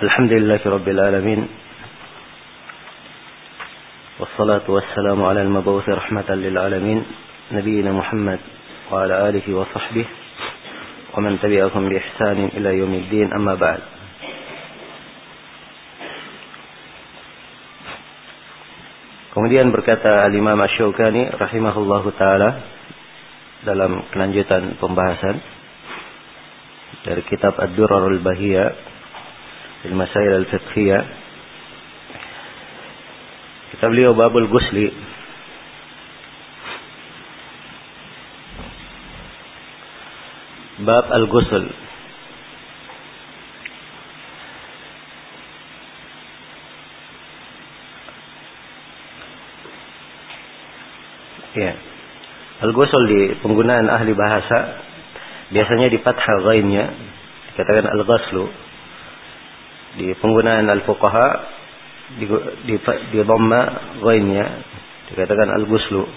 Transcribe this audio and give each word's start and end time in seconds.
الحمد 0.00 0.32
لله 0.32 0.60
رب 0.64 0.88
العالمين 0.88 1.48
والصلاة 4.20 4.64
والسلام 4.68 5.24
على 5.24 5.42
المبعوث 5.42 5.88
رحمة 5.88 6.28
للعالمين 6.30 7.04
نبينا 7.52 7.92
محمد 7.92 8.40
وعلى 8.92 9.28
آله 9.28 9.46
وصحبه 9.54 10.06
ومن 11.16 11.40
تبعهم 11.40 11.88
بإحسان 11.88 12.38
إلى 12.56 12.78
يوم 12.80 12.92
الدين 12.94 13.28
أما 13.32 13.54
بعد. 13.60 13.80
Kemudian 19.36 19.68
berkata 19.68 20.24
Al-Imam 20.32 20.56
Ash-Shawqani 20.64 21.28
rahimahullahu 21.36 22.08
taala 22.16 22.56
dalam 23.68 24.08
kelanjutan 24.16 24.80
pembahasan 24.80 25.36
dari 27.04 27.20
kitab 27.28 27.60
Ad-Durar 27.60 28.08
Al-Bahiyah 28.08 28.89
fil 29.82 29.96
Masail 29.96 30.32
Al-Fiqhiyah 30.44 31.02
kita 33.76 33.84
beliau 33.88 34.12
Babul 34.12 34.48
Gusli 34.50 34.88
Bab 40.80 41.06
Al-Ghusl 41.12 41.90
Ya. 51.50 51.74
Al-ghusl 52.62 53.02
di 53.10 53.20
penggunaan 53.42 53.90
ahli 53.90 54.14
bahasa 54.14 54.78
biasanya 55.50 55.90
di 55.90 55.98
fathah 55.98 56.46
ghainnya 56.46 56.94
dikatakan 57.50 57.90
al-ghuslu. 57.90 58.69
Di 60.00 60.16
penggunaan 60.16 60.64
al-fuqaha 60.64 61.28
di 62.16 62.24
di, 62.64 63.20
dhamma 63.20 63.60
ghainnya 64.00 64.46
dikatakan 65.12 65.52
al-ghuslu. 65.60 66.08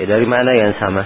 Ya 0.00 0.08
dari 0.08 0.24
mana 0.24 0.56
yang 0.56 0.72
sama? 0.80 1.04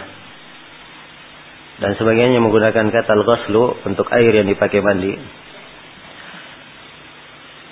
Dan 1.83 1.98
sebagainya 1.98 2.39
menggunakan 2.39 2.87
kata 2.95 3.11
al-ghuslu 3.19 3.83
untuk 3.83 4.06
air 4.14 4.31
yang 4.31 4.47
dipakai 4.47 4.79
mandi. 4.79 5.19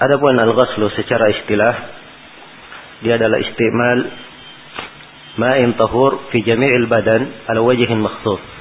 Adapun 0.03 0.35
al-ghuslu 0.43 0.91
secara 0.99 1.31
istilah 1.31 1.75
dia 3.07 3.15
adalah 3.15 3.39
istimal 3.39 3.99
ma'in 5.39 5.79
tahur 5.79 6.29
fi 6.35 6.43
jami'il 6.43 6.91
badan 6.91 7.47
ala 7.47 7.63
wajhin 7.63 8.03
makhsus. 8.03 8.60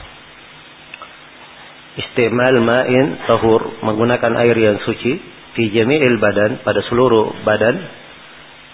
Istimal 1.99 2.55
ma'in 2.63 3.27
tahur 3.27 3.83
menggunakan 3.83 4.31
air 4.39 4.55
yang 4.55 4.79
suci 4.87 5.19
fi 5.51 5.63
jami'il 5.75 6.15
badan 6.15 6.63
pada 6.63 6.79
seluruh 6.87 7.43
badan 7.43 7.75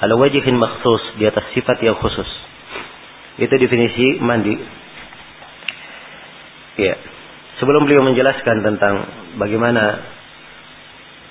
ala 0.06 0.14
wajhin 0.20 0.54
makhsus 0.60 1.18
di 1.18 1.26
atas 1.26 1.50
sifat 1.58 1.82
yang 1.82 1.98
khusus. 1.98 2.28
Itu 3.42 3.52
definisi 3.58 4.22
mandi. 4.22 4.56
Ya. 6.78 6.96
Sebelum 7.58 7.88
beliau 7.88 8.04
menjelaskan 8.04 8.62
tentang 8.62 8.96
bagaimana 9.40 9.84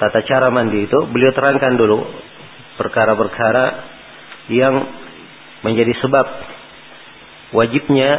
tata 0.01 0.25
cara 0.25 0.48
mandi 0.48 0.89
itu, 0.89 0.98
beliau 1.12 1.31
terangkan 1.36 1.77
dulu 1.77 2.01
perkara-perkara 2.81 3.64
yang 4.51 4.75
menjadi 5.62 5.92
sebab 6.01 6.27
wajibnya 7.53 8.11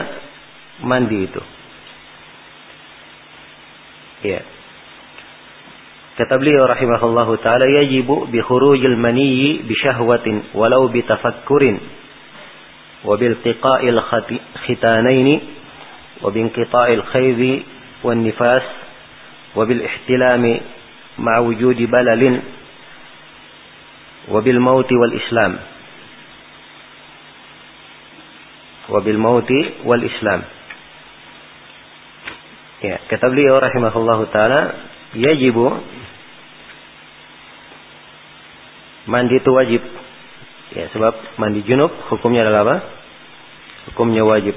mandi 0.85 1.27
itu. 1.27 1.41
Ya. 4.23 4.41
Kata 6.15 6.39
beliau 6.39 6.63
rahimahullahu 6.63 7.43
taala 7.43 7.67
yajibu 7.67 8.31
bi 8.31 8.39
khurujil 8.39 8.95
maniyyi 8.95 9.67
bi 9.67 9.75
syahwatin 9.75 10.55
walau 10.55 10.87
bi 10.87 11.03
tafakkurin 11.03 11.75
wa 13.03 13.19
bil 13.19 13.35
tiqa'il 13.43 13.99
khitanaini 14.63 15.35
wa 16.23 16.31
bi 16.31 16.39
inqita'il 16.39 17.03
khaydi 17.11 17.53
wan 18.07 18.23
nifas 18.23 18.63
wa 19.55 19.67
bil 19.67 19.83
ihtilami 19.83 20.63
ma'a 21.19 21.43
wujudi 21.43 21.83
balalin 21.87 22.39
wa 24.31 24.39
bil 24.39 24.59
mauti 24.63 24.95
wal 24.95 25.11
islam 25.19 25.75
wabil 28.89 29.17
mauti 29.17 29.81
wal 29.85 30.03
Islam. 30.03 30.45
Ya, 32.85 33.01
kata 33.09 33.33
beliau 33.33 33.57
rahimahullahu 33.57 34.29
taala, 34.29 34.77
yajibu 35.17 35.73
mandi 39.09 39.41
itu 39.41 39.49
wajib. 39.49 39.81
Ya, 40.77 40.93
sebab 40.93 41.41
mandi 41.41 41.65
junub 41.65 41.89
hukumnya 42.13 42.45
adalah 42.45 42.61
apa? 42.61 42.77
Hukumnya 43.89 44.21
wajib. 44.21 44.53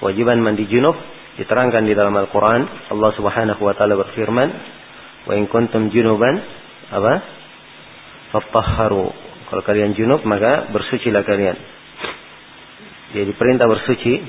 Wajiban 0.00 0.40
mandi 0.40 0.64
junub 0.64 0.96
diterangkan 1.36 1.84
di 1.84 1.92
dalam 1.92 2.16
Al-Qur'an. 2.16 2.88
Allah 2.88 3.10
Subhanahu 3.12 3.60
wa 3.60 3.76
taala 3.76 4.00
berfirman, 4.00 4.48
"Wa 5.28 5.36
in 5.36 5.44
kuntum 5.52 5.92
junuban 5.92 6.40
apa? 6.88 7.20
Fattahharu." 8.32 9.12
Kalau 9.52 9.62
kalian 9.62 9.92
junub 9.92 10.24
maka 10.24 10.72
bersucilah 10.72 11.20
kalian. 11.20 11.56
Dia 13.12 13.28
diperintah 13.28 13.68
bersuci 13.68 14.24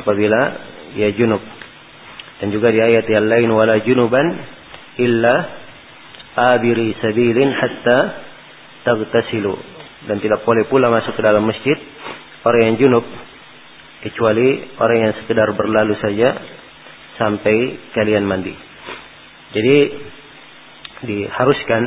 apabila 0.00 0.40
ia 0.96 1.12
junub. 1.12 1.63
Dan 2.42 2.50
juga 2.50 2.74
di 2.74 2.82
ayat 2.82 3.06
yang 3.06 3.30
lain 3.30 3.50
wala 3.54 3.78
junuban 3.84 4.26
illa 4.98 5.34
abiri 6.34 6.94
sabilin 6.98 7.50
hatta 7.54 7.98
tagtasilu. 8.82 9.54
Dan 10.10 10.20
tidak 10.20 10.42
boleh 10.42 10.66
pula 10.66 10.90
masuk 10.90 11.14
ke 11.16 11.22
dalam 11.22 11.46
masjid 11.46 11.78
orang 12.44 12.62
yang 12.72 12.76
junub 12.76 13.04
kecuali 14.04 14.68
orang 14.76 14.98
yang 15.00 15.12
sekedar 15.24 15.48
berlalu 15.56 15.96
saja 15.96 16.28
sampai 17.16 17.88
kalian 17.96 18.28
mandi. 18.28 18.52
Jadi 19.54 19.76
diharuskan 21.08 21.82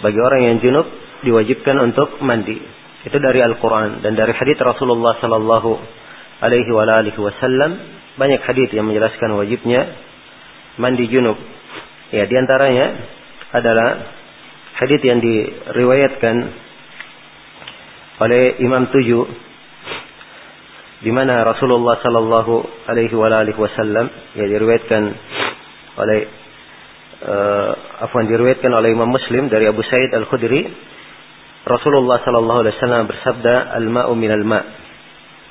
bagi 0.00 0.20
orang 0.20 0.40
yang 0.48 0.56
junub 0.64 0.86
diwajibkan 1.26 1.76
untuk 1.84 2.16
mandi. 2.24 2.56
Itu 3.04 3.16
dari 3.16 3.40
Al-Quran 3.44 4.04
dan 4.04 4.12
dari 4.16 4.32
hadits 4.32 4.60
Rasulullah 4.60 5.16
Sallallahu 5.20 5.70
Alaihi 6.40 6.72
Wasallam 7.16 7.99
banyak 8.20 8.44
hadits 8.44 8.76
yang 8.76 8.84
menjelaskan 8.84 9.32
wajibnya 9.32 9.80
mandi 10.76 11.08
junub. 11.08 11.40
Ya, 12.12 12.28
di 12.28 12.34
antaranya 12.36 12.86
adalah 13.56 13.88
hadits 14.76 15.04
yang 15.08 15.24
diriwayatkan 15.24 16.36
oleh 18.20 18.60
Imam 18.60 18.92
Tujuh 18.92 19.24
di 21.00 21.08
mana 21.08 21.40
Rasulullah 21.48 21.96
Sallallahu 22.04 22.84
Alaihi 22.84 23.56
Wasallam 23.56 24.36
ya 24.36 24.44
diriwayatkan 24.44 25.02
oleh 25.96 26.20
uh, 27.24 28.04
afwan 28.04 28.28
diriwayatkan 28.28 28.68
oleh 28.68 28.92
Imam 28.92 29.08
Muslim 29.08 29.48
dari 29.48 29.64
Abu 29.64 29.80
Sa'id 29.80 30.12
Al 30.12 30.28
Khudri 30.28 30.68
Rasulullah 31.64 32.24
Sallallahu 32.24 32.60
Alaihi 32.64 32.76
Wasallam 32.80 33.04
bersabda, 33.04 33.76
"Al-ma'u 33.76 34.16
minal 34.16 34.44
ma'." 34.48 34.64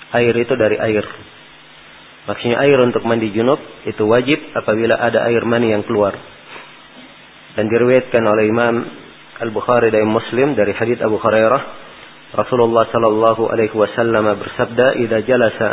Air 0.09 0.33
itu 0.41 0.57
dari 0.57 0.73
air. 0.81 1.05
Maksudnya 2.29 2.61
air 2.61 2.77
untuk 2.85 3.01
mandi 3.09 3.33
junub 3.33 3.57
itu 3.89 4.05
wajib 4.05 4.37
apabila 4.53 5.01
ada 5.01 5.25
air 5.25 5.41
mani 5.49 5.73
yang 5.73 5.81
keluar. 5.81 6.13
Dan 7.57 7.65
diriwayatkan 7.65 8.21
oleh 8.21 8.45
Imam 8.45 8.75
Al-Bukhari 9.41 9.89
dan 9.89 10.05
Muslim 10.05 10.53
dari 10.53 10.77
hadits 10.77 11.01
Abu 11.01 11.17
Hurairah, 11.17 11.61
Rasulullah 12.37 12.85
Sallallahu 12.93 13.49
Alaihi 13.49 13.73
Wasallam 13.73 14.29
bersabda, 14.37 15.01
"Idza 15.01 15.25
jalasa 15.25 15.69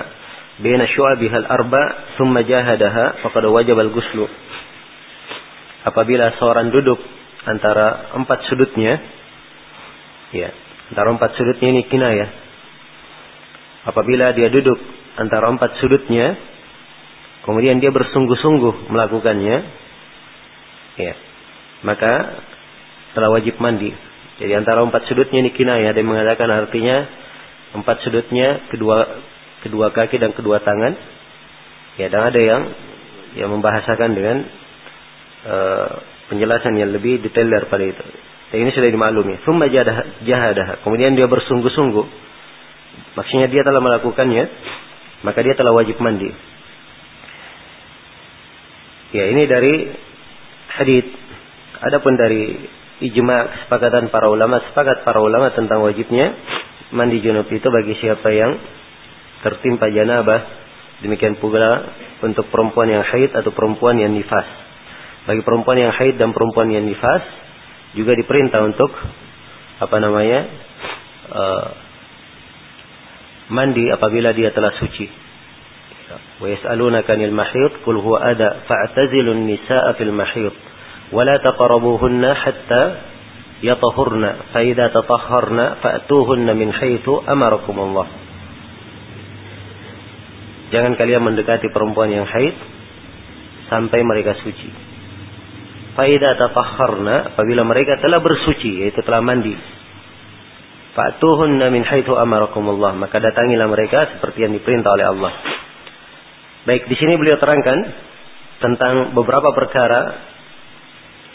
baina 0.64 0.88
syu'abiha 0.88 1.44
al-arba, 1.44 1.82
thumma 2.16 2.40
jahadaha, 2.40 3.20
faqad 3.20 3.44
wajib 3.52 3.76
al-ghuslu." 3.76 4.24
Apabila 5.84 6.32
seorang 6.40 6.72
duduk 6.72 6.96
antara 7.44 8.16
empat 8.16 8.48
sudutnya, 8.48 8.96
Ya, 10.34 10.50
antara 10.90 11.14
empat 11.14 11.38
sudutnya 11.38 11.70
ini 11.70 11.82
kinayah. 11.86 12.30
Apabila 13.86 14.34
dia 14.34 14.50
duduk 14.50 14.95
antara 15.16 15.50
empat 15.52 15.80
sudutnya, 15.80 16.36
kemudian 17.44 17.80
dia 17.80 17.90
bersungguh-sungguh 17.92 18.92
melakukannya, 18.92 19.56
ya, 21.00 21.14
maka 21.84 22.12
telah 23.16 23.32
wajib 23.32 23.56
mandi. 23.58 23.92
Jadi 24.36 24.52
antara 24.52 24.84
empat 24.84 25.08
sudutnya 25.08 25.40
ini 25.40 25.56
kinayah 25.56 25.96
dan 25.96 26.04
mengatakan 26.04 26.52
artinya 26.52 27.08
empat 27.72 28.04
sudutnya 28.04 28.68
kedua 28.68 29.24
kedua 29.64 29.90
kaki 29.96 30.20
dan 30.20 30.36
kedua 30.36 30.60
tangan. 30.60 30.92
Ya, 31.96 32.12
dan 32.12 32.28
ada 32.28 32.36
yang 32.36 32.62
yang 33.40 33.48
membahasakan 33.56 34.12
dengan 34.12 34.44
uh, 35.48 35.88
penjelasan 36.28 36.76
yang 36.76 36.92
lebih 36.92 37.24
detail 37.24 37.48
daripada 37.48 37.84
itu. 37.88 38.04
Dan 38.52 38.68
ini 38.68 38.70
sudah 38.76 38.90
dimaklumi. 38.92 39.42
Thumma 39.42 39.66
jahadah. 39.72 40.84
Kemudian 40.84 41.16
dia 41.16 41.26
bersungguh-sungguh. 41.26 42.06
Maksudnya 43.16 43.48
dia 43.48 43.64
telah 43.64 43.80
melakukannya. 43.80 44.44
Maka 45.24 45.38
dia 45.40 45.56
telah 45.56 45.72
wajib 45.72 45.96
mandi. 46.02 46.28
Ya 49.16 49.32
ini 49.32 49.48
dari 49.48 49.74
hadith 50.76 51.08
adapun 51.80 52.18
dari 52.20 52.68
ijma 53.00 53.36
kesepakatan 53.36 54.08
para 54.08 54.28
ulama 54.28 54.60
sepakat 54.72 55.04
para 55.04 55.20
ulama 55.20 55.52
tentang 55.52 55.84
wajibnya 55.84 56.32
mandi 56.92 57.20
junub 57.20 57.48
itu 57.48 57.68
bagi 57.68 57.96
siapa 58.00 58.28
yang 58.32 58.56
tertimpa 59.44 59.88
janabah 59.92 60.40
demikian 61.04 61.36
pula 61.36 61.68
untuk 62.24 62.48
perempuan 62.48 62.88
yang 62.88 63.04
haid 63.04 63.36
atau 63.36 63.52
perempuan 63.52 64.00
yang 64.00 64.16
nifas 64.16 64.48
bagi 65.28 65.44
perempuan 65.44 65.76
yang 65.76 65.92
haid 65.92 66.16
dan 66.16 66.32
perempuan 66.32 66.72
yang 66.72 66.88
nifas 66.88 67.24
juga 67.92 68.16
diperintah 68.16 68.64
untuk 68.64 68.88
apa 69.76 69.96
namanya 70.00 70.40
uh, 71.32 71.68
mandi 73.50 73.86
apabila 73.90 74.34
dia 74.34 74.50
telah 74.50 74.74
suci. 74.78 75.06
Wa 76.38 76.46
yas'alunaka 76.46 77.14
'anil 77.14 77.34
mahid 77.34 77.82
qul 77.82 77.98
huwa 77.98 78.22
ada 78.22 78.66
fa'tazilun 78.66 79.46
nisaa 79.46 79.94
fil 79.98 80.14
mahid 80.14 80.54
wa 81.10 81.22
la 81.22 81.38
taqrabuhunna 81.42 82.30
hatta 82.34 82.82
yatahurna 83.62 84.52
fa 84.54 84.60
idza 84.62 84.90
tatahharna 84.92 85.80
fa'tuhunna 85.82 86.52
min 86.54 86.70
haitsu 86.74 87.22
amarakum 87.26 87.76
Allah. 87.80 88.06
Jangan 90.74 90.98
kalian 90.98 91.22
mendekati 91.22 91.70
perempuan 91.70 92.10
yang 92.10 92.26
haid 92.26 92.54
sampai 93.70 94.02
mereka 94.02 94.34
suci. 94.42 94.70
Faida 95.94 96.36
tatahharna 96.36 97.32
apabila 97.32 97.64
mereka 97.64 97.96
telah 98.02 98.20
bersuci 98.20 98.84
yaitu 98.84 99.00
telah 99.00 99.24
mandi 99.24 99.75
Fa'tuhunna 100.96 101.68
min 101.68 101.84
haitsu 101.84 102.16
amarakumullah. 102.16 102.96
Maka 102.96 103.20
datangilah 103.20 103.68
mereka 103.68 104.16
seperti 104.16 104.48
yang 104.48 104.56
diperintah 104.56 104.90
oleh 104.96 105.06
Allah. 105.12 105.32
Baik, 106.64 106.88
di 106.88 106.96
sini 106.96 107.20
beliau 107.20 107.36
terangkan 107.36 107.78
tentang 108.64 109.12
beberapa 109.12 109.52
perkara 109.52 110.16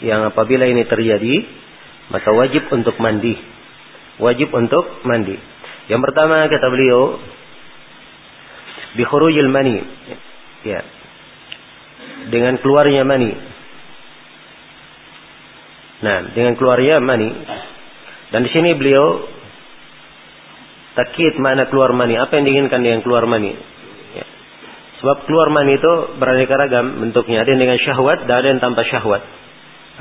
yang 0.02 0.26
apabila 0.26 0.66
ini 0.66 0.82
terjadi, 0.82 1.46
maka 2.10 2.34
wajib 2.34 2.66
untuk 2.74 2.98
mandi. 2.98 3.38
Wajib 4.18 4.50
untuk 4.50 5.06
mandi. 5.06 5.38
Yang 5.86 6.10
pertama 6.10 6.50
kata 6.50 6.66
beliau, 6.66 7.22
bi 8.98 9.02
khurujil 9.06 9.46
mani. 9.46 9.78
Ya. 10.66 10.82
Dengan 12.34 12.58
keluarnya 12.58 13.06
mani. 13.06 13.30
Nah, 16.02 16.34
dengan 16.34 16.58
keluarnya 16.58 16.98
mani. 16.98 17.30
Dan 18.34 18.42
di 18.42 18.50
sini 18.50 18.74
beliau 18.74 19.22
Takit 20.92 21.40
mana 21.40 21.72
keluar 21.72 21.96
mani. 21.96 22.20
Apa 22.20 22.36
yang 22.36 22.44
diinginkan 22.44 22.84
dengan 22.84 23.00
keluar 23.00 23.24
mani? 23.24 23.56
Ya. 24.12 24.26
Sebab 25.00 25.24
keluar 25.24 25.48
mani 25.48 25.80
itu 25.80 25.92
beraneka 26.20 26.52
ragam 26.52 27.00
bentuknya. 27.00 27.40
Ada 27.40 27.56
yang 27.56 27.60
dengan 27.64 27.78
syahwat 27.80 28.18
dan 28.28 28.34
ada 28.44 28.48
yang 28.52 28.60
tanpa 28.60 28.84
syahwat. 28.84 29.24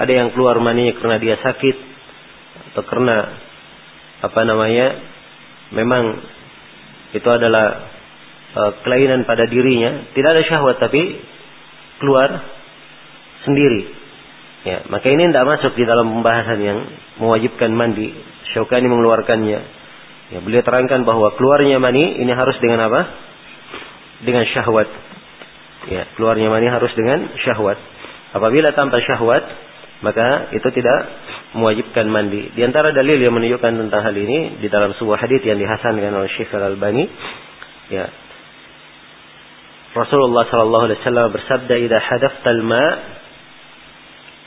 Ada 0.02 0.12
yang 0.12 0.28
keluar 0.36 0.60
maninya 0.60 0.96
karena 1.00 1.18
dia 1.20 1.36
sakit 1.40 1.76
atau 2.72 2.84
karena 2.88 3.16
apa 4.24 4.42
namanya? 4.44 4.88
Memang 5.72 6.04
itu 7.16 7.30
adalah 7.32 7.92
uh, 8.56 8.72
kelainan 8.84 9.24
pada 9.24 9.48
dirinya. 9.48 10.12
Tidak 10.12 10.30
ada 10.32 10.44
syahwat 10.44 10.80
tapi 10.80 11.20
keluar 12.00 12.30
sendiri. 13.48 14.00
Ya, 14.62 14.86
maka 14.94 15.10
ini 15.10 15.26
tidak 15.26 15.58
masuk 15.58 15.74
di 15.74 15.84
dalam 15.90 16.20
pembahasan 16.20 16.60
yang 16.62 16.80
mewajibkan 17.18 17.74
mandi. 17.74 18.14
Syaukani 18.54 18.86
mengeluarkannya. 18.86 19.81
Ya, 20.32 20.40
beliau 20.40 20.64
terangkan 20.64 21.04
bahwa 21.04 21.36
keluarnya 21.36 21.76
mani 21.84 22.24
ini 22.24 22.32
harus 22.32 22.56
dengan 22.64 22.88
apa? 22.88 23.02
Dengan 24.24 24.48
syahwat. 24.48 24.88
Ya, 25.92 26.08
keluarnya 26.16 26.48
mani 26.48 26.72
harus 26.72 26.96
dengan 26.96 27.36
syahwat. 27.44 27.76
Apabila 28.32 28.72
tanpa 28.72 29.04
syahwat, 29.04 29.44
maka 30.02 30.56
itu 30.56 30.68
tidak 30.72 31.00
mewajibkan 31.52 32.08
mandi. 32.08 32.48
Di 32.56 32.64
antara 32.64 32.96
dalil 32.96 33.20
yang 33.20 33.36
menunjukkan 33.36 33.72
tentang 33.76 34.02
hal 34.08 34.16
ini 34.16 34.64
di 34.64 34.72
dalam 34.72 34.96
sebuah 34.96 35.20
hadis 35.20 35.44
yang 35.44 35.60
dihasankan 35.60 36.16
oleh 36.16 36.32
Syekh 36.40 36.56
Al-Albani, 36.56 37.04
ya. 37.92 38.08
Rasulullah 39.92 40.48
sallallahu 40.48 40.86
alaihi 40.88 41.00
wasallam 41.04 41.28
bersabda, 41.36 41.74
"Idza 41.76 42.00
hadaftal 42.00 42.62
ma 42.64 42.86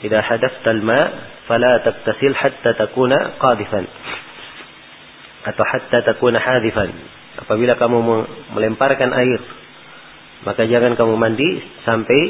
idza 0.01 0.21
hadaftal 0.25 0.81
ma 0.81 1.01
fala 1.45 1.85
tattasil 1.85 2.33
hatta 2.33 2.73
takuna 2.73 3.37
qadifan." 3.37 3.85
Atau 5.45 5.65
hatta 5.65 6.01
takuna 6.03 6.41
hadifan. 6.41 6.91
Apabila 7.35 7.77
kamu 7.77 7.99
melemparkan 8.57 9.11
air, 9.13 9.41
maka 10.49 10.65
jangan 10.65 10.97
kamu 10.97 11.15
mandi 11.17 11.49
sampai 11.85 12.21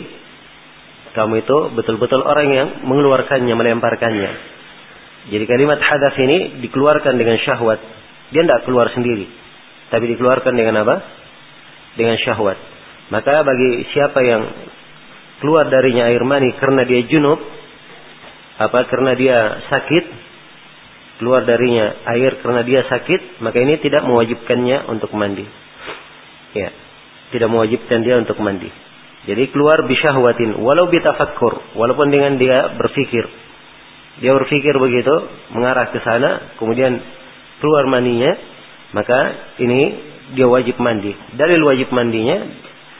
kamu 1.15 1.47
itu 1.47 1.59
betul-betul 1.79 2.27
orang 2.27 2.49
yang 2.51 2.69
mengeluarkannya, 2.83 3.55
melemparkannya. 3.55 4.31
Jadi 5.31 5.45
kalimat 5.47 5.79
hadaf 5.79 6.15
ini 6.21 6.61
dikeluarkan 6.61 7.15
dengan 7.15 7.39
syahwat. 7.39 7.81
Dia 8.35 8.43
tidak 8.43 8.67
keluar 8.67 8.91
sendiri. 8.91 9.31
Tapi 9.89 10.05
dikeluarkan 10.17 10.53
dengan 10.53 10.83
apa? 10.83 10.97
Dengan 11.95 12.19
syahwat. 12.19 12.59
Maka 13.15 13.47
bagi 13.47 13.87
siapa 13.95 14.21
yang 14.27 14.43
keluar 15.39 15.71
darinya 15.71 16.11
air 16.11 16.25
mani 16.27 16.51
karena 16.59 16.83
dia 16.83 17.07
junub, 17.07 17.39
apa 18.59 18.79
karena 18.91 19.13
dia 19.15 19.39
sakit, 19.71 20.05
keluar 21.19 21.47
darinya 21.47 22.05
air 22.17 22.43
karena 22.43 22.63
dia 22.67 22.83
sakit, 22.87 23.39
maka 23.43 23.61
ini 23.63 23.79
tidak 23.79 24.03
mewajibkannya 24.07 24.91
untuk 24.91 25.15
mandi. 25.15 25.47
Ya, 26.55 26.71
tidak 27.35 27.49
mewajibkan 27.51 28.03
dia 28.03 28.19
untuk 28.19 28.39
mandi. 28.43 28.71
Jadi 29.25 29.49
keluar 29.51 29.89
bisyahwatin, 29.89 30.61
walau 30.61 30.93
bitafakkur, 30.93 31.75
walaupun 31.79 32.13
dengan 32.13 32.37
dia 32.37 32.77
berpikir. 32.77 33.25
Dia 34.21 34.31
berpikir 34.37 34.75
begitu, 34.79 35.15
mengarah 35.51 35.91
ke 35.91 35.99
sana, 36.05 36.55
kemudian 36.61 37.01
keluar 37.59 37.89
maninya, 37.89 38.31
maka 38.93 39.19
ini 39.59 39.81
dia 40.37 40.47
wajib 40.47 40.77
mandi. 40.79 41.17
Dalil 41.35 41.61
wajib 41.65 41.91
mandinya 41.91 42.47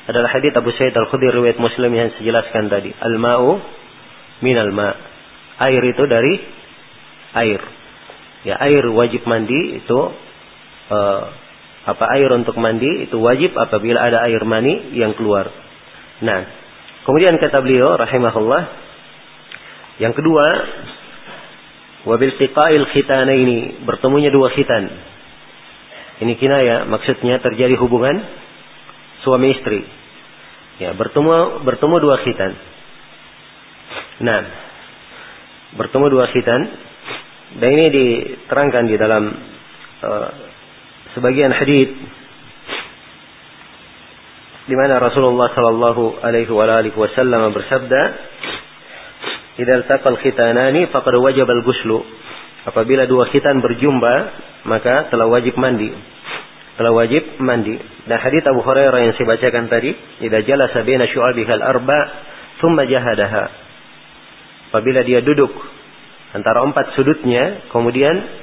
adalah 0.05 0.29
hadits 0.33 0.57
Abu 0.57 0.73
Sa'id 0.77 0.93
Al-Khudri 0.93 1.33
riwayat 1.33 1.57
Muslim 1.57 1.93
yang 1.93 2.13
saya 2.17 2.25
jelaskan 2.29 2.69
tadi. 2.69 2.91
Al-ma'u 2.93 3.57
minal 4.45 4.73
ma. 4.73 4.91
Air 5.65 5.83
itu 5.87 6.05
dari 6.05 6.35
air. 7.37 7.61
Ya 8.45 8.61
air 8.61 8.85
wajib 8.93 9.25
mandi 9.25 9.81
itu 9.81 9.99
uh, 10.93 11.23
apa 11.85 12.05
air 12.17 12.29
untuk 12.33 12.57
mandi 12.57 13.09
itu 13.09 13.17
wajib 13.21 13.53
apabila 13.57 14.05
ada 14.05 14.25
air 14.25 14.41
mani 14.45 14.97
yang 14.97 15.17
keluar. 15.17 15.49
Nah, 16.25 16.41
kemudian 17.09 17.37
kata 17.41 17.61
beliau 17.61 17.97
rahimahullah 17.97 18.63
yang 20.01 20.13
kedua 20.17 20.45
wabil 22.09 22.35
tiqail 22.41 22.85
ini 23.33 23.85
bertemunya 23.85 24.33
dua 24.33 24.53
khitan. 24.53 24.93
Ini 26.25 26.33
kinaya 26.39 26.87
maksudnya 26.89 27.43
terjadi 27.43 27.75
hubungan 27.81 28.17
suami 29.27 29.57
istri. 29.57 29.83
Ya, 30.79 30.93
bertemu 30.95 31.65
bertemu 31.65 31.95
dua 32.01 32.17
khitan. 32.23 32.53
Nah, 34.25 34.41
bertemu 35.75 36.07
dua 36.11 36.27
khitan 36.31 36.61
dan 37.55 37.69
ini 37.71 37.87
diterangkan 37.87 38.85
di 38.91 38.97
dalam 38.99 39.25
uh, 40.03 40.31
sebagian 41.15 41.55
hadis 41.55 41.91
di 44.65 44.75
mana 44.75 44.97
Rasulullah 44.97 45.53
sallallahu 45.53 46.25
alaihi 46.25 46.51
wasallam 46.97 47.53
bersabda, 47.53 48.03
"Idza 49.61 49.87
taqal 49.87 50.19
khitanani 50.19 50.89
faqad 50.89 51.15
wajib 51.21 51.47
al-ghuslu." 51.47 52.01
Apabila 52.65 53.05
dua 53.05 53.29
khitan 53.29 53.61
berjumpa, 53.61 54.15
maka 54.65 55.13
telah 55.13 55.29
wajib 55.29 55.61
mandi. 55.61 55.93
Telah 56.81 56.97
wajib 56.97 57.39
mandi. 57.45 57.77
Dan 58.09 58.19
hadis 58.19 58.41
Abu 58.49 58.65
Hurairah 58.65 59.05
yang 59.05 59.15
saya 59.21 59.37
bacakan 59.37 59.69
tadi, 59.69 59.93
"Idza 60.25 60.43
jalasa 60.49 60.81
baina 60.81 61.05
syu'abihal 61.13 61.61
arba, 61.61 62.01
thumma 62.65 62.89
jahadaha." 62.89 63.45
Apabila 64.73 65.05
dia 65.05 65.21
duduk 65.21 65.53
antara 66.35 66.67
empat 66.67 66.99
sudutnya, 66.99 67.71
kemudian 67.71 68.43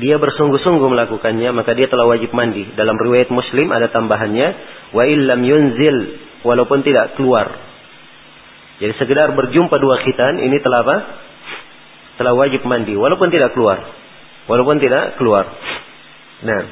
dia 0.00 0.16
bersungguh-sungguh 0.16 0.86
melakukannya, 0.86 1.50
maka 1.52 1.76
dia 1.76 1.90
telah 1.90 2.08
wajib 2.08 2.32
mandi. 2.32 2.64
Dalam 2.72 2.96
riwayat 2.96 3.28
Muslim 3.28 3.68
ada 3.74 3.92
tambahannya, 3.92 4.48
wa 4.96 5.02
illam 5.04 5.40
yunzil, 5.44 5.96
walaupun 6.46 6.80
tidak 6.80 7.20
keluar. 7.20 7.52
Jadi 8.80 8.96
sekedar 8.96 9.34
berjumpa 9.36 9.76
dua 9.76 10.00
khitan, 10.00 10.40
ini 10.40 10.56
telah 10.64 10.80
apa? 10.86 10.96
Telah 12.16 12.32
wajib 12.32 12.64
mandi, 12.64 12.96
walaupun 12.96 13.28
tidak 13.28 13.52
keluar. 13.52 13.82
Walaupun 14.48 14.80
tidak 14.80 15.20
keluar. 15.20 15.44
Nah. 16.46 16.62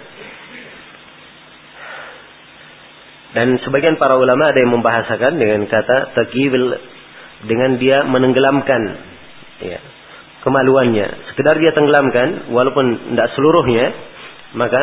Dan 3.28 3.61
sebagian 3.61 4.00
para 4.00 4.16
ulama 4.16 4.50
ada 4.50 4.58
yang 4.62 4.73
membahasakan 4.73 5.37
dengan 5.37 5.68
kata 5.68 6.16
takibil 6.16 6.80
dengan 7.44 7.76
dia 7.76 8.08
menenggelamkan 8.08 8.82
ya, 9.62 9.80
kemaluannya. 10.46 11.06
Sekedar 11.32 11.58
dia 11.58 11.72
tenggelamkan, 11.74 12.52
walaupun 12.54 13.14
tidak 13.14 13.28
seluruhnya, 13.34 13.86
maka 14.54 14.82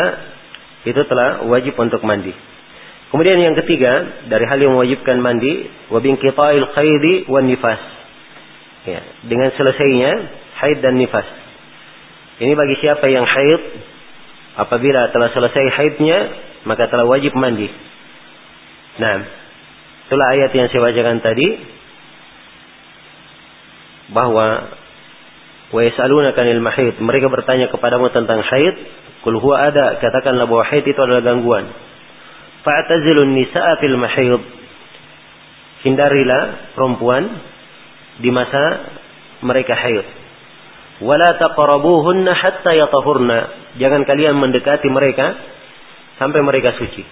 itu 0.86 1.02
telah 1.10 1.44
wajib 1.50 1.74
untuk 1.82 2.06
mandi. 2.06 2.32
Kemudian 3.10 3.40
yang 3.40 3.56
ketiga 3.64 4.26
dari 4.28 4.46
hal 4.50 4.60
yang 4.60 4.76
mewajibkan 4.76 5.18
mandi 5.22 5.70
wabin 5.94 6.20
qita'il 6.20 6.68
khaidi 6.74 7.14
wan 7.32 7.48
nifas. 7.48 7.82
Ya, 8.86 9.02
dengan 9.26 9.50
selesainya 9.56 10.12
haid 10.62 10.78
dan 10.84 11.00
nifas. 11.00 11.26
Ini 12.38 12.54
bagi 12.54 12.76
siapa 12.84 13.08
yang 13.10 13.26
haid 13.26 13.62
apabila 14.62 15.10
telah 15.16 15.30
selesai 15.32 15.66
haidnya 15.80 16.18
maka 16.68 16.90
telah 16.90 17.08
wajib 17.08 17.34
mandi. 17.38 17.70
Nah, 19.00 19.16
itulah 20.08 20.28
ayat 20.36 20.52
yang 20.54 20.68
saya 20.70 20.82
bacakan 20.86 21.20
tadi 21.24 21.48
bahwa 24.12 24.76
wa 25.74 25.82
yas'alunaka 25.82 26.42
'anil 26.46 26.62
mahid. 26.62 27.00
Mereka 27.02 27.28
bertanya 27.32 27.72
kepadamu 27.74 28.14
tentang 28.14 28.44
haid, 28.46 28.76
kul 29.26 29.42
huwa 29.42 29.72
ada, 29.72 29.98
katakanlah 29.98 30.46
bahwa 30.46 30.64
haid 30.70 30.86
itu 30.86 31.00
adalah 31.00 31.24
gangguan. 31.26 31.66
Fa'tazilun 32.62 33.34
nisa'a 33.34 33.82
fil 33.82 33.98
mahid. 33.98 34.42
Hindarilah 35.86 36.74
perempuan 36.74 37.24
di 38.22 38.30
masa 38.34 38.90
mereka 39.46 39.78
haid. 39.78 40.06
Wala 41.04 41.36
taqrabuhunna 41.38 42.32
hatta 42.34 42.72
yatahurna. 42.74 43.40
Jangan 43.78 44.08
kalian 44.08 44.40
mendekati 44.40 44.88
mereka 44.88 45.36
sampai 46.18 46.40
mereka 46.42 46.74
suci. 46.80 47.04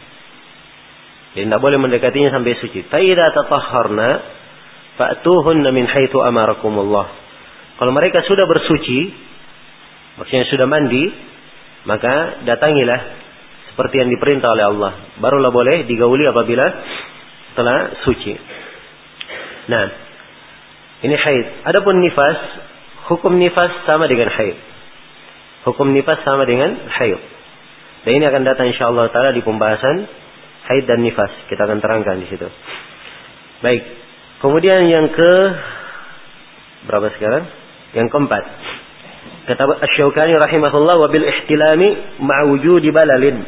Jadi 1.34 1.50
tidak 1.50 1.62
boleh 1.62 1.82
mendekatinya 1.82 2.30
sampai 2.30 2.54
suci. 2.62 2.86
Fa'idha 2.88 3.34
tatahharna 3.34 4.10
fa'tuhunna 4.98 5.70
min 5.74 5.86
haitsu 5.90 6.20
amarakumullah. 6.22 7.08
Kalau 7.80 7.92
mereka 7.92 8.22
sudah 8.24 8.46
bersuci, 8.46 9.00
maksudnya 10.22 10.46
sudah 10.50 10.68
mandi, 10.70 11.10
maka 11.90 12.46
datangilah 12.46 13.02
seperti 13.74 14.06
yang 14.06 14.10
diperintah 14.14 14.50
oleh 14.54 14.66
Allah. 14.70 14.92
Barulah 15.18 15.50
boleh 15.50 15.90
digauli 15.90 16.30
apabila 16.30 16.66
telah 17.58 18.06
suci. 18.06 18.34
Nah, 19.68 19.86
ini 21.04 21.16
haid. 21.18 21.46
Adapun 21.66 22.00
nifas, 22.00 22.40
hukum 23.10 23.36
nifas 23.36 23.74
sama 23.90 24.06
dengan 24.06 24.30
haid. 24.30 24.58
Hukum 25.66 25.90
nifas 25.92 26.22
sama 26.28 26.46
dengan 26.46 26.76
haid. 26.88 27.20
Dan 28.04 28.12
ini 28.20 28.26
akan 28.28 28.44
datang 28.44 28.68
insyaallah 28.70 29.10
taala 29.16 29.32
di 29.32 29.42
pembahasan 29.42 30.06
haid 30.70 30.84
dan 30.86 31.02
nifas. 31.02 31.32
Kita 31.48 31.66
akan 31.66 31.80
terangkan 31.80 32.20
di 32.20 32.28
situ. 32.30 32.48
Baik. 33.64 34.02
Kemudian 34.44 34.92
yang 34.92 35.08
ke 35.08 35.34
berapa 36.92 37.08
sekarang? 37.16 37.48
Yang 37.96 38.08
keempat. 38.12 38.44
Kata 39.48 39.64
Asy-Syaukani 39.88 40.36
rahimahullah 40.36 41.00
wa 41.00 41.08
bil 41.08 41.24
ihtilami 41.24 42.20
ma'a 42.20 42.44
wujudi 42.52 42.92
balalin 42.92 43.40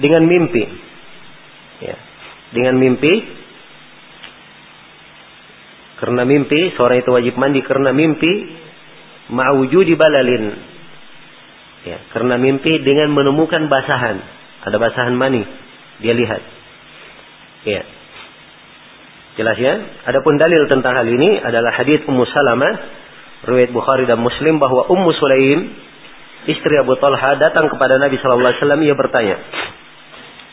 dengan 0.00 0.24
mimpi. 0.24 0.64
Ya. 1.84 1.96
Dengan 2.56 2.80
mimpi. 2.80 3.12
Karena 6.00 6.24
mimpi, 6.24 6.72
seorang 6.80 7.04
itu 7.04 7.10
wajib 7.12 7.36
mandi 7.36 7.60
karena 7.60 7.92
mimpi 7.92 8.32
di 9.84 9.94
balalin. 10.00 10.44
Ya, 11.84 11.98
karena 12.16 12.40
mimpi 12.40 12.80
dengan 12.80 13.12
menemukan 13.12 13.68
basahan. 13.68 14.16
Ada 14.64 14.76
basahan 14.80 15.12
mani. 15.12 15.44
Dia 16.00 16.16
lihat. 16.16 16.42
Ya. 17.68 17.99
Jelas 19.38 19.56
ya? 19.58 19.74
Adapun 20.10 20.38
dalil 20.40 20.66
tentang 20.66 20.96
hal 20.98 21.06
ini 21.06 21.38
adalah 21.38 21.70
hadis 21.74 22.02
Ummu 22.02 22.24
Salamah 22.26 22.74
riwayat 23.46 23.70
Bukhari 23.70 24.04
dan 24.04 24.18
Muslim 24.18 24.58
bahwa 24.58 24.90
Ummu 24.90 25.10
Sulaim 25.16 25.70
istri 26.50 26.74
Abu 26.80 26.98
Talha 26.98 27.38
datang 27.38 27.70
kepada 27.70 28.00
Nabi 28.00 28.18
sallallahu 28.18 28.50
alaihi 28.50 28.60
wasallam 28.60 28.82
ia 28.82 28.94
bertanya, 28.96 29.36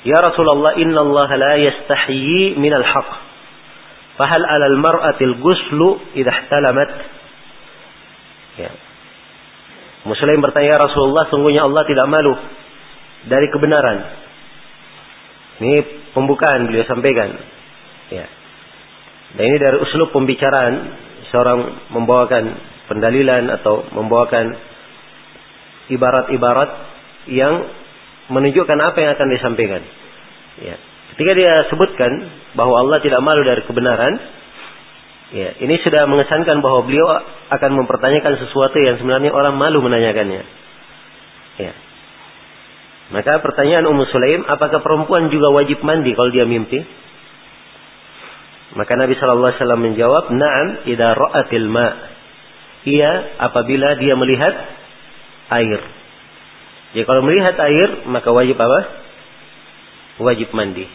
Ya 0.06 0.18
Rasulullah, 0.24 0.78
inna 0.78 1.02
Allah 1.04 1.30
la 1.36 1.54
yastahyi 1.58 2.56
minal 2.56 2.86
haq. 2.86 3.10
Fahal 4.18 4.44
alal 4.46 4.78
mar'atil 4.78 5.36
guslu 5.42 6.00
idha 6.16 6.32
ihtalamat. 6.32 6.90
Ya. 8.62 8.72
Muslim 10.08 10.40
bertanya, 10.40 10.78
ya 10.78 10.80
Rasulullah, 10.80 11.28
sungguhnya 11.28 11.66
Allah 11.66 11.84
tidak 11.84 12.08
malu 12.08 12.34
dari 13.28 13.52
kebenaran. 13.52 13.98
Ini 15.60 15.78
pembukaan 16.14 16.70
beliau 16.70 16.86
sampaikan. 16.86 17.57
Dan 19.36 19.44
ini 19.44 19.58
dari 19.60 19.78
uslub 19.84 20.16
pembicaraan 20.16 20.74
seorang 21.34 21.92
membawakan 21.92 22.46
pendalilan 22.88 23.52
atau 23.60 23.84
membawakan 23.92 24.56
ibarat-ibarat 25.92 26.72
yang 27.28 27.68
menunjukkan 28.32 28.80
apa 28.80 28.98
yang 29.04 29.12
akan 29.16 29.28
disampaikan. 29.32 29.82
Ya. 30.64 30.76
Ketika 31.16 31.32
dia 31.34 31.54
sebutkan 31.72 32.12
bahwa 32.56 32.78
Allah 32.80 33.00
tidak 33.04 33.20
malu 33.24 33.42
dari 33.44 33.64
kebenaran, 33.68 34.14
ya, 35.34 35.50
ini 35.60 35.76
sudah 35.82 36.08
mengesankan 36.08 36.60
bahwa 36.64 36.86
beliau 36.88 37.08
akan 37.52 37.72
mempertanyakan 37.84 38.40
sesuatu 38.48 38.78
yang 38.80 39.00
sebenarnya 39.02 39.32
orang 39.32 39.56
malu 39.56 39.84
menanyakannya. 39.84 40.44
Ya. 41.58 41.74
Maka 43.08 43.40
pertanyaan 43.40 43.88
Ummu 43.88 44.04
Sulaim, 44.12 44.44
apakah 44.46 44.84
perempuan 44.84 45.32
juga 45.32 45.48
wajib 45.56 45.80
mandi 45.80 46.12
kalau 46.12 46.28
dia 46.28 46.44
mimpi? 46.44 46.84
Maka 48.78 48.94
Nabi 48.94 49.18
Shallallahu 49.18 49.50
Alaihi 49.50 49.60
Wasallam 49.60 49.82
menjawab, 49.82 50.24
Naam, 50.38 50.68
ida 50.86 51.18
ra'atil 51.18 51.66
ma. 51.66 51.88
Iya, 52.86 53.12
apabila 53.42 53.98
dia 53.98 54.14
melihat 54.14 54.54
air. 55.50 55.82
Ya 56.96 57.04
kalau 57.04 57.26
melihat 57.26 57.58
air 57.58 58.08
maka 58.08 58.30
wajib 58.32 58.56
apa? 58.56 58.80
Wajib 60.24 60.54
mandi. 60.56 60.88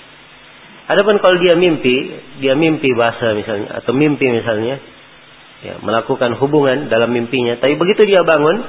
Adapun 0.89 1.21
kalau 1.23 1.37
dia 1.39 1.55
mimpi, 1.59 1.95
dia 2.43 2.59
mimpi 2.59 2.91
bahasa 2.97 3.35
misalnya 3.39 3.83
atau 3.83 3.93
mimpi 3.95 4.27
misalnya 4.31 4.83
ya, 5.62 5.79
melakukan 5.79 6.35
hubungan 6.43 6.91
dalam 6.91 7.15
mimpinya, 7.15 7.55
tapi 7.62 7.79
begitu 7.79 8.03
dia 8.03 8.27
bangun 8.27 8.67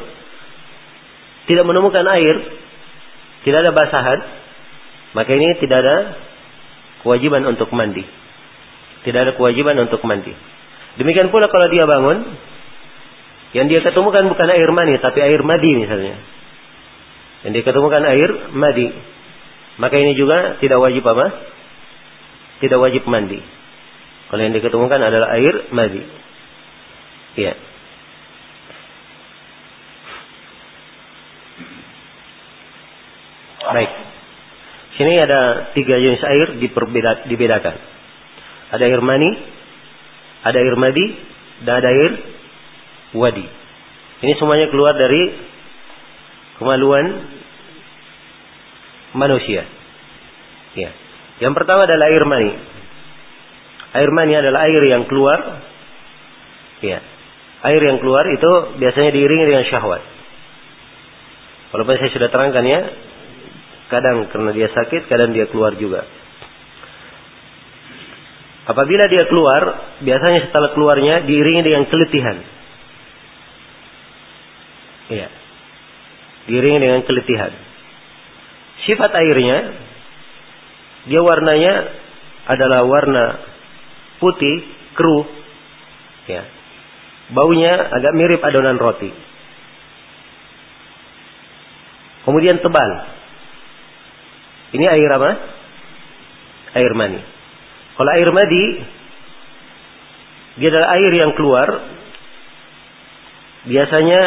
tidak 1.49 1.65
menemukan 1.65 2.05
air, 2.05 2.35
tidak 3.43 3.65
ada 3.65 3.71
basahan, 3.73 4.19
maka 5.17 5.31
ini 5.33 5.57
tidak 5.57 5.77
ada 5.83 5.97
kewajiban 7.01 7.43
untuk 7.49 7.73
mandi. 7.73 8.05
Tidak 9.03 9.19
ada 9.19 9.31
kewajiban 9.35 9.75
untuk 9.83 9.99
mandi. 10.07 10.31
Demikian 10.95 11.33
pula 11.33 11.49
kalau 11.51 11.67
dia 11.67 11.83
bangun, 11.83 12.17
yang 13.53 13.69
dia 13.69 13.85
ketemukan 13.85 14.25
bukan 14.33 14.49
air 14.49 14.69
mani, 14.73 14.97
tapi 14.97 15.19
air 15.21 15.41
madi 15.45 15.71
misalnya. 15.77 16.17
Yang 17.45 17.53
diketemukan 17.61 18.03
air 18.09 18.29
madi. 18.55 18.87
Maka 19.77 19.95
ini 19.97 20.17
juga 20.17 20.57
tidak 20.57 20.79
wajib 20.81 21.05
apa? 21.05 21.25
Tidak 22.61 22.79
wajib 22.81 23.05
mandi. 23.05 23.41
Kalau 24.31 24.41
yang 24.41 24.55
diketemukan 24.57 25.01
adalah 25.01 25.37
air 25.37 25.69
madi. 25.69 26.01
Iya. 27.37 27.53
Baik. 33.63 33.91
Sini 34.97 35.13
ada 35.17 35.73
tiga 35.73 35.97
jenis 35.97 36.21
air 36.21 36.47
diperbeda, 36.61 37.25
dibedakan. 37.29 37.75
Ada 38.73 38.83
air 38.89 39.01
mani, 39.05 39.29
ada 40.43 40.57
air 40.57 40.75
madi, 40.75 41.05
dan 41.61 41.73
ada 41.79 41.89
air 41.93 42.11
wadi. 43.13 43.45
Ini 44.25 44.33
semuanya 44.41 44.67
keluar 44.73 44.97
dari 44.97 45.29
kemaluan 46.57 47.05
manusia. 49.13 49.67
Ya. 50.73 50.91
Yang 51.43 51.53
pertama 51.53 51.85
adalah 51.85 52.09
air 52.09 52.23
mani. 52.25 52.51
Air 53.93 54.09
mani 54.09 54.33
adalah 54.33 54.65
air 54.65 54.83
yang 54.89 55.05
keluar. 55.05 55.39
Ya. 56.81 56.99
Air 57.63 57.81
yang 57.83 58.01
keluar 58.01 58.25
itu 58.27 58.51
biasanya 58.81 59.11
diiringi 59.13 59.45
dengan 59.53 59.63
syahwat. 59.69 60.01
Walaupun 61.73 61.95
saya 61.97 62.11
sudah 62.13 62.29
terangkan 62.29 62.65
ya, 62.69 62.81
kadang 63.89 64.29
karena 64.29 64.51
dia 64.53 64.69
sakit, 64.69 65.09
kadang 65.09 65.33
dia 65.33 65.49
keluar 65.49 65.73
juga. 65.77 66.05
Apabila 68.63 69.03
dia 69.11 69.27
keluar, 69.27 69.61
biasanya 69.99 70.49
setelah 70.49 70.71
keluarnya 70.71 71.27
diiringi 71.27 71.63
dengan 71.67 71.83
keletihan. 71.91 72.37
Iya 75.11 75.43
diiringi 76.47 76.79
dengan 76.79 77.01
keletihan. 77.07 77.53
Sifat 78.83 79.11
airnya, 79.15 79.57
dia 81.07 81.21
warnanya 81.23 81.73
adalah 82.51 82.83
warna 82.83 83.25
putih, 84.19 84.67
keruh, 84.95 85.25
ya. 86.27 86.43
Baunya 87.31 87.79
agak 87.79 88.13
mirip 88.19 88.43
adonan 88.43 88.75
roti. 88.75 89.11
Kemudian 92.27 92.59
tebal. 92.59 92.91
Ini 94.75 94.85
air 94.91 95.09
apa? 95.11 95.31
Air 96.75 96.93
mani. 96.95 97.32
Kalau 97.93 98.09
air 98.17 98.29
madi, 98.33 98.65
dia 100.57 100.67
adalah 100.69 100.89
air 100.97 101.11
yang 101.13 101.31
keluar 101.37 101.67
biasanya 103.63 104.21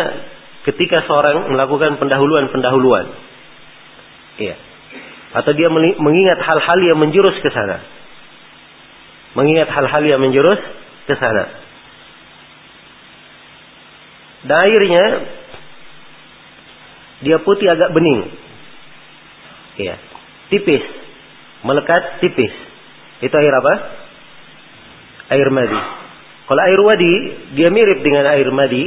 ketika 0.66 1.06
seorang 1.06 1.50
melakukan 1.54 1.98
pendahuluan-pendahuluan. 2.02 3.06
Iya. 4.36 4.56
atau 5.36 5.52
dia 5.52 5.68
mengingat 6.00 6.40
hal-hal 6.40 6.78
yang 6.80 6.96
menjurus 6.96 7.36
ke 7.44 7.50
sana. 7.52 7.84
Mengingat 9.36 9.68
hal-hal 9.68 10.00
yang 10.04 10.20
menjurus 10.20 10.56
ke 11.04 11.14
sana. 11.16 11.44
Dan 14.48 14.56
airnya 14.64 15.04
dia 17.20 17.36
putih 17.44 17.68
agak 17.68 17.92
bening. 17.92 18.32
Ya, 19.76 20.00
tipis. 20.48 20.84
Melekat 21.64 22.24
tipis. 22.24 22.65
Itu 23.24 23.34
air 23.36 23.54
apa? 23.54 23.74
Air 25.32 25.48
madi. 25.50 25.80
Kalau 26.46 26.62
air 26.62 26.80
wadi, 26.84 27.14
dia 27.58 27.68
mirip 27.72 28.04
dengan 28.04 28.24
air 28.30 28.46
madi. 28.52 28.84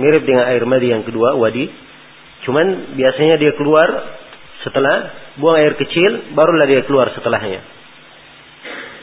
Mirip 0.00 0.22
dengan 0.24 0.48
air 0.48 0.64
madi 0.64 0.86
yang 0.88 1.04
kedua, 1.04 1.36
wadi. 1.36 1.68
Cuman 2.48 2.96
biasanya 2.96 3.36
dia 3.36 3.52
keluar 3.58 3.88
setelah 4.64 5.12
buang 5.36 5.60
air 5.60 5.76
kecil, 5.76 6.32
barulah 6.32 6.64
dia 6.64 6.86
keluar 6.88 7.12
setelahnya. 7.12 7.60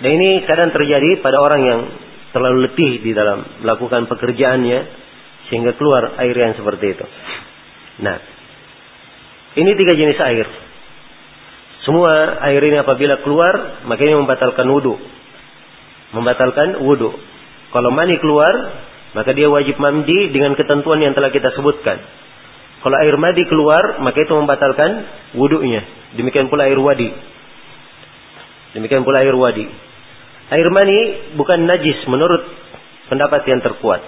Dan 0.01 0.09
ini 0.13 0.45
kadang 0.45 0.73
terjadi 0.73 1.21
pada 1.21 1.41
orang 1.41 1.61
yang 1.65 1.79
terlalu 2.33 2.69
letih 2.69 3.01
di 3.01 3.11
dalam 3.13 3.61
melakukan 3.65 4.05
pekerjaannya, 4.09 4.79
sehingga 5.49 5.73
keluar 5.77 6.17
air 6.21 6.33
yang 6.33 6.53
seperti 6.57 6.85
itu. 6.97 7.05
Nah, 8.01 8.17
ini 9.57 9.71
tiga 9.73 9.93
jenis 9.97 10.19
air. 10.21 10.47
Semua 11.87 12.43
air 12.43 12.59
ini 12.59 12.83
apabila 12.83 13.23
keluar, 13.23 13.87
maka 13.87 14.03
ini 14.03 14.19
membatalkan 14.19 14.67
wudhu 14.67 14.99
membatalkan 16.15 16.79
wudhu. 16.83 17.11
Kalau 17.73 17.89
mani 17.91 18.15
keluar, 18.21 18.53
maka 19.11 19.35
dia 19.35 19.51
wajib 19.51 19.75
mandi 19.81 20.31
dengan 20.31 20.55
ketentuan 20.55 21.03
yang 21.03 21.11
telah 21.17 21.33
kita 21.33 21.51
sebutkan. 21.51 21.99
Kalau 22.79 22.95
air 23.01 23.17
madi 23.19 23.43
keluar, 23.49 23.99
maka 23.99 24.23
itu 24.23 24.31
membatalkan 24.31 24.89
wudhunya. 25.35 26.13
Demikian 26.15 26.47
pula 26.47 26.69
air 26.69 26.79
wadi. 26.79 27.11
Demikian 28.77 29.03
pula 29.03 29.25
air 29.25 29.35
wadi. 29.35 29.67
Air 30.47 30.69
mani 30.71 30.99
bukan 31.35 31.67
najis 31.67 32.07
menurut 32.07 32.47
pendapat 33.11 33.43
yang 33.49 33.59
terkuat. 33.59 33.99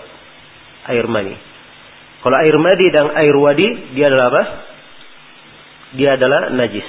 Air 0.88 1.10
mani. 1.12 1.36
Kalau 2.24 2.38
air 2.40 2.56
madi 2.56 2.88
dan 2.96 3.12
air 3.12 3.36
wadi, 3.36 3.68
dia 3.98 4.08
adalah 4.08 4.26
apa? 4.32 4.44
Dia 6.00 6.10
adalah 6.16 6.42
najis. 6.56 6.88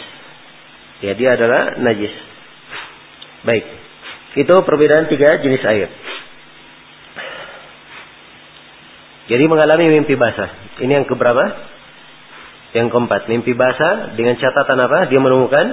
Ya, 1.00 1.12
dia 1.16 1.36
adalah 1.36 1.80
najis. 1.80 2.12
Baik. 3.44 3.64
Itu 4.36 4.54
perbedaan 4.62 5.08
tiga 5.08 5.40
jenis 5.40 5.64
air. 5.64 5.88
Jadi 9.30 9.44
mengalami 9.46 9.88
mimpi 9.94 10.18
basah. 10.18 10.50
Ini 10.82 11.02
yang 11.02 11.06
keberapa? 11.06 11.44
Yang 12.74 12.88
keempat. 12.90 13.30
Mimpi 13.30 13.54
basah 13.54 14.14
dengan 14.18 14.34
catatan 14.36 14.78
apa? 14.82 15.06
Dia 15.06 15.20
menemukan 15.22 15.66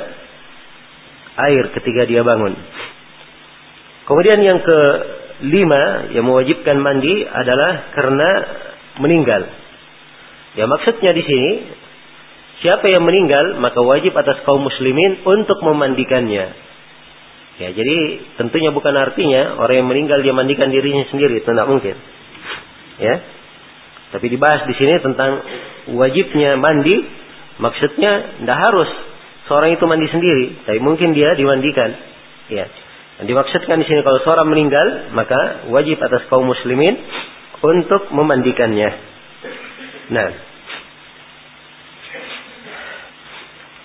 air 1.38 1.64
ketika 1.74 2.06
dia 2.06 2.22
bangun. 2.22 2.54
Kemudian 4.08 4.40
yang 4.40 4.60
kelima 4.64 6.14
yang 6.16 6.26
mewajibkan 6.26 6.80
mandi 6.80 7.28
adalah 7.28 7.92
karena 7.94 8.30
meninggal. 9.04 9.42
Ya 10.58 10.66
maksudnya 10.66 11.14
di 11.14 11.24
sini 11.26 11.52
siapa 12.62 12.86
yang 12.90 13.06
meninggal 13.06 13.62
maka 13.62 13.80
wajib 13.82 14.18
atas 14.18 14.42
kaum 14.46 14.64
muslimin 14.64 15.22
untuk 15.26 15.62
memandikannya. 15.62 16.68
Ya, 17.58 17.74
jadi 17.74 17.98
tentunya 18.38 18.70
bukan 18.70 18.94
artinya 18.94 19.58
orang 19.58 19.82
yang 19.82 19.90
meninggal 19.90 20.22
dia 20.22 20.30
mandikan 20.30 20.70
dirinya 20.70 21.10
sendiri, 21.10 21.42
itu 21.42 21.50
tidak 21.50 21.66
mungkin. 21.66 21.98
Ya. 23.02 23.16
Tapi 24.14 24.26
dibahas 24.30 24.70
di 24.70 24.78
sini 24.78 25.02
tentang 25.02 25.42
wajibnya 25.98 26.54
mandi, 26.62 26.96
maksudnya 27.58 28.38
tidak 28.46 28.60
harus 28.62 28.90
seorang 29.50 29.74
itu 29.74 29.84
mandi 29.90 30.08
sendiri, 30.14 30.46
tapi 30.70 30.80
mungkin 30.86 31.18
dia 31.18 31.34
dimandikan. 31.34 31.98
Ya. 32.54 32.70
Dan 33.18 33.26
dimaksudkan 33.26 33.82
di 33.82 33.90
sini 33.90 34.06
kalau 34.06 34.22
seorang 34.22 34.54
meninggal, 34.54 35.10
maka 35.18 35.66
wajib 35.74 35.98
atas 35.98 36.30
kaum 36.30 36.46
muslimin 36.46 36.94
untuk 37.58 38.14
memandikannya. 38.14 38.90
Nah, 40.14 40.47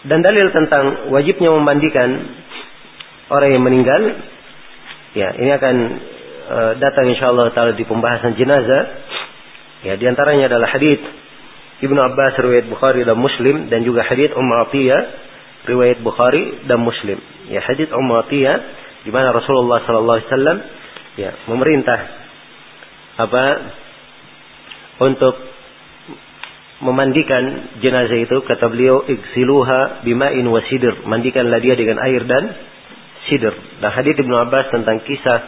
dan 0.03 0.19
dalil 0.19 0.51
tentang 0.51 1.15
wajibnya 1.15 1.55
memandikan 1.55 2.11
orang 3.31 3.51
yang 3.55 3.62
meninggal 3.62 4.03
ya 5.15 5.29
ini 5.38 5.51
akan 5.55 5.77
uh, 6.51 6.73
datang 6.83 7.07
insyaallah 7.15 7.55
taala 7.55 7.73
di 7.79 7.87
pembahasan 7.87 8.35
jenazah. 8.35 8.83
Ya 9.83 9.99
di 9.99 10.07
antaranya 10.07 10.47
adalah 10.47 10.71
hadis 10.71 11.03
Ibnu 11.83 11.99
Abbas 11.99 12.38
riwayat 12.38 12.71
Bukhari 12.71 13.03
dan 13.03 13.19
Muslim 13.19 13.67
dan 13.67 13.83
juga 13.83 14.07
hadis 14.07 14.31
Ummu 14.31 14.55
Atiyah 14.71 15.03
riwayat 15.67 15.99
Bukhari 16.03 16.67
dan 16.71 16.79
Muslim. 16.83 17.19
Ya 17.51 17.62
hadis 17.62 17.91
Ummu 17.91 18.15
Atiyah 18.27 18.57
di 19.03 19.11
mana 19.11 19.35
Rasulullah 19.35 19.83
sallallahu 19.83 20.19
alaihi 20.19 20.31
wasallam 20.31 20.59
ya 21.19 21.31
memerintah 21.51 21.99
apa 23.19 23.45
untuk 25.03 25.35
memandikan 26.83 27.79
jenazah 27.79 28.18
itu 28.18 28.42
kata 28.42 28.66
beliau 28.66 29.07
iksiluha 29.07 30.03
bima'in 30.03 30.45
wasidir 30.51 31.07
mandikanlah 31.07 31.62
dia 31.62 31.79
dengan 31.79 32.03
air 32.03 32.27
dan 32.27 32.45
sidr. 33.31 33.55
Dan 33.79 33.90
hadis 33.95 34.18
Ibnu 34.18 34.35
Abbas 34.35 34.75
tentang 34.75 34.99
kisah 35.07 35.40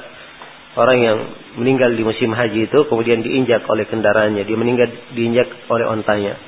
orang 0.78 0.98
yang 1.02 1.18
meninggal 1.58 1.94
di 1.94 2.02
musim 2.06 2.30
haji 2.34 2.70
itu 2.70 2.78
kemudian 2.86 3.22
diinjak 3.22 3.66
oleh 3.66 3.86
kendaraannya, 3.86 4.42
dia 4.46 4.58
meninggal 4.58 4.88
diinjak 5.14 5.50
oleh 5.70 5.86
ontanya. 5.86 6.38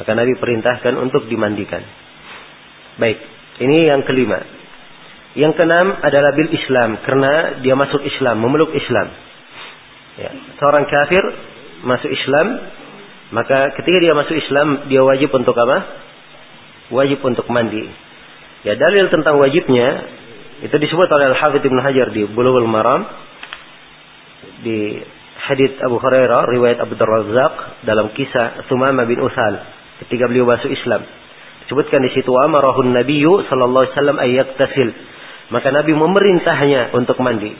Maka 0.00 0.16
Nabi 0.16 0.32
perintahkan 0.40 0.96
untuk 0.96 1.28
dimandikan. 1.28 1.84
Baik, 2.96 3.20
ini 3.60 3.88
yang 3.88 4.04
kelima. 4.04 4.40
Yang 5.36 5.62
keenam 5.62 5.86
adalah 6.02 6.34
bil 6.34 6.50
Islam 6.50 7.04
karena 7.06 7.62
dia 7.62 7.76
masuk 7.76 8.02
Islam, 8.02 8.40
memeluk 8.40 8.72
Islam. 8.74 9.08
Ya, 10.18 10.30
seorang 10.58 10.84
kafir 10.90 11.24
masuk 11.86 12.10
Islam, 12.10 12.46
maka 13.30 13.78
ketika 13.78 13.98
dia 14.02 14.14
masuk 14.14 14.34
Islam 14.34 14.90
dia 14.90 15.02
wajib 15.06 15.30
untuk 15.30 15.54
apa? 15.54 15.78
Wajib 16.90 17.22
untuk 17.22 17.46
mandi. 17.46 17.86
Ya 18.66 18.74
dalil 18.74 19.06
tentang 19.08 19.38
wajibnya 19.38 19.88
itu 20.66 20.76
disebut 20.76 21.08
oleh 21.08 21.32
Al-Hafidh 21.32 21.64
Ibn 21.64 21.78
Hajar 21.80 22.12
di 22.12 22.26
Bulughul 22.26 22.66
Maram 22.66 23.06
di 24.60 25.00
hadits 25.46 25.80
Abu 25.80 25.96
Hurairah 25.96 26.42
riwayat 26.52 26.78
Abu 26.82 26.98
Darrazzaq 26.98 27.86
dalam 27.88 28.12
kisah 28.12 28.66
Sumama 28.68 29.08
bin 29.08 29.22
Uthal 29.22 29.62
ketika 30.04 30.28
beliau 30.28 30.44
masuk 30.50 30.68
Islam. 30.68 31.06
Disebutkan 31.64 32.02
di 32.02 32.10
situ 32.18 32.34
amarahun 32.34 32.92
nabiyyu 32.92 33.46
sallallahu 33.46 33.84
alaihi 33.86 33.94
wasallam 33.94 34.18
ayyak 34.18 34.48
tasil. 34.58 34.90
Maka 35.54 35.70
Nabi 35.70 35.94
memerintahnya 35.94 36.90
untuk 36.98 37.18
mandi. 37.22 37.54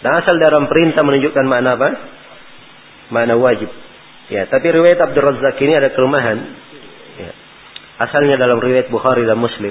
Dan 0.00 0.12
asal 0.20 0.36
dalam 0.36 0.68
perintah 0.68 1.00
menunjukkan 1.00 1.44
makna 1.44 1.76
apa? 1.76 1.88
Makna 3.12 3.36
wajib. 3.36 3.83
Ya, 4.34 4.50
tapi 4.50 4.66
riwayat 4.66 4.98
Abdul 4.98 5.22
Razzaq 5.22 5.62
ini 5.62 5.78
ada 5.78 5.94
kelemahan. 5.94 6.38
Ya. 7.22 7.30
Asalnya 8.02 8.34
dalam 8.34 8.58
riwayat 8.58 8.90
Bukhari 8.90 9.22
dan 9.22 9.38
Muslim. 9.38 9.70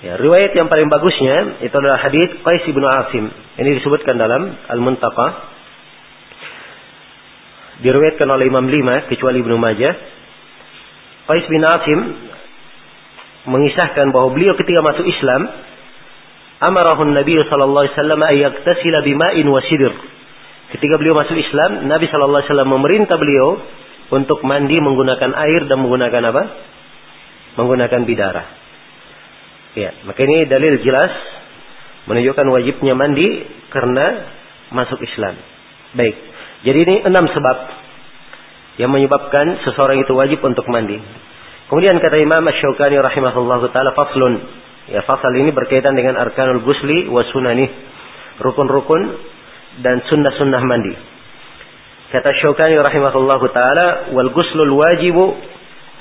Ya, 0.00 0.16
riwayat 0.16 0.56
yang 0.56 0.72
paling 0.72 0.88
bagusnya 0.88 1.60
itu 1.60 1.74
adalah 1.76 2.00
hadis 2.00 2.32
Qais 2.40 2.64
bin 2.64 2.80
Asim. 2.80 3.24
Ini 3.60 3.70
disebutkan 3.76 4.16
dalam 4.16 4.56
Al-Muntaqa. 4.72 5.28
Diriwayatkan 7.84 8.24
oleh 8.24 8.48
Imam 8.48 8.64
Lima 8.72 9.04
kecuali 9.12 9.44
Ibnu 9.44 9.56
Majah. 9.60 9.94
Qais 11.28 11.44
bin 11.44 11.60
Asim 11.60 12.00
mengisahkan 13.52 14.08
bahwa 14.16 14.32
beliau 14.32 14.56
ketika 14.56 14.80
masuk 14.80 15.04
Islam 15.04 15.44
amarahun 16.64 17.12
Nabi 17.12 17.36
sallallahu 17.52 17.84
alaihi 17.84 17.96
wasallam 18.00 18.20
ayaktasila 18.32 18.98
bima'in 19.04 19.44
wa. 19.44 19.60
Ketika 20.74 20.98
beliau 20.98 21.14
masuk 21.14 21.38
Islam, 21.38 21.86
Nabi 21.86 22.10
sallallahu 22.10 22.42
alaihi 22.42 22.50
wasallam 22.50 22.70
memerintah 22.74 23.14
beliau 23.14 23.62
untuk 24.10 24.42
mandi 24.42 24.74
menggunakan 24.82 25.30
air 25.46 25.70
dan 25.70 25.78
menggunakan 25.78 26.22
apa? 26.34 26.42
Menggunakan 27.62 28.00
bidara. 28.02 28.44
Ya, 29.78 29.94
maka 30.02 30.18
ini 30.26 30.50
dalil 30.50 30.82
jelas 30.82 31.12
menunjukkan 32.10 32.46
wajibnya 32.50 32.98
mandi 32.98 33.26
karena 33.70 34.02
masuk 34.74 34.98
Islam. 34.98 35.38
Baik. 35.94 36.16
Jadi 36.66 36.78
ini 36.90 36.96
enam 37.06 37.30
sebab 37.30 37.56
yang 38.82 38.90
menyebabkan 38.90 39.62
seseorang 39.62 40.02
itu 40.02 40.10
wajib 40.18 40.42
untuk 40.42 40.66
mandi. 40.66 40.98
Kemudian 41.70 42.02
kata 42.02 42.18
Imam 42.18 42.42
Asy-Syaukani 42.50 42.98
rahimahullah 42.98 43.70
taala 43.70 43.94
faslun. 43.94 44.34
Ya, 44.90 45.06
fasal 45.06 45.38
ini 45.38 45.54
berkaitan 45.54 45.94
dengan 45.94 46.18
arkanul 46.18 46.66
gusli 46.66 47.06
wa 47.08 47.22
sunani, 47.30 47.70
rukun-rukun 48.42 49.32
dan 49.82 50.02
sunnah-sunnah 50.06 50.62
mandi. 50.62 50.94
Kata 52.12 52.30
Syaukani 52.38 52.78
rahimahullah 52.78 53.40
taala 53.50 53.86
wal 54.14 54.30
guslul 54.30 54.70
wajibu 54.78 55.34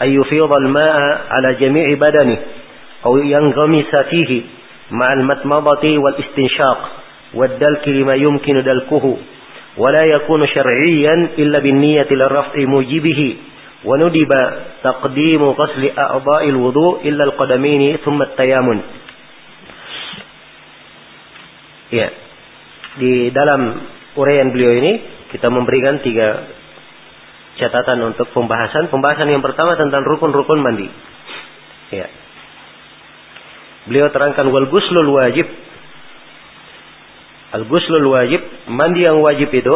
ayyufidha 0.03 0.45
al-ma'a 0.51 1.07
ala 1.33 1.57
jami'i 1.57 1.95
badani 1.97 2.37
أو 3.05 3.17
ينغمس 3.17 3.95
فيه 3.95 4.41
مع 4.91 5.13
المتمضة 5.13 5.97
والاستنشاق 5.97 6.79
والدلك 7.33 7.87
لما 7.87 8.15
يمكن 8.15 8.63
دلكه 8.63 9.17
ولا 9.77 10.03
يكون 10.05 10.47
شرعيا 10.47 11.11
إلا 11.37 11.59
بالنية 11.59 12.07
للرفع 12.11 12.55
موجبه 12.59 13.35
وندب 13.85 14.31
تقديم 14.83 15.43
غسل 15.43 15.91
أعضاء 15.99 16.49
الوضوء 16.49 16.99
إلا 17.07 17.23
القدمين 17.25 17.97
ثم 18.05 18.21
التيامن 18.21 18.79
Ya, 21.93 22.09
di 22.99 23.33
dalam 23.33 23.61
uraian 24.17 24.53
beliau 24.53 24.73
ini 24.77 24.91
kita 25.33 25.49
memberikan 25.49 26.01
tiga 26.05 26.45
catatan 27.57 28.13
untuk 28.13 28.29
pembahasan. 28.33 28.89
Pembahasan 28.89 29.29
yang 29.29 29.41
pertama 29.41 29.77
tentang 29.77 30.05
rukun-rukun 30.05 30.61
mandi. 30.61 30.89
Ya. 31.93 32.07
Beliau 33.89 34.09
terangkan 34.13 34.49
wal 34.49 34.69
guslul 34.69 35.09
wajib. 35.13 35.45
Al 37.53 37.69
guslul 37.69 38.09
wajib, 38.09 38.41
mandi 38.65 39.05
yang 39.05 39.21
wajib 39.21 39.53
itu 39.53 39.75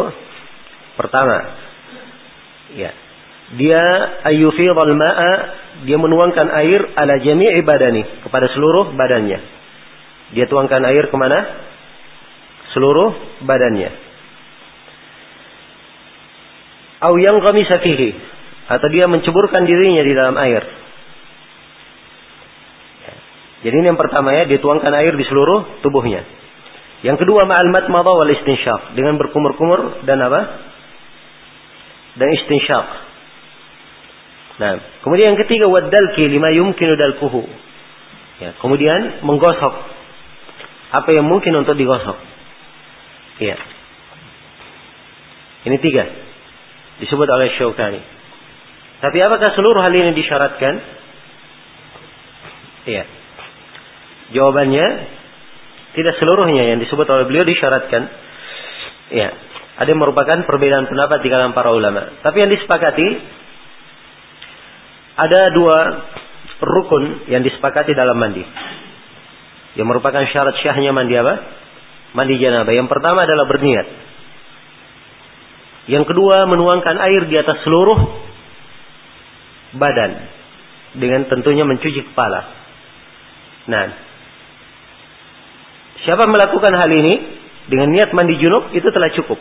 pertama. 0.98 1.54
Ya, 2.74 2.90
dia 3.54 3.82
ayyufidhal 4.28 4.92
ma'a 4.98 5.32
dia 5.86 5.94
menuangkan 5.94 6.50
air 6.52 6.84
ala 6.98 7.22
jami'i 7.22 7.62
badani 7.62 8.02
kepada 8.26 8.50
seluruh 8.50 8.92
badannya. 8.92 9.40
Dia 10.34 10.44
tuangkan 10.50 10.82
air 10.84 11.06
ke 11.06 11.16
mana? 11.16 11.67
Seluruh 12.76 13.42
badannya. 13.44 13.90
Au 16.98 17.14
yang 17.16 17.38
kami 17.40 17.62
fihi 17.62 18.10
atau 18.68 18.88
dia 18.90 19.06
menceburkan 19.06 19.64
dirinya 19.64 20.02
di 20.02 20.12
dalam 20.12 20.36
air. 20.36 20.62
Jadi 23.58 23.74
ini 23.74 23.86
yang 23.90 23.98
pertama 23.98 24.30
ya, 24.34 24.46
dituangkan 24.46 24.92
air 24.94 25.18
di 25.18 25.24
seluruh 25.26 25.82
tubuhnya. 25.82 26.22
Yang 27.02 27.26
kedua 27.26 27.46
ma'al 27.46 27.70
matmadha 27.74 28.12
wal 28.14 28.30
istinsyaq, 28.30 28.94
dengan 28.94 29.18
berkumur-kumur 29.18 30.02
dan 30.06 30.22
apa? 30.22 30.40
Dan 32.18 32.28
istinsyaq, 32.38 33.08
Nah, 34.58 34.72
kemudian 35.06 35.34
yang 35.34 35.40
ketiga 35.46 35.70
wadalki 35.70 36.26
lima 36.26 36.50
yumkinu 36.50 36.98
dalkuhu. 36.98 37.46
Ya, 38.42 38.58
kemudian 38.58 39.22
menggosok 39.22 39.74
apa 40.90 41.08
yang 41.14 41.30
mungkin 41.30 41.54
untuk 41.62 41.78
digosok. 41.78 42.18
Ya. 43.38 43.56
Ini 45.66 45.76
tiga. 45.78 46.04
Disebut 46.98 47.28
oleh 47.30 47.54
Syaukani. 47.54 48.02
Tapi 48.98 49.18
apakah 49.22 49.54
seluruh 49.54 49.78
hal 49.78 49.94
ini 49.94 50.10
disyaratkan? 50.18 50.74
Iya. 52.88 53.04
Jawabannya 54.34 54.86
tidak 55.94 56.14
seluruhnya 56.18 56.74
yang 56.74 56.78
disebut 56.82 57.06
oleh 57.06 57.24
beliau 57.30 57.46
disyaratkan. 57.46 58.02
Ya. 59.14 59.30
Ada 59.78 59.94
yang 59.94 60.02
merupakan 60.02 60.42
perbedaan 60.42 60.90
pendapat 60.90 61.22
di 61.22 61.28
kalangan 61.30 61.54
para 61.54 61.70
ulama. 61.70 62.18
Tapi 62.26 62.36
yang 62.42 62.50
disepakati 62.50 63.08
ada 65.18 65.40
dua 65.54 65.78
rukun 66.58 67.30
yang 67.30 67.46
disepakati 67.46 67.94
dalam 67.94 68.18
mandi. 68.18 68.42
Yang 69.78 69.86
merupakan 69.86 70.26
syarat 70.26 70.58
syahnya 70.58 70.90
mandi 70.90 71.14
apa? 71.14 71.57
Mandi 72.16 72.40
janabah. 72.40 72.72
Yang 72.72 72.88
pertama 72.88 73.24
adalah 73.24 73.44
berniat. 73.44 73.86
Yang 75.88 76.04
kedua 76.12 76.44
menuangkan 76.48 76.96
air 77.00 77.22
di 77.28 77.36
atas 77.36 77.64
seluruh 77.64 77.98
badan. 79.76 80.12
Dengan 80.96 81.28
tentunya 81.28 81.68
mencuci 81.68 82.00
kepala. 82.12 82.40
Nah. 83.68 83.86
Siapa 86.06 86.24
melakukan 86.24 86.72
hal 86.72 86.90
ini 86.94 87.14
dengan 87.68 87.92
niat 87.92 88.16
mandi 88.16 88.40
junub 88.40 88.72
itu 88.72 88.88
telah 88.88 89.12
cukup. 89.12 89.36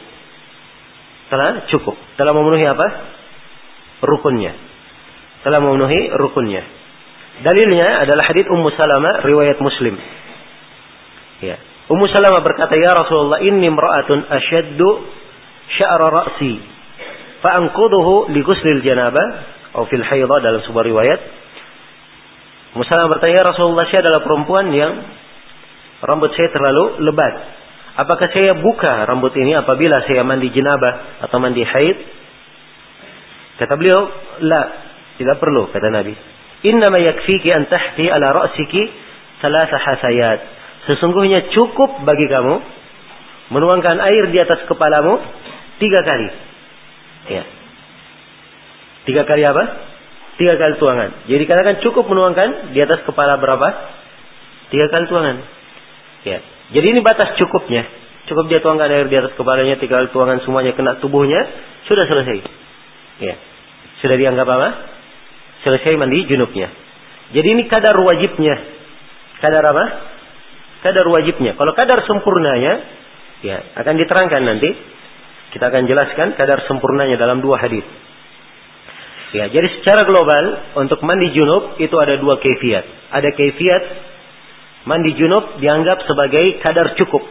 Telah 1.31 1.69
cukup. 1.71 1.95
Telah 2.19 2.31
memenuhi 2.35 2.65
apa? 2.67 2.87
Rukunnya 4.03 4.67
telah 5.47 5.63
memenuhi 5.63 6.11
rukunnya. 6.11 6.63
Dalilnya 7.39 8.03
adalah 8.03 8.27
hadits 8.27 8.51
Ummu 8.51 8.67
Salamah 8.75 9.23
riwayat 9.23 9.63
Muslim. 9.63 9.95
Ya. 11.39 11.55
Ummu 11.87 12.05
Salamah 12.11 12.43
berkata, 12.43 12.75
"Ya 12.75 12.91
Rasulullah, 12.91 13.39
inni 13.39 13.71
imra'atun 13.71 14.27
ashaddu 14.27 14.87
sya'ra 15.79 16.07
ra'si 16.11 16.59
fa 17.39 17.63
anquduhu 17.63 18.27
li 18.35 18.43
ghuslil 18.43 18.83
janabah 18.83 19.27
atau 19.71 19.87
fil 19.87 20.03
haidha 20.03 20.35
dalam 20.43 20.59
sebuah 20.67 20.83
riwayat." 20.83 21.19
Ummu 22.75 22.83
Salamah 22.83 23.11
bertanya, 23.15 23.39
"Ya 23.39 23.45
Rasulullah, 23.47 23.87
saya 23.87 24.03
adalah 24.03 24.21
perempuan 24.27 24.67
yang 24.75 24.93
rambut 26.03 26.35
saya 26.35 26.51
terlalu 26.51 27.07
lebat. 27.07 27.35
Apakah 27.97 28.29
saya 28.35 28.51
buka 28.59 29.07
rambut 29.07 29.31
ini 29.39 29.55
apabila 29.55 30.03
saya 30.05 30.27
mandi 30.27 30.51
jenabah 30.51 31.23
atau 31.23 31.39
mandi 31.39 31.63
haid?" 31.63 31.97
Kata 33.63 33.73
beliau, 33.79 33.99
"La, 34.43 34.61
tidak 35.17 35.39
perlu, 35.39 35.71
kata 35.71 35.87
Nabi. 35.87 36.13
Innama 36.67 36.99
yakfiki 36.99 37.47
an 37.47 37.65
tahti 37.71 38.11
ala 38.11 38.43
ra'siki 38.43 38.91
salasa 39.39 39.77
hasayat. 39.79 40.56
Sesungguhnya 40.87 41.51
cukup 41.51 42.07
bagi 42.07 42.25
kamu 42.31 42.55
menuangkan 43.51 43.97
air 44.07 44.31
di 44.31 44.39
atas 44.39 44.63
kepalamu 44.67 45.19
tiga 45.83 45.99
kali. 46.03 46.29
Ya. 47.27 47.43
Tiga 49.07 49.23
kali 49.27 49.43
apa? 49.43 49.63
Tiga 50.39 50.55
kali 50.55 50.79
tuangan. 50.79 51.27
Jadi 51.27 51.43
katakan 51.43 51.83
cukup 51.83 52.07
menuangkan 52.07 52.71
di 52.71 52.79
atas 52.79 53.03
kepala 53.03 53.39
berapa? 53.39 53.67
Tiga 54.71 54.87
kali 54.91 55.05
tuangan. 55.11 55.37
Ya. 56.23 56.39
Jadi 56.71 56.85
ini 56.91 56.99
batas 57.03 57.35
cukupnya. 57.39 57.87
Cukup 58.27 58.51
dia 58.51 58.59
tuangkan 58.59 58.91
air 58.91 59.07
di 59.07 59.15
atas 59.15 59.35
kepalanya, 59.39 59.79
tiga 59.79 60.03
kali 60.03 60.11
tuangan 60.11 60.43
semuanya 60.43 60.75
kena 60.75 60.99
tubuhnya, 60.99 61.47
sudah 61.87 62.03
selesai. 62.07 62.43
Ya. 63.23 63.35
Sudah 64.03 64.19
dianggap 64.19 64.47
apa? 64.47 64.69
selesai 65.67 65.99
mandi 65.99 66.23
junubnya. 66.29 66.69
Jadi 67.33 67.47
ini 67.47 67.63
kadar 67.67 67.99
wajibnya. 67.99 68.55
Kadar 69.43 69.63
apa? 69.67 69.85
Kadar 70.85 71.05
wajibnya. 71.09 71.57
Kalau 71.57 71.73
kadar 71.73 72.05
sempurnanya, 72.05 72.73
ya 73.41 73.57
akan 73.81 73.93
diterangkan 73.97 74.41
nanti. 74.45 74.69
Kita 75.47 75.71
akan 75.71 75.87
jelaskan 75.87 76.35
kadar 76.35 76.67
sempurnanya 76.67 77.15
dalam 77.15 77.39
dua 77.39 77.57
hadis. 77.57 77.87
Ya, 79.35 79.51
jadi 79.51 79.67
secara 79.79 80.07
global 80.07 80.75
untuk 80.79 81.03
mandi 81.03 81.35
junub 81.35 81.75
itu 81.83 81.95
ada 81.99 82.15
dua 82.19 82.39
kefiat. 82.39 83.11
Ada 83.11 83.29
kefiat 83.35 83.83
mandi 84.87 85.11
junub 85.19 85.59
dianggap 85.59 86.03
sebagai 86.07 86.63
kadar 86.63 86.95
cukup. 86.95 87.23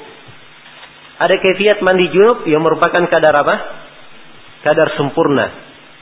Ada 1.16 1.40
kefiat 1.40 1.80
mandi 1.80 2.12
junub 2.12 2.44
yang 2.44 2.60
merupakan 2.60 3.00
kadar 3.08 3.32
apa? 3.32 3.54
Kadar 4.60 4.92
sempurna. 5.00 5.46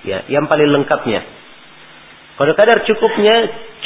Ya, 0.03 0.27
yang 0.27 0.51
paling 0.51 0.67
lengkapnya. 0.67 1.23
Kalau 2.35 2.53
kadar 2.59 2.83
cukupnya, 2.83 3.37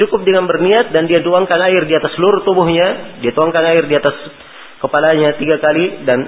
cukup 0.00 0.24
dengan 0.24 0.48
berniat 0.48 0.88
dan 0.88 1.04
dia 1.04 1.20
tuangkan 1.20 1.60
air 1.68 1.84
di 1.84 1.92
atas 1.92 2.16
seluruh 2.16 2.40
tubuhnya, 2.48 3.20
dia 3.20 3.36
tuangkan 3.36 3.60
air 3.60 3.84
di 3.84 3.92
atas 3.92 4.16
kepalanya 4.80 5.36
tiga 5.36 5.60
kali 5.60 6.08
dan 6.08 6.18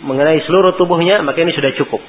mengenai 0.00 0.40
seluruh 0.48 0.72
tubuhnya, 0.80 1.20
maka 1.20 1.44
ini 1.44 1.52
sudah 1.52 1.72
cukup. 1.76 2.00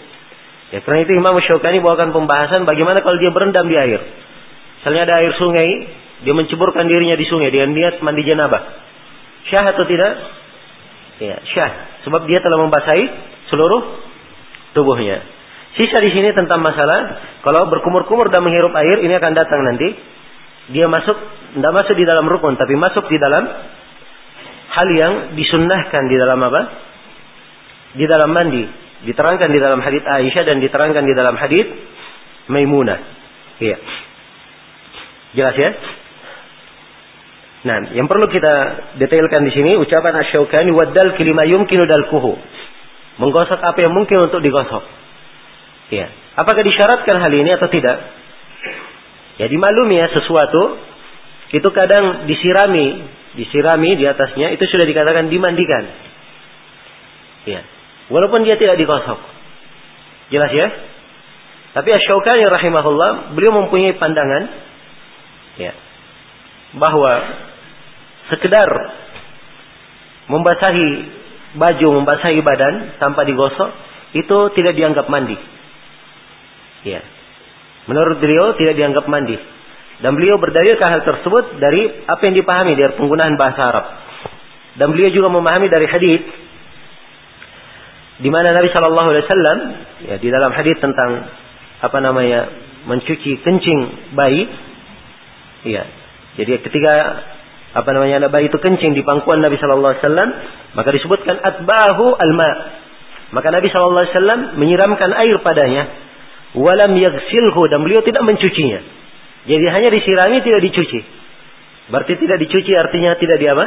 Ya, 0.72 0.80
karena 0.82 1.04
itu 1.04 1.12
Imam 1.20 1.36
Syaukani 1.44 1.84
bawakan 1.84 2.16
pembahasan 2.16 2.64
bagaimana 2.64 3.04
kalau 3.04 3.20
dia 3.20 3.30
berendam 3.30 3.68
di 3.68 3.76
air. 3.76 4.00
Misalnya 4.82 5.02
ada 5.12 5.16
air 5.20 5.34
sungai, 5.36 5.70
dia 6.24 6.34
menceburkan 6.34 6.88
dirinya 6.88 7.20
di 7.20 7.26
sungai 7.28 7.52
dengan 7.52 7.76
niat 7.76 8.00
mandi 8.00 8.24
janabah. 8.24 8.62
Syah 9.52 9.66
atau 9.76 9.84
tidak? 9.84 10.14
Ya, 11.20 11.38
syah. 11.52 11.72
Sebab 12.08 12.24
dia 12.24 12.40
telah 12.40 12.60
membasahi 12.66 13.06
seluruh 13.52 13.82
tubuhnya. 14.74 15.35
Sisa 15.76 16.00
di 16.00 16.08
sini 16.16 16.32
tentang 16.32 16.64
masalah 16.64 17.20
kalau 17.44 17.68
berkumur-kumur 17.68 18.32
dan 18.32 18.48
menghirup 18.48 18.72
air 18.80 19.04
ini 19.04 19.12
akan 19.12 19.34
datang 19.36 19.62
nanti. 19.68 19.90
Dia 20.66 20.90
masuk 20.90 21.14
tidak 21.54 21.72
masuk 21.72 21.94
di 21.94 22.06
dalam 22.08 22.26
rukun 22.26 22.58
tapi 22.58 22.74
masuk 22.74 23.06
di 23.06 23.22
dalam 23.22 23.44
hal 24.72 24.88
yang 24.96 25.14
disunnahkan 25.36 26.04
di 26.10 26.16
dalam 26.16 26.40
apa? 26.42 26.62
Di 27.94 28.06
dalam 28.08 28.32
mandi. 28.32 28.64
Diterangkan 29.06 29.50
di 29.52 29.60
dalam 29.62 29.84
hadits 29.84 30.08
Aisyah 30.08 30.44
dan 30.48 30.58
diterangkan 30.64 31.04
di 31.06 31.14
dalam 31.14 31.36
hadits 31.38 31.72
Maimunah. 32.50 33.00
Iya. 33.62 33.78
Jelas 35.36 35.56
ya? 35.60 35.70
Nah, 37.66 37.78
yang 37.98 38.06
perlu 38.06 38.30
kita 38.30 38.54
detailkan 39.02 39.42
di 39.42 39.52
sini 39.52 39.72
ucapan 39.76 40.22
Asy-Syaukani 40.22 40.70
waddal 40.70 41.18
kilima 41.18 41.50
yumkinu 41.50 41.90
dalkuhu. 41.90 42.38
Menggosok 43.18 43.58
apa 43.58 43.80
yang 43.82 43.92
mungkin 43.92 44.22
untuk 44.22 44.40
digosok. 44.40 45.05
Ya. 45.94 46.10
Apakah 46.36 46.62
disyaratkan 46.66 47.22
hal 47.22 47.32
ini 47.34 47.52
atau 47.54 47.70
tidak? 47.70 47.98
Ya 49.36 49.46
dimaklumi 49.52 50.00
ya 50.00 50.08
sesuatu 50.16 50.80
itu 51.52 51.70
kadang 51.76 52.26
disirami, 52.26 53.06
disirami 53.38 54.00
di 54.00 54.08
atasnya 54.08 54.56
itu 54.56 54.64
sudah 54.68 54.86
dikatakan 54.88 55.30
dimandikan. 55.30 55.84
Ya. 57.46 57.62
Walaupun 58.10 58.46
dia 58.46 58.58
tidak 58.58 58.78
digosok. 58.82 59.20
Jelas 60.34 60.52
ya? 60.54 60.68
Tapi 61.76 61.90
Asy-Syaukani 61.92 62.48
rahimahullah, 62.48 63.36
beliau 63.36 63.52
mempunyai 63.66 64.00
pandangan 64.00 64.44
ya, 65.60 65.76
bahwa 66.80 67.12
sekedar 68.32 68.70
membasahi 70.32 70.88
baju, 71.60 71.88
membasahi 72.02 72.40
badan 72.40 72.74
tanpa 72.98 73.28
digosok 73.28 73.70
itu 74.16 74.38
tidak 74.56 74.74
dianggap 74.80 75.12
mandi. 75.12 75.36
Ya. 76.86 77.02
Menurut 77.90 78.22
beliau 78.22 78.54
tidak 78.56 78.78
dianggap 78.78 79.06
mandi. 79.10 79.36
Dan 80.00 80.12
beliau 80.14 80.38
berdalilkan 80.38 80.92
hal 80.92 81.02
tersebut 81.08 81.58
dari 81.58 82.06
apa 82.06 82.22
yang 82.28 82.36
dipahami 82.36 82.76
dari 82.76 82.94
penggunaan 83.00 83.36
bahasa 83.40 83.62
Arab. 83.64 83.86
Dan 84.76 84.92
beliau 84.92 85.10
juga 85.10 85.32
memahami 85.32 85.72
dari 85.72 85.88
hadis 85.88 86.22
di 88.16 88.30
mana 88.32 88.56
Nabi 88.56 88.72
Shallallahu 88.72 89.08
Alaihi 89.12 89.24
Wasallam 89.28 89.58
ya 90.08 90.16
di 90.20 90.28
dalam 90.32 90.52
hadis 90.56 90.80
tentang 90.80 91.28
apa 91.84 91.98
namanya 92.00 92.48
mencuci 92.88 93.44
kencing 93.44 93.80
bayi, 94.16 94.48
ya. 95.68 95.84
Jadi 96.36 96.60
ketika 96.64 96.94
apa 97.76 97.90
namanya 97.92 98.24
anak 98.24 98.32
bayi 98.32 98.48
itu 98.48 98.60
kencing 98.60 98.96
di 98.96 99.04
pangkuan 99.04 99.44
Nabi 99.44 99.60
Shallallahu 99.60 99.92
Alaihi 99.96 100.04
Wasallam, 100.04 100.30
maka 100.76 100.90
disebutkan 100.96 101.36
atbahu 101.40 102.16
alma. 102.16 102.52
Maka 103.36 103.48
Nabi 103.52 103.68
Shallallahu 103.68 104.04
Alaihi 104.04 104.16
Wasallam 104.16 104.42
menyiramkan 104.60 105.12
air 105.12 105.36
padanya, 105.44 105.84
walam 106.56 106.96
yagsilhu 106.96 107.62
dan 107.68 107.84
beliau 107.84 108.02
tidak 108.02 108.24
mencucinya. 108.24 108.80
Jadi 109.46 109.66
hanya 109.70 109.90
disirami 109.94 110.42
tidak 110.42 110.62
dicuci. 110.66 111.00
Berarti 111.92 112.18
tidak 112.18 112.38
dicuci 112.42 112.72
artinya 112.74 113.14
tidak 113.22 113.38
di 113.38 113.46
apa? 113.46 113.66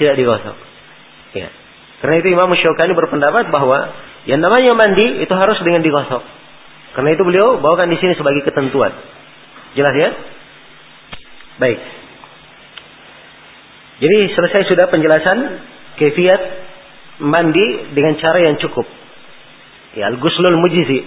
Tidak 0.00 0.14
digosok. 0.18 0.56
Ya. 1.38 1.48
Karena 2.02 2.18
itu 2.18 2.34
Imam 2.34 2.50
Syaukani 2.50 2.98
berpendapat 2.98 3.54
bahwa 3.54 3.94
yang 4.26 4.42
namanya 4.42 4.74
mandi 4.74 5.22
itu 5.22 5.34
harus 5.38 5.58
dengan 5.62 5.86
digosok. 5.86 6.22
Karena 6.98 7.14
itu 7.14 7.22
beliau 7.22 7.62
bawakan 7.62 7.88
di 7.94 7.98
sini 8.02 8.18
sebagai 8.18 8.42
ketentuan. 8.42 8.90
Jelas 9.78 9.94
ya? 9.96 10.10
Baik. 11.62 11.78
Jadi 14.02 14.18
selesai 14.34 14.66
sudah 14.66 14.90
penjelasan 14.90 15.38
kefiat 15.94 16.42
mandi 17.22 17.94
dengan 17.94 18.18
cara 18.18 18.42
yang 18.42 18.58
cukup. 18.58 18.84
Ya, 19.94 20.10
al-guslul 20.10 20.58
mujizi. 20.58 21.06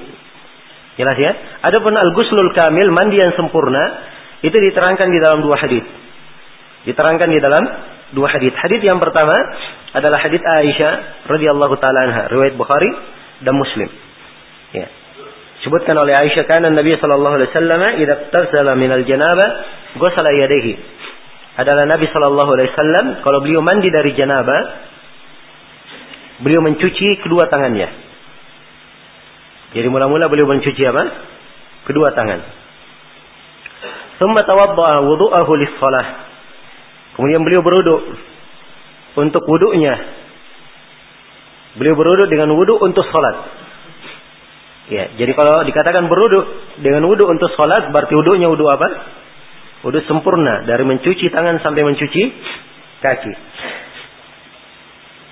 Jelas 0.96 1.18
ya? 1.20 1.32
Adapun 1.68 1.92
al-guslul 1.92 2.56
kamil, 2.56 2.88
mandi 2.96 3.20
yang 3.20 3.36
sempurna, 3.36 3.84
itu 4.40 4.56
diterangkan 4.56 5.08
di 5.12 5.20
dalam 5.20 5.44
dua 5.44 5.60
hadis. 5.60 5.84
Diterangkan 6.88 7.28
di 7.28 7.40
dalam 7.44 7.64
dua 8.16 8.32
hadis. 8.32 8.56
Hadis 8.56 8.80
yang 8.80 9.02
pertama 9.04 9.36
adalah 9.92 10.20
hadis 10.24 10.40
Aisyah 10.40 11.26
radhiyallahu 11.28 11.76
taala 11.84 12.00
anha, 12.08 12.24
riwayat 12.32 12.56
Bukhari 12.56 12.88
dan 13.44 13.56
Muslim. 13.60 13.90
Ya. 14.72 14.88
Sebutkan 15.68 15.98
oleh 15.98 16.16
Aisyah 16.16 16.46
kana 16.46 16.72
Nabi 16.72 16.96
sallallahu 16.96 17.36
alaihi 17.42 17.50
wasallam 17.52 17.82
idza 18.00 18.16
tasala 18.30 18.78
min 18.78 18.92
al-janabah 18.92 19.50
ghasala 20.00 20.32
yadayhi. 20.32 20.78
Adalah 21.56 21.88
Nabi 21.88 22.06
sallallahu 22.12 22.52
alaihi 22.56 22.70
wasallam 22.72 23.06
kalau 23.24 23.40
beliau 23.44 23.64
mandi 23.64 23.88
dari 23.92 24.12
janabah 24.14 24.62
beliau 26.44 26.62
mencuci 26.64 27.24
kedua 27.24 27.48
tangannya. 27.48 27.88
Jadi 29.76 29.88
mula-mula 29.92 30.32
beliau 30.32 30.48
mencuci 30.48 30.82
apa? 30.88 31.04
Kedua 31.84 32.16
tangan. 32.16 32.40
Thumma 34.16 34.42
tawadda'a 34.48 35.04
wudu'ahu 35.04 35.52
lis-shalah. 35.60 36.06
Kemudian 37.20 37.44
beliau 37.44 37.60
berwudu 37.60 37.96
untuk 39.20 39.44
wudunya. 39.44 39.96
Beliau 41.76 41.96
berwudu 42.00 42.32
dengan 42.32 42.56
wudu 42.56 42.80
untuk 42.80 43.04
salat. 43.12 43.52
Ya, 44.86 45.12
jadi 45.20 45.36
kalau 45.36 45.66
dikatakan 45.68 46.08
berwudu 46.08 46.40
dengan 46.80 47.04
wudu 47.12 47.28
untuk 47.28 47.52
salat 47.60 47.92
berarti 47.92 48.16
wudunya 48.16 48.48
wudu 48.48 48.64
apa? 48.72 48.88
Wudu 49.84 50.00
sempurna 50.08 50.64
dari 50.64 50.88
mencuci 50.88 51.28
tangan 51.36 51.60
sampai 51.60 51.84
mencuci 51.84 52.22
kaki. 53.04 53.34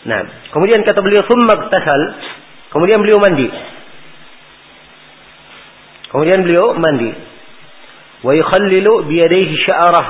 Nah, 0.04 0.52
kemudian 0.52 0.84
kata 0.84 1.00
beliau 1.00 1.24
thumma 1.24 1.72
kemudian 2.76 3.00
beliau 3.00 3.24
mandi. 3.24 3.48
Kemudian 6.14 6.46
beliau 6.46 6.78
mandi. 6.78 7.10
Wa 8.22 8.38
yukhallilu 8.38 9.10
biyadaihi 9.10 9.54
sya'arah. 9.66 10.08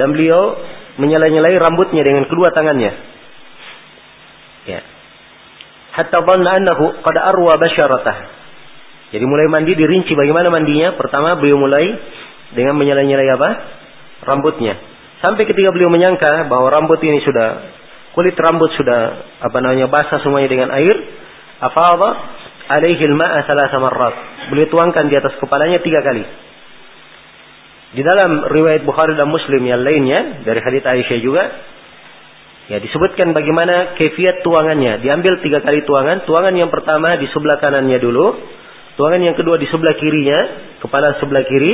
Dan 0.00 0.16
beliau 0.16 0.56
menyela-nyelai 0.96 1.52
rambutnya 1.60 2.00
dengan 2.00 2.24
kedua 2.24 2.48
tangannya. 2.56 2.92
Ya. 4.64 4.80
Hatta 6.00 6.24
dhanna 6.24 6.50
annahu 6.56 6.96
qad 7.04 7.16
arwa 7.20 7.60
basyaratah. 7.60 8.16
Jadi 9.12 9.24
mulai 9.24 9.52
mandi 9.52 9.76
dirinci 9.76 10.16
bagaimana 10.16 10.48
mandinya. 10.48 10.96
Pertama 10.96 11.36
beliau 11.36 11.60
mulai 11.60 11.92
dengan 12.56 12.76
menyela-nyelai 12.80 13.28
apa? 13.36 13.50
Rambutnya. 14.24 14.80
Sampai 15.20 15.44
ketika 15.44 15.74
beliau 15.76 15.92
menyangka 15.92 16.48
bahwa 16.48 16.72
rambut 16.72 17.04
ini 17.04 17.20
sudah 17.20 17.76
kulit 18.16 18.34
rambut 18.38 18.72
sudah 18.80 19.00
apa 19.44 19.58
namanya 19.60 19.92
basah 19.92 20.22
semuanya 20.24 20.48
dengan 20.48 20.68
air, 20.72 20.94
afadha 21.60 22.10
alaihi 22.68 23.02
al-ma'a 23.08 23.48
thalatha 23.48 23.78
marrat. 23.80 24.14
Beliau 24.52 24.68
tuangkan 24.68 25.08
di 25.08 25.16
atas 25.16 25.34
kepalanya 25.40 25.80
tiga 25.80 26.04
kali. 26.04 26.24
Di 27.88 28.04
dalam 28.04 28.44
riwayat 28.44 28.84
Bukhari 28.84 29.16
dan 29.16 29.32
Muslim 29.32 29.64
yang 29.64 29.80
lainnya 29.80 30.44
dari 30.44 30.60
hadits 30.60 30.84
Aisyah 30.84 31.18
juga 31.24 31.44
ya 32.68 32.76
disebutkan 32.84 33.32
bagaimana 33.32 33.96
kefiat 33.96 34.44
tuangannya. 34.44 35.00
Diambil 35.00 35.40
tiga 35.40 35.64
kali 35.64 35.88
tuangan. 35.88 36.28
Tuangan 36.28 36.52
yang 36.52 36.68
pertama 36.68 37.16
di 37.16 37.24
sebelah 37.32 37.56
kanannya 37.56 37.96
dulu, 37.96 38.26
tuangan 39.00 39.24
yang 39.24 39.36
kedua 39.40 39.56
di 39.56 39.64
sebelah 39.72 39.96
kirinya, 39.96 40.40
kepala 40.84 41.16
sebelah 41.16 41.48
kiri, 41.48 41.72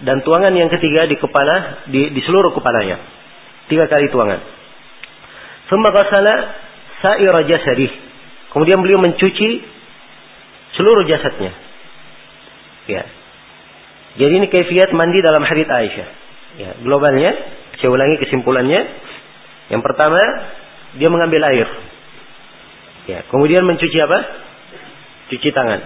dan 0.00 0.24
tuangan 0.24 0.56
yang 0.56 0.72
ketiga 0.72 1.04
di 1.04 1.20
kepala 1.20 1.84
di, 1.92 2.08
di 2.08 2.20
seluruh 2.24 2.56
kepalanya. 2.56 2.96
Tiga 3.68 3.84
kali 3.84 4.08
tuangan. 4.08 4.40
Thumma 5.68 5.92
ghasala 5.92 6.34
sa'ira 7.04 7.44
jasadih. 7.44 7.92
Kemudian 8.50 8.80
beliau 8.80 8.98
mencuci 8.98 9.79
seluruh 10.78 11.06
jasadnya. 11.06 11.52
Ya. 12.90 13.02
Jadi 14.18 14.32
ini 14.42 14.46
kefiat 14.50 14.90
mandi 14.90 15.22
dalam 15.22 15.46
hadis 15.46 15.66
Aisyah. 15.70 16.08
Ya, 16.58 16.70
globalnya, 16.82 17.30
saya 17.78 17.94
ulangi 17.94 18.18
kesimpulannya. 18.18 18.80
Yang 19.70 19.82
pertama, 19.86 20.18
dia 20.98 21.06
mengambil 21.06 21.46
air. 21.46 21.68
Ya, 23.06 23.22
kemudian 23.30 23.62
mencuci 23.62 23.98
apa? 24.02 24.18
Cuci 25.30 25.50
tangan. 25.54 25.80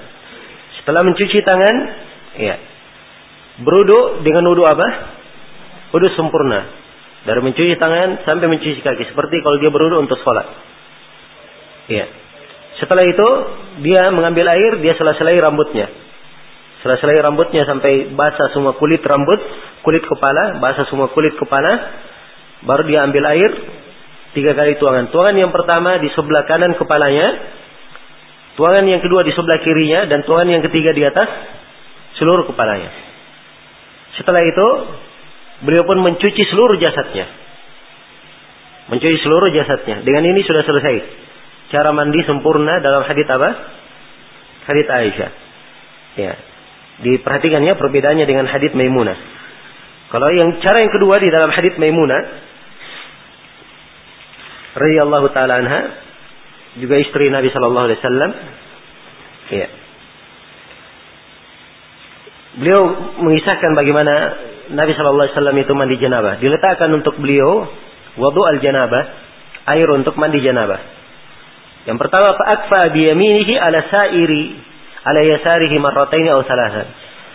Setelah 0.80 1.04
mencuci 1.04 1.38
tangan, 1.44 1.76
ya, 2.40 2.56
berudu 3.60 4.24
dengan 4.24 4.48
wudu 4.48 4.64
apa? 4.64 4.88
Wudu 5.92 6.08
sempurna. 6.16 6.64
Dari 7.28 7.40
mencuci 7.40 7.76
tangan 7.76 8.24
sampai 8.24 8.46
mencuci 8.48 8.80
kaki. 8.80 9.12
Seperti 9.12 9.40
kalau 9.44 9.56
dia 9.60 9.68
berudu 9.68 10.00
untuk 10.00 10.16
sholat. 10.24 10.48
Ya. 11.92 12.23
Setelah 12.82 13.04
itu 13.06 13.28
dia 13.86 14.10
mengambil 14.10 14.50
air, 14.50 14.82
dia 14.82 14.98
selesai 14.98 15.38
rambutnya. 15.38 15.86
Selesai 16.82 17.16
rambutnya 17.24 17.64
sampai 17.64 18.12
basah 18.12 18.50
semua 18.52 18.74
kulit 18.76 19.00
rambut, 19.00 19.40
kulit 19.86 20.04
kepala, 20.04 20.58
basah 20.58 20.84
semua 20.90 21.08
kulit 21.14 21.32
kepala. 21.38 21.72
Baru 22.66 22.82
dia 22.84 23.06
ambil 23.06 23.24
air 23.30 23.50
tiga 24.34 24.52
kali 24.52 24.76
tuangan. 24.76 25.08
Tuangan 25.14 25.36
yang 25.38 25.54
pertama 25.54 26.02
di 26.02 26.10
sebelah 26.12 26.44
kanan 26.44 26.74
kepalanya, 26.74 27.26
tuangan 28.58 28.84
yang 28.90 29.00
kedua 29.00 29.22
di 29.22 29.32
sebelah 29.32 29.62
kirinya, 29.62 30.10
dan 30.10 30.26
tuangan 30.26 30.50
yang 30.50 30.62
ketiga 30.66 30.90
di 30.92 31.06
atas 31.06 31.28
seluruh 32.18 32.44
kepalanya. 32.50 32.90
Setelah 34.18 34.42
itu 34.42 34.66
beliau 35.62 35.86
pun 35.86 36.02
mencuci 36.02 36.42
seluruh 36.50 36.76
jasadnya. 36.82 37.26
Mencuci 38.92 39.16
seluruh 39.24 39.48
jasadnya. 39.54 40.04
Dengan 40.04 40.22
ini 40.28 40.44
sudah 40.44 40.62
selesai 40.68 41.23
cara 41.74 41.90
mandi 41.90 42.22
sempurna 42.22 42.78
dalam 42.78 43.02
hadits 43.02 43.26
apa? 43.26 43.50
Hadits 44.70 44.90
Aisyah. 44.94 45.30
Ya. 46.14 46.32
Diperhatikan 47.02 47.66
ya 47.66 47.74
perbedaannya 47.74 48.22
dengan 48.22 48.46
hadits 48.46 48.78
Maimunah. 48.78 49.18
Kalau 50.14 50.30
yang 50.30 50.62
cara 50.62 50.78
yang 50.78 50.94
kedua 50.94 51.18
di 51.18 51.26
dalam 51.26 51.50
hadits 51.50 51.74
Maimunah 51.74 52.22
radhiyallahu 54.78 55.26
taala 55.34 55.58
anha 55.58 55.80
juga 56.78 57.02
istri 57.02 57.34
Nabi 57.34 57.50
sallallahu 57.50 57.86
alaihi 57.90 57.98
wasallam. 57.98 58.30
Ya. 59.50 59.68
Beliau 62.54 62.82
mengisahkan 63.18 63.74
bagaimana 63.74 64.14
Nabi 64.70 64.94
sallallahu 64.94 65.26
alaihi 65.26 65.34
wasallam 65.34 65.58
itu 65.58 65.72
mandi 65.74 65.96
janabah. 65.98 66.38
Diletakkan 66.38 66.94
untuk 66.94 67.18
beliau 67.18 67.66
wudu 68.14 68.42
al 68.46 68.62
janabah, 68.62 69.02
air 69.74 69.90
untuk 69.90 70.14
mandi 70.14 70.38
janabah. 70.38 70.93
Yang 71.84 71.98
pertama 72.00 72.32
fa'akfa 72.32 72.96
biyaminihi 72.96 73.54
ala 73.60 73.80
sa'iri 73.84 74.44
ala 75.04 75.20
yasarihi 75.20 75.76
marrataini 75.76 76.32
aw 76.32 76.40
salasan. 76.48 76.88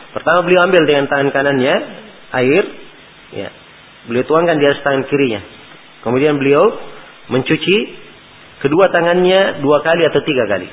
Pertama 0.10 0.42
beliau 0.42 0.66
ambil 0.66 0.90
dengan 0.90 1.06
tangan 1.06 1.30
kanannya 1.30 1.76
air 2.34 2.64
ya. 3.38 3.50
Beliau 4.10 4.26
tuangkan 4.26 4.58
di 4.58 4.66
atas 4.66 4.82
tangan 4.82 5.06
kirinya. 5.06 5.42
Kemudian 6.02 6.42
beliau 6.42 6.66
mencuci 7.30 7.78
kedua 8.66 8.90
tangannya 8.90 9.62
dua 9.62 9.86
kali 9.86 10.02
atau 10.10 10.22
tiga 10.26 10.50
kali. 10.50 10.70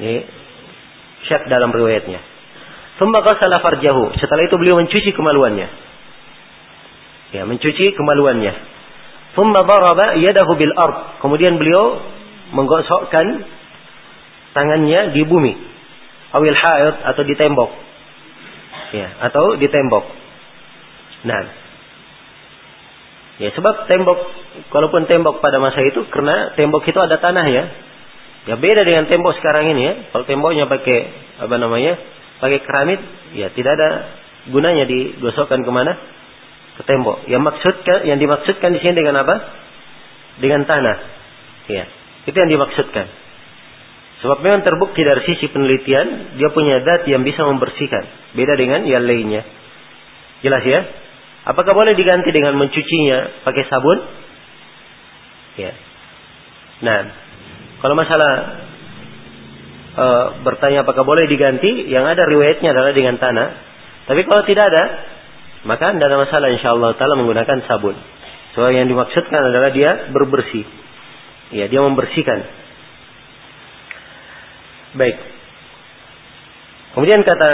Ini 0.00 0.14
syak 1.28 1.44
dalam 1.52 1.76
riwayatnya. 1.76 2.20
Thumma 2.96 3.20
farjahu. 3.20 4.16
Setelah 4.16 4.42
itu 4.48 4.56
beliau 4.56 4.80
mencuci 4.80 5.10
kemaluannya. 5.12 5.68
Ya, 7.34 7.42
mencuci 7.42 7.92
kemaluannya. 7.98 8.73
Thumma 9.34 9.66
daraba 9.66 10.14
yadahu 10.14 10.52
bil 10.54 10.74
ard. 10.78 11.18
Kemudian 11.18 11.58
beliau 11.58 11.98
menggosokkan 12.54 13.26
tangannya 14.54 15.10
di 15.10 15.22
bumi. 15.26 15.52
Awil 16.34 16.54
haid 16.54 16.96
atau 17.02 17.22
di 17.26 17.34
tembok. 17.34 17.70
ya 18.94 19.10
atau 19.26 19.58
di 19.58 19.66
tembok. 19.66 20.06
Nah, 21.26 21.40
ya 23.42 23.50
sebab 23.58 23.90
tembok, 23.90 24.18
kalaupun 24.70 25.10
tembok 25.10 25.42
pada 25.42 25.58
masa 25.58 25.82
itu, 25.82 26.06
karena 26.14 26.54
tembok 26.54 26.86
itu 26.86 26.98
ada 27.02 27.18
tanah 27.18 27.46
ya, 27.50 27.64
ya 28.46 28.54
beda 28.54 28.86
dengan 28.86 29.10
tembok 29.10 29.34
sekarang 29.42 29.74
ini 29.74 29.82
ya. 29.82 29.94
Kalau 30.14 30.24
temboknya 30.30 30.70
pakai 30.70 30.98
apa 31.42 31.54
namanya, 31.58 31.98
pakai 32.38 32.62
keramik, 32.62 33.00
ya 33.34 33.50
tidak 33.50 33.72
ada 33.82 33.90
gunanya 34.54 34.86
digosokkan 34.86 35.64
ke 35.64 35.70
mana? 35.74 35.98
Ke 36.74 36.82
tembok. 36.86 37.26
Yang 37.30 37.42
maksudkan, 37.42 37.98
yang 38.08 38.18
dimaksudkan 38.18 38.70
di 38.74 38.80
sini 38.82 38.94
dengan 38.98 39.22
apa? 39.22 39.34
Dengan 40.42 40.66
tanah. 40.66 40.96
Ya, 41.70 41.84
itu 42.26 42.36
yang 42.36 42.50
dimaksudkan. 42.50 43.06
Sebab 44.24 44.40
memang 44.40 44.64
terbukti 44.64 45.04
dari 45.04 45.20
sisi 45.28 45.52
penelitian, 45.52 46.40
dia 46.40 46.48
punya 46.48 46.80
zat 46.80 47.04
yang 47.04 47.20
bisa 47.28 47.44
membersihkan. 47.44 48.32
Beda 48.32 48.56
dengan 48.56 48.88
yang 48.88 49.04
lainnya. 49.04 49.44
Jelas 50.40 50.64
ya? 50.64 50.80
Apakah 51.44 51.76
boleh 51.76 51.92
diganti 51.92 52.32
dengan 52.32 52.56
mencucinya 52.56 53.44
pakai 53.44 53.64
sabun? 53.68 53.98
Ya. 55.60 55.76
Nah, 56.88 57.00
kalau 57.84 57.94
masalah 58.00 58.32
e, 59.92 60.06
bertanya 60.40 60.88
apakah 60.88 61.04
boleh 61.04 61.28
diganti, 61.28 61.84
yang 61.92 62.08
ada 62.08 62.24
riwayatnya 62.24 62.72
adalah 62.72 62.96
dengan 62.96 63.20
tanah. 63.20 63.48
Tapi 64.08 64.24
kalau 64.24 64.40
tidak 64.48 64.72
ada, 64.72 64.84
maka 65.64 65.92
tidak 65.96 66.06
ada 66.12 66.18
masalah 66.20 66.48
insya 66.52 66.76
Allah 66.76 66.92
Taala 66.96 67.16
menggunakan 67.16 67.64
sabun. 67.64 67.96
So 68.54 68.68
yang 68.70 68.86
dimaksudkan 68.86 69.40
adalah 69.40 69.74
dia 69.74 70.12
berbersih. 70.14 70.64
Ya, 71.52 71.66
dia 71.66 71.80
membersihkan. 71.82 72.38
Baik. 74.94 75.16
Kemudian 76.94 77.26
kata 77.26 77.48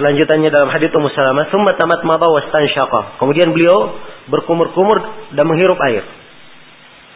selanjutannya 0.00 0.48
dalam 0.48 0.72
hadits 0.72 0.96
Ummu 0.96 1.12
Salamah, 1.12 1.52
"Tsumma 1.52 1.76
tamat 1.76 2.00
mada 2.08 2.24
wastanshaqa." 2.32 3.20
Kemudian 3.20 3.52
beliau 3.52 4.00
berkumur-kumur 4.32 5.04
dan 5.36 5.44
menghirup 5.44 5.76
air. 5.84 6.04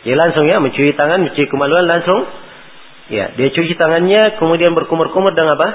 Ya 0.04 0.20
langsung 0.20 0.44
ya 0.44 0.60
mencuci 0.60 0.92
tangan, 0.92 1.24
mencuci 1.24 1.48
kemaluan 1.48 1.88
langsung. 1.88 2.28
Ya, 3.08 3.32
dia 3.36 3.48
cuci 3.52 3.76
tangannya 3.76 4.36
kemudian 4.36 4.76
berkumur-kumur 4.76 5.32
dan 5.32 5.48
apa? 5.48 5.68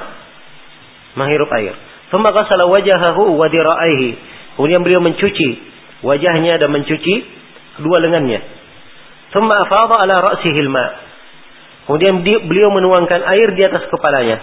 Menghirup 1.17 1.49
air. 1.57 1.73
Tsumma 2.13 2.29
ghasala 2.29 2.69
wajahahu 2.69 3.33
wa 3.33 3.49
dira'aihi. 3.49 4.09
Kemudian 4.57 4.81
beliau 4.85 5.01
mencuci 5.03 5.49
wajahnya 6.01 6.57
dan 6.57 6.69
mencuci 6.71 7.13
kedua 7.77 7.97
lengannya. 8.01 8.39
Tsumma 9.29 9.53
afadha 9.53 9.95
ala 10.01 10.15
ra'sihi. 10.17 10.61
Kemudian 11.89 12.21
beliau 12.21 12.69
menuangkan 12.69 13.25
air 13.33 13.49
di 13.57 13.65
atas 13.65 13.89
kepalanya. 13.89 14.37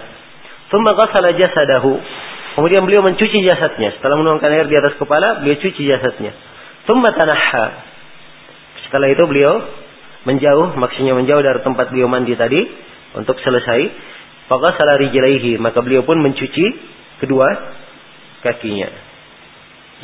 Thumma 0.67 0.91
ghasala 0.99 1.31
jasadahu. 1.31 1.95
Kemudian 2.59 2.83
beliau 2.83 2.99
mencuci 3.07 3.39
jasadnya. 3.39 3.95
Setelah 3.95 4.19
menuangkan 4.19 4.51
air 4.51 4.67
di 4.67 4.75
atas 4.75 4.99
kepala, 4.99 5.39
beliau 5.39 5.55
cuci 5.55 5.81
jasadnya. 5.87 6.35
Thumma 6.83 7.15
tanahha. 7.15 7.65
Setelah 8.83 9.07
itu 9.15 9.23
beliau 9.23 9.63
menjauh, 10.27 10.75
maksudnya 10.75 11.15
menjauh 11.15 11.39
dari 11.39 11.63
tempat 11.63 11.87
beliau 11.87 12.11
mandi 12.11 12.35
tadi 12.35 12.59
untuk 13.15 13.39
selesai. 13.39 13.79
Faghasala 14.51 14.99
rijlaihi, 14.99 15.55
maka 15.55 15.79
beliau 15.79 16.03
pun 16.03 16.19
mencuci 16.19 16.65
kedua 17.23 17.47
kakinya. 18.43 19.06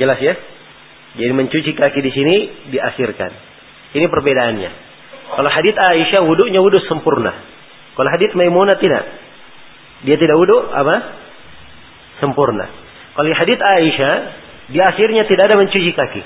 Jelas 0.01 0.17
ya? 0.17 0.33
Jadi 1.13 1.33
mencuci 1.33 1.71
kaki 1.77 1.99
di 2.01 2.11
sini 2.11 2.35
diakhirkan. 2.73 3.31
Ini 3.93 4.05
perbedaannya. 4.09 4.71
Kalau 5.33 5.49
hadith 5.49 5.77
Aisyah 5.77 6.21
wudhunya 6.25 6.61
wudhu 6.61 6.81
sempurna. 6.89 7.33
Kalau 7.93 8.09
hadith 8.09 8.33
Maimunah 8.33 8.77
tidak. 8.81 9.03
Dia 10.09 10.17
tidak 10.17 10.35
wudhu 10.37 10.57
apa? 10.73 10.95
Sempurna. 12.21 12.65
Kalau 13.13 13.29
hadith 13.29 13.61
Aisyah 13.61 14.13
di 14.73 14.79
akhirnya 14.81 15.29
tidak 15.29 15.53
ada 15.53 15.55
mencuci 15.61 15.93
kaki. 15.93 16.21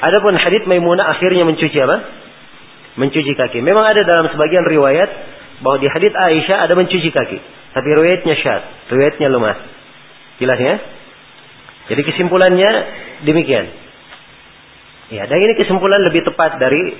Adapun 0.00 0.34
hadith 0.34 0.66
Maimunah 0.66 1.06
akhirnya 1.14 1.46
mencuci 1.46 1.78
apa? 1.78 1.96
Mencuci 2.98 3.32
kaki. 3.38 3.62
Memang 3.62 3.86
ada 3.86 4.02
dalam 4.02 4.26
sebagian 4.34 4.66
riwayat 4.66 5.10
bahwa 5.62 5.78
di 5.78 5.86
hadith 5.86 6.14
Aisyah 6.14 6.66
ada 6.66 6.74
mencuci 6.74 7.10
kaki. 7.14 7.38
Tapi 7.70 7.86
riwayatnya 7.86 8.34
syad, 8.42 8.62
riwayatnya 8.90 9.28
lemah. 9.30 9.56
Jelas 10.42 10.58
ya? 10.58 10.74
Jadi 11.88 12.02
kesimpulannya 12.04 12.70
demikian. 13.24 13.66
Ya, 15.10 15.26
dan 15.26 15.38
ini 15.40 15.58
kesimpulan 15.58 16.06
lebih 16.06 16.22
tepat 16.22 16.60
dari 16.60 16.94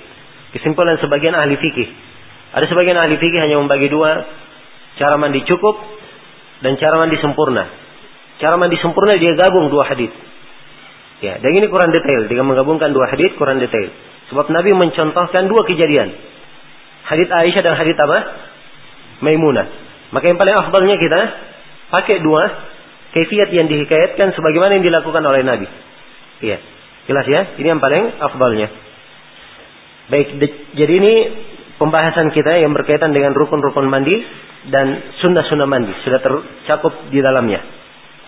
Kesimpulan 0.50 0.98
sebagian 0.98 1.34
ahli 1.38 1.54
fikih. 1.58 1.88
Ada 2.50 2.66
sebagian 2.66 2.98
ahli 2.98 3.22
fikih 3.22 3.38
hanya 3.38 3.62
membagi 3.62 3.86
dua. 3.86 4.26
Cara 4.98 5.14
mandi 5.14 5.46
cukup 5.46 5.78
dan 6.66 6.74
cara 6.76 6.98
mandi 6.98 7.16
sempurna. 7.22 7.70
Cara 8.42 8.58
mandi 8.58 8.76
sempurna 8.82 9.14
dia 9.14 9.38
gabung 9.38 9.70
dua 9.70 9.86
hadis. 9.86 10.10
Ya, 11.22 11.38
dan 11.38 11.50
ini 11.54 11.70
kurang 11.70 11.94
detail. 11.94 12.26
Dengan 12.26 12.50
menggabungkan 12.50 12.90
dua 12.90 13.06
hadis 13.14 13.30
kurang 13.38 13.62
detail. 13.62 13.94
Sebab 14.34 14.50
Nabi 14.50 14.74
mencontohkan 14.74 15.46
dua 15.46 15.62
kejadian. 15.70 16.10
Hadis 17.06 17.28
Aisyah 17.30 17.62
dan 17.62 17.74
hadis 17.78 17.94
apa? 17.94 18.18
Maimunah. 19.22 19.66
Maka 20.10 20.34
yang 20.34 20.38
paling 20.38 20.56
afdalnya 20.58 20.98
kita 20.98 21.20
pakai 21.94 22.18
dua 22.26 22.42
kefiat 23.14 23.50
yang 23.54 23.66
dihikayatkan 23.66 24.34
sebagaimana 24.34 24.78
yang 24.78 24.86
dilakukan 24.86 25.22
oleh 25.22 25.42
Nabi. 25.42 25.66
Iya. 26.40 26.58
Jelas 27.10 27.26
ya? 27.26 27.40
Ini 27.58 27.68
yang 27.74 27.82
paling 27.82 28.22
afdalnya. 28.22 28.68
Baik, 30.10 30.28
jadi 30.74 30.92
ini 30.98 31.14
pembahasan 31.78 32.34
kita 32.34 32.58
yang 32.60 32.74
berkaitan 32.74 33.14
dengan 33.14 33.30
rukun-rukun 33.34 33.86
mandi 33.86 34.14
dan 34.68 35.16
sunnah-sunnah 35.22 35.64
mandi 35.70 35.94
sudah 36.02 36.20
tercakup 36.20 37.08
di 37.08 37.22
dalamnya. 37.22 37.62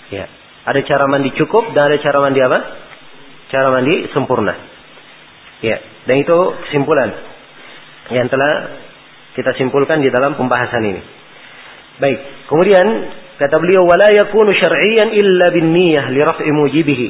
Ya, 0.09 0.25
ada 0.65 0.81
cara 0.87 1.05
mandi 1.11 1.35
cukup 1.35 1.75
dan 1.75 1.91
ada 1.91 1.99
cara 2.01 2.19
mandi 2.23 2.41
apa? 2.41 2.59
Cara 3.51 3.69
mandi 3.75 4.09
sempurna. 4.15 4.55
Ya, 5.63 5.79
dan 6.09 6.17
itu 6.23 6.39
kesimpulan 6.67 7.11
yang 8.11 8.27
telah 8.31 8.83
kita 9.35 9.53
simpulkan 9.59 10.03
di 10.03 10.11
dalam 10.11 10.35
pembahasan 10.35 10.83
ini. 10.83 11.03
Baik, 11.99 12.19
kemudian 12.49 12.87
kata 13.41 13.57
beliau 13.61 13.85
wala 13.85 14.13
yakunu 14.13 14.53
syar'iyyan 14.53 15.15
illa 15.17 15.47
bin 15.53 15.73
niyyah 15.73 16.11
li 16.13 16.21
raf'i 16.21 16.51
mujibihi. 16.53 17.09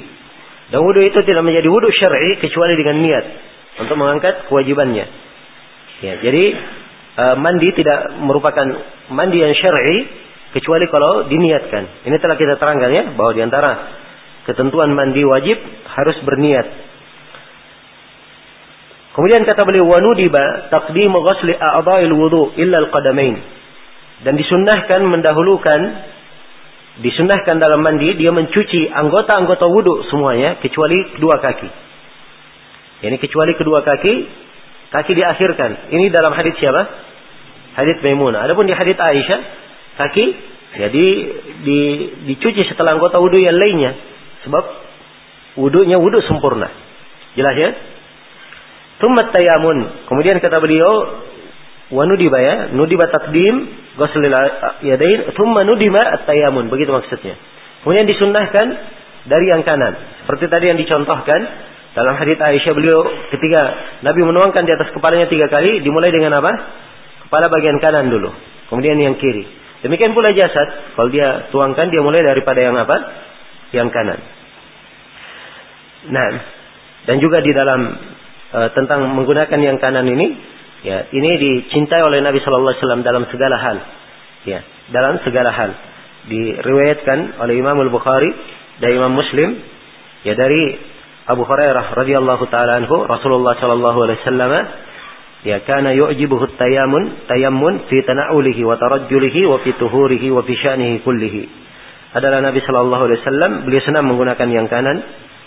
Dan 0.73 0.81
wudu 0.81 1.05
itu 1.05 1.21
tidak 1.27 1.45
menjadi 1.45 1.69
wudu 1.69 1.89
syar'i 1.93 2.41
kecuali 2.41 2.75
dengan 2.79 2.97
niat 3.03 3.25
untuk 3.83 3.97
mengangkat 3.99 4.49
kewajibannya. 4.49 5.07
Ya, 6.03 6.19
jadi 6.19 6.45
uh, 7.19 7.35
mandi 7.39 7.69
tidak 7.77 8.17
merupakan 8.19 8.67
mandi 9.13 9.39
yang 9.39 9.53
syar'i 9.55 10.09
kecuali 10.57 10.89
kalau 10.89 11.29
diniatkan. 11.29 12.09
Ini 12.09 12.17
telah 12.21 12.37
kita 12.37 12.57
terangkan 12.57 12.91
ya 12.93 13.05
bahwa 13.15 13.33
di 13.37 13.43
antara 13.45 13.71
ketentuan 14.49 14.93
mandi 14.93 15.23
wajib 15.25 15.61
harus 15.87 16.17
berniat. 16.25 16.67
Kemudian 19.13 19.45
kata 19.45 19.69
beliau 19.69 19.85
wanudiba 19.85 20.73
taqdimu 20.73 21.21
ghusli 21.21 21.53
a'dha'il 21.53 22.13
wudu 22.17 22.57
illa 22.57 22.81
al-qadamain. 22.81 23.62
Dan 24.23 24.39
disunnahkan 24.39 25.03
mendahulukan 25.03 25.81
disunnahkan 27.03 27.57
dalam 27.57 27.81
mandi 27.81 28.13
dia 28.21 28.31
mencuci 28.31 28.87
anggota-anggota 28.93 29.65
wudu 29.67 30.07
semuanya 30.13 30.61
kecuali 30.61 31.17
kedua 31.17 31.41
kaki. 31.41 31.69
Ini 33.03 33.17
kecuali 33.19 33.53
kedua 33.59 33.83
kaki, 33.83 34.15
kaki 34.95 35.13
diakhirkan. 35.17 35.91
Ini 35.91 36.07
dalam 36.13 36.37
hadis 36.37 36.55
siapa? 36.61 36.83
Hadis 37.83 37.99
Maimunah. 38.05 38.47
Adapun 38.47 38.69
di 38.69 38.77
hadis 38.77 38.95
Aisyah, 38.95 39.41
kaki 39.99 40.25
jadi 40.73 41.07
di, 41.61 41.79
dicuci 42.33 42.65
setelah 42.65 42.97
anggota 42.97 43.21
wudhu 43.21 43.37
yang 43.37 43.57
lainnya. 43.57 43.93
Sebab 44.47 44.65
wudhunya 45.61 46.01
wudhu 46.01 46.25
sempurna. 46.25 46.71
Jelas 47.37 47.55
ya? 47.57 47.71
Tummat 49.01 49.35
tayamun. 49.35 50.07
Kemudian 50.09 50.39
kata 50.41 50.63
beliau, 50.63 50.93
wa 51.93 52.03
nudiba 52.09 52.39
ya, 52.41 52.55
nudiba 52.73 53.13
takdim 53.13 53.69
ghuslil 54.01 54.33
yadain, 54.83 55.37
thumma 55.37 55.69
nudiba 55.69 56.01
at-tayamun. 56.21 56.73
Begitu 56.73 56.91
maksudnya. 56.91 57.37
Kemudian 57.85 58.09
disunnahkan 58.09 58.67
dari 59.29 59.47
yang 59.53 59.63
kanan. 59.63 60.25
Seperti 60.25 60.49
tadi 60.49 60.73
yang 60.73 60.79
dicontohkan, 60.81 61.41
dalam 61.93 62.15
hadis 62.17 62.41
Aisyah 62.41 62.73
beliau 62.73 63.05
ketika 63.29 63.61
Nabi 64.01 64.21
menuangkan 64.25 64.65
di 64.65 64.73
atas 64.73 64.89
kepalanya 64.97 65.29
tiga 65.29 65.53
kali, 65.53 65.85
dimulai 65.85 66.09
dengan 66.09 66.41
apa? 66.41 66.53
Kepala 67.29 67.53
bagian 67.53 67.77
kanan 67.85 68.09
dulu, 68.09 68.33
kemudian 68.73 68.97
yang 68.97 69.21
kiri. 69.21 69.45
Demikian 69.83 70.15
pula 70.17 70.31
jasad, 70.33 70.97
kalau 70.97 71.11
dia 71.11 71.51
tuangkan 71.51 71.91
dia 71.91 72.01
mulai 72.01 72.23
daripada 72.23 72.61
yang 72.63 72.79
apa? 72.79 72.97
Yang 73.75 73.89
kanan. 73.93 74.21
Nah, 76.13 76.31
dan 77.07 77.17
juga 77.19 77.43
di 77.43 77.51
dalam 77.51 77.81
e, 78.51 78.61
tentang 78.79 79.11
menggunakan 79.11 79.59
yang 79.59 79.77
kanan 79.83 80.07
ini, 80.07 80.27
ya 80.83 81.09
ini 81.11 81.31
dicintai 81.39 82.03
oleh 82.03 82.23
Nabi 82.23 82.39
Shallallahu 82.43 82.75
Alaihi 82.75 82.83
Wasallam 82.83 83.03
dalam 83.07 83.25
segala 83.31 83.57
hal, 83.59 83.77
ya 84.47 84.61
dalam 84.91 85.19
segala 85.23 85.51
hal. 85.51 85.71
Diriwayatkan 86.23 87.43
oleh 87.43 87.55
Imam 87.59 87.75
Al 87.83 87.91
Bukhari 87.91 88.31
dan 88.79 88.91
Imam 88.95 89.11
Muslim, 89.11 89.59
ya 90.23 90.39
dari 90.39 90.79
Abu 91.27 91.43
Hurairah 91.43 91.99
radhiyallahu 91.99 92.45
taala 92.51 92.83
anhu 92.83 93.07
Rasulullah 93.07 93.59
sallallahu 93.59 93.99
alaihi 94.07 94.19
wasallam 94.27 94.53
ya 95.43 95.59
kana 95.67 95.95
yu'jibuhu 95.95 96.55
tayamun 96.55 97.27
tayammun 97.27 97.91
fi 97.91 98.03
tana'ulihi 98.07 98.63
wa 98.63 98.79
tarajjulihi 98.79 99.47
wa 99.47 99.59
fi 99.63 99.75
tuhurihi 99.75 100.31
wa 100.31 100.47
fi 100.47 100.55
sya'nihi 100.55 101.03
kullihi 101.03 101.63
adalah 102.13 102.45
Nabi 102.45 102.61
Shallallahu 102.61 103.03
Alaihi 103.09 103.21
Wasallam. 103.25 103.53
Beliau 103.65 103.83
senang 103.85 104.05
menggunakan 104.05 104.49
yang 104.53 104.69
kanan. 104.69 105.01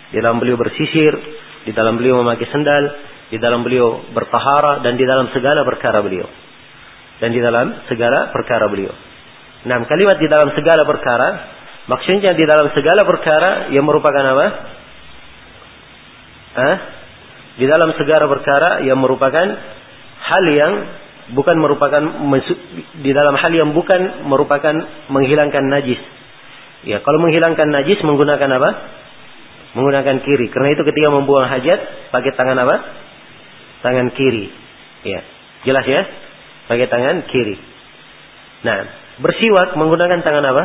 Di 0.09 0.21
dalam 0.21 0.41
beliau 0.41 0.57
bersisir, 0.57 1.13
di 1.65 1.71
dalam 1.73 1.97
beliau 1.97 2.21
memakai 2.21 2.45
sendal, 2.49 2.83
di 3.29 3.37
dalam 3.41 3.65
beliau 3.65 4.05
bertahara 4.13 4.85
dan 4.85 4.93
di 4.99 5.05
dalam 5.05 5.33
segala 5.33 5.65
perkara 5.65 6.01
beliau. 6.05 6.27
Dan 7.17 7.31
di 7.31 7.39
dalam 7.39 7.87
segala 7.87 8.29
perkara 8.29 8.67
beliau. 8.67 8.91
Nah, 9.65 9.81
kalimat 9.89 10.21
di 10.21 10.27
dalam 10.29 10.53
segala 10.53 10.85
perkara, 10.85 11.27
maksudnya 11.89 12.37
di 12.37 12.45
dalam 12.45 12.69
segala 12.75 13.01
perkara 13.01 13.73
yang 13.73 13.87
merupakan 13.87 14.23
apa? 14.35 14.47
Hah? 16.55 16.77
Di 17.55 17.65
dalam 17.65 17.89
segala 17.95 18.27
perkara 18.27 18.83
yang 18.83 18.99
merupakan 18.99 19.47
hal 20.21 20.43
yang 20.51 20.73
bukan 21.33 21.57
merupakan 21.57 22.03
di 23.01 23.11
dalam 23.15 23.33
hal 23.39 23.51
yang 23.55 23.73
bukan 23.73 24.27
merupakan 24.29 24.75
menghilangkan 25.09 25.65
najis. 25.71 25.97
Ya, 26.85 27.01
kalau 27.01 27.17
menghilangkan 27.23 27.65
najis 27.73 27.97
menggunakan 28.05 28.49
apa? 28.61 28.69
Menggunakan 29.73 30.21
kiri. 30.21 30.53
Karena 30.53 30.77
itu 30.77 30.85
ketika 30.85 31.09
membuang 31.09 31.49
hajat 31.49 32.11
pakai 32.13 32.31
tangan 32.37 32.59
apa? 32.61 32.75
Tangan 33.85 34.09
kiri. 34.17 34.49
Ya. 35.05 35.21
Jelas 35.69 35.85
ya? 35.85 36.01
Pakai 36.65 36.89
tangan 36.89 37.29
kiri. 37.29 37.53
Nah, 38.65 38.77
bersiwak 39.21 39.77
menggunakan 39.77 40.25
tangan 40.25 40.41
apa? 40.41 40.63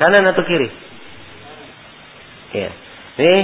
Kanan 0.00 0.24
atau 0.32 0.42
kiri? 0.48 0.68
Ya. 2.56 2.72
Ini 3.20 3.34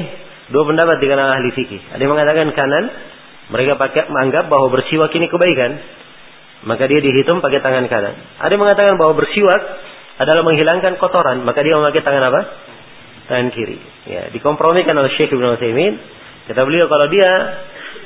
dua 0.48 0.64
pendapat 0.72 1.04
di 1.04 1.06
kalangan 1.12 1.36
ahli 1.36 1.52
fikih. 1.52 1.92
Ada 1.92 2.00
yang 2.00 2.16
mengatakan 2.16 2.48
kanan, 2.56 2.84
mereka 3.52 3.76
pakai 3.76 4.08
menganggap 4.08 4.48
bahwa 4.48 4.72
bersiwak 4.72 5.12
ini 5.12 5.28
kebaikan. 5.28 5.72
Maka 6.64 6.88
dia 6.88 7.00
dihitung 7.04 7.44
pakai 7.44 7.60
tangan 7.60 7.92
kanan. 7.92 8.14
Ada 8.40 8.56
yang 8.56 8.62
mengatakan 8.64 8.96
bahwa 8.96 9.20
bersiwak 9.20 9.62
adalah 10.16 10.42
menghilangkan 10.48 10.96
kotoran. 10.96 11.44
Maka 11.44 11.60
dia 11.60 11.76
memakai 11.76 12.00
tangan 12.00 12.24
apa? 12.24 12.40
Tangan 13.28 13.48
kiri. 13.52 13.78
Ya, 14.08 14.32
dikompromikan 14.32 14.96
oleh 14.96 15.12
Syekh 15.12 15.36
Ibn 15.36 15.60
Utsaimin. 15.60 16.19
Kata 16.50 16.66
beliau 16.66 16.90
kalau 16.90 17.06
dia 17.06 17.30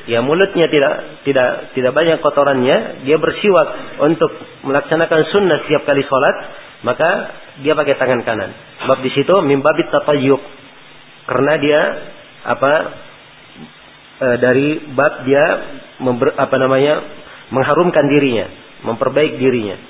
ya 0.05 0.21
mulutnya 0.21 0.69
tidak 0.69 1.25
tidak 1.25 1.73
tidak 1.73 1.93
banyak 1.97 2.21
kotorannya, 2.21 3.09
dia 3.09 3.17
bersiwak 3.17 3.69
untuk 4.05 4.29
melaksanakan 4.69 5.21
sunnah 5.33 5.65
setiap 5.65 5.89
kali 5.89 6.05
sholat, 6.05 6.37
maka 6.85 7.11
dia 7.65 7.73
pakai 7.73 7.97
tangan 7.97 8.21
kanan. 8.21 8.53
Sebab 8.85 9.01
di 9.01 9.11
situ 9.17 9.33
mimbabit 9.49 9.89
tatayyuk. 9.89 10.45
Karena 11.25 11.53
dia 11.57 11.81
apa 12.45 12.73
e, 14.21 14.27
dari 14.45 14.69
bab 14.93 15.25
dia 15.25 15.45
member, 16.05 16.37
apa 16.37 16.57
namanya 16.61 17.01
mengharumkan 17.49 18.05
dirinya, 18.13 18.45
memperbaik 18.85 19.41
dirinya. 19.41 19.81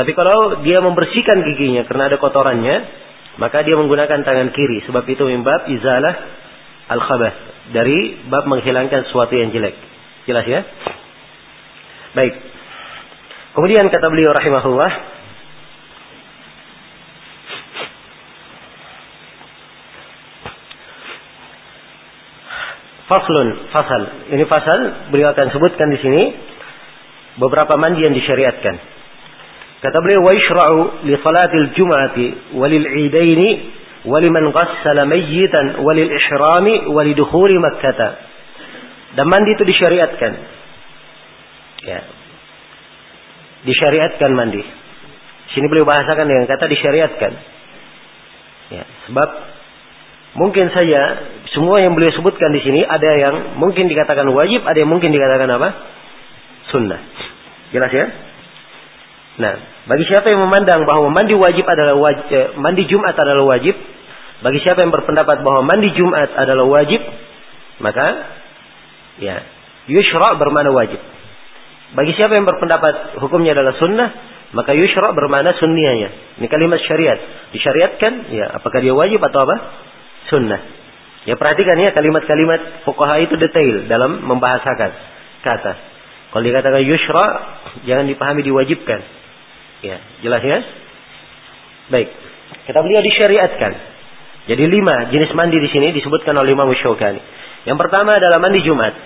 Tapi 0.00 0.16
kalau 0.16 0.64
dia 0.64 0.80
membersihkan 0.80 1.44
giginya 1.44 1.84
karena 1.84 2.08
ada 2.08 2.16
kotorannya, 2.16 2.76
maka 3.36 3.60
dia 3.68 3.76
menggunakan 3.76 4.24
tangan 4.24 4.48
kiri. 4.56 4.88
Sebab 4.88 5.04
itu 5.04 5.28
mimbab 5.28 5.68
izalah 5.68 6.14
al 6.88 7.04
khabah 7.04 7.57
dari 7.72 8.28
bab 8.28 8.48
menghilangkan 8.48 9.08
sesuatu 9.08 9.34
yang 9.36 9.52
jelek. 9.52 9.76
Jelas 10.24 10.44
ya? 10.48 10.60
Baik. 12.16 12.34
Kemudian 13.56 13.88
kata 13.90 14.06
beliau 14.12 14.32
rahimahullah, 14.32 15.18
Faslun, 23.08 23.72
fasal. 23.72 24.02
Ini 24.36 24.44
fasal 24.44 25.08
beliau 25.08 25.32
akan 25.32 25.48
sebutkan 25.48 25.88
di 25.88 25.96
sini 26.04 26.22
beberapa 27.40 27.80
mandi 27.80 28.04
yang 28.04 28.12
disyariatkan. 28.12 28.76
Kata 29.80 29.96
beliau 30.04 30.20
wa 30.28 30.32
yushra'u 30.36 31.08
li 31.08 31.16
salatil 31.16 31.72
jum'ati 31.72 32.26
walil 32.52 32.84
'idaini 32.84 33.48
waliman 34.08 34.50
ghassala 34.50 35.04
mayyitan 35.04 35.84
walil 35.84 36.08
ihrami 36.08 36.88
walidukhuli 36.88 37.60
makkah. 37.60 38.24
Dan 39.14 39.24
mandi 39.28 39.52
itu 39.52 39.64
disyariatkan. 39.64 40.32
Ya. 41.84 42.00
Disyariatkan 43.68 44.30
mandi. 44.32 44.62
Sini 45.56 45.66
beliau 45.68 45.88
bahasakan 45.88 46.28
dengan 46.28 46.44
kata 46.44 46.64
disyariatkan. 46.68 47.32
Ya, 48.68 48.84
sebab 49.08 49.28
mungkin 50.36 50.68
saja 50.76 51.00
semua 51.56 51.80
yang 51.80 51.96
beliau 51.96 52.12
sebutkan 52.12 52.52
di 52.52 52.60
sini 52.60 52.84
ada 52.84 53.10
yang 53.16 53.34
mungkin 53.56 53.88
dikatakan 53.88 54.28
wajib, 54.28 54.60
ada 54.68 54.76
yang 54.76 54.92
mungkin 54.92 55.08
dikatakan 55.08 55.48
apa? 55.48 55.68
Sunnah. 56.68 57.00
Jelas 57.72 57.92
ya? 57.92 58.06
Nah, 59.38 59.54
bagi 59.88 60.04
siapa 60.04 60.28
yang 60.28 60.44
memandang 60.44 60.84
bahwa 60.84 61.08
mandi 61.08 61.32
wajib 61.32 61.64
adalah 61.64 61.96
wajib, 61.96 62.26
eh, 62.28 62.48
mandi 62.60 62.84
Jumat 62.84 63.16
adalah 63.16 63.56
wajib, 63.56 63.72
bagi 64.38 64.62
siapa 64.62 64.86
yang 64.86 64.94
berpendapat 64.94 65.42
bahwa 65.42 65.66
mandi 65.66 65.90
Jumat 65.98 66.30
adalah 66.38 66.66
wajib, 66.70 67.00
maka 67.82 68.06
ya, 69.18 69.42
yushra 69.90 70.38
bermana 70.38 70.70
wajib. 70.70 71.02
Bagi 71.98 72.12
siapa 72.14 72.38
yang 72.38 72.46
berpendapat 72.46 73.18
hukumnya 73.18 73.58
adalah 73.58 73.74
sunnah, 73.80 74.08
maka 74.54 74.78
yushra 74.78 75.10
bermana 75.10 75.58
sunnianya. 75.58 76.38
Ini 76.38 76.46
kalimat 76.46 76.78
syariat. 76.86 77.18
Disyariatkan, 77.50 78.30
ya, 78.30 78.46
apakah 78.54 78.78
dia 78.78 78.94
wajib 78.94 79.18
atau 79.18 79.42
apa? 79.42 79.56
Sunnah. 80.30 80.60
Ya 81.26 81.34
perhatikan 81.34 81.76
ya 81.82 81.90
kalimat-kalimat 81.92 82.86
fuqaha 82.88 83.20
itu 83.20 83.34
detail 83.36 83.90
dalam 83.90 84.22
membahasakan 84.22 84.90
kata. 85.42 85.72
Kalau 86.30 86.44
dikatakan 86.44 86.84
yusra, 86.84 87.26
jangan 87.88 88.06
dipahami 88.06 88.44
diwajibkan. 88.44 89.00
Ya, 89.82 89.98
jelas 90.20 90.42
ya? 90.44 90.58
Baik. 91.88 92.08
Kata 92.68 92.78
beliau 92.84 93.00
disyariatkan. 93.00 93.97
Jadi 94.48 94.64
lima 94.64 95.12
jenis 95.12 95.28
mandi 95.36 95.60
di 95.60 95.68
sini 95.68 95.92
disebutkan 95.92 96.32
oleh 96.32 96.56
Imam 96.56 96.72
Syaukani. 96.72 97.20
Yang 97.68 97.78
pertama 97.84 98.16
adalah 98.16 98.40
mandi 98.40 98.64
Jumat. 98.64 98.96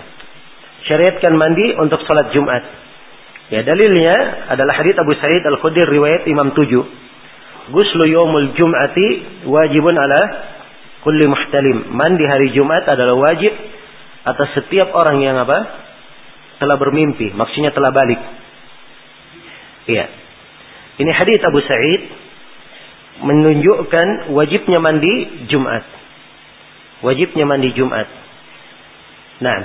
Syariatkan 0.87 1.35
mandi 1.35 1.75
untuk 1.75 1.99
salat 2.07 2.31
Jumat. 2.31 2.63
Ya, 3.51 3.59
dalilnya 3.67 4.15
adalah 4.55 4.71
hadits 4.79 4.95
Abu 4.95 5.11
Sa'id 5.19 5.43
Al-Khudri 5.43 5.83
riwayat 5.83 6.23
Imam 6.31 6.55
7. 6.55 7.75
Guslu 7.75 8.03
yaumul 8.07 8.55
jum'ati 8.55 9.07
wajibun 9.51 9.95
ala 9.99 10.21
kulli 11.03 11.27
muhtalim. 11.27 11.91
Mandi 11.91 12.23
hari 12.23 12.55
Jumat 12.55 12.87
adalah 12.87 13.19
wajib 13.19 13.51
atas 14.23 14.47
setiap 14.55 14.95
orang 14.95 15.19
yang 15.19 15.35
apa? 15.35 15.59
Telah 16.63 16.79
bermimpi, 16.79 17.35
maksudnya 17.35 17.75
telah 17.75 17.91
balik. 17.91 18.19
Iya. 19.91 20.07
Ini 21.03 21.11
hadis 21.11 21.39
Abu 21.43 21.59
Sa'id 21.67 22.22
menunjukkan 23.21 24.33
wajibnya 24.33 24.79
mandi 24.81 25.45
Jumat. 25.51 25.85
Wajibnya 27.03 27.45
mandi 27.45 27.69
Jumat. 27.77 28.07
Nah, 29.43 29.59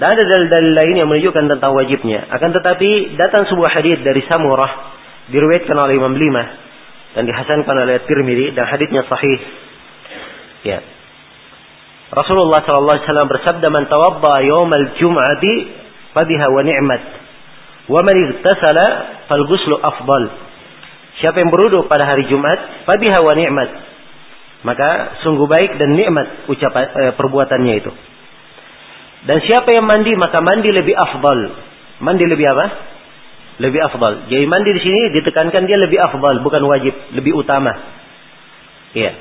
dan 0.00 0.08
ada 0.08 0.22
dalil-dalil 0.24 0.72
lain 0.72 0.94
yang 1.04 1.08
menunjukkan 1.12 1.44
tentang 1.52 1.72
wajibnya. 1.76 2.24
Akan 2.32 2.50
tetapi 2.50 3.20
datang 3.20 3.44
sebuah 3.46 3.70
hadis 3.76 4.00
dari 4.00 4.24
Samurah 4.24 4.96
diriwayatkan 5.28 5.76
oleh 5.76 5.94
Imam 6.00 6.16
Lima 6.16 6.42
dan 7.12 7.28
dihasankan 7.28 7.76
oleh 7.86 8.00
Tirmidzi 8.08 8.56
dan 8.56 8.64
hadisnya 8.66 9.04
sahih 9.06 9.38
Ya. 10.62 10.78
Rasulullah 12.12 12.62
sallallahu 12.62 12.96
alaihi 13.02 13.08
wasallam 13.08 13.30
bersabda 13.30 13.66
man 13.72 13.84
tawadda 13.90 14.34
yaumal 14.46 14.86
jum'ati 14.94 15.54
fabiha 16.14 16.46
wa 16.54 16.60
ni'mat. 16.62 17.02
Wa 17.90 18.00
man 18.06 18.14
igtasala 18.14 18.86
fal 19.26 19.42
ghuslu 19.48 19.74
afdal. 19.80 20.24
Siapa 21.20 21.36
yang 21.42 21.52
berwudu 21.52 21.84
pada 21.90 22.08
hari 22.08 22.24
Jumat, 22.30 22.88
fabiha 22.88 23.18
wa 23.20 23.32
ni'mat. 23.36 23.70
Maka 24.62 25.20
sungguh 25.26 25.44
baik 25.50 25.76
dan 25.76 25.98
nikmat 25.98 26.46
ucapan 26.46 26.86
eh, 26.94 27.12
perbuatannya 27.18 27.74
itu. 27.82 27.92
Dan 29.26 29.38
siapa 29.46 29.74
yang 29.74 29.86
mandi 29.86 30.14
maka 30.14 30.38
mandi 30.42 30.70
lebih 30.70 30.94
afdal. 30.94 31.40
Mandi 32.02 32.24
lebih 32.26 32.46
apa? 32.46 32.66
Lebih 33.58 33.80
afdal. 33.90 34.30
Jadi 34.30 34.44
mandi 34.46 34.70
di 34.72 34.82
sini 34.82 35.00
ditekankan 35.18 35.62
dia 35.66 35.78
lebih 35.78 35.98
afdal, 35.98 36.42
bukan 36.42 36.62
wajib, 36.66 36.94
lebih 37.14 37.34
utama. 37.36 37.74
Iya. 38.94 39.12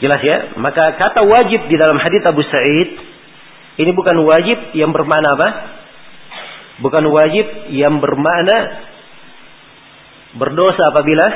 Jelas 0.00 0.20
ya? 0.24 0.36
Maka 0.56 0.96
kata 0.96 1.26
wajib 1.28 1.68
di 1.68 1.76
dalam 1.76 2.00
hadis 2.00 2.24
Abu 2.24 2.40
Sa'id 2.46 2.88
ini 3.80 3.90
bukan 3.96 4.16
wajib 4.26 4.74
yang 4.74 4.90
bermakna 4.90 5.28
apa? 5.38 5.48
Bukan 6.80 7.04
wajib 7.12 7.70
yang 7.72 8.00
bermakna 8.00 8.89
berdosa 10.36 10.82
apabila 10.94 11.26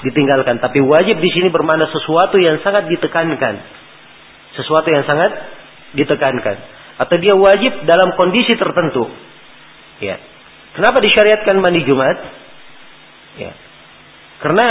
ditinggalkan, 0.00 0.60
tapi 0.60 0.80
wajib 0.80 1.20
di 1.20 1.30
sini 1.32 1.52
bermakna 1.52 1.88
sesuatu 1.92 2.40
yang 2.40 2.60
sangat 2.64 2.88
ditekankan. 2.88 3.54
Sesuatu 4.56 4.88
yang 4.88 5.04
sangat 5.06 5.30
ditekankan. 5.94 6.56
Atau 7.00 7.16
dia 7.16 7.32
wajib 7.36 7.84
dalam 7.88 8.12
kondisi 8.16 8.56
tertentu. 8.56 9.08
Ya. 10.00 10.20
Kenapa 10.76 11.00
disyariatkan 11.00 11.56
mandi 11.60 11.84
Jumat? 11.84 12.16
Ya. 13.40 13.52
Karena 14.40 14.66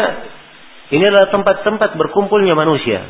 ini 0.89 1.03
adalah 1.05 1.29
tempat-tempat 1.29 1.97
berkumpulnya 1.97 2.57
manusia. 2.57 3.05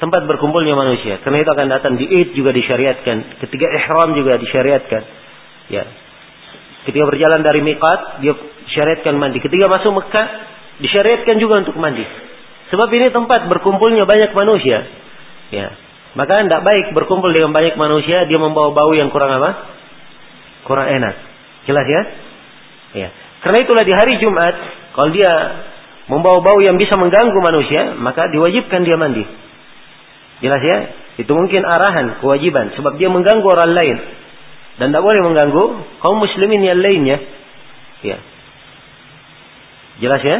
Tempat 0.00 0.24
berkumpulnya 0.28 0.76
manusia. 0.76 1.20
Karena 1.20 1.44
itu 1.44 1.50
akan 1.52 1.68
datang 1.68 1.92
di 2.00 2.08
Id 2.08 2.36
juga 2.36 2.52
disyariatkan. 2.52 3.40
Ketika 3.44 3.66
ihram 3.68 4.16
juga 4.16 4.40
disyariatkan. 4.40 5.02
Ya. 5.72 5.84
Ketika 6.84 7.04
berjalan 7.08 7.40
dari 7.40 7.60
Miqat, 7.64 8.20
dia 8.20 8.36
syariatkan 8.74 9.14
mandi. 9.14 9.38
Ketika 9.38 9.70
masuk 9.70 9.94
Mekah, 9.94 10.26
disyariatkan 10.82 11.38
juga 11.38 11.62
untuk 11.62 11.78
mandi. 11.78 12.02
Sebab 12.74 12.88
ini 12.90 13.14
tempat 13.14 13.46
berkumpulnya 13.46 14.02
banyak 14.02 14.34
manusia. 14.34 14.82
Ya. 15.54 15.70
Maka 16.14 16.46
tidak 16.46 16.62
baik 16.62 16.94
berkumpul 16.94 17.30
dengan 17.34 17.50
banyak 17.50 17.74
manusia 17.74 18.26
dia 18.26 18.38
membawa 18.38 18.70
bau 18.74 18.90
yang 18.94 19.10
kurang 19.10 19.38
apa? 19.38 19.50
Kurang 20.66 20.90
enak. 20.90 21.14
Jelas 21.70 21.86
ya? 21.86 22.02
Ya. 22.94 23.08
Karena 23.42 23.58
itulah 23.62 23.84
di 23.86 23.94
hari 23.94 24.18
Jumat 24.18 24.54
kalau 24.94 25.10
dia 25.10 25.32
membawa 26.06 26.38
bau 26.42 26.58
yang 26.62 26.78
bisa 26.78 26.94
mengganggu 26.98 27.38
manusia, 27.40 27.98
maka 27.98 28.30
diwajibkan 28.30 28.86
dia 28.86 28.96
mandi. 28.98 29.24
Jelas 30.42 30.62
ya? 30.62 30.78
Itu 31.14 31.30
mungkin 31.34 31.62
arahan, 31.62 32.18
kewajiban 32.18 32.74
sebab 32.74 32.98
dia 32.98 33.06
mengganggu 33.06 33.46
orang 33.46 33.70
lain 33.74 33.96
dan 34.78 34.90
tidak 34.90 35.06
boleh 35.06 35.20
mengganggu 35.30 35.64
kaum 36.02 36.18
muslimin 36.18 36.62
yang 36.62 36.78
lainnya. 36.82 37.18
Ya. 38.02 38.18
Jelas 40.02 40.22
ya? 40.22 40.38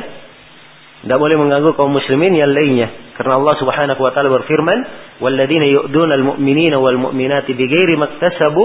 Tidak 1.04 1.18
boleh 1.20 1.36
mengganggu 1.36 1.76
kaum 1.76 1.92
muslimin 1.92 2.32
yang 2.32 2.50
lainnya. 2.50 2.88
Karena 3.20 3.36
Allah 3.36 3.54
Subhanahu 3.60 4.00
wa 4.00 4.10
taala 4.16 4.32
berfirman, 4.32 4.78
"Walladzina 5.20 5.68
yu'duna 5.68 6.16
al-mu'minina 6.16 6.80
wal 6.80 6.96
mu'minati 6.96 7.52
bighairi 7.52 7.94
maktasabu 8.00 8.64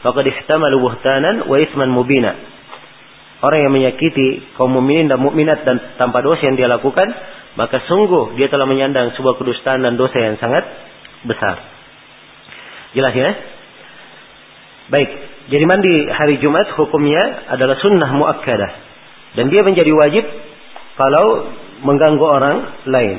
faqad 0.00 0.24
ihtamalu 0.24 0.80
buhtanan 0.80 1.44
wa 1.44 1.56
itsman 1.60 1.92
mubina." 1.92 2.32
Orang 3.44 3.68
yang 3.68 3.72
menyakiti 3.76 4.56
kaum 4.56 4.72
mukminin 4.72 5.12
dan 5.12 5.20
mukminat 5.20 5.68
dan 5.68 5.76
tanpa 6.00 6.24
dosa 6.24 6.40
yang 6.48 6.56
dia 6.56 6.72
lakukan, 6.72 7.04
maka 7.60 7.84
sungguh 7.84 8.32
dia 8.40 8.48
telah 8.48 8.64
menyandang 8.64 9.12
sebuah 9.20 9.36
kedustaan 9.36 9.84
dan 9.84 10.00
dosa 10.00 10.16
yang 10.16 10.40
sangat 10.40 10.64
besar. 11.28 11.60
Jelas 12.96 13.12
ya? 13.12 13.30
Baik, 14.88 15.10
jadi 15.52 15.64
mandi 15.68 16.08
hari 16.08 16.40
Jumat 16.40 16.72
hukumnya 16.80 17.20
adalah 17.52 17.76
sunnah 17.76 18.08
muakkadah 18.16 18.93
dan 19.34 19.50
dia 19.50 19.62
menjadi 19.66 19.90
wajib 19.94 20.24
kalau 20.94 21.50
mengganggu 21.82 22.24
orang 22.24 22.56
lain. 22.86 23.18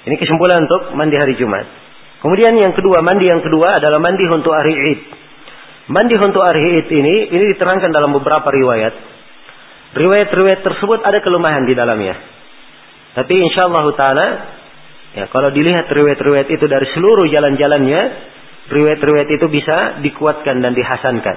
Ini 0.00 0.16
kesimpulan 0.16 0.64
untuk 0.64 0.96
mandi 0.96 1.16
hari 1.16 1.36
Jumat. 1.36 1.66
Kemudian 2.20 2.52
yang 2.56 2.76
kedua, 2.76 3.00
mandi 3.00 3.28
yang 3.28 3.40
kedua 3.40 3.80
adalah 3.80 4.00
mandi 4.00 4.24
untuk 4.28 4.52
hari 4.52 4.72
Id. 4.76 5.00
Mandi 5.88 6.14
untuk 6.20 6.44
hari 6.44 6.84
Id 6.84 6.88
ini, 6.92 7.14
ini 7.32 7.44
diterangkan 7.56 7.88
dalam 7.92 8.12
beberapa 8.12 8.48
riwayat. 8.48 8.94
Riwayat-riwayat 9.96 10.60
tersebut 10.62 11.02
ada 11.02 11.18
kelemahan 11.24 11.66
di 11.66 11.74
dalamnya. 11.74 12.14
Tapi 13.16 13.34
insya 13.42 13.66
Allah 13.66 13.90
Ta'ala, 13.98 14.26
ya, 15.18 15.24
kalau 15.34 15.50
dilihat 15.50 15.90
riwayat-riwayat 15.90 16.46
itu 16.46 16.64
dari 16.70 16.86
seluruh 16.94 17.26
jalan-jalannya, 17.26 18.00
riwayat-riwayat 18.70 19.28
itu 19.34 19.46
bisa 19.50 19.98
dikuatkan 20.04 20.62
dan 20.62 20.72
dihasankan. 20.76 21.36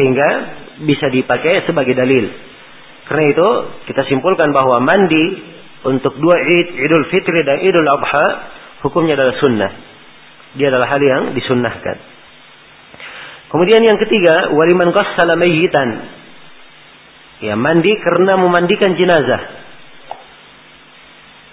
Sehingga 0.00 0.28
bisa 0.80 1.12
dipakai 1.12 1.68
sebagai 1.68 1.92
dalil. 1.92 2.24
Karena 3.04 3.24
itu 3.28 3.48
kita 3.84 4.08
simpulkan 4.08 4.48
bahwa 4.56 4.80
mandi 4.80 5.44
untuk 5.84 6.16
dua 6.16 6.40
Id, 6.40 6.68
Idul 6.72 7.04
Fitri 7.12 7.44
dan 7.44 7.60
Idul 7.60 7.84
Adha 7.84 8.26
hukumnya 8.80 9.20
adalah 9.20 9.36
sunnah. 9.36 9.72
Dia 10.56 10.72
adalah 10.72 10.88
hal 10.88 11.02
yang 11.04 11.22
disunnahkan. 11.36 11.96
Kemudian 13.52 13.82
yang 13.84 13.98
ketiga, 14.00 14.54
waliman 14.56 14.94
ghassala 14.94 15.36
mayyitan. 15.36 15.88
Ya, 17.44 17.58
mandi 17.60 17.92
karena 17.98 18.40
memandikan 18.40 18.94
jenazah. 18.94 19.42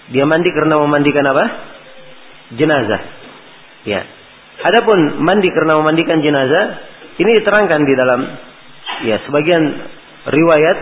Dia 0.08 0.24
mandi 0.24 0.48
karena 0.56 0.80
memandikan 0.80 1.26
apa? 1.26 1.44
Jenazah. 2.56 3.02
Ya. 3.84 4.00
Adapun 4.62 5.20
mandi 5.20 5.52
karena 5.52 5.78
memandikan 5.78 6.22
jenazah, 6.24 6.64
ini 7.18 7.30
diterangkan 7.42 7.80
di 7.82 7.94
dalam 7.98 8.20
ya 9.10 9.16
sebagian 9.26 9.62
riwayat 10.26 10.78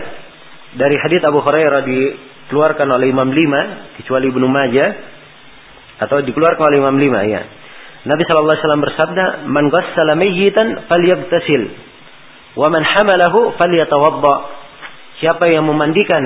dari 0.77 0.95
hadis 1.01 1.21
Abu 1.25 1.41
Hurairah 1.41 1.81
dikeluarkan 1.81 2.87
oleh 2.93 3.09
Imam 3.09 3.29
Lima 3.33 3.91
kecuali 3.97 4.29
Ibnu 4.29 4.45
Majah 4.45 4.89
atau 5.97 6.21
dikeluarkan 6.21 6.63
oleh 6.69 6.77
Imam 6.77 6.97
Lima 7.01 7.25
ya. 7.25 7.41
Nabi 8.05 8.21
sallallahu 8.23 8.53
alaihi 8.53 8.63
wasallam 8.63 8.85
bersabda, 8.85 9.25
"Man 9.49 9.65
ghassala 9.73 10.13
mayyitan 10.13 10.85
falyabtasil 10.85 11.61
wa 12.55 12.67
man 12.69 12.85
hamalahu 12.85 13.57
falyatawadda." 13.57 14.35
Siapa 15.17 15.49
yang 15.49 15.65
memandikan 15.65 16.21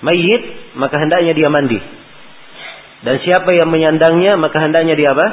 mayit, 0.00 0.72
maka 0.80 0.96
hendaknya 0.96 1.36
dia 1.36 1.52
mandi. 1.52 1.76
Dan 3.04 3.20
siapa 3.20 3.52
yang 3.52 3.68
menyandangnya, 3.68 4.40
maka 4.40 4.64
hendaknya 4.64 4.96
dia 4.96 5.12
apa? 5.12 5.26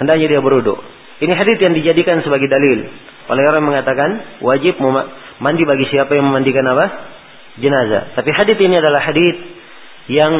Hendaknya 0.00 0.26
dia 0.32 0.40
beruduk. 0.40 0.80
Ini 1.22 1.32
hadis 1.38 1.58
yang 1.62 1.70
dijadikan 1.78 2.18
sebagai 2.26 2.50
dalil. 2.50 2.82
Oleh 3.30 3.42
orang 3.46 3.62
mengatakan 3.62 4.42
wajib 4.42 4.74
mandi 5.38 5.62
bagi 5.62 5.86
siapa 5.86 6.10
yang 6.18 6.26
memandikan 6.26 6.66
apa? 6.66 6.86
Jenazah. 7.62 8.18
Tapi 8.18 8.30
hadis 8.34 8.58
ini 8.58 8.82
adalah 8.82 8.98
hadis 9.06 9.36
yang 10.10 10.32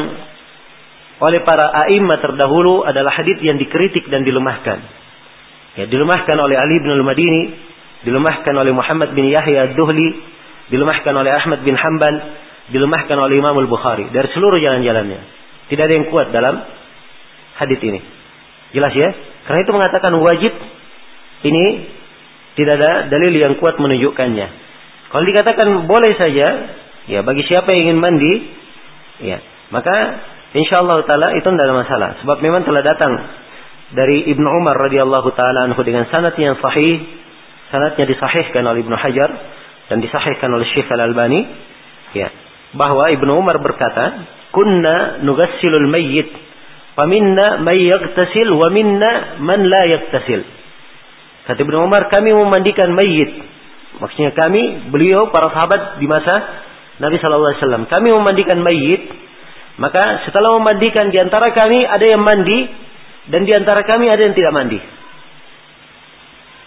oleh 1.23 1.39
para 1.47 1.71
a'immah 1.87 2.19
terdahulu 2.19 2.83
adalah 2.83 3.15
hadis 3.15 3.39
yang 3.39 3.55
dikritik 3.55 4.11
dan 4.11 4.27
dilemahkan. 4.27 4.83
Ya, 5.79 5.87
dilemahkan 5.87 6.35
oleh 6.35 6.59
Ali 6.59 6.83
bin 6.83 6.91
Al-Madini, 6.91 7.43
dilemahkan 8.03 8.51
oleh 8.51 8.75
Muhammad 8.75 9.15
bin 9.15 9.31
Yahya 9.31 9.71
Ad-Duhli, 9.71 10.09
dilemahkan 10.67 11.15
oleh 11.15 11.31
Ahmad 11.31 11.63
bin 11.63 11.79
Hanbal, 11.79 12.15
dilemahkan 12.75 13.15
oleh 13.23 13.39
Imam 13.39 13.55
Al-Bukhari 13.55 14.11
dari 14.11 14.27
seluruh 14.35 14.59
jalan-jalannya. 14.59 15.19
Tidak 15.71 15.79
ada 15.79 15.93
yang 15.95 16.11
kuat 16.11 16.27
dalam 16.35 16.59
hadis 17.55 17.79
ini. 17.79 18.03
Jelas 18.75 18.91
ya? 18.91 19.32
Karena 19.43 19.59
itu 19.59 19.71
mengatakan 19.75 20.11
wajib 20.23 20.53
ini 21.43 21.65
tidak 22.55 22.73
ada 22.79 22.91
dalil 23.11 23.33
yang 23.33 23.53
kuat 23.59 23.75
menunjukkannya. 23.81 24.47
Kalau 25.09 25.23
dikatakan 25.25 25.67
boleh 25.85 26.13
saja, 26.17 26.47
ya 27.09 27.19
bagi 27.21 27.43
siapa 27.45 27.69
yang 27.73 27.91
ingin 27.91 27.99
mandi, 27.99 28.33
ya 29.21 29.37
maka 29.69 29.93
insya 30.55 30.81
Allah 30.81 31.05
taala 31.05 31.37
itu 31.37 31.45
tidak 31.45 31.65
ada 31.65 31.75
masalah. 31.75 32.09
Sebab 32.23 32.37
memang 32.39 32.61
telah 32.65 32.81
datang 32.81 33.13
dari 33.93 34.25
Ibnu 34.31 34.47
Umar 34.47 34.77
radhiyallahu 34.79 35.29
taala 35.37 35.69
anhu 35.69 35.81
dengan 35.85 36.07
sanad 36.09 36.33
yang 36.39 36.57
sahih, 36.57 37.03
sanadnya 37.69 38.05
disahihkan 38.09 38.63
oleh 38.65 38.81
Ibnu 38.85 38.95
Hajar 38.97 39.29
dan 39.91 39.97
disahihkan 40.01 40.49
oleh 40.49 40.65
Syekh 40.71 40.89
Al 40.93 41.09
Albani, 41.09 41.41
ya 42.15 42.29
bahwa 42.73 43.13
Ibnu 43.13 43.37
Umar 43.37 43.61
berkata, 43.61 44.25
"Kunna 44.49 45.21
nugassilul 45.21 45.89
mayyit, 45.89 46.29
faminna 46.95 47.61
may 47.65 47.89
yaghtasil 47.89 48.47
wa 48.53 48.67
minna 48.69 49.41
man 49.41 49.65
la 49.67 49.83
yaghtasil." 49.89 50.41
Kata 51.43 51.59
Ibnu 51.59 51.77
Umar, 51.83 52.07
kami 52.07 52.31
memandikan 52.31 52.95
mayit 52.95 53.53
Maksudnya 53.93 54.33
kami, 54.33 54.89
beliau 54.89 55.29
para 55.29 55.53
sahabat 55.53 56.01
di 56.01 56.09
masa 56.09 56.33
Nabi 56.97 57.21
Wasallam, 57.21 57.85
kami 57.85 58.09
memandikan 58.09 58.57
mayit, 58.61 59.05
maka 59.77 60.25
setelah 60.25 60.57
memandikan 60.57 61.13
di 61.13 61.17
antara 61.21 61.53
kami 61.53 61.85
ada 61.85 62.05
yang 62.05 62.21
mandi 62.21 62.69
dan 63.29 63.45
di 63.45 63.53
antara 63.53 63.85
kami 63.85 64.09
ada 64.09 64.21
yang 64.25 64.33
tidak 64.33 64.53
mandi. 64.53 64.79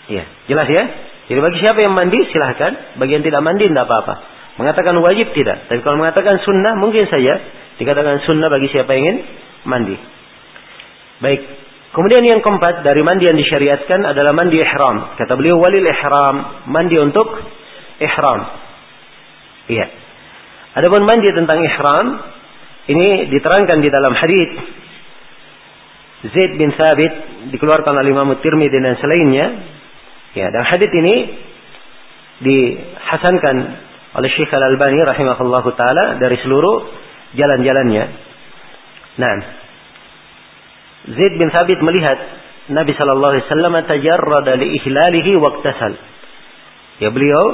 Ya, 0.06 0.24
jelas 0.46 0.68
ya. 0.70 0.84
Jadi 1.26 1.40
bagi 1.42 1.58
siapa 1.58 1.82
yang 1.82 1.94
mandi 1.98 2.18
silahkan, 2.30 2.94
bagi 3.02 3.18
yang 3.18 3.24
tidak 3.26 3.42
mandi 3.42 3.66
tidak 3.66 3.90
apa-apa. 3.90 4.14
Mengatakan 4.62 4.94
wajib 5.02 5.34
tidak, 5.34 5.66
tapi 5.66 5.82
kalau 5.82 5.98
mengatakan 5.98 6.38
sunnah 6.46 6.78
mungkin 6.78 7.10
saja 7.10 7.42
dikatakan 7.76 8.22
sunnah 8.24 8.46
bagi 8.46 8.70
siapa 8.70 8.88
yang 8.94 9.02
ingin 9.02 9.16
mandi. 9.66 9.96
Baik, 11.20 11.40
Kemudian 11.96 12.28
yang 12.28 12.44
keempat 12.44 12.84
dari 12.84 13.00
mandi 13.00 13.24
yang 13.24 13.40
disyariatkan 13.40 14.04
adalah 14.04 14.36
mandi 14.36 14.60
ihram. 14.60 15.16
Kata 15.16 15.32
beliau 15.32 15.56
walil 15.56 15.80
ihram, 15.80 16.68
mandi 16.68 16.92
untuk 17.00 17.24
ihram. 18.04 18.40
Iya. 19.64 19.86
Adapun 20.76 21.08
mandi 21.08 21.32
tentang 21.32 21.56
ihram 21.56 22.06
ini 22.92 23.32
diterangkan 23.32 23.80
di 23.80 23.88
dalam 23.88 24.12
hadis 24.12 24.50
Zaid 26.36 26.60
bin 26.60 26.68
Thabit 26.76 27.12
dikeluarkan 27.56 27.96
oleh 27.96 28.12
Imam 28.12 28.28
Tirmidzi 28.44 28.76
dan 28.76 29.00
selainnya. 29.00 29.46
Ya, 30.36 30.52
dan 30.52 30.68
hadis 30.68 30.92
ini 30.92 31.14
dihasankan 32.44 33.56
oleh 34.20 34.30
Syekh 34.36 34.52
Al 34.52 34.68
Albani 34.68 35.00
rahimahullahu 35.00 35.72
taala 35.80 36.20
dari 36.20 36.36
seluruh 36.44 36.92
jalan-jalannya. 37.32 38.04
Nah, 39.16 39.34
Zaid 41.06 41.34
bin 41.38 41.48
Thabit 41.48 41.80
melihat 41.80 42.18
Nabi 42.72 42.92
Shallallahu 42.98 43.32
Alaihi 43.32 43.46
Wasallam 43.46 43.74
tajarrada 43.86 44.52
li 44.58 44.66
ihlalihi 44.82 45.32
waktasal. 45.38 45.92
Ya 46.98 47.08
beliau 47.14 47.44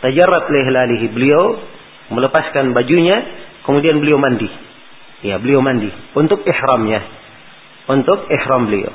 tajarrad 0.00 0.44
li 0.48 0.58
ihlalihi. 0.64 1.06
Beliau 1.12 1.60
melepaskan 2.10 2.72
bajunya, 2.72 3.20
kemudian 3.68 4.00
beliau 4.00 4.16
mandi. 4.16 4.48
Ya 5.24 5.36
beliau 5.36 5.60
mandi 5.60 5.92
untuk 6.16 6.44
ihramnya, 6.44 7.00
untuk 7.90 8.26
ihram 8.32 8.68
beliau. 8.68 8.92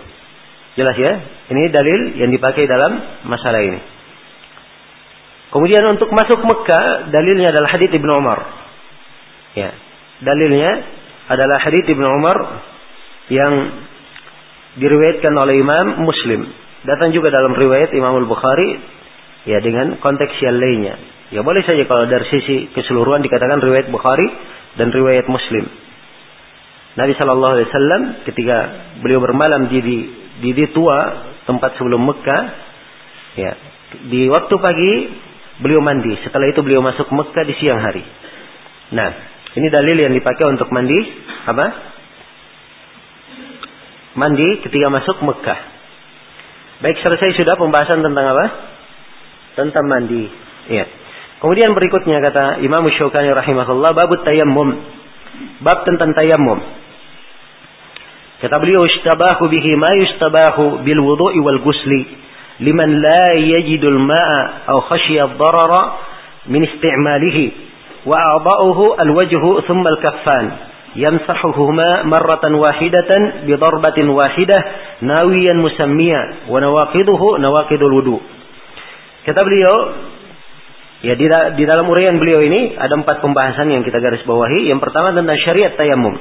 Jelas 0.79 0.95
ya? 0.95 1.13
Ini 1.51 1.67
dalil 1.67 1.99
yang 2.15 2.31
dipakai 2.31 2.63
dalam 2.63 2.95
masalah 3.27 3.59
ini. 3.59 3.79
Kemudian 5.51 5.83
untuk 5.91 6.07
masuk 6.15 6.39
Mekah, 6.47 7.11
dalilnya 7.11 7.51
adalah 7.51 7.75
hadits 7.75 7.91
Ibnu 7.91 8.11
Umar. 8.23 8.39
Ya, 9.51 9.75
dalilnya 10.23 11.00
adalah 11.31 11.57
hadits 11.63 11.87
Ibnu 11.87 12.07
Umar 12.19 12.37
yang 13.31 13.53
diriwayatkan 14.75 15.33
oleh 15.35 15.55
Imam 15.63 16.03
Muslim. 16.03 16.47
Datang 16.83 17.15
juga 17.15 17.31
dalam 17.31 17.55
riwayat 17.55 17.95
Imam 17.95 18.19
Al-Bukhari 18.19 18.69
ya 19.47 19.63
dengan 19.63 19.99
konteks 20.03 20.35
yang 20.43 20.59
lainnya. 20.59 20.95
Ya 21.31 21.39
boleh 21.47 21.63
saja 21.63 21.87
kalau 21.87 22.11
dari 22.11 22.27
sisi 22.27 22.67
keseluruhan 22.75 23.23
dikatakan 23.23 23.63
riwayat 23.63 23.87
Bukhari 23.87 24.27
dan 24.75 24.91
riwayat 24.91 25.31
Muslim. 25.31 25.63
Nabi 26.91 27.15
Shallallahu 27.15 27.53
Alaihi 27.55 27.67
Wasallam 27.71 28.01
ketika 28.27 28.57
beliau 28.99 29.23
bermalam 29.23 29.71
di 29.71 29.79
di, 29.79 29.97
di, 30.43 30.49
di 30.51 30.65
tua 30.75 30.99
tempat 31.47 31.79
sebelum 31.79 32.03
Mekah, 32.03 32.43
ya 33.39 33.51
di 34.11 34.27
waktu 34.27 34.55
pagi 34.59 34.93
beliau 35.63 35.79
mandi. 35.79 36.19
Setelah 36.19 36.51
itu 36.51 36.59
beliau 36.59 36.83
masuk 36.83 37.07
Mekah 37.15 37.43
di 37.47 37.55
siang 37.63 37.79
hari. 37.79 38.03
Nah, 38.91 39.09
ini 39.51 39.67
dalil 39.67 39.97
yang 39.99 40.13
dipakai 40.15 40.47
untuk 40.47 40.71
mandi 40.71 40.95
apa? 41.47 41.65
Mandi 44.15 44.47
ketika 44.63 44.87
masuk 44.87 45.17
Mekah. 45.23 45.59
Baik 46.81 46.97
selesai 47.03 47.35
sudah 47.35 47.55
pembahasan 47.59 47.99
tentang 47.99 48.25
apa? 48.31 48.45
Tentang 49.59 49.85
mandi. 49.87 50.23
Ya. 50.71 50.87
Kemudian 51.43 51.75
berikutnya 51.75 52.21
kata 52.23 52.63
Imam 52.63 52.85
Syukani 52.95 53.31
rahimahullah 53.33 53.91
bab 53.91 54.11
tayammum. 54.23 54.69
Bab 55.63 55.83
tentang 55.83 56.15
tayammum. 56.15 56.59
Kata 58.41 58.55
beliau 58.57 58.87
istabahu 58.87 59.51
bihi 59.51 59.71
ma 59.77 59.91
yustabahu 60.01 60.81
bil 60.81 61.01
wudu'i 61.05 61.37
wal 61.43 61.61
gusli 61.61 62.09
liman 62.61 63.01
la 63.01 63.37
yajidul 63.37 63.99
ma'a 64.01 64.69
aw 64.69 64.77
khashiya 64.89 65.33
ad-darara 65.33 65.81
min 66.49 66.65
istimalihi 66.65 67.70
thumma 69.67 69.87
al-kaffan 69.93 70.45
yamsahuhuma 70.97 72.03
marratan 72.09 72.59
wahidatan 72.59 73.47
bi 73.47 73.53
darbatin 73.55 74.11
wahidah 74.11 74.61
nawiyan 75.05 75.61
musammiya 75.61 76.51
wa 76.51 76.57
nawaqiduhu 76.59 77.39
nawaqidul 77.39 77.93
wudu. 77.93 78.17
Kata 79.25 79.39
beliau 79.45 79.75
Ya 81.01 81.17
di, 81.17 81.25
di 81.57 81.63
dalam 81.65 81.89
uraian 81.89 82.21
beliau 82.21 82.45
ini 82.45 82.77
ada 82.77 82.93
empat 82.93 83.25
pembahasan 83.25 83.73
yang 83.73 83.81
kita 83.81 83.97
garis 83.97 84.21
bawahi. 84.21 84.69
Yang 84.69 84.85
pertama 84.85 85.17
tentang 85.17 85.33
syariat 85.41 85.73
tayamum. 85.73 86.13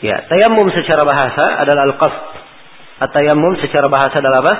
Ya, 0.00 0.24
tayamum 0.24 0.72
secara 0.72 1.04
bahasa 1.04 1.44
adalah 1.60 1.92
al-qasd. 1.92 2.24
At-tayammum 3.04 3.60
secara 3.60 3.92
bahasa 3.92 4.16
adalah 4.24 4.40
apa? 4.40 4.54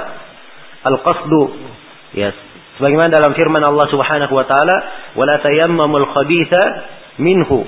Al-qasdu. 0.93 1.43
Ya, 2.13 2.37
sebagaimana 2.81 3.11
dalam 3.11 3.33
firman 3.39 3.63
Allah 3.63 3.87
Subhanahu 3.91 4.33
wa 4.35 4.47
taala, 4.47 4.77
"Wala 5.15 5.39
tayammamul 5.43 6.09
khabitha 6.11 6.63
minhu." 7.23 7.67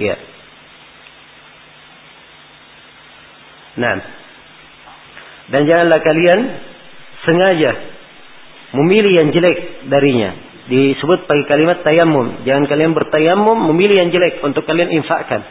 Ya. 0.00 0.16
Nah. 3.76 3.96
Dan 5.50 5.66
janganlah 5.66 5.98
kalian 6.06 6.40
sengaja 7.26 7.72
memilih 8.70 9.12
yang 9.24 9.28
jelek 9.34 9.90
darinya. 9.90 10.30
Disebut 10.70 11.26
pakai 11.26 11.44
kalimat 11.50 11.82
tayamum. 11.82 12.46
Jangan 12.46 12.70
kalian 12.70 12.94
bertayamum 12.94 13.58
memilih 13.74 14.06
yang 14.06 14.10
jelek 14.14 14.38
untuk 14.46 14.62
kalian 14.62 14.94
infakkan. 14.94 15.42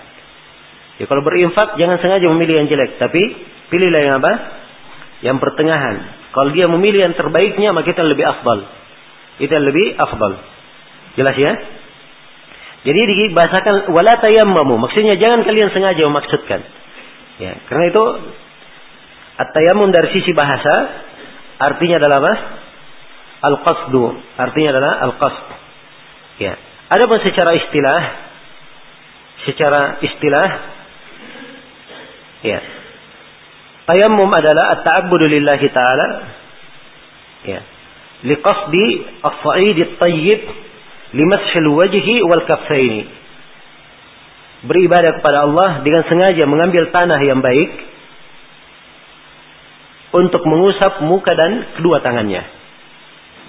Ya 1.00 1.06
kalau 1.08 1.24
berinfak 1.24 1.76
jangan 1.76 2.00
sengaja 2.00 2.28
memilih 2.32 2.64
yang 2.64 2.68
jelek, 2.72 3.00
tapi 3.00 3.20
pilihlah 3.68 4.02
yang 4.04 4.16
apa? 4.20 4.34
Yang 5.20 5.38
pertengahan. 5.44 5.96
Kalau 6.30 6.50
dia 6.54 6.70
memilih 6.70 7.10
yang 7.10 7.16
terbaiknya 7.18 7.74
maka 7.74 7.90
itu 7.90 8.02
lebih 8.02 8.26
afdal. 8.26 8.60
Yang 9.42 9.64
lebih 9.72 9.86
afdal. 9.98 10.34
Jelas 11.18 11.36
ya? 11.36 11.54
Jadi 12.80 13.02
dibahasakan 13.02 13.92
wala 13.92 14.14
tayammamu. 14.24 14.80
Maksudnya 14.80 15.20
jangan 15.20 15.44
kalian 15.44 15.70
sengaja 15.74 16.02
memaksudkan. 16.08 16.62
Ya, 17.40 17.56
karena 17.68 17.92
itu 17.92 18.04
at-tayammum 19.40 19.92
dari 19.96 20.12
sisi 20.16 20.32
bahasa 20.36 20.76
artinya 21.60 22.00
adalah 22.00 22.18
apa? 22.24 22.34
Al-qasdu. 23.40 24.04
Artinya 24.36 24.70
adalah 24.76 24.94
al-qasd. 25.12 25.48
Ya. 26.40 26.56
Adapun 26.92 27.20
secara 27.24 27.52
istilah 27.56 28.02
secara 29.48 29.82
istilah 30.04 30.50
Ya. 32.40 32.60
Tayammum 33.90 34.30
adalah 34.30 34.78
at-ta'abbudu 34.78 35.26
lillahi 35.26 35.66
ta'ala. 35.74 36.08
Ya. 37.42 37.60
Liqasdi 38.22 38.88
as-sa'id 39.26 39.78
at-tayyib 39.82 40.42
limashil 41.18 41.68
wajhi 41.74 42.22
wal 42.22 42.46
kaffaini. 42.46 43.10
Beribadah 44.70 45.18
kepada 45.18 45.50
Allah 45.50 45.82
dengan 45.82 46.06
sengaja 46.06 46.46
mengambil 46.46 46.94
tanah 46.94 47.18
yang 47.18 47.42
baik 47.42 47.72
untuk 50.22 50.46
mengusap 50.46 51.02
muka 51.10 51.34
dan 51.34 51.74
kedua 51.82 51.98
tangannya. 52.06 52.46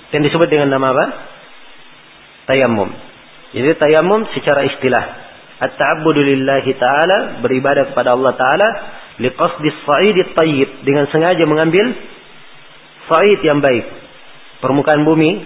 Dan 0.09 0.24
disebut 0.24 0.49
dengan 0.49 0.72
nama 0.72 0.88
apa? 0.88 1.07
Tayammum. 2.49 2.88
Jadi 3.53 3.76
tayammum 3.76 4.24
secara 4.32 4.64
istilah 4.72 5.05
at-ta'abbudu 5.68 6.24
lillahi 6.24 6.72
ta'ala 6.80 7.45
beribadah 7.45 7.93
kepada 7.93 8.16
Allah 8.16 8.32
taala 8.41 8.68
liqasdis 9.19 9.77
sa'idit 9.83 10.29
tayyib 10.37 10.71
dengan 10.87 11.11
sengaja 11.11 11.43
mengambil 11.49 11.97
sa'id 13.11 13.41
yang 13.43 13.59
baik. 13.59 13.87
Permukaan 14.63 15.03
bumi 15.03 15.43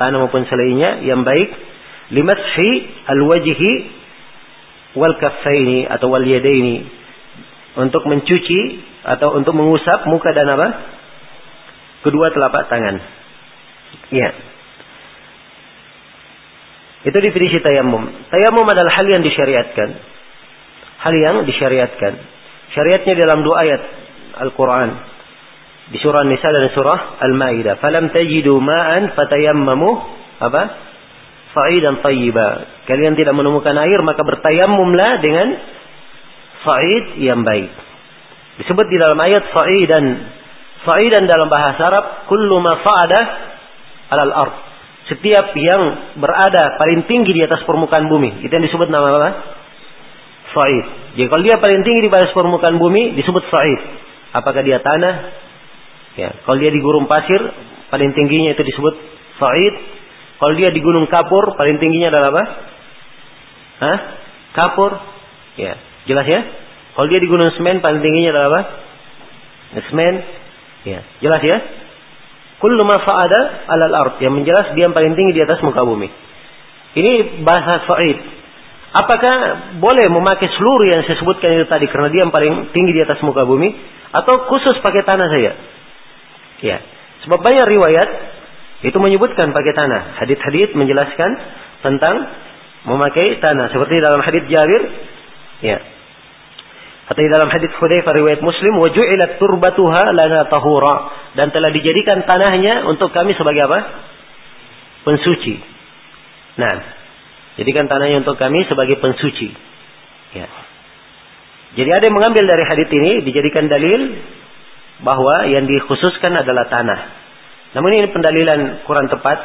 tanah 0.00 0.26
maupun 0.26 0.48
selainnya 0.48 1.04
yang 1.06 1.22
baik. 1.22 1.48
Limashi 2.10 2.70
alwajhi 3.06 3.72
wal 4.96 5.14
kaffaini 5.20 5.84
atau 5.90 6.08
wal 6.10 6.24
yadaini 6.24 6.86
untuk 7.76 8.08
mencuci 8.08 8.60
atau 9.04 9.36
untuk 9.36 9.52
mengusap 9.52 10.08
muka 10.08 10.32
dan 10.32 10.48
apa? 10.48 10.68
Kedua 12.02 12.32
telapak 12.32 12.72
tangan. 12.72 12.96
Ya. 14.10 14.30
Itu 17.06 17.18
definisi 17.22 17.62
tayamum. 17.62 18.02
Tayamum 18.32 18.66
adalah 18.66 18.90
hal 18.90 19.06
yang 19.06 19.22
disyariatkan. 19.22 19.88
Hal 21.06 21.14
yang 21.14 21.36
disyariatkan. 21.46 22.12
Syariatnya 22.74 23.14
dalam 23.18 23.44
dua 23.46 23.56
ayat 23.62 23.82
Al-Quran. 24.46 24.90
Di 25.86 25.98
surah 26.02 26.26
Nisa 26.26 26.50
dan 26.50 26.66
surah 26.74 27.22
Al-Ma'idah. 27.22 27.78
Falam 27.78 28.10
tajidu 28.10 28.58
ma'an 28.58 29.14
fatayammamu. 29.14 29.90
Apa? 30.42 30.62
Fa'idan 31.54 32.02
tayyiba. 32.02 32.48
Kalian 32.90 33.14
tidak 33.14 33.32
menemukan 33.32 33.72
air 33.78 34.02
maka 34.02 34.20
bertayamumlah 34.26 35.10
dengan 35.22 35.48
fa'id 36.66 37.22
yang 37.22 37.46
baik. 37.46 37.70
Disebut 38.64 38.86
di 38.90 38.96
dalam 38.98 39.16
ayat 39.22 39.46
fa'idan. 39.54 40.04
Fa'idan 40.82 41.24
dalam 41.30 41.46
bahasa 41.46 41.80
Arab. 41.86 42.04
Kullu 42.28 42.58
ma 42.58 42.82
fa'ada 42.82 43.20
alal 44.10 44.32
ard 44.34 44.56
setiap 45.06 45.54
yang 45.54 45.82
berada 46.18 46.74
paling 46.82 47.06
tinggi 47.06 47.30
di 47.30 47.42
atas 47.42 47.62
permukaan 47.62 48.10
bumi. 48.10 48.42
Itu 48.42 48.50
yang 48.50 48.66
disebut 48.66 48.90
nama 48.90 49.06
apa? 49.06 49.30
Sa'id. 50.50 50.86
Jadi 51.16 51.32
kalau 51.32 51.42
dia 51.42 51.56
paling 51.56 51.80
tinggi 51.80 52.04
di 52.04 52.10
atas 52.12 52.36
permukaan 52.36 52.76
bumi 52.76 53.16
disebut 53.16 53.44
Sa'id. 53.48 53.80
Apakah 54.36 54.60
dia 54.60 54.84
tanah? 54.84 55.14
Ya, 56.20 56.28
kalau 56.44 56.60
dia 56.60 56.68
di 56.68 56.80
gurun 56.84 57.08
pasir 57.08 57.40
paling 57.88 58.12
tingginya 58.12 58.52
itu 58.52 58.60
disebut 58.60 58.94
Sa'id. 59.40 59.74
Kalau 60.36 60.52
dia 60.60 60.68
di 60.68 60.80
gunung 60.84 61.08
kapur 61.08 61.56
paling 61.56 61.80
tingginya 61.80 62.12
adalah 62.12 62.28
apa? 62.36 62.44
Hah? 63.80 63.98
Kapur. 64.52 64.92
Ya, 65.56 65.80
jelas 66.04 66.28
ya? 66.28 66.40
Kalau 66.92 67.08
dia 67.08 67.20
di 67.20 67.28
gunung 67.32 67.48
semen 67.56 67.80
paling 67.80 68.04
tingginya 68.04 68.36
adalah 68.36 68.48
apa? 68.52 68.62
Semen. 69.88 70.14
Ya, 70.84 71.00
jelas 71.24 71.40
ya? 71.40 71.56
Kullu 72.60 72.84
ma 72.84 73.00
fa'ada 73.00 73.40
alal 73.72 73.94
ard. 73.96 74.14
Yang 74.20 74.32
menjelas 74.36 74.66
dia 74.76 74.84
yang 74.84 74.92
paling 74.92 75.16
tinggi 75.16 75.32
di 75.32 75.42
atas 75.44 75.64
muka 75.64 75.80
bumi. 75.80 76.12
Ini 76.96 77.40
bahasa 77.40 77.88
Sa'id. 77.88 78.35
Apakah 78.96 79.34
boleh 79.76 80.08
memakai 80.08 80.48
seluruh 80.48 80.86
yang 80.88 81.04
saya 81.04 81.20
sebutkan 81.20 81.52
itu 81.52 81.68
tadi 81.68 81.84
karena 81.92 82.08
dia 82.08 82.24
yang 82.24 82.32
paling 82.32 82.72
tinggi 82.72 82.96
di 82.96 83.02
atas 83.04 83.20
muka 83.20 83.44
bumi 83.44 83.68
atau 84.08 84.48
khusus 84.48 84.80
pakai 84.80 85.04
tanah 85.04 85.28
saja? 85.28 85.52
Ya. 86.64 86.78
Sebab 87.28 87.44
banyak 87.44 87.66
riwayat 87.68 88.08
itu 88.88 88.96
menyebutkan 88.96 89.52
pakai 89.52 89.72
tanah. 89.76 90.16
Hadit-hadit 90.24 90.72
menjelaskan 90.72 91.30
tentang 91.84 92.24
memakai 92.88 93.36
tanah 93.36 93.68
seperti 93.68 94.00
dalam 94.00 94.22
hadit 94.24 94.48
Jabir 94.48 94.82
ya 95.60 95.78
atau 97.06 97.20
di 97.22 97.30
dalam 97.30 97.46
hadis 97.46 97.70
Hudzaifah 97.78 98.12
riwayat 98.18 98.42
Muslim, 98.42 98.82
"Wa 98.82 98.90
ju'ilat 98.90 99.38
turbatuha 99.38 100.10
lana 100.10 100.50
tahura." 100.50 100.96
Dan 101.38 101.54
telah 101.54 101.70
dijadikan 101.70 102.26
tanahnya 102.26 102.82
untuk 102.90 103.14
kami 103.14 103.30
sebagai 103.38 103.62
apa? 103.62 103.78
Pensuci. 105.06 105.54
Nah, 106.58 106.74
jadikan 107.56 107.88
tanahnya 107.88 108.22
untuk 108.24 108.36
kami 108.36 108.64
sebagai 108.68 109.00
pensuci. 109.00 109.48
Ya. 110.36 110.48
Jadi 111.76 111.90
ada 111.92 112.04
yang 112.08 112.16
mengambil 112.16 112.44
dari 112.48 112.64
hadis 112.64 112.88
ini 112.88 113.12
dijadikan 113.24 113.68
dalil 113.68 114.00
bahwa 115.04 115.44
yang 115.48 115.68
dikhususkan 115.68 116.32
adalah 116.32 116.68
tanah. 116.72 117.00
Namun 117.76 117.90
ini 117.92 118.08
pendalilan 118.08 118.60
kurang 118.88 119.12
tepat. 119.12 119.38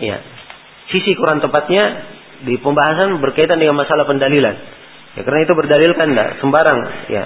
Ya. 0.00 0.20
Sisi 0.92 1.16
kurang 1.16 1.40
tepatnya 1.40 2.04
di 2.44 2.58
pembahasan 2.60 3.16
berkaitan 3.22 3.56
dengan 3.56 3.80
masalah 3.80 4.04
pendalilan. 4.04 4.56
Ya 5.16 5.22
karena 5.24 5.40
itu 5.44 5.52
berdalilkan 5.56 6.12
tidak 6.12 6.28
sembarang 6.40 6.80
ya. 7.08 7.24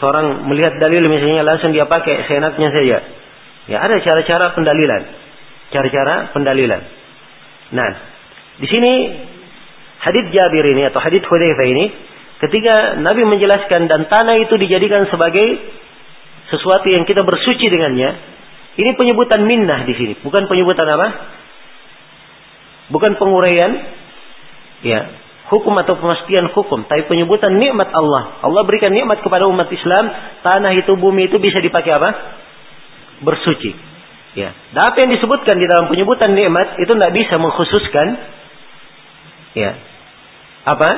Seorang 0.00 0.48
melihat 0.48 0.76
dalil 0.80 1.04
misalnya 1.08 1.44
langsung 1.44 1.72
dia 1.72 1.88
pakai 1.88 2.28
seenaknya 2.28 2.68
saja. 2.68 2.98
Ya 3.68 3.78
ada 3.84 3.96
cara-cara 4.00 4.52
pendalilan. 4.56 5.02
Cara-cara 5.68 6.32
pendalilan. 6.32 6.80
Nah, 7.76 7.90
di 8.58 8.66
sini 8.66 8.92
hadits 10.02 10.30
Jabir 10.34 10.64
ini 10.74 10.86
atau 10.90 10.98
hadits 10.98 11.26
Hudzaifah 11.26 11.66
ini 11.66 11.84
ketika 12.42 12.98
Nabi 13.02 13.26
menjelaskan 13.26 13.90
dan 13.90 14.06
tanah 14.06 14.34
itu 14.38 14.54
dijadikan 14.58 15.06
sebagai 15.10 15.58
sesuatu 16.48 16.86
yang 16.88 17.04
kita 17.04 17.22
bersuci 17.22 17.68
dengannya, 17.68 18.10
ini 18.78 18.90
penyebutan 18.96 19.44
minnah 19.44 19.84
di 19.84 19.94
sini, 19.94 20.14
bukan 20.24 20.48
penyebutan 20.48 20.86
apa? 20.88 21.08
Bukan 22.88 23.20
penguraian 23.20 23.70
ya, 24.80 25.00
hukum 25.52 25.76
atau 25.76 26.00
pemastian 26.00 26.48
hukum, 26.56 26.88
tapi 26.88 27.04
penyebutan 27.04 27.58
nikmat 27.60 27.92
Allah. 27.92 28.40
Allah 28.40 28.62
berikan 28.64 28.94
nikmat 28.94 29.20
kepada 29.20 29.44
umat 29.50 29.68
Islam, 29.68 30.04
tanah 30.40 30.72
itu, 30.72 30.96
bumi 30.96 31.28
itu 31.28 31.36
bisa 31.36 31.60
dipakai 31.60 31.92
apa? 31.92 32.10
Bersuci. 33.20 33.72
Ya. 34.38 34.54
Dan 34.72 34.82
apa 34.88 34.96
yang 35.04 35.10
disebutkan 35.18 35.58
di 35.58 35.66
dalam 35.66 35.90
penyebutan 35.90 36.32
nikmat 36.32 36.78
itu 36.80 36.92
tidak 36.94 37.12
bisa 37.12 37.34
mengkhususkan 37.36 38.06
ya. 39.56 39.70
Apa? 40.68 40.90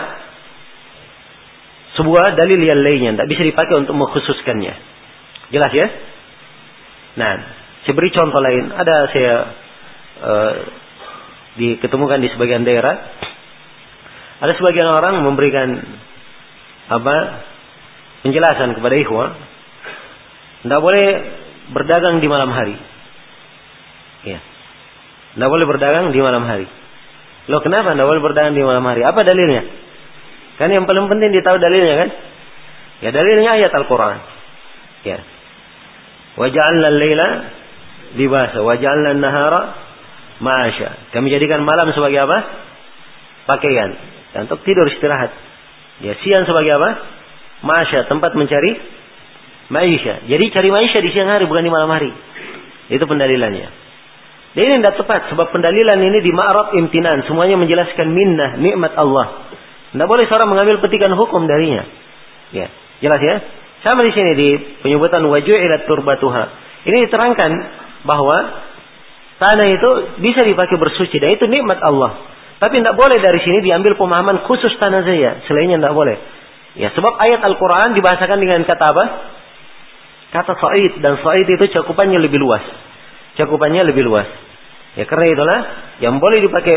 Sebuah 1.98 2.38
dalil 2.38 2.60
yang 2.62 2.80
lainnya 2.80 3.10
tidak 3.18 3.30
bisa 3.30 3.42
dipakai 3.44 3.74
untuk 3.82 3.94
mengkhususkannya. 3.98 4.74
Jelas 5.50 5.72
ya? 5.74 5.86
Nah, 7.18 7.32
saya 7.84 7.94
beri 7.98 8.10
contoh 8.14 8.40
lain. 8.40 8.70
Ada 8.70 8.96
saya 9.10 9.34
uh, 10.22 10.52
diketemukan 11.58 12.22
di 12.22 12.28
sebagian 12.30 12.62
daerah. 12.62 12.94
Ada 14.40 14.56
sebagian 14.56 14.88
orang 14.88 15.20
memberikan 15.20 15.68
apa 16.90 17.16
penjelasan 18.24 18.78
kepada 18.78 18.94
ikhwah. 18.96 19.28
Tidak 20.64 20.80
boleh 20.80 21.06
berdagang 21.74 22.22
di 22.22 22.28
malam 22.30 22.50
hari. 22.54 22.76
Ya. 24.24 24.40
Tidak 25.36 25.50
boleh 25.50 25.66
berdagang 25.66 26.14
di 26.14 26.20
malam 26.20 26.44
hari. 26.46 26.79
Loh 27.50 27.60
kenapa 27.66 27.98
tidak 27.98 28.06
boleh 28.06 28.22
berdagang 28.22 28.54
di 28.54 28.62
malam 28.62 28.86
hari? 28.86 29.02
Apa 29.02 29.26
dalilnya? 29.26 29.66
Kan 30.62 30.70
yang 30.70 30.86
paling 30.86 31.10
penting 31.10 31.34
ditahu 31.34 31.58
dalilnya 31.58 31.94
kan? 31.98 32.08
Ya 33.02 33.10
dalilnya 33.10 33.50
ayat 33.58 33.72
Al-Quran. 33.74 34.18
Ya. 35.02 35.18
Waja'alna 36.38 36.86
al-laila 36.94 37.28
libasa. 38.14 38.62
Waja'alna 38.62 39.18
nahara 39.18 39.62
ma'asya. 40.38 41.10
Kami 41.10 41.26
jadikan 41.26 41.66
malam 41.66 41.90
sebagai 41.90 42.22
apa? 42.22 42.38
Pakaian. 43.50 43.90
Dan 44.30 44.46
untuk 44.46 44.62
tidur 44.62 44.86
istirahat. 44.86 45.34
Ya 46.06 46.14
siang 46.22 46.46
sebagai 46.46 46.70
apa? 46.70 46.90
Ma'asya. 47.66 48.06
Tempat 48.06 48.38
mencari 48.38 48.78
maisha. 49.74 50.22
Jadi 50.22 50.44
cari 50.54 50.68
maisha 50.70 51.02
di 51.02 51.10
siang 51.10 51.34
hari 51.34 51.50
bukan 51.50 51.66
di 51.66 51.72
malam 51.72 51.90
hari. 51.90 52.14
Itu 52.94 53.10
pendalilannya. 53.10 53.89
Dan 54.50 54.62
ini 54.66 54.74
tidak 54.82 54.98
tepat 54.98 55.30
sebab 55.30 55.54
pendalilan 55.54 55.98
ini 56.02 56.18
di 56.26 56.34
ma'rab 56.34 56.74
imtinan 56.74 57.22
semuanya 57.30 57.54
menjelaskan 57.54 58.10
minnah 58.10 58.58
nikmat 58.58 58.98
Allah. 58.98 59.46
Tidak 59.94 60.06
boleh 60.10 60.26
seorang 60.26 60.50
mengambil 60.50 60.82
petikan 60.82 61.14
hukum 61.14 61.46
darinya. 61.46 61.86
Ya, 62.50 62.66
jelas 62.98 63.20
ya? 63.22 63.36
Sama 63.86 64.02
di 64.02 64.10
sini 64.10 64.30
di 64.34 64.48
penyebutan 64.82 65.22
waju'ilat 65.22 65.86
turbatuha. 65.86 66.44
Ini 66.82 66.96
diterangkan 67.06 67.50
bahwa 68.02 68.36
tanah 69.38 69.66
itu 69.70 69.90
bisa 70.18 70.42
dipakai 70.42 70.76
bersuci 70.82 71.16
dan 71.22 71.30
itu 71.30 71.46
nikmat 71.46 71.78
Allah. 71.86 72.26
Tapi 72.58 72.82
tidak 72.82 72.98
boleh 72.98 73.22
dari 73.22 73.38
sini 73.46 73.62
diambil 73.62 73.94
pemahaman 73.94 74.44
khusus 74.50 74.74
tanah 74.82 75.06
saja, 75.06 75.46
selainnya 75.46 75.78
tidak 75.78 75.94
boleh. 75.94 76.16
Ya, 76.74 76.90
sebab 76.90 77.16
ayat 77.22 77.40
Al-Quran 77.46 77.94
dibahasakan 77.94 78.38
dengan 78.42 78.66
kata 78.66 78.84
apa? 78.84 79.04
Kata 80.34 80.52
sa'id 80.58 80.98
dan 81.02 81.22
sa'id 81.22 81.46
itu 81.46 81.64
cakupannya 81.70 82.18
lebih 82.18 82.38
luas 82.42 82.89
cakupannya 83.40 83.88
lebih 83.88 84.04
luas. 84.04 84.28
Ya 84.98 85.08
karena 85.08 85.26
itulah 85.32 85.60
yang 86.04 86.20
boleh 86.20 86.44
dipakai 86.44 86.76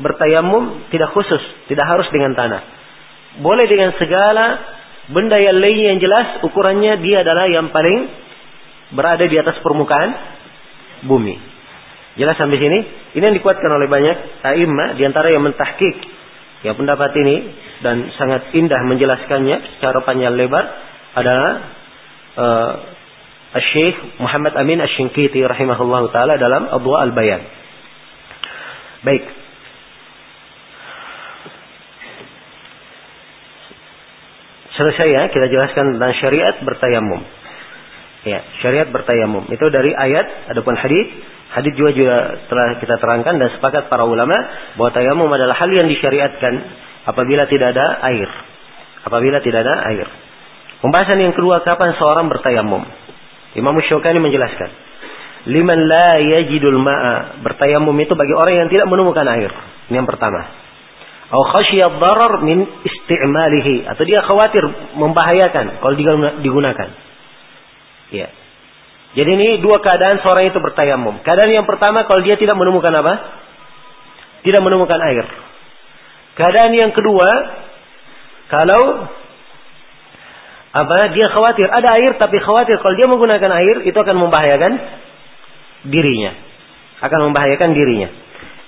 bertayamum 0.00 0.90
tidak 0.90 1.12
khusus, 1.14 1.40
tidak 1.70 1.86
harus 1.86 2.08
dengan 2.10 2.34
tanah. 2.34 2.62
Boleh 3.44 3.68
dengan 3.70 3.94
segala 4.00 4.46
benda 5.12 5.38
yang 5.38 5.58
lain 5.62 5.78
yang 5.94 5.98
jelas 6.02 6.42
ukurannya 6.42 6.98
dia 7.04 7.22
adalah 7.22 7.46
yang 7.46 7.70
paling 7.70 8.10
berada 8.90 9.22
di 9.28 9.36
atas 9.38 9.62
permukaan 9.62 10.10
bumi. 11.06 11.36
Jelas 12.18 12.34
sampai 12.36 12.58
sini? 12.58 12.78
Ini 13.14 13.22
yang 13.22 13.36
dikuatkan 13.38 13.70
oleh 13.70 13.86
banyak 13.86 14.16
a'immah 14.42 14.98
di 14.98 15.02
antara 15.06 15.30
yang 15.30 15.46
mentahkik 15.46 15.96
ya 16.60 16.76
pendapat 16.76 17.16
ini 17.16 17.36
dan 17.80 18.12
sangat 18.20 18.52
indah 18.52 18.80
menjelaskannya 18.84 19.78
secara 19.78 20.04
panjang 20.04 20.36
lebar 20.36 20.64
adalah 21.16 21.52
uh, 22.36 22.72
Syekh 23.50 24.22
Muhammad 24.22 24.54
Amin 24.54 24.78
Asy-Syinkiti 24.78 25.42
rahimahullahu 25.42 26.14
taala 26.14 26.38
dalam 26.38 26.70
Adwa 26.70 27.02
Al-Bayan. 27.02 27.42
Baik. 29.02 29.24
Selesai 34.78 35.08
ya, 35.10 35.22
kita 35.34 35.50
jelaskan 35.50 35.98
tentang 35.98 36.14
syariat 36.22 36.54
bertayamum. 36.62 37.20
Ya, 38.22 38.40
syariat 38.62 38.86
bertayamum. 38.86 39.50
Itu 39.50 39.66
dari 39.66 39.90
ayat, 39.98 40.54
adapun 40.54 40.78
hadis, 40.78 41.10
hadis 41.50 41.74
juga 41.74 41.90
juga 41.90 42.16
telah 42.46 42.78
kita 42.78 43.02
terangkan 43.02 43.34
dan 43.34 43.48
sepakat 43.58 43.90
para 43.90 44.06
ulama 44.06 44.32
bahwa 44.78 44.94
tayamum 44.94 45.26
adalah 45.26 45.58
hal 45.58 45.74
yang 45.74 45.90
disyariatkan 45.90 46.54
apabila 47.02 47.50
tidak 47.50 47.74
ada 47.74 47.98
air. 48.14 48.30
Apabila 49.02 49.42
tidak 49.42 49.66
ada 49.66 49.74
air. 49.90 50.06
Pembahasan 50.80 51.18
yang 51.18 51.34
kedua, 51.34 51.66
kapan 51.66 51.98
seorang 51.98 52.30
bertayamum? 52.30 53.09
Imam 53.58 53.74
Syukani 53.82 54.22
menjelaskan, 54.22 54.70
liman 55.50 55.80
la 55.90 56.20
yajidul 56.20 56.78
ma'a 56.78 57.42
bertayamum 57.42 57.96
itu 57.98 58.14
bagi 58.14 58.34
orang 58.36 58.66
yang 58.66 58.68
tidak 58.70 58.86
menemukan 58.86 59.26
air. 59.26 59.50
Ini 59.90 59.98
yang 59.98 60.08
pertama. 60.08 60.60
Au 61.30 61.46
khasyiyad 61.46 62.02
darar 62.02 62.42
min 62.42 62.66
isti'malihi 62.82 63.86
atau 63.86 64.02
dia 64.02 64.22
khawatir 64.26 64.66
membahayakan 64.98 65.78
kalau 65.78 65.94
digunakan. 66.42 66.88
Ya. 68.10 68.28
Jadi 69.14 69.30
ini 69.38 69.48
dua 69.62 69.82
keadaan 69.82 70.22
seorang 70.22 70.50
itu 70.50 70.58
bertayamum. 70.58 71.22
Keadaan 71.22 71.50
yang 71.50 71.66
pertama 71.66 72.06
kalau 72.06 72.22
dia 72.22 72.38
tidak 72.38 72.54
menemukan 72.58 72.90
apa? 73.02 73.14
Tidak 74.42 74.62
menemukan 74.62 74.98
air. 75.06 75.26
Keadaan 76.38 76.72
yang 76.74 76.90
kedua 76.94 77.30
kalau 78.50 78.82
apa 80.70 81.10
dia 81.10 81.26
khawatir. 81.26 81.66
Ada 81.66 81.88
air 81.98 82.12
tapi 82.14 82.38
khawatir. 82.38 82.78
Kalau 82.78 82.94
dia 82.94 83.10
menggunakan 83.10 83.50
air 83.58 83.76
itu 83.82 83.98
akan 83.98 84.16
membahayakan 84.22 84.72
dirinya. 85.90 86.32
Akan 87.02 87.26
membahayakan 87.26 87.74
dirinya. 87.74 88.08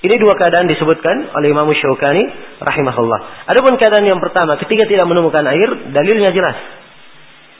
Ini 0.03 0.19
dua 0.19 0.35
keadaan 0.35 0.67
disebutkan 0.67 1.31
oleh 1.31 1.55
Imam 1.55 1.71
Syaukani 1.71 2.27
rahimahullah. 2.59 3.47
Adapun 3.47 3.79
keadaan 3.79 4.03
yang 4.03 4.19
pertama 4.19 4.59
ketika 4.59 4.83
tidak 4.83 5.07
menemukan 5.07 5.47
air 5.47 5.69
dalilnya 5.95 6.27
jelas. 6.35 6.57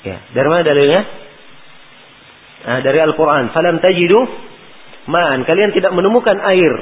Ya 0.04 0.20
dari 0.36 0.48
mana 0.52 0.62
dalilnya? 0.68 1.02
Nah, 2.64 2.80
dari 2.84 3.00
Al-Qur'an. 3.00 3.56
Falam 3.56 3.80
tajidu 3.80 4.20
ma'an. 5.08 5.48
Kalian 5.48 5.72
tidak 5.72 5.96
menemukan 5.96 6.36
air. 6.52 6.74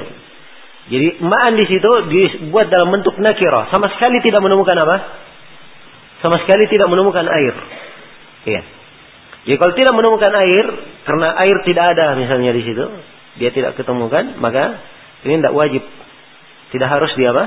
Jadi 0.90 1.22
ma'an 1.22 1.54
di 1.54 1.66
situ 1.70 1.90
dibuat 2.10 2.66
dalam 2.66 2.90
bentuk 2.90 3.14
nakira 3.22 3.70
sama 3.70 3.86
sekali 3.94 4.18
tidak 4.18 4.42
menemukan 4.42 4.74
apa 4.82 5.21
sama 6.22 6.38
sekali 6.46 6.70
tidak 6.70 6.88
menemukan 6.88 7.26
air. 7.26 7.54
Iya. 8.46 8.62
Jadi 9.42 9.56
kalau 9.58 9.74
tidak 9.74 9.94
menemukan 9.98 10.32
air, 10.38 10.66
karena 11.02 11.28
air 11.42 11.56
tidak 11.66 11.84
ada 11.98 12.14
misalnya 12.14 12.54
di 12.54 12.62
situ, 12.62 12.84
dia 13.42 13.50
tidak 13.50 13.74
ketemukan, 13.74 14.38
maka 14.38 14.78
ini 15.26 15.42
tidak 15.42 15.54
wajib. 15.54 15.82
Tidak 16.70 16.88
harus 16.88 17.10
dia 17.18 17.34
apa? 17.34 17.44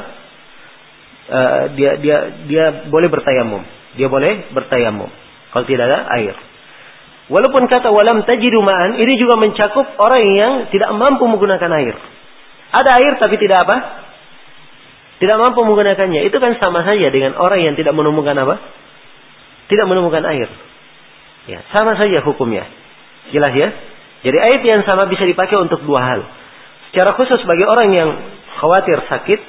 Uh, 1.25 1.61
dia 1.73 1.91
dia 1.97 2.17
dia 2.45 2.65
boleh 2.91 3.09
bertayamum. 3.09 3.63
Dia 3.95 4.11
boleh 4.11 4.51
bertayamum 4.51 5.09
kalau 5.55 5.65
tidak 5.65 5.87
ada 5.87 6.03
air. 6.19 6.35
Walaupun 7.31 7.65
kata 7.65 7.89
walam 7.89 8.21
tajidu 8.27 8.61
ma'an 8.61 9.01
ini 9.01 9.17
juga 9.17 9.39
mencakup 9.39 9.97
orang 9.97 10.23
yang 10.35 10.53
tidak 10.69 10.93
mampu 10.93 11.25
menggunakan 11.25 11.71
air. 11.79 11.95
Ada 12.69 13.01
air 13.01 13.17
tapi 13.17 13.39
tidak 13.39 13.65
apa? 13.65 13.77
Tidak 15.25 15.41
mampu 15.41 15.65
menggunakannya, 15.65 16.21
itu 16.29 16.37
kan 16.37 16.53
sama 16.61 16.85
saja 16.85 17.09
dengan 17.09 17.33
orang 17.33 17.65
yang 17.65 17.73
tidak 17.73 17.97
menemukan 17.97 18.37
apa? 18.37 18.61
Tidak 19.65 19.89
menemukan 19.89 20.21
air. 20.21 20.45
Ya, 21.49 21.65
sama 21.73 21.97
saja 21.97 22.21
hukumnya. 22.21 22.69
Jelas 23.33 23.49
ya? 23.57 23.73
Jadi 24.21 24.37
ayat 24.37 24.61
yang 24.61 24.81
sama 24.85 25.09
bisa 25.09 25.25
dipakai 25.25 25.57
untuk 25.57 25.81
dua 25.81 26.01
hal. 26.05 26.21
Secara 26.93 27.17
khusus 27.17 27.41
bagi 27.49 27.65
orang 27.65 27.89
yang 27.89 28.09
khawatir 28.61 29.01
sakit, 29.09 29.39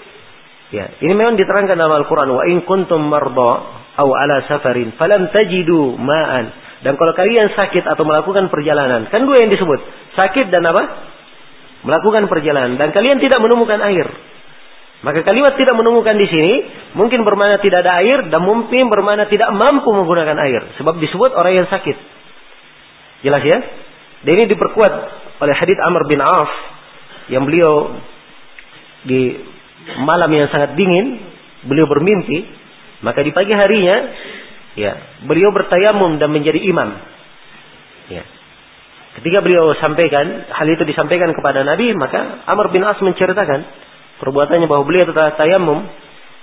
ya, 0.73 0.97
ini 1.05 1.13
memang 1.13 1.37
diterangkan 1.37 1.77
dalam 1.77 1.93
Al-Qur'an 2.01 2.33
wa 2.33 2.41
in 2.49 2.65
kuntum 2.65 3.05
marda 3.05 3.53
aw 3.97 4.09
ala 4.09 4.49
safarin 4.49 4.97
falam 4.97 5.29
tajidu 5.29 5.97
ma'an. 6.01 6.65
Dan 6.85 6.97
kalau 7.01 7.13
kalian 7.17 7.53
sakit 7.53 7.85
atau 7.85 8.05
melakukan 8.05 8.49
perjalanan, 8.49 9.13
kan 9.13 9.25
dua 9.29 9.45
yang 9.45 9.53
disebut, 9.53 9.81
sakit 10.17 10.53
dan 10.53 10.65
apa? 10.69 10.83
Melakukan 11.85 12.33
perjalanan 12.33 12.81
dan 12.81 12.93
kalian 12.93 13.21
tidak 13.21 13.41
menemukan 13.45 13.81
air. 13.85 14.09
Maka 15.05 15.21
kalimat 15.29 15.61
tidak 15.61 15.77
menemukan 15.77 16.17
di 16.17 16.25
sini 16.25 16.53
mungkin 16.97 17.21
bermakna 17.21 17.61
tidak 17.61 17.85
ada 17.85 18.01
air 18.01 18.33
dan 18.33 18.41
mungkin 18.41 18.89
bermakna 18.89 19.29
tidak 19.29 19.53
mampu 19.53 19.93
menggunakan 19.93 20.37
air. 20.41 20.63
Sebab 20.81 20.97
disebut 20.97 21.37
orang 21.37 21.65
yang 21.65 21.69
sakit. 21.69 21.97
Jelas 23.21 23.43
ya? 23.45 23.59
Dan 24.25 24.31
ini 24.41 24.45
diperkuat 24.49 24.93
oleh 25.45 25.55
hadits 25.55 25.83
Amr 25.85 26.09
bin 26.09 26.21
Auf 26.25 26.53
yang 27.29 27.45
beliau 27.45 28.01
di 29.05 29.37
malam 30.01 30.33
yang 30.33 30.49
sangat 30.49 30.75
dingin 30.75 31.21
beliau 31.67 31.87
bermimpi, 31.87 32.47
maka 33.05 33.21
di 33.21 33.31
pagi 33.35 33.53
harinya 33.53 33.97
ya, 34.79 34.93
beliau 35.27 35.53
bertayamum 35.53 36.17
dan 36.17 36.33
menjadi 36.33 36.59
imam. 36.63 36.91
Ya. 38.09 38.25
Ketika 39.21 39.41
beliau 39.41 39.73
sampaikan, 39.81 40.45
hal 40.53 40.67
itu 40.69 40.85
disampaikan 40.85 41.33
kepada 41.33 41.65
Nabi, 41.65 41.93
maka 41.97 42.45
Amr 42.49 42.69
bin 42.69 42.85
As 42.85 43.01
menceritakan 43.01 43.65
perbuatannya 44.23 44.67
bahwa 44.69 44.85
beliau 44.87 45.09
telah 45.11 45.37
tayamum. 45.37 45.85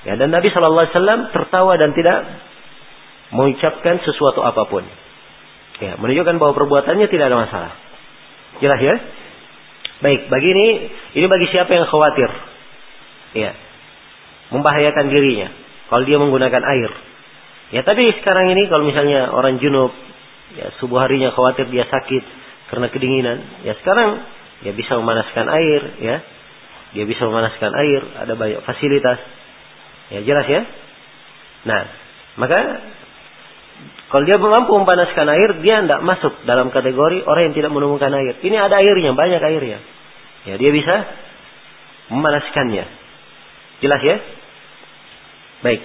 Ya, 0.03 0.19
dan 0.19 0.35
Nabi 0.35 0.51
Shallallahu 0.51 0.83
Alaihi 0.83 1.31
tertawa 1.31 1.79
dan 1.79 1.95
tidak 1.95 2.27
mengucapkan 3.31 4.03
sesuatu 4.03 4.43
apa 4.43 4.67
pun. 4.67 4.83
Ya, 5.79 5.97
menunjukkan 5.97 6.37
bahwa 6.37 6.53
perbuatannya 6.53 7.07
tidak 7.07 7.31
ada 7.31 7.37
masalah. 7.39 7.71
Jelas 8.61 8.79
ya? 8.83 8.95
Baik, 10.03 10.27
bagi 10.27 10.49
ini, 10.51 10.67
ini 11.15 11.25
bagi 11.31 11.47
siapa 11.49 11.71
yang 11.71 11.87
khawatir. 11.87 12.29
Ya, 13.33 13.55
membahayakan 14.53 15.09
dirinya. 15.09 15.49
Kalau 15.89 16.03
dia 16.05 16.17
menggunakan 16.21 16.61
air. 16.61 16.91
Ya, 17.73 17.81
tapi 17.81 18.05
sekarang 18.21 18.53
ini 18.53 18.69
kalau 18.69 18.85
misalnya 18.85 19.33
orang 19.33 19.57
junub, 19.57 19.89
ya 20.53 20.75
subuh 20.77 21.01
harinya 21.01 21.33
khawatir 21.33 21.71
dia 21.73 21.89
sakit, 21.89 22.23
karena 22.69 22.87
kedinginan. 22.93 23.65
Ya 23.65 23.73
sekarang 23.81 24.21
ya 24.61 24.71
bisa 24.77 24.93
memanaskan 24.99 25.49
air, 25.49 25.81
ya. 26.03 26.17
Dia 26.93 27.03
bisa 27.09 27.25
memanaskan 27.25 27.73
air, 27.73 28.01
ada 28.21 28.33
banyak 28.37 28.61
fasilitas. 28.63 29.17
Ya 30.13 30.21
jelas 30.21 30.45
ya. 30.45 30.61
Nah, 31.65 31.81
maka 32.37 32.57
kalau 34.13 34.29
dia 34.29 34.37
mampu 34.37 34.77
memanaskan 34.77 35.25
air, 35.25 35.49
dia 35.65 35.81
tidak 35.81 36.05
masuk 36.05 36.45
dalam 36.45 36.69
kategori 36.69 37.25
orang 37.25 37.49
yang 37.49 37.55
tidak 37.57 37.73
menemukan 37.73 38.13
air. 38.13 38.37
Ini 38.45 38.55
ada 38.61 38.77
airnya, 38.77 39.17
banyak 39.17 39.41
airnya. 39.41 39.81
Ya, 40.45 40.53
dia 40.61 40.69
bisa 40.69 40.95
memanaskannya. 42.13 42.85
Jelas 43.81 44.01
ya? 44.05 44.17
Baik. 45.65 45.81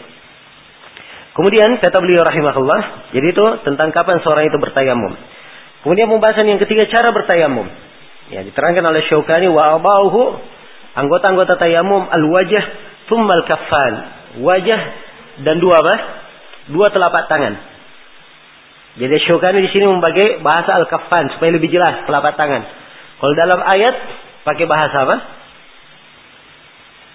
Kemudian 1.32 1.78
kata 1.80 1.98
beliau 2.02 2.26
rahimahullah, 2.26 3.14
jadi 3.14 3.26
itu 3.30 3.44
tentang 3.64 3.94
kapan 3.94 4.20
seorang 4.20 4.50
itu 4.50 4.58
bertayamum. 4.60 5.14
Kemudian 5.86 6.10
pembahasan 6.10 6.50
yang 6.50 6.60
ketiga 6.60 6.90
cara 6.90 7.14
bertayamum. 7.14 7.64
Ya, 8.28 8.44
diterangkan 8.44 8.84
oleh 8.84 9.08
Syaukani 9.08 9.48
wa 9.48 9.78
abauhu 9.78 10.36
anggota-anggota 10.98 11.54
tayamum 11.58 12.06
al-wajah 12.10 12.64
thummal 13.06 13.44
kaffan. 13.46 13.92
Wajah 14.42 14.80
dan 15.46 15.62
dua 15.62 15.78
apa? 15.80 15.94
Dua 16.68 16.92
telapak 16.92 17.30
tangan. 17.30 17.54
Jadi 18.98 19.14
Syaukani 19.24 19.62
di 19.62 19.70
sini 19.70 19.86
membagi 19.86 20.42
bahasa 20.42 20.74
al-kaffan 20.74 21.30
supaya 21.34 21.54
lebih 21.54 21.70
jelas 21.70 22.02
telapak 22.04 22.34
tangan. 22.34 22.66
Kalau 23.18 23.34
dalam 23.38 23.60
ayat 23.62 23.94
pakai 24.42 24.66
bahasa 24.66 24.96
apa? 25.06 25.16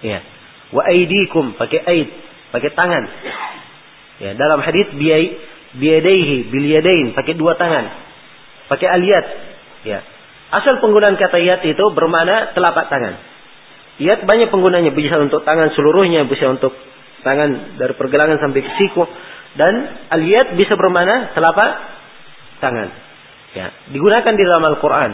Ya. 0.04 0.18
Wa 0.72 0.82
aidikum 0.90 1.54
pakai 1.54 1.80
aid, 1.84 2.08
pakai 2.50 2.70
tangan. 2.72 3.04
Ya, 4.18 4.30
dalam 4.34 4.64
hadis 4.64 4.88
biyai 4.96 5.26
biyadaihi 5.74 6.48
bil 6.48 6.66
yadain 6.70 7.12
pakai 7.18 7.34
dua 7.34 7.58
tangan 7.58 8.04
pakai 8.68 8.88
aliyat. 8.88 9.26
Ya. 9.84 10.00
Asal 10.54 10.78
penggunaan 10.78 11.18
kata 11.18 11.38
yat 11.42 11.62
itu 11.66 11.84
bermakna 11.92 12.54
telapak 12.54 12.88
tangan. 12.88 13.14
Yat 14.02 14.26
banyak 14.26 14.50
penggunanya, 14.50 14.90
bisa 14.90 15.14
untuk 15.22 15.46
tangan 15.46 15.70
seluruhnya, 15.78 16.26
bisa 16.26 16.50
untuk 16.50 16.74
tangan 17.22 17.78
dari 17.78 17.94
pergelangan 17.94 18.42
sampai 18.42 18.60
ke 18.60 18.70
siku 18.76 19.06
dan 19.54 19.72
aliyat 20.10 20.58
bisa 20.58 20.74
bermakna 20.74 21.32
telapak 21.32 21.70
tangan. 22.58 22.88
Ya, 23.54 23.70
digunakan 23.94 24.34
di 24.34 24.42
dalam 24.42 24.66
Al-Qur'an. 24.66 25.12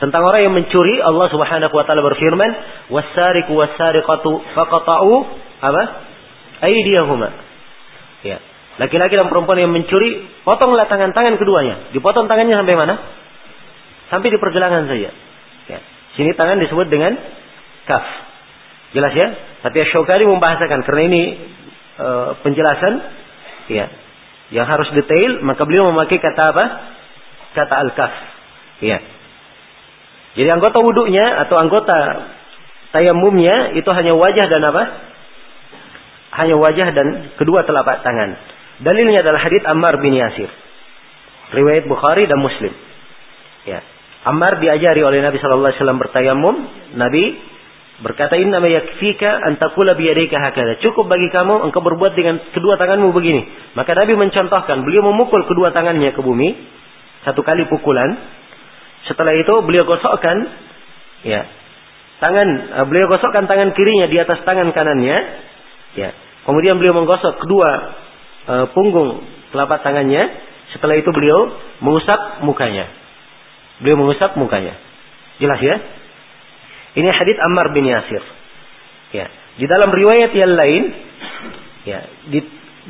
Tentang 0.00 0.24
orang 0.24 0.40
yang 0.42 0.54
mencuri, 0.56 0.98
Allah 1.04 1.28
Subhanahu 1.30 1.70
wa 1.70 1.84
taala 1.86 2.02
berfirman, 2.02 2.50
"Was-sariqu 2.90 3.52
was-sariqatu 3.52 4.32
faqata'u 4.56 5.12
apa? 5.62 5.82
Aydiyahuma." 6.64 7.28
Ya. 8.24 8.40
Laki-laki 8.74 9.14
dan 9.14 9.30
perempuan 9.30 9.60
yang 9.60 9.70
mencuri, 9.70 10.26
potonglah 10.42 10.90
tangan-tangan 10.90 11.38
keduanya. 11.38 11.94
Dipotong 11.94 12.26
tangannya 12.26 12.58
sampai 12.58 12.74
mana? 12.74 12.94
Sampai 14.10 14.34
di 14.34 14.38
pergelangan 14.40 14.90
saja. 14.90 15.14
Ya. 15.70 15.78
Sini 16.18 16.34
tangan 16.34 16.58
disebut 16.58 16.90
dengan 16.90 17.14
kaf. 17.88 18.04
Jelas 18.94 19.12
ya? 19.16 19.28
Tapi 19.64 19.80
Syukari 19.90 20.28
membahasakan 20.28 20.84
karena 20.84 21.02
ini 21.08 21.22
e, 21.98 22.08
penjelasan 22.44 22.94
ya 23.72 23.86
yang 24.52 24.66
harus 24.68 24.92
detail, 24.92 25.40
maka 25.40 25.64
beliau 25.64 25.88
memakai 25.88 26.20
kata 26.20 26.42
apa? 26.52 26.64
Kata 27.56 27.74
al-kaf. 27.80 28.12
Ya. 28.84 29.00
Jadi 30.34 30.48
anggota 30.50 30.82
wuduknya 30.82 31.42
atau 31.46 31.56
anggota 31.56 32.28
tayamumnya 32.90 33.74
itu 33.78 33.86
hanya 33.94 34.12
wajah 34.14 34.46
dan 34.46 34.62
apa? 34.62 34.82
Hanya 36.34 36.56
wajah 36.58 36.88
dan 36.90 37.06
kedua 37.38 37.62
telapak 37.66 38.02
tangan. 38.02 38.36
Dalilnya 38.82 39.22
adalah 39.22 39.40
hadits 39.42 39.66
Ammar 39.66 40.02
bin 40.02 40.18
Yasir. 40.18 40.50
Riwayat 41.54 41.86
Bukhari 41.86 42.26
dan 42.26 42.42
Muslim. 42.42 42.74
Ya. 43.64 43.80
Ammar 44.26 44.58
diajari 44.58 45.02
oleh 45.06 45.22
Nabi 45.22 45.38
sallallahu 45.38 45.70
alaihi 45.70 45.78
wasallam 45.78 46.00
bertayamum, 46.02 46.54
Nabi 46.98 47.24
berkata 48.02 48.34
inna 48.34 48.58
ma 48.58 48.66
yakfika 48.66 49.38
an 49.44 49.60
taqula 49.60 49.94
bi 49.94 50.10
hakada. 50.10 50.82
Cukup 50.82 51.06
bagi 51.06 51.30
kamu 51.30 51.70
engkau 51.70 51.78
berbuat 51.84 52.18
dengan 52.18 52.42
kedua 52.50 52.74
tanganmu 52.74 53.14
begini. 53.14 53.46
Maka 53.78 53.94
Nabi 53.94 54.18
mencontohkan, 54.18 54.82
beliau 54.82 55.06
memukul 55.06 55.46
kedua 55.46 55.70
tangannya 55.70 56.10
ke 56.10 56.20
bumi 56.24 56.54
satu 57.24 57.40
kali 57.40 57.64
pukulan. 57.70 58.18
Setelah 59.08 59.36
itu 59.36 59.54
beliau 59.64 59.84
gosokkan 59.84 60.48
ya. 61.24 61.44
Tangan 62.20 62.48
eh, 62.80 62.84
beliau 62.88 63.06
gosokkan 63.10 63.44
tangan 63.44 63.72
kirinya 63.76 64.06
di 64.08 64.16
atas 64.20 64.44
tangan 64.44 64.72
kanannya. 64.72 65.16
Ya. 65.94 66.10
Kemudian 66.44 66.76
beliau 66.76 66.92
menggosok 66.92 67.40
kedua 67.40 67.70
e, 68.44 68.54
punggung 68.76 69.24
telapak 69.48 69.80
tangannya. 69.80 70.28
Setelah 70.76 71.00
itu 71.00 71.08
beliau 71.08 71.56
mengusap 71.80 72.44
mukanya. 72.44 72.84
Beliau 73.80 73.96
mengusap 74.04 74.36
mukanya. 74.36 74.76
Jelas 75.40 75.60
ya? 75.64 75.76
Ini 76.94 77.08
hadits 77.10 77.42
Ammar 77.42 77.74
bin 77.74 77.86
Yasir. 77.90 78.22
Ya. 79.14 79.26
Di 79.58 79.66
dalam 79.70 79.90
riwayat 79.90 80.30
yang 80.34 80.52
lain, 80.54 80.82
ya, 81.86 81.98
di, 82.30 82.38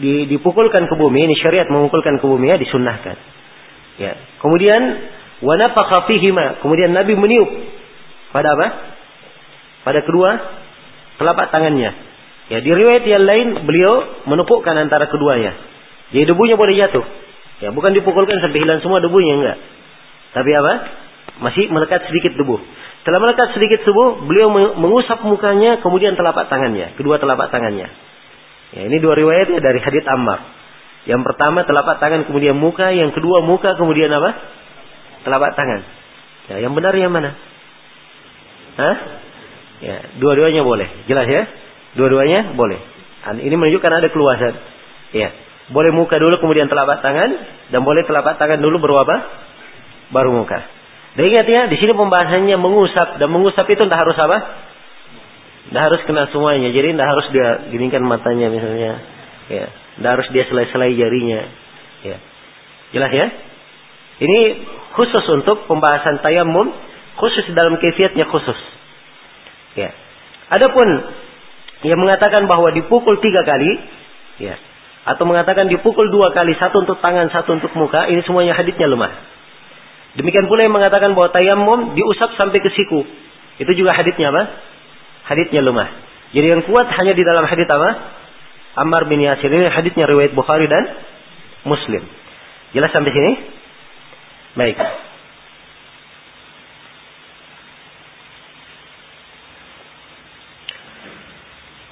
di, 0.00 0.12
dipukulkan 0.28 0.88
ke 0.88 0.94
bumi, 0.96 1.28
ini 1.28 1.36
syariat 1.40 1.68
memukulkan 1.68 2.20
ke 2.20 2.24
bumi 2.24 2.52
ya 2.52 2.56
disunnahkan. 2.60 3.16
Ya. 4.00 4.12
Kemudian 4.40 4.80
wanafakha 5.44 6.08
kemudian 6.60 6.92
Nabi 6.92 7.16
meniup 7.16 7.48
pada 8.32 8.52
apa? 8.56 8.66
Pada 9.84 10.00
kedua 10.04 10.30
telapak 11.20 11.52
tangannya. 11.52 11.92
Ya, 12.52 12.60
di 12.60 12.70
riwayat 12.76 13.04
yang 13.08 13.24
lain 13.24 13.48
beliau 13.64 14.24
menepukkan 14.28 14.76
antara 14.76 15.08
keduanya. 15.08 15.56
Jadi 16.12 16.28
debunya 16.28 16.60
boleh 16.60 16.76
jatuh. 16.76 17.04
Ya, 17.64 17.72
bukan 17.72 17.96
dipukulkan 17.96 18.42
sampai 18.44 18.60
hilang 18.60 18.84
semua 18.84 19.00
debunya 19.00 19.40
enggak. 19.40 19.58
Tapi 20.36 20.50
apa? 20.52 20.72
Masih 21.40 21.72
melekat 21.72 22.04
sedikit 22.10 22.36
debu. 22.36 22.60
Setelah 23.04 23.20
melekat 23.20 23.52
sedikit 23.52 23.84
debu, 23.84 24.24
beliau 24.24 24.48
mengusap 24.80 25.20
mukanya, 25.28 25.76
kemudian 25.84 26.16
telapak 26.16 26.48
tangannya, 26.48 26.96
kedua 26.96 27.20
telapak 27.20 27.52
tangannya. 27.52 27.92
Ya, 28.72 28.80
ini 28.88 28.96
dua 28.96 29.12
riwayat 29.12 29.52
ya 29.52 29.60
dari 29.60 29.76
hadits 29.76 30.08
Ammar. 30.08 30.40
Yang 31.04 31.20
pertama 31.20 31.68
telapak 31.68 32.00
tangan 32.00 32.24
kemudian 32.24 32.56
muka, 32.56 32.96
yang 32.96 33.12
kedua 33.12 33.44
muka 33.44 33.76
kemudian 33.76 34.08
apa? 34.08 34.40
Telapak 35.20 35.52
tangan. 35.52 35.80
Ya, 36.48 36.64
yang 36.64 36.72
benar 36.72 36.96
yang 36.96 37.12
mana? 37.12 37.36
Hah? 38.80 38.96
Ya, 39.84 39.96
dua-duanya 40.16 40.64
boleh. 40.64 40.88
Jelas 41.04 41.28
ya? 41.28 41.44
Dua-duanya 42.00 42.56
boleh. 42.56 42.80
Ini 43.36 43.52
menunjukkan 43.52 43.92
ada 44.00 44.08
keluasan. 44.08 44.54
Ya. 45.12 45.28
Boleh 45.76 45.92
muka 45.92 46.16
dulu 46.16 46.40
kemudian 46.40 46.72
telapak 46.72 47.04
tangan 47.04 47.30
dan 47.68 47.80
boleh 47.84 48.04
telapak 48.08 48.40
tangan 48.40 48.64
dulu 48.64 48.80
baru? 48.80 48.96
Baru 50.08 50.32
muka. 50.40 50.73
Dan 51.14 51.22
ingat 51.30 51.46
ya, 51.46 51.62
di 51.70 51.76
sini 51.78 51.94
pembahasannya 51.94 52.56
mengusap 52.58 53.22
dan 53.22 53.28
mengusap 53.30 53.66
itu 53.70 53.82
tidak 53.86 54.02
harus 54.02 54.18
apa? 54.18 54.38
Tidak 55.70 55.82
harus 55.82 56.00
kena 56.10 56.26
semuanya. 56.34 56.74
Jadi 56.74 56.94
tidak 56.94 57.08
harus 57.08 57.26
dia 57.30 57.48
giningkan 57.70 58.02
matanya 58.02 58.50
misalnya. 58.50 58.92
Ya. 59.46 59.66
Tidak 59.70 60.10
harus 60.10 60.26
dia 60.34 60.44
selai-selai 60.50 60.90
jarinya. 60.98 61.40
Ya. 62.02 62.16
Jelas 62.90 63.10
ya? 63.14 63.26
Ini 64.26 64.38
khusus 64.98 65.24
untuk 65.30 65.70
pembahasan 65.70 66.18
tayamum, 66.22 66.74
khusus 67.18 67.46
dalam 67.54 67.78
kefiatnya 67.78 68.26
khusus. 68.30 68.58
Ya. 69.78 69.90
Adapun 70.50 70.86
yang 71.82 71.98
mengatakan 71.98 72.46
bahwa 72.46 72.70
dipukul 72.70 73.18
tiga 73.18 73.42
kali, 73.42 73.70
ya, 74.40 74.54
atau 75.04 75.28
mengatakan 75.28 75.68
dipukul 75.68 76.08
dua 76.08 76.32
kali, 76.32 76.56
satu 76.56 76.86
untuk 76.86 76.98
tangan, 77.02 77.28
satu 77.28 77.58
untuk 77.58 77.74
muka, 77.76 78.08
ini 78.08 78.24
semuanya 78.24 78.56
haditnya 78.56 78.88
lemah. 78.88 79.12
Demikian 80.14 80.46
pula 80.46 80.62
yang 80.62 80.74
mengatakan 80.74 81.10
bahwa 81.18 81.34
tayamum 81.34 81.98
diusap 81.98 82.38
sampai 82.38 82.62
ke 82.62 82.70
siku, 82.70 83.02
itu 83.58 83.72
juga 83.74 83.94
haditnya 83.94 84.30
apa? 84.30 84.42
Haditnya 85.26 85.60
lemah. 85.62 85.88
Jadi 86.34 86.46
yang 86.50 86.62
kuat 86.66 86.90
hanya 86.90 87.14
di 87.14 87.22
dalam 87.22 87.42
hadit 87.46 87.66
apa? 87.66 87.90
Ammar 88.74 89.06
bin 89.06 89.22
Yasir 89.22 89.50
ini 89.50 89.70
haditnya 89.70 90.06
riwayat 90.10 90.34
Bukhari 90.34 90.66
dan 90.66 90.82
Muslim. 91.62 92.02
Jelas 92.74 92.90
sampai 92.90 93.10
sini? 93.14 93.32
Baik. 94.58 94.78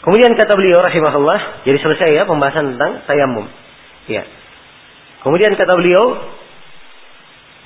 Kemudian 0.03 0.35
kata 0.35 0.59
beliau 0.59 0.83
rahimahullah, 0.83 1.63
jadi 1.63 1.79
selesai 1.79 2.11
ya 2.11 2.23
pembahasan 2.27 2.75
tentang 2.75 3.07
tayamum. 3.07 3.47
Ya. 4.11 4.27
Kemudian 5.23 5.55
kata 5.55 5.79
beliau, 5.79 6.19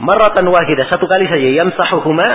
maratan 0.01 0.47
wahidah, 0.49 0.87
satu 0.93 1.09
kali 1.09 1.29
saja, 1.29 1.49
yamsahuhuma, 1.63 2.29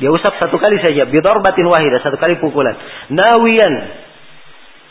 dia 0.00 0.10
usap 0.10 0.36
satu 0.40 0.56
kali 0.56 0.80
saja, 0.80 1.06
bidarbatin 1.06 1.66
wahidah, 1.68 2.00
satu 2.02 2.16
kali 2.16 2.40
pukulan. 2.40 2.74
Nawiyan, 3.12 3.74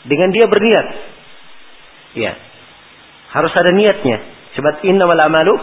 dengan 0.04 0.28
dia 0.30 0.46
berniat. 0.46 0.86
Ya. 2.14 2.32
Harus 3.34 3.50
ada 3.56 3.74
niatnya. 3.74 4.22
Sebab 4.54 4.86
innamal 4.86 5.18
amalu 5.18 5.54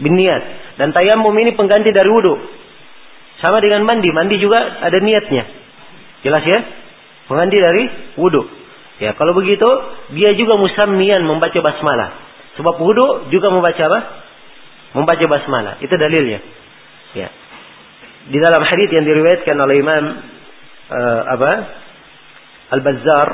niat 0.00 0.42
Dan 0.80 0.92
tayamum 0.92 1.32
ini 1.36 1.52
pengganti 1.52 1.92
dari 1.92 2.08
wudhu. 2.08 2.34
Sama 3.44 3.60
dengan 3.60 3.84
mandi, 3.84 4.08
mandi 4.16 4.40
juga 4.40 4.80
ada 4.80 4.96
niatnya. 4.96 5.44
Jelas 6.24 6.44
ya? 6.48 6.60
Mengandi 7.28 7.58
dari 7.60 7.84
wudhu. 8.16 8.48
Ya, 8.96 9.12
kalau 9.12 9.36
begitu 9.36 9.68
dia 10.16 10.32
juga 10.32 10.56
musammian 10.56 11.20
membaca 11.28 11.60
basmalah. 11.60 12.10
Sebab 12.56 12.80
wudhu 12.80 13.28
juga 13.28 13.52
membaca 13.52 13.82
apa? 13.92 14.00
Membaca 14.94 15.24
basmalah. 15.26 15.74
Itu 15.82 15.94
dalilnya. 15.96 16.40
Ya. 17.16 17.28
Di 18.26 18.38
dalam 18.42 18.62
hadis 18.62 18.90
yang 18.90 19.06
diriwayatkan 19.06 19.56
oleh 19.58 19.76
Imam 19.80 20.02
uh, 20.90 21.22
apa? 21.30 21.50
Al-Bazzar 22.66 23.28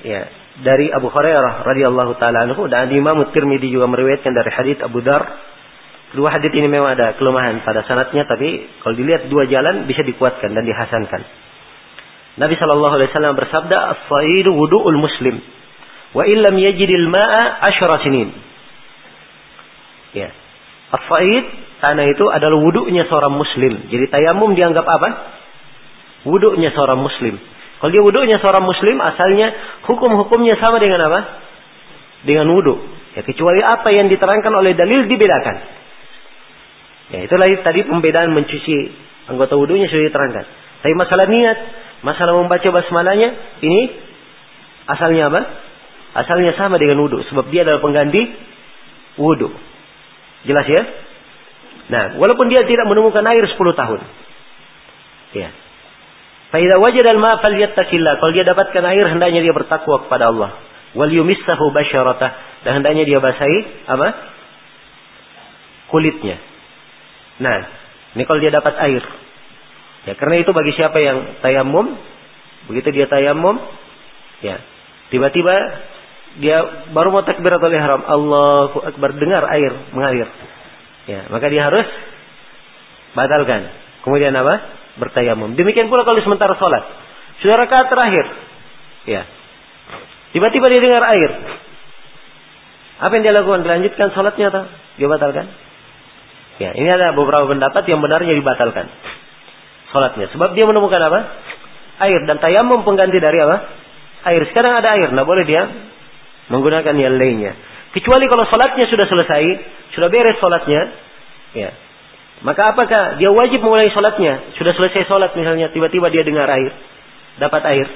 ya, 0.00 0.22
dari 0.64 0.88
Abu 0.88 1.12
Hurairah 1.12 1.64
radhiyallahu 1.64 2.16
taala 2.16 2.48
anhu 2.48 2.64
dan 2.72 2.88
Imam 2.88 3.28
Tirmidzi 3.32 3.68
juga 3.68 3.88
meriwayatkan 3.88 4.32
dari 4.32 4.50
hadis 4.52 4.76
Abu 4.80 5.04
Dar. 5.04 5.20
Dua 6.10 6.26
hadis 6.32 6.50
ini 6.50 6.66
memang 6.66 6.98
ada 6.98 7.14
kelemahan 7.14 7.62
pada 7.62 7.86
sanatnya 7.86 8.26
tapi 8.26 8.66
kalau 8.82 8.98
dilihat 8.98 9.30
dua 9.30 9.46
jalan 9.46 9.86
bisa 9.86 10.02
dikuatkan 10.02 10.50
dan 10.56 10.66
dihasankan. 10.66 11.22
Nabi 12.40 12.54
Shallallahu 12.56 12.94
Alaihi 12.98 13.10
Wasallam 13.12 13.34
bersabda, 13.36 13.76
"As-saidu 13.94 14.56
wudu'ul 14.56 14.98
muslim, 14.98 15.38
wa 16.16 16.24
illam 16.24 16.56
yajidil 16.56 17.06
ma'a 17.06 17.68
asyara 17.68 18.00
sinin." 18.02 18.32
Ya. 20.16 20.34
As-said 20.90 21.44
tanah 21.80 22.06
itu 22.10 22.24
adalah 22.28 22.58
wudu'nya 22.58 23.06
seorang 23.06 23.34
muslim. 23.34 23.88
Jadi 23.88 24.04
tayamum 24.10 24.52
dianggap 24.58 24.84
apa? 24.84 25.08
Wudu'nya 26.26 26.74
seorang 26.74 27.00
muslim. 27.00 27.38
Kalau 27.80 27.90
dia 27.94 28.02
wudu'nya 28.04 28.36
seorang 28.42 28.66
muslim, 28.66 29.00
asalnya 29.00 29.54
hukum-hukumnya 29.88 30.58
sama 30.60 30.82
dengan 30.82 31.00
apa? 31.08 31.20
Dengan 32.26 32.52
wudu. 32.52 32.76
Ya, 33.16 33.24
kecuali 33.24 33.64
apa 33.64 33.88
yang 33.90 34.12
diterangkan 34.12 34.52
oleh 34.52 34.76
dalil 34.76 35.08
dibedakan. 35.08 35.56
Ya, 37.10 37.18
itulah 37.26 37.48
tadi 37.64 37.82
pembedaan 37.88 38.30
mencuci 38.36 38.76
anggota 39.32 39.56
wudunya 39.56 39.88
sudah 39.88 40.04
diterangkan. 40.12 40.44
Tapi 40.84 40.94
masalah 40.94 41.26
niat, 41.26 41.58
Masalah 42.00 42.32
membaca 42.32 42.64
basmalahnya 42.64 43.60
ini 43.60 43.80
asalnya 44.88 45.28
apa? 45.28 45.42
Asalnya 46.24 46.56
sama 46.56 46.80
dengan 46.80 47.04
wudhu. 47.04 47.20
Sebab 47.28 47.52
dia 47.52 47.62
adalah 47.62 47.84
pengganti 47.84 48.24
wudhu. 49.20 49.52
Jelas 50.48 50.66
ya? 50.68 50.82
Nah, 51.90 52.04
walaupun 52.16 52.46
dia 52.48 52.64
tidak 52.64 52.86
menemukan 52.86 53.24
air 53.26 53.44
10 53.44 53.56
tahun. 53.56 54.00
Ya. 55.34 55.50
Faidah 56.50 56.78
wajah 56.82 57.02
dan 57.02 57.18
ma 57.18 57.38
falyattaqillah. 57.38 58.18
Kalau 58.18 58.32
dia 58.34 58.46
dapatkan 58.46 58.84
air, 58.90 59.06
hendaknya 59.10 59.42
dia 59.42 59.54
bertakwa 59.54 60.06
kepada 60.06 60.30
Allah. 60.30 60.50
Wal 60.98 61.10
yumissahu 61.10 61.70
basyaratah. 61.70 62.62
Dan 62.66 62.82
hendaknya 62.82 63.06
dia 63.06 63.18
basahi 63.22 63.58
apa? 63.86 64.08
Kulitnya. 65.90 66.38
Nah, 67.42 67.58
ini 68.14 68.22
kalau 68.26 68.40
dia 68.42 68.52
dapat 68.54 68.74
air. 68.86 69.02
Ya, 70.08 70.16
karena 70.16 70.40
itu 70.40 70.50
bagi 70.56 70.72
siapa 70.74 70.96
yang 70.96 71.42
tayamum, 71.44 71.92
begitu 72.72 72.88
dia 72.94 73.06
tayamum, 73.06 73.60
ya, 74.40 74.56
tiba-tiba 75.12 75.54
dia 76.38 76.86
baru 76.94 77.10
mau 77.10 77.26
takbiratul 77.26 77.74
ihram, 77.74 78.06
Allahu 78.06 78.78
akbar 78.86 79.18
dengar 79.18 79.42
air 79.50 79.72
mengalir. 79.90 80.30
Ya, 81.10 81.26
maka 81.26 81.50
dia 81.50 81.66
harus 81.66 81.86
batalkan. 83.18 83.66
Kemudian 84.06 84.30
apa? 84.38 84.78
Bertayamum. 85.02 85.58
Demikian 85.58 85.90
pula 85.90 86.06
kalau 86.06 86.22
sementara 86.22 86.54
sholat. 86.54 86.86
Sudah 87.42 87.58
rakaat 87.58 87.90
terakhir. 87.90 88.26
Ya. 89.10 89.26
Tiba-tiba 90.30 90.70
dia 90.70 90.78
dengar 90.78 91.02
air. 91.10 91.30
Apa 93.00 93.12
yang 93.16 93.24
dia 93.26 93.34
lakukan? 93.34 93.66
Dilanjutkan 93.66 94.14
sholatnya 94.14 94.46
atau 94.54 94.62
dia 95.00 95.08
batalkan? 95.10 95.50
Ya, 96.60 96.76
ini 96.76 96.86
ada 96.92 97.16
beberapa 97.16 97.48
pendapat 97.48 97.88
yang 97.88 98.04
benarnya 98.04 98.36
dibatalkan 98.36 98.86
sholatnya. 99.90 100.30
Sebab 100.30 100.54
dia 100.54 100.68
menemukan 100.68 101.00
apa? 101.00 101.20
Air 102.06 102.24
dan 102.28 102.38
tayamum 102.38 102.86
pengganti 102.86 103.18
dari 103.18 103.38
apa? 103.42 103.56
Air. 104.30 104.44
Sekarang 104.52 104.78
ada 104.78 104.94
air, 104.94 105.08
nah 105.16 105.24
boleh 105.24 105.48
dia 105.48 105.60
menggunakan 106.50 106.94
yang 106.98 107.14
lainnya. 107.16 107.54
Kecuali 107.94 108.26
kalau 108.26 108.44
sholatnya 108.46 108.86
sudah 108.90 109.06
selesai, 109.06 109.42
sudah 109.94 110.08
beres 110.10 110.38
sholatnya, 110.38 110.82
ya. 111.54 111.70
Maka 112.40 112.72
apakah 112.72 113.20
dia 113.20 113.30
wajib 113.30 113.60
mulai 113.62 113.90
sholatnya? 113.90 114.54
Sudah 114.56 114.72
selesai 114.74 115.06
sholat 115.06 115.34
misalnya, 115.38 115.70
tiba-tiba 115.70 116.10
dia 116.10 116.22
dengar 116.26 116.48
air, 116.50 116.72
dapat 117.38 117.62
air. 117.70 117.86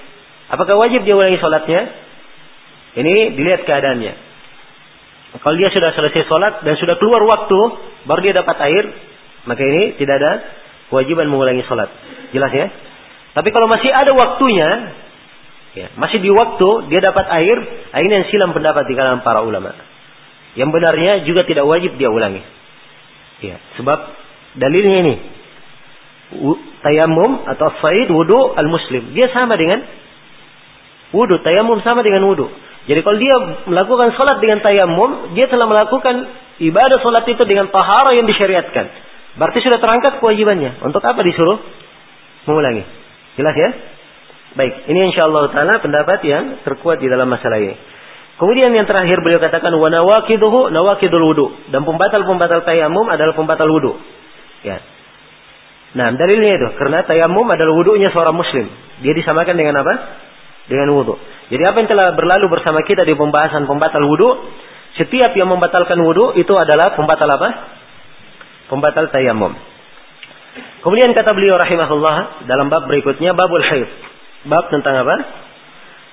Apakah 0.51 0.77
wajib 0.77 1.03
dia 1.03 1.17
ulangi 1.17 1.41
sholatnya? 1.41 1.81
Ini 2.95 3.15
dilihat 3.35 3.67
keadaannya. 3.67 4.13
Kalau 5.35 5.57
dia 5.59 5.71
sudah 5.75 5.91
selesai 5.99 6.23
sholat 6.31 6.55
dan 6.63 6.79
sudah 6.79 6.95
keluar 7.01 7.27
waktu, 7.27 7.59
baru 8.07 8.21
dia 8.23 8.35
dapat 8.39 8.55
air, 8.71 8.85
maka 9.51 9.63
ini 9.67 9.99
tidak 9.99 10.23
ada 10.23 10.33
kewajiban 10.93 11.27
mengulangi 11.27 11.67
sholat. 11.67 11.91
Jelas 12.31 12.53
ya? 12.55 12.67
Tapi 13.35 13.49
kalau 13.51 13.67
masih 13.67 13.91
ada 13.91 14.15
waktunya, 14.15 14.69
ya, 15.75 15.93
masih 15.99 16.19
di 16.23 16.31
waktu 16.31 16.69
dia 16.89 17.01
dapat 17.05 17.27
air, 17.35 17.57
ini 17.95 18.13
yang 18.15 18.27
silam 18.31 18.51
pendapat 18.55 18.89
di 18.89 18.95
kalangan 18.95 19.21
para 19.27 19.43
ulama. 19.45 19.75
Yang 20.55 20.71
benarnya 20.71 21.13
juga 21.27 21.43
tidak 21.45 21.67
wajib 21.67 21.99
dia 21.99 22.09
ulangi. 22.09 22.43
Ya, 23.43 23.59
sebab 23.77 23.99
dalilnya 24.57 24.99
ini 25.03 25.15
tayamum 26.81 27.45
atau 27.47 27.69
faid 27.85 28.09
wudu 28.11 28.57
al 28.57 28.67
muslim 28.67 29.13
dia 29.13 29.29
sama 29.31 29.55
dengan 29.55 29.83
wudu 31.15 31.39
tayamum 31.45 31.79
sama 31.85 32.03
dengan 32.03 32.27
wudu 32.27 32.49
jadi 32.91 33.05
kalau 33.07 33.19
dia 33.21 33.37
melakukan 33.71 34.17
sholat 34.19 34.43
dengan 34.43 34.59
tayamum 34.65 35.37
dia 35.37 35.47
telah 35.47 35.69
melakukan 35.69 36.27
ibadah 36.59 36.99
sholat 37.05 37.29
itu 37.29 37.45
dengan 37.45 37.71
tahara 37.71 38.19
yang 38.19 38.27
disyariatkan 38.27 38.89
Berarti 39.35 39.59
sudah 39.67 39.79
terangkat 39.83 40.23
kewajibannya. 40.23 40.79
Untuk 40.87 41.03
apa 41.03 41.19
disuruh 41.27 41.59
mengulangi? 42.47 42.87
Jelas 43.35 43.55
ya? 43.59 43.71
Baik, 44.55 44.87
ini 44.87 45.11
insya 45.11 45.27
Allah 45.27 45.51
taala 45.51 45.83
pendapat 45.83 46.23
yang 46.23 46.63
terkuat 46.63 47.03
di 47.03 47.11
dalam 47.11 47.27
masalah 47.27 47.59
ini. 47.59 47.75
Kemudian 48.35 48.71
yang 48.75 48.87
terakhir 48.87 49.23
beliau 49.23 49.39
katakan 49.39 49.71
wa 49.75 49.87
nawakiduhu 49.87 50.71
nawakidul 50.75 51.23
wudu 51.23 51.47
dan 51.71 51.87
pembatal-pembatal 51.87 52.67
tayamum 52.67 53.07
adalah 53.07 53.35
pembatal 53.35 53.71
wudu. 53.71 53.95
Ya. 54.67 54.83
Nah, 55.95 56.11
dalilnya 56.19 56.59
itu 56.59 56.69
karena 56.75 57.07
tayamum 57.07 57.47
adalah 57.47 57.75
wudunya 57.79 58.11
seorang 58.11 58.35
muslim. 58.35 58.67
Dia 59.07 59.15
disamakan 59.15 59.55
dengan 59.55 59.79
apa? 59.79 59.95
Dengan 60.67 60.91
wudu. 60.99 61.15
Jadi 61.51 61.63
apa 61.63 61.77
yang 61.79 61.89
telah 61.91 62.09
berlalu 62.19 62.47
bersama 62.51 62.83
kita 62.83 63.07
di 63.07 63.15
pembahasan 63.15 63.71
pembatal 63.71 64.03
wudu, 64.03 64.51
setiap 64.99 65.31
yang 65.39 65.47
membatalkan 65.47 65.99
wudu 66.03 66.35
itu 66.35 66.51
adalah 66.55 66.95
pembatal 66.99 67.31
apa? 67.31 67.49
pembatal 68.67 69.13
tayamum. 69.13 69.55
Kemudian 70.83 71.17
kata 71.17 71.31
beliau 71.33 71.57
rahimahullah 71.57 72.45
dalam 72.45 72.67
bab 72.69 72.85
berikutnya 72.91 73.33
babul 73.33 73.63
haid. 73.63 74.04
Bab 74.45 74.69
tentang 74.69 74.95
apa? 75.01 75.17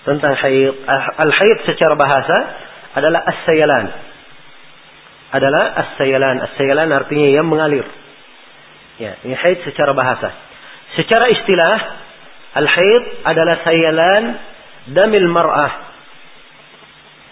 Tentang 0.08 0.34
haid. 0.40 0.72
Al-haid 1.20 1.58
secara 1.68 1.94
bahasa 2.00 2.38
adalah 2.96 3.22
as-sayalan. 3.28 3.86
Adalah 5.32 5.64
as-sayalan. 5.84 6.36
As-sayalan 6.52 6.90
artinya 6.96 7.28
yang 7.28 7.48
mengalir. 7.48 7.84
Ya, 9.00 9.20
ini 9.28 9.36
haid 9.36 9.64
secara 9.68 9.92
bahasa. 9.92 10.32
Secara 10.96 11.32
istilah 11.32 11.76
al-haid 12.56 13.04
adalah 13.28 13.56
sayalan 13.64 14.24
damil 14.92 15.28
mar'ah 15.32 15.74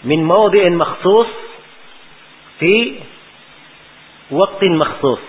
min 0.08 0.24
mawdi'in 0.24 0.76
makhsus 0.76 1.28
fi 2.60 2.74
waktin 4.32 4.72
maksus. 4.80 5.20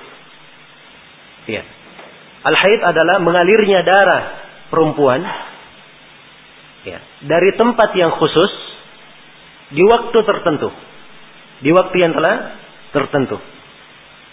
Ya. 1.48 1.64
Al-haid 2.42 2.80
adalah 2.82 3.20
mengalirnya 3.22 3.84
darah 3.84 4.24
perempuan 4.72 5.22
ya, 6.88 7.00
dari 7.26 7.54
tempat 7.58 7.94
yang 7.98 8.14
khusus 8.18 8.52
di 9.72 9.84
waktu 9.86 10.18
tertentu. 10.22 10.70
Di 11.62 11.72
waktu 11.72 11.96
yang 12.02 12.14
telah 12.18 12.58
tertentu. 12.92 13.38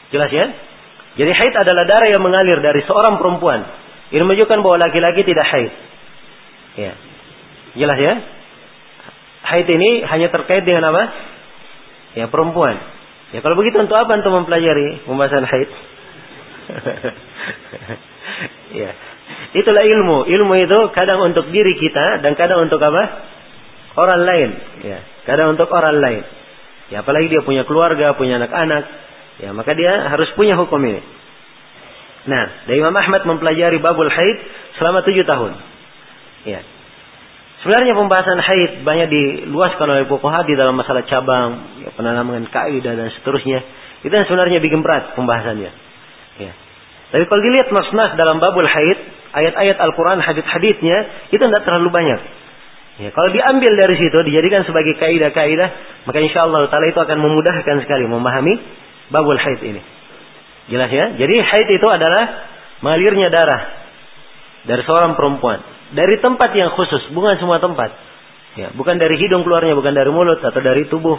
Jelas 0.08 0.30
ya? 0.32 0.46
Jadi 1.18 1.32
haid 1.34 1.54
adalah 1.54 1.84
darah 1.84 2.08
yang 2.08 2.22
mengalir 2.22 2.62
dari 2.62 2.80
seorang 2.86 3.18
perempuan. 3.18 3.66
Ini 4.08 4.22
menunjukkan 4.24 4.58
bahwa 4.64 4.76
laki-laki 4.80 5.26
tidak 5.26 5.46
haid. 5.50 5.72
Ya. 6.78 6.92
Jelas 7.76 7.98
ya? 8.00 8.14
Haid 9.48 9.68
ini 9.68 10.06
hanya 10.08 10.32
terkait 10.32 10.64
dengan 10.64 10.94
apa? 10.94 11.04
Ya, 12.16 12.26
perempuan. 12.32 12.80
Ya 13.36 13.44
kalau 13.44 13.60
begitu 13.60 13.76
untuk 13.76 14.00
apa 14.00 14.24
untuk 14.24 14.32
mempelajari 14.40 15.04
pembahasan 15.04 15.44
haid? 15.44 15.70
ya. 18.80 18.90
Itulah 19.56 19.80
ilmu. 19.80 20.28
Ilmu 20.28 20.54
itu 20.60 20.78
kadang 20.92 21.24
untuk 21.24 21.48
diri 21.48 21.72
kita 21.80 22.20
dan 22.20 22.36
kadang 22.36 22.68
untuk 22.68 22.80
apa? 22.84 23.02
Orang 23.96 24.20
lain. 24.28 24.50
Ya, 24.84 24.98
kadang 25.24 25.56
untuk 25.56 25.72
orang 25.72 25.96
lain. 25.96 26.22
Ya, 26.92 27.00
apalagi 27.00 27.32
dia 27.32 27.40
punya 27.44 27.64
keluarga, 27.64 28.12
punya 28.16 28.36
anak-anak. 28.40 28.84
Ya, 29.40 29.52
maka 29.56 29.72
dia 29.72 30.08
harus 30.12 30.28
punya 30.36 30.56
hukum 30.56 30.80
ini. 30.84 31.00
Nah, 32.28 32.68
dari 32.68 32.82
Imam 32.84 32.92
Ahmad 32.92 33.24
mempelajari 33.24 33.80
babul 33.80 34.12
haid 34.12 34.36
selama 34.76 35.00
tujuh 35.04 35.24
tahun. 35.24 35.52
Ya. 36.44 36.60
Sebenarnya 37.64 37.96
pembahasan 37.96 38.38
haid 38.38 38.86
banyak 38.86 39.08
diluaskan 39.10 39.86
oleh 39.88 40.04
Fuqaha 40.06 40.46
di 40.46 40.54
dalam 40.54 40.76
masalah 40.76 41.02
cabang, 41.08 41.82
ya, 41.82 41.90
penanaman 41.96 42.46
kaidah 42.52 42.94
dan 42.94 43.08
seterusnya. 43.16 43.64
Itu 44.04 44.12
yang 44.12 44.28
sebenarnya 44.28 44.62
bikin 44.62 44.84
berat 44.84 45.16
pembahasannya. 45.18 45.72
Ya. 46.38 46.52
Tapi 47.08 47.24
kalau 47.26 47.40
dilihat 47.40 47.72
nas 47.72 48.12
dalam 48.14 48.38
babul 48.38 48.68
haid, 48.68 48.98
ayat-ayat 49.32 49.76
Al-Quran, 49.76 50.18
hadith-hadithnya, 50.22 51.28
itu 51.34 51.42
tidak 51.42 51.62
terlalu 51.68 51.92
banyak. 51.92 52.20
Ya, 52.98 53.10
kalau 53.14 53.30
diambil 53.30 53.78
dari 53.78 53.94
situ, 54.00 54.18
dijadikan 54.26 54.66
sebagai 54.66 54.98
kaidah-kaidah, 54.98 55.68
maka 56.06 56.18
insya 56.18 56.48
Allah 56.48 56.66
Taala 56.66 56.90
itu 56.90 56.98
akan 56.98 57.18
memudahkan 57.22 57.86
sekali 57.86 58.10
memahami 58.10 58.58
babul 59.14 59.38
haid 59.38 59.62
ini. 59.62 59.82
Jelas 60.68 60.90
ya? 60.90 61.14
Jadi 61.14 61.34
haid 61.38 61.68
itu 61.78 61.86
adalah 61.86 62.24
mengalirnya 62.82 63.30
darah 63.30 63.62
dari 64.66 64.82
seorang 64.82 65.14
perempuan 65.14 65.78
dari 65.92 66.20
tempat 66.20 66.52
yang 66.52 66.76
khusus, 66.76 67.08
bukan 67.16 67.40
semua 67.40 67.60
tempat. 67.62 67.90
Ya, 68.58 68.74
bukan 68.74 68.98
dari 68.98 69.16
hidung 69.16 69.46
keluarnya, 69.46 69.78
bukan 69.78 69.94
dari 69.94 70.10
mulut 70.10 70.42
atau 70.42 70.58
dari 70.60 70.84
tubuh, 70.90 71.16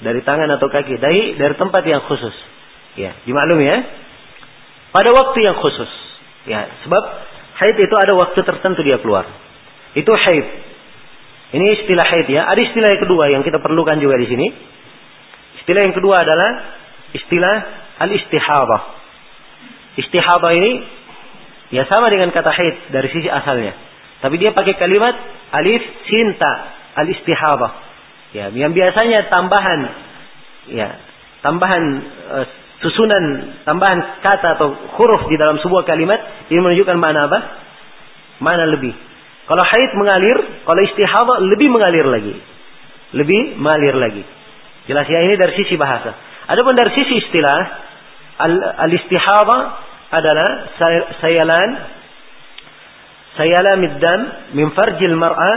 dari 0.00 0.22
tangan 0.22 0.48
atau 0.56 0.70
kaki, 0.70 0.96
dari 1.02 1.34
dari 1.34 1.54
tempat 1.58 1.82
yang 1.84 2.04
khusus. 2.06 2.32
Ya, 2.96 3.12
dimaklum 3.26 3.60
ya. 3.60 3.76
Pada 4.94 5.10
waktu 5.12 5.38
yang 5.44 5.56
khusus. 5.60 5.90
Ya, 6.46 6.70
sebab 6.86 7.02
haid 7.56 7.76
itu 7.80 7.94
ada 7.96 8.12
waktu 8.16 8.40
tertentu 8.44 8.80
dia 8.84 9.00
keluar. 9.00 9.24
Itu 9.96 10.12
haid. 10.12 10.46
Ini 11.56 11.66
istilah 11.80 12.06
haid 12.06 12.26
ya. 12.28 12.44
Ada 12.50 12.60
istilah 12.60 12.88
yang 12.92 13.02
kedua 13.02 13.24
yang 13.32 13.42
kita 13.46 13.62
perlukan 13.62 13.96
juga 13.96 14.20
di 14.20 14.26
sini. 14.28 14.46
Istilah 15.62 15.82
yang 15.88 15.94
kedua 15.96 16.20
adalah 16.20 16.50
istilah 17.16 17.56
al-istihadah. 18.02 18.82
Istihadah 19.96 20.52
ini 20.52 20.72
ya 21.72 21.88
sama 21.88 22.12
dengan 22.12 22.28
kata 22.30 22.52
haid 22.52 22.92
dari 22.92 23.08
sisi 23.08 23.26
asalnya. 23.30 23.72
Tapi 24.20 24.36
dia 24.36 24.52
pakai 24.52 24.76
kalimat 24.76 25.14
alif 25.52 25.82
cinta 26.08 26.52
al 26.96 27.08
istihabah. 27.08 27.72
Ya, 28.34 28.52
yang 28.52 28.76
biasanya 28.76 29.32
tambahan 29.32 29.80
ya, 30.68 30.88
tambahan 31.40 31.82
uh, 32.36 32.46
susunan 32.84 33.56
tambahan 33.64 34.20
kata 34.20 34.60
atau 34.60 34.68
huruf 35.00 35.28
di 35.32 35.36
dalam 35.40 35.56
sebuah 35.60 35.88
kalimat 35.88 36.48
ini 36.52 36.60
menunjukkan 36.60 36.96
mana 37.00 37.30
apa? 37.30 37.38
Mana 38.42 38.68
lebih. 38.68 38.92
Kalau 39.46 39.62
haid 39.62 39.90
mengalir, 39.94 40.38
kalau 40.66 40.80
istihabah 40.82 41.38
lebih 41.40 41.68
mengalir 41.70 42.04
lagi. 42.04 42.34
Lebih 43.14 43.56
mengalir 43.56 43.94
lagi. 43.96 44.22
Jelas 44.90 45.06
ya 45.06 45.24
ini 45.24 45.38
dari 45.38 45.54
sisi 45.56 45.78
bahasa. 45.78 46.12
Adapun 46.50 46.74
dari 46.74 46.90
sisi 46.94 47.14
istilah 47.22 47.58
al-istihabah 48.86 49.60
adalah 50.12 50.50
sayalan 51.22 51.70
sayalamid 53.34 53.96
dam 53.98 54.20
min 54.54 54.70
farjil 54.76 55.16
mar'a 55.16 55.52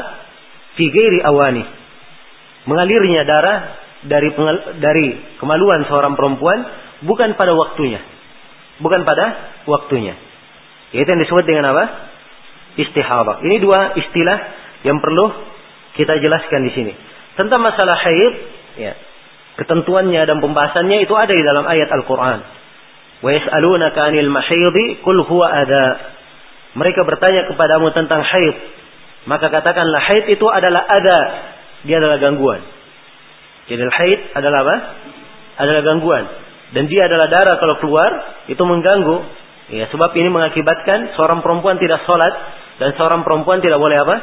fi 0.78 0.84
ghairi 0.88 1.20
awani. 1.26 1.66
Mengalirnya 2.66 3.26
darah 3.26 3.58
dari 4.06 4.30
dari 4.80 5.08
kemaluan 5.42 5.84
seorang 5.90 6.14
perempuan 6.16 6.60
bukan 7.06 7.36
pada 7.36 7.54
waktunya. 7.56 8.02
Bukan 8.80 9.04
pada 9.04 9.26
waktunya. 9.68 10.16
Itu 10.96 11.06
yang 11.06 11.22
disebut 11.22 11.44
dengan 11.46 11.70
apa? 11.70 11.84
Istihadah. 12.80 13.44
Ini 13.44 13.56
dua 13.60 13.94
istilah 14.00 14.38
yang 14.88 15.04
perlu 15.04 15.26
kita 16.00 16.16
jelaskan 16.24 16.64
di 16.64 16.72
sini. 16.72 16.94
Tentang 17.36 17.60
masalah 17.60 17.96
haid, 18.00 18.34
ya, 18.80 18.94
ketentuannya 19.60 20.22
dan 20.24 20.38
pembahasannya 20.40 21.04
itu 21.04 21.14
ada 21.16 21.34
di 21.36 21.44
dalam 21.44 21.68
ayat 21.68 21.92
Al-Quran. 21.92 22.40
Wa 23.20 23.30
yas'alunaka 23.36 24.00
'anil 24.08 24.32
mahidi 24.32 25.04
qul 25.04 25.20
huwa 25.28 25.52
ada 25.52 25.84
mereka 26.78 27.02
bertanya 27.02 27.50
kepadamu 27.50 27.90
tentang 27.98 28.22
haid, 28.22 28.56
maka 29.26 29.50
katakanlah 29.50 30.00
haid 30.00 30.32
itu 30.32 30.46
adalah 30.46 30.86
ada, 30.86 31.18
dia 31.82 31.98
adalah 31.98 32.22
gangguan. 32.22 32.62
Jadi 33.66 33.82
haid 33.84 34.20
adalah 34.38 34.64
apa? 34.64 34.76
Adalah 35.60 35.82
gangguan. 35.82 36.24
Dan 36.70 36.86
dia 36.86 37.10
adalah 37.10 37.28
darah 37.30 37.56
kalau 37.58 37.76
keluar, 37.82 38.12
itu 38.46 38.62
mengganggu. 38.62 39.18
Ya, 39.70 39.86
sebab 39.94 40.14
ini 40.18 40.30
mengakibatkan 40.34 41.14
seorang 41.14 41.46
perempuan 41.46 41.78
tidak 41.78 42.02
sholat 42.06 42.34
dan 42.82 42.94
seorang 42.98 43.22
perempuan 43.22 43.62
tidak 43.62 43.78
boleh 43.78 43.98
apa? 44.02 44.16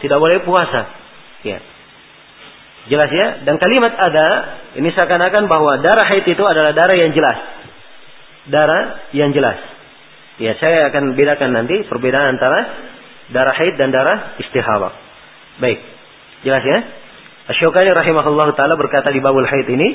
Tidak 0.00 0.18
boleh 0.20 0.40
puasa. 0.44 0.88
Ya. 1.44 1.60
Jelas 2.88 3.10
ya? 3.12 3.26
Dan 3.48 3.56
kalimat 3.56 3.92
ada, 3.96 4.28
ini 4.76 4.92
seakan-akan 4.92 5.48
bahwa 5.48 5.80
darah 5.80 6.04
haid 6.08 6.28
itu 6.28 6.44
adalah 6.44 6.76
darah 6.76 6.96
yang 6.96 7.12
jelas. 7.16 7.38
Darah 8.48 8.82
yang 9.16 9.32
jelas. 9.32 9.56
Ya, 10.36 10.56
saya 10.60 10.92
akan 10.92 11.16
bedakan 11.16 11.56
nanti 11.56 11.84
perbedaan 11.88 12.36
antara 12.36 12.60
darah 13.32 13.56
haid 13.56 13.80
dan 13.80 13.88
darah 13.88 14.36
istihadah. 14.40 14.92
Baik. 15.64 15.80
Jelas 16.44 16.64
ya? 16.64 16.78
Rahimahullah 17.48 18.52
taala 18.56 18.76
berkata 18.76 19.12
di 19.12 19.20
babul 19.20 19.48
haid 19.48 19.68
ini. 19.68 19.88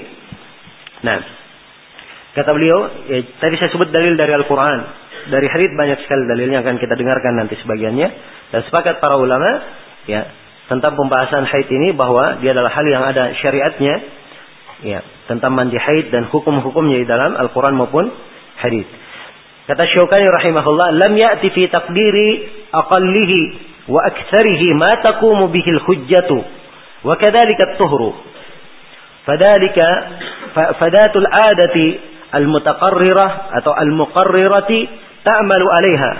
Nah, 1.05 1.19
kata 2.39 2.51
beliau, 2.55 2.79
ya, 3.11 3.19
tadi 3.43 3.59
saya 3.59 3.69
sebut 3.75 3.91
dalil 3.91 4.15
dari 4.15 4.31
Al-Qur'an. 4.31 4.79
Dari 5.29 5.47
hadis 5.51 5.75
banyak 5.75 5.99
sekali 6.07 6.23
dalilnya 6.31 6.63
akan 6.63 6.79
kita 6.79 6.95
dengarkan 6.95 7.35
nanti 7.35 7.59
sebagiannya 7.59 8.07
dan 8.55 8.61
sepakat 8.65 9.03
para 9.03 9.19
ulama 9.19 9.49
ya 10.07 10.25
tentang 10.71 10.95
pembahasan 10.95 11.43
haid 11.43 11.67
ini 11.67 11.91
bahwa 11.91 12.39
dia 12.39 12.55
adalah 12.55 12.71
hal 12.71 12.85
yang 12.87 13.03
ada 13.03 13.35
syariatnya 13.43 13.95
ya 14.87 15.03
tentang 15.27 15.53
mandi 15.53 15.75
haid 15.75 16.09
dan 16.09 16.31
hukum-hukumnya 16.31 17.03
di 17.03 17.07
dalam 17.09 17.35
Al-Qur'an 17.35 17.75
maupun 17.75 18.09
hadis. 18.63 18.87
Kata 19.69 19.85
Syaukani 19.85 20.25
rahimahullah, 20.25 20.97
lam 20.97 21.13
ya'ti 21.13 21.53
fi 21.53 21.69
taqdiri 21.69 22.29
aqallihi 22.73 23.39
wa 23.85 24.01
aktsarihi 24.01 24.73
ma 24.73 24.97
taqumu 25.03 25.45
bihi 25.51 25.69
al-hujjatu 25.77 26.37
wa 27.05 27.13
kadzalika 27.19 27.75
at-tuhru. 27.75 28.29
Fadalika 29.29 29.87
fadatul 30.81 31.27
adati 31.29 31.87
al-mutaqarrirah 32.32 33.30
atau 33.60 33.72
al-muqarrirati 33.74 34.78
ta'malu 35.22 35.66
'alayha 35.70 36.12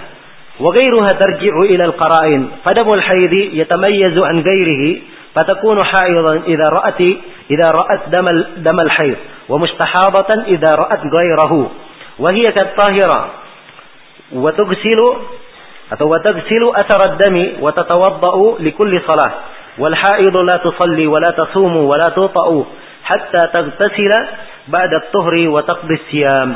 wa 0.61 0.71
ghayruha 0.71 1.11
tarji'u 1.19 1.67
ila 1.75 1.85
al-qara'in. 1.91 2.63
Fadamul 2.63 3.03
haidi 3.03 3.59
yatamayyazu 3.59 4.21
an 4.23 4.37
ghayrihi 4.43 5.15
فتكون 5.35 5.79
حائضا 5.85 6.47
إذا 6.47 6.69
رأت 6.69 7.01
إذا 7.51 7.69
رأت 7.79 8.01
دم 8.07 8.27
دم 8.57 8.79
الحيض 8.87 9.17
ومستحاضة 9.49 10.31
إذا 10.47 10.75
رأت 10.75 11.03
غيره 11.11 11.71
وهي 12.19 12.53
كالطاهرة 12.53 13.31
وتغسل 14.33 15.01
atau 15.91 16.09
وتغسل 16.09 16.63
أثر 16.75 17.01
الدم 17.13 17.37
وتتوضأ 17.61 18.37
لكل 18.61 18.93
صلاة 19.09 19.33
والحائض 19.79 20.37
لا 20.37 20.57
تصلي 20.65 21.07
ولا 21.07 21.31
تصوم 21.31 21.77
ولا 21.77 22.09
تطأ 22.17 22.65
حتى 23.05 23.43
ba'da 24.70 25.12
tuhri 25.12 25.50
wa 25.50 25.66
taqdis 25.66 26.02
siyam. 26.14 26.50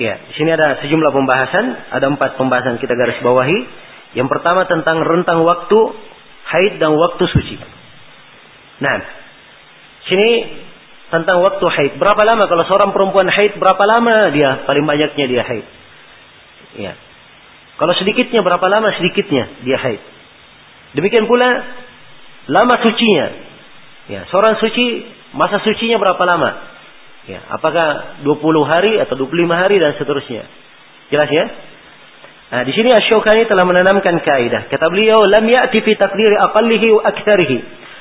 Ya, 0.00 0.16
di 0.16 0.32
sini 0.32 0.48
ada 0.56 0.80
sejumlah 0.80 1.12
pembahasan, 1.12 1.66
ada 1.92 2.06
empat 2.08 2.40
pembahasan 2.40 2.80
kita 2.80 2.96
garis 2.96 3.20
bawahi. 3.20 3.68
Yang 4.16 4.28
pertama 4.32 4.64
tentang 4.64 5.04
rentang 5.04 5.44
waktu 5.44 5.78
haid 6.50 6.80
dan 6.80 6.96
waktu 6.96 7.24
suci. 7.28 7.56
Nah, 8.80 8.98
sini 10.08 10.30
tentang 11.12 11.44
waktu 11.44 11.62
haid. 11.68 11.92
Berapa 12.00 12.22
lama 12.24 12.48
kalau 12.48 12.64
seorang 12.64 12.90
perempuan 12.96 13.28
haid 13.28 13.60
berapa 13.60 13.82
lama 13.84 14.30
dia 14.32 14.64
paling 14.64 14.86
banyaknya 14.88 15.24
dia 15.26 15.42
haid? 15.44 15.66
Ya. 16.80 16.92
Kalau 17.76 17.92
sedikitnya 17.98 18.40
berapa 18.40 18.66
lama 18.72 18.88
sedikitnya 18.96 19.66
dia 19.66 19.78
haid? 19.78 20.00
Demikian 20.96 21.28
pula 21.28 21.48
lama 22.48 22.74
sucinya. 22.82 23.26
Ya, 24.10 24.26
seorang 24.32 24.58
suci 24.58 25.06
masa 25.36 25.62
sucinya 25.62 25.98
berapa 26.00 26.22
lama? 26.24 26.50
Ya, 27.28 27.40
apakah 27.52 28.22
20 28.24 28.64
hari 28.64 28.98
atau 28.98 29.14
25 29.14 29.54
hari 29.54 29.76
dan 29.78 29.94
seterusnya? 30.00 30.44
Jelas 31.12 31.30
ya? 31.30 31.44
Nah, 32.50 32.62
di 32.66 32.72
sini 32.74 32.90
Asy-Syaukani 32.90 33.46
telah 33.46 33.62
menanamkan 33.62 34.18
kaidah. 34.26 34.66
Kata 34.66 34.90
beliau, 34.90 35.22
"Lam 35.22 35.46
ya'ti 35.46 35.86
fi 35.86 35.94
taqdiri 35.94 36.34
aqallihi 36.50 36.86
wa 36.90 37.02
aktsarihi 37.06 37.58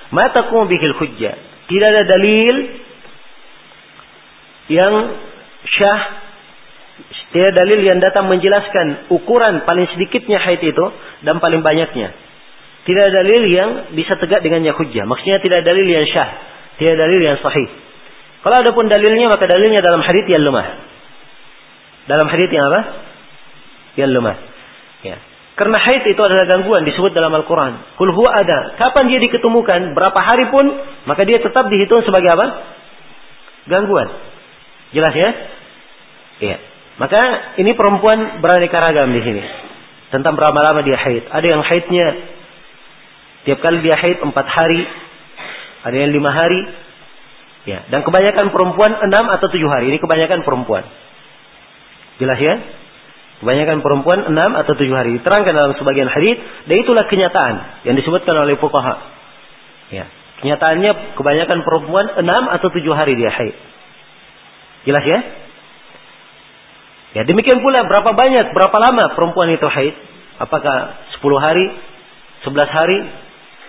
ma 0.09 0.33
taqumu 0.33 0.65
bihil 0.65 0.97
hujjah." 0.97 1.35
Tidak 1.69 1.87
ada 1.93 2.01
dalil 2.01 2.55
yang 4.73 4.93
syah 5.69 6.01
tidak 7.29 7.53
dalil 7.53 7.79
yang 7.85 8.01
datang 8.01 8.25
menjelaskan 8.25 9.13
ukuran 9.13 9.61
paling 9.63 9.85
sedikitnya 9.93 10.41
haid 10.41 10.65
itu 10.65 10.85
dan 11.21 11.37
paling 11.37 11.61
banyaknya. 11.61 12.09
Tidak 12.89 13.01
ada 13.05 13.21
dalil 13.21 13.43
yang 13.53 13.69
bisa 13.93 14.17
tegak 14.17 14.41
dengannya 14.41 14.73
hujjah. 14.73 15.05
Maksudnya 15.05 15.37
tidak 15.45 15.61
ada 15.61 15.67
dalil 15.69 15.85
yang 15.85 16.09
syah. 16.09 16.29
Ada 16.79 16.95
dalil 16.95 17.19
yang 17.19 17.37
sahih. 17.43 17.67
Kalau 18.39 18.55
ada 18.55 18.71
pun 18.71 18.87
dalilnya 18.87 19.27
maka 19.27 19.43
dalilnya 19.51 19.83
dalam 19.83 19.99
hadis 19.99 20.23
yang 20.31 20.47
lemah. 20.47 20.67
Dalam 22.07 22.27
hadis 22.31 22.49
yang 22.49 22.63
apa? 22.71 22.81
Yang 23.99 24.09
lemah. 24.15 24.37
Ya. 25.03 25.17
Karena 25.59 25.75
haid 25.75 26.07
itu 26.07 26.21
adalah 26.23 26.47
gangguan 26.47 26.87
disebut 26.87 27.11
dalam 27.11 27.35
Al-Quran. 27.35 27.99
Kul 27.99 28.15
huwa 28.15 28.31
ada. 28.31 28.79
Kapan 28.79 29.11
dia 29.11 29.19
diketemukan, 29.19 29.91
berapa 29.91 30.19
hari 30.23 30.47
pun, 30.47 30.71
maka 31.03 31.27
dia 31.27 31.43
tetap 31.43 31.67
dihitung 31.67 31.99
sebagai 32.07 32.31
apa? 32.31 32.47
Gangguan. 33.67 34.07
Jelas 34.95 35.13
ya? 35.19 35.29
Iya. 36.39 36.57
Maka 36.95 37.19
ini 37.59 37.75
perempuan 37.75 38.39
beraneka 38.39 38.79
ragam 38.79 39.11
di 39.11 39.19
sini. 39.19 39.43
Tentang 40.15 40.39
berapa 40.39 40.55
lama 40.55 40.79
dia 40.79 40.95
haid. 40.95 41.27
Ada 41.27 41.47
yang 41.47 41.61
haidnya 41.61 42.07
tiap 43.43 43.59
kali 43.59 43.83
dia 43.83 43.99
haid 43.99 44.23
empat 44.23 44.47
hari, 44.47 44.81
ada 45.83 45.95
yang 45.95 46.11
lima 46.11 46.31
hari. 46.33 46.61
Ya. 47.67 47.85
Dan 47.91 48.01
kebanyakan 48.03 48.51
perempuan 48.51 48.91
enam 48.97 49.25
atau 49.35 49.47
tujuh 49.51 49.69
hari. 49.69 49.93
Ini 49.93 49.97
kebanyakan 50.01 50.43
perempuan. 50.43 50.83
Jelas 52.19 52.39
ya? 52.39 52.55
Kebanyakan 53.39 53.79
perempuan 53.79 54.19
enam 54.27 54.51
atau 54.59 54.75
tujuh 54.75 54.91
hari. 54.91 55.15
Diterangkan 55.19 55.53
dalam 55.55 55.73
sebagian 55.79 56.11
hadis 56.11 56.35
dan 56.67 56.75
itulah 56.75 57.07
kenyataan 57.07 57.87
yang 57.87 57.95
disebutkan 57.95 58.35
oleh 58.35 58.59
fuqaha. 58.59 58.95
Ya. 59.95 60.11
Kenyataannya 60.43 61.15
kebanyakan 61.19 61.59
perempuan 61.63 62.05
enam 62.19 62.43
atau 62.51 62.67
tujuh 62.71 62.95
hari 62.95 63.15
dia 63.15 63.31
haid. 63.31 63.55
Jelas 64.87 65.03
ya? 65.03 65.19
Ya 67.09 67.21
demikian 67.25 67.59
pula 67.59 67.83
berapa 67.89 68.13
banyak, 68.13 68.53
berapa 68.53 68.77
lama 68.79 69.05
perempuan 69.17 69.49
itu 69.51 69.65
haid? 69.65 69.95
Apakah 70.39 71.03
sepuluh 71.15 71.41
hari, 71.41 71.67
sebelas 72.47 72.71
hari, 72.71 72.99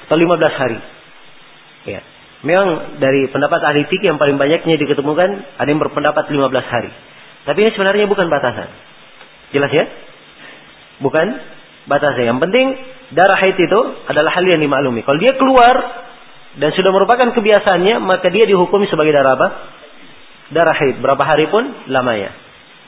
atau 0.07 0.15
lima 0.15 0.39
belas 0.39 0.55
hari? 0.55 0.78
Ya. 1.89 2.01
Memang 2.40 2.97
dari 2.97 3.28
pendapat 3.28 3.61
ahli 3.69 3.85
fikih 3.85 4.16
yang 4.16 4.19
paling 4.20 4.40
banyaknya 4.40 4.81
diketemukan 4.81 5.61
ada 5.61 5.69
yang 5.69 5.81
berpendapat 5.81 6.32
lima 6.32 6.48
belas 6.48 6.65
hari. 6.73 6.89
Tapi 7.44 7.59
ini 7.61 7.70
sebenarnya 7.77 8.09
bukan 8.09 8.32
batasan. 8.32 8.69
Jelas 9.52 9.73
ya? 9.73 9.85
Bukan 11.05 11.27
batasnya. 11.89 12.32
Yang 12.32 12.40
penting 12.48 12.66
darah 13.12 13.39
haid 13.40 13.57
itu 13.61 13.81
adalah 14.09 14.31
hal 14.32 14.44
yang 14.48 14.61
dimaklumi. 14.61 15.05
Kalau 15.05 15.19
dia 15.20 15.36
keluar 15.36 15.77
dan 16.57 16.70
sudah 16.73 16.90
merupakan 16.93 17.28
kebiasaannya, 17.36 18.01
maka 18.02 18.28
dia 18.32 18.44
dihukumi 18.48 18.89
sebagai 18.89 19.12
darah 19.12 19.36
apa? 19.36 19.48
Darah 20.52 20.77
haid. 20.81 21.01
Berapa 21.05 21.23
hari 21.24 21.48
pun 21.52 21.93
lamanya. 21.93 22.32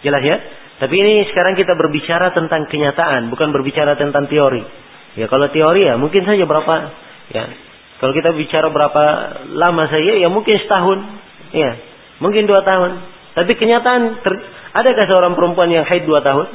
Jelas 0.01 0.23
ya? 0.25 0.37
Tapi 0.83 0.95
ini 0.99 1.29
sekarang 1.31 1.55
kita 1.55 1.79
berbicara 1.79 2.35
tentang 2.35 2.67
kenyataan, 2.67 3.31
bukan 3.31 3.55
berbicara 3.55 3.95
tentang 3.95 4.27
teori. 4.27 4.65
Ya 5.15 5.29
kalau 5.29 5.47
teori 5.53 5.87
ya 5.87 6.01
mungkin 6.01 6.25
saja 6.25 6.43
berapa 6.43 6.75
ya. 7.31 7.45
Kalau 8.03 8.13
kita 8.19 8.35
bicara 8.35 8.67
berapa 8.75 9.03
lama 9.55 9.87
saja 9.87 10.19
ya 10.19 10.27
mungkin 10.27 10.59
setahun, 10.59 10.99
ya. 11.55 11.71
Mungkin 12.19 12.51
dua 12.51 12.67
tahun. 12.67 12.99
Tapi 13.39 13.53
kenyataan 13.55 14.21
ter, 14.27 14.35
Adakah 14.73 15.05
seorang 15.05 15.33
perempuan 15.37 15.69
yang 15.69 15.85
haid 15.85 16.09
dua 16.09 16.25
tahun? 16.25 16.49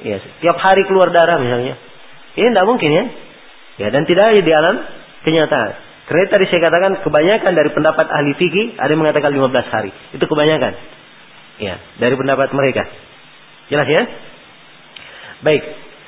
Ya, 0.00 0.16
setiap 0.24 0.56
hari 0.56 0.88
keluar 0.88 1.12
darah 1.12 1.36
misalnya. 1.36 1.76
Ini 2.32 2.48
tidak 2.48 2.64
mungkin 2.64 2.88
ya. 2.88 3.04
Ya, 3.76 3.86
dan 3.92 4.08
tidak 4.08 4.24
ada 4.32 4.40
di 4.40 4.52
alam 4.52 4.76
kenyataan. 5.28 5.70
Karena 6.08 6.26
tadi 6.32 6.44
saya 6.48 6.60
katakan 6.64 7.04
kebanyakan 7.04 7.52
dari 7.52 7.70
pendapat 7.76 8.08
ahli 8.08 8.32
fikih 8.40 8.80
ada 8.80 8.88
yang 8.88 9.04
mengatakan 9.04 9.30
15 9.36 9.52
hari. 9.68 9.92
Itu 10.16 10.24
kebanyakan. 10.24 10.72
Ya, 11.60 11.76
dari 12.00 12.16
pendapat 12.16 12.48
mereka. 12.56 12.88
Jelas 13.68 13.86
ya? 13.86 14.02
Baik. 15.44 15.62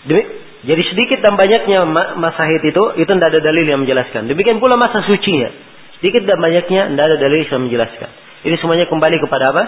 Demi, 0.08 0.22
jadi 0.62 0.82
sedikit 0.86 1.18
dan 1.26 1.34
banyaknya 1.34 1.82
masa 2.18 2.46
haid 2.46 2.62
itu, 2.62 2.82
itu 3.02 3.10
tidak 3.10 3.28
ada 3.34 3.40
dalil 3.42 3.66
yang 3.66 3.82
menjelaskan. 3.82 4.30
Demikian 4.30 4.62
pula 4.62 4.78
masa 4.78 5.02
sucinya. 5.02 5.50
Sedikit 5.98 6.22
dan 6.22 6.38
banyaknya 6.38 6.94
tidak 6.94 7.04
ada 7.06 7.16
dalil 7.18 7.42
yang 7.42 7.66
menjelaskan. 7.66 8.10
Ini 8.46 8.56
semuanya 8.62 8.86
kembali 8.86 9.16
kepada 9.22 9.44
apa? 9.50 9.64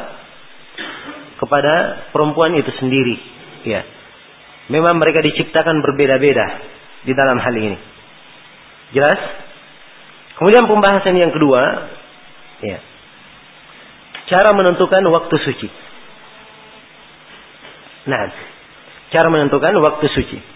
kepada 1.45 2.09
perempuan 2.15 2.55
itu 2.57 2.71
sendiri. 2.81 3.17
Ya. 3.69 3.83
Memang 4.73 4.97
mereka 4.97 5.21
diciptakan 5.21 5.85
berbeda-beda 5.85 6.47
di 7.05 7.13
dalam 7.13 7.37
hal 7.37 7.53
ini. 7.53 7.77
Jelas? 8.97 9.21
Kemudian 10.41 10.65
pembahasan 10.67 11.15
yang 11.21 11.31
kedua, 11.31 11.63
ya. 12.65 12.79
Cara 14.25 14.57
menentukan 14.57 15.05
waktu 15.05 15.37
suci. 15.37 15.69
Nah, 18.09 18.25
cara 19.13 19.29
menentukan 19.29 19.77
waktu 19.85 20.07
suci. 20.17 20.54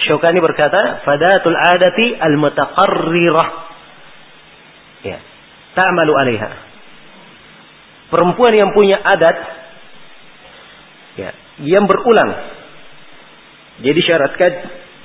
Syukani 0.00 0.40
berkata, 0.40 1.04
"Fadatul 1.04 1.56
adati 1.56 2.16
al-mutaqarrirah." 2.16 3.48
Ya. 5.04 5.18
Ta'malu 5.76 6.12
'alaiha 6.16 6.72
perempuan 8.12 8.52
yang 8.52 8.76
punya 8.76 9.00
adat 9.00 9.36
ya, 11.16 11.30
yang 11.64 11.88
berulang. 11.88 12.30
Jadi 13.80 14.00
syaratkan 14.04 14.52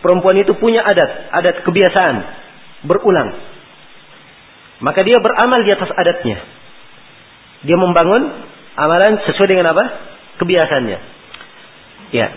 perempuan 0.03 0.35
itu 0.43 0.51
punya 0.59 0.83
adat, 0.83 1.31
adat 1.31 1.63
kebiasaan 1.63 2.15
berulang. 2.83 3.31
Maka 4.83 5.07
dia 5.07 5.23
beramal 5.23 5.63
di 5.63 5.71
atas 5.71 5.89
adatnya. 5.95 6.37
Dia 7.63 7.77
membangun 7.79 8.43
amalan 8.75 9.23
sesuai 9.25 9.49
dengan 9.49 9.71
apa? 9.71 9.83
Kebiasaannya. 10.43 10.99
Ya. 12.13 12.27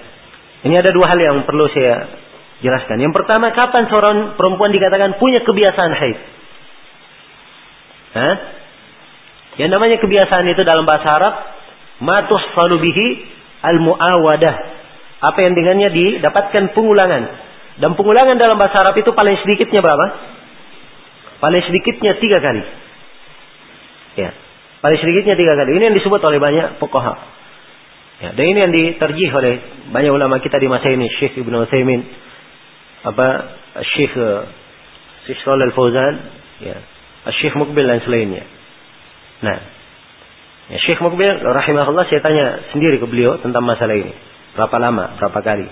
Ini 0.64 0.74
ada 0.76 0.94
dua 0.94 1.10
hal 1.10 1.18
yang 1.20 1.36
perlu 1.44 1.66
saya 1.74 2.19
jelaskan. 2.60 3.00
Yang 3.00 3.12
pertama, 3.16 3.52
kapan 3.52 3.88
seorang 3.88 4.16
perempuan 4.36 4.72
dikatakan 4.72 5.16
punya 5.16 5.40
kebiasaan 5.44 5.92
haid? 5.96 6.18
Hah? 8.10 8.34
Yang 9.60 9.70
namanya 9.76 9.96
kebiasaan 10.00 10.46
itu 10.48 10.62
dalam 10.64 10.88
bahasa 10.88 11.08
Arab 11.20 11.34
matus 12.00 12.44
falubihi 12.56 13.06
al 13.60 13.76
muawadah. 13.80 14.56
Apa 15.20 15.38
yang 15.44 15.52
dengannya 15.52 15.92
didapatkan 15.92 16.72
pengulangan. 16.72 17.22
Dan 17.80 17.96
pengulangan 17.96 18.36
dalam 18.40 18.56
bahasa 18.56 18.80
Arab 18.80 18.96
itu 18.96 19.12
paling 19.12 19.36
sedikitnya 19.40 19.80
berapa? 19.84 20.06
Paling 21.40 21.62
sedikitnya 21.64 22.20
tiga 22.20 22.38
kali. 22.40 22.62
Ya, 24.20 24.30
paling 24.84 24.98
sedikitnya 25.00 25.36
tiga 25.36 25.56
kali. 25.56 25.76
Ini 25.76 25.92
yang 25.92 25.96
disebut 25.96 26.20
oleh 26.20 26.36
banyak 26.40 26.76
pokoha. 26.76 27.40
Ya, 28.20 28.36
dan 28.36 28.44
ini 28.44 28.58
yang 28.60 28.72
diterjih 28.72 29.32
oleh 29.32 29.52
banyak 29.96 30.12
ulama 30.12 30.44
kita 30.44 30.60
di 30.60 30.68
masa 30.68 30.92
ini, 30.92 31.08
Syekh 31.08 31.40
Ibnu 31.40 31.64
Utsaimin, 31.64 32.04
apa 33.00 33.26
Syekh 33.96 34.14
uh, 34.16 34.44
Syekh 35.24 35.40
Shalal 35.44 35.72
Fauzan, 35.72 36.14
ya, 36.60 36.76
Syekh 37.40 37.56
Mukbil 37.56 37.84
dan 37.84 38.00
selainnya. 38.04 38.44
Nah, 39.40 39.58
ya 40.72 40.78
Syekh 40.84 41.00
Mukbil 41.00 41.40
rahimahullah 41.40 42.04
saya 42.08 42.20
tanya 42.20 42.46
sendiri 42.72 43.00
ke 43.00 43.06
beliau 43.08 43.40
tentang 43.40 43.64
masalah 43.64 43.96
ini. 43.96 44.12
Berapa 44.56 44.76
lama, 44.76 45.16
berapa 45.16 45.40
kali. 45.40 45.68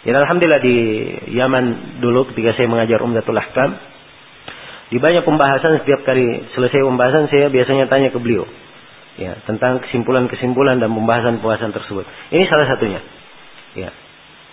Ya 0.00 0.16
Alhamdulillah 0.16 0.62
di 0.64 0.76
Yaman 1.36 2.00
dulu 2.00 2.32
ketika 2.32 2.56
saya 2.56 2.70
mengajar 2.72 3.04
Umdatul 3.04 3.36
Ahkam. 3.36 3.76
Di 4.90 4.98
banyak 4.98 5.22
pembahasan 5.22 5.84
setiap 5.84 6.02
kali 6.02 6.50
selesai 6.56 6.82
pembahasan 6.82 7.30
saya 7.30 7.46
biasanya 7.52 7.86
tanya 7.86 8.08
ke 8.10 8.18
beliau. 8.18 8.48
Ya, 9.20 9.36
tentang 9.44 9.84
kesimpulan-kesimpulan 9.84 10.80
dan 10.80 10.90
pembahasan-pembahasan 10.96 11.76
tersebut. 11.76 12.08
Ini 12.32 12.44
salah 12.48 12.66
satunya. 12.72 13.00
Ya. 13.76 13.92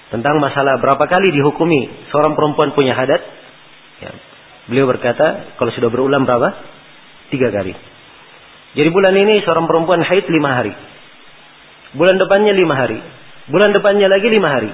Tentang 0.07 0.39
masalah 0.39 0.79
berapa 0.79 1.03
kali 1.03 1.35
dihukumi 1.35 2.07
seorang 2.11 2.33
perempuan 2.33 2.71
punya 2.71 2.95
hadat. 2.95 3.21
Ya. 3.99 4.11
Beliau 4.71 4.87
berkata, 4.87 5.55
kalau 5.59 5.71
sudah 5.75 5.91
berulang 5.91 6.23
berapa? 6.23 6.55
Tiga 7.27 7.51
kali. 7.51 7.75
Jadi 8.75 8.89
bulan 8.91 9.15
ini 9.15 9.43
seorang 9.43 9.67
perempuan 9.67 9.99
haid 10.03 10.25
lima 10.31 10.49
hari. 10.55 10.73
Bulan 11.95 12.15
depannya 12.19 12.55
lima 12.55 12.75
hari. 12.75 12.99
Bulan 13.47 13.71
depannya 13.71 14.07
lagi 14.11 14.27
lima 14.27 14.47
hari. 14.51 14.71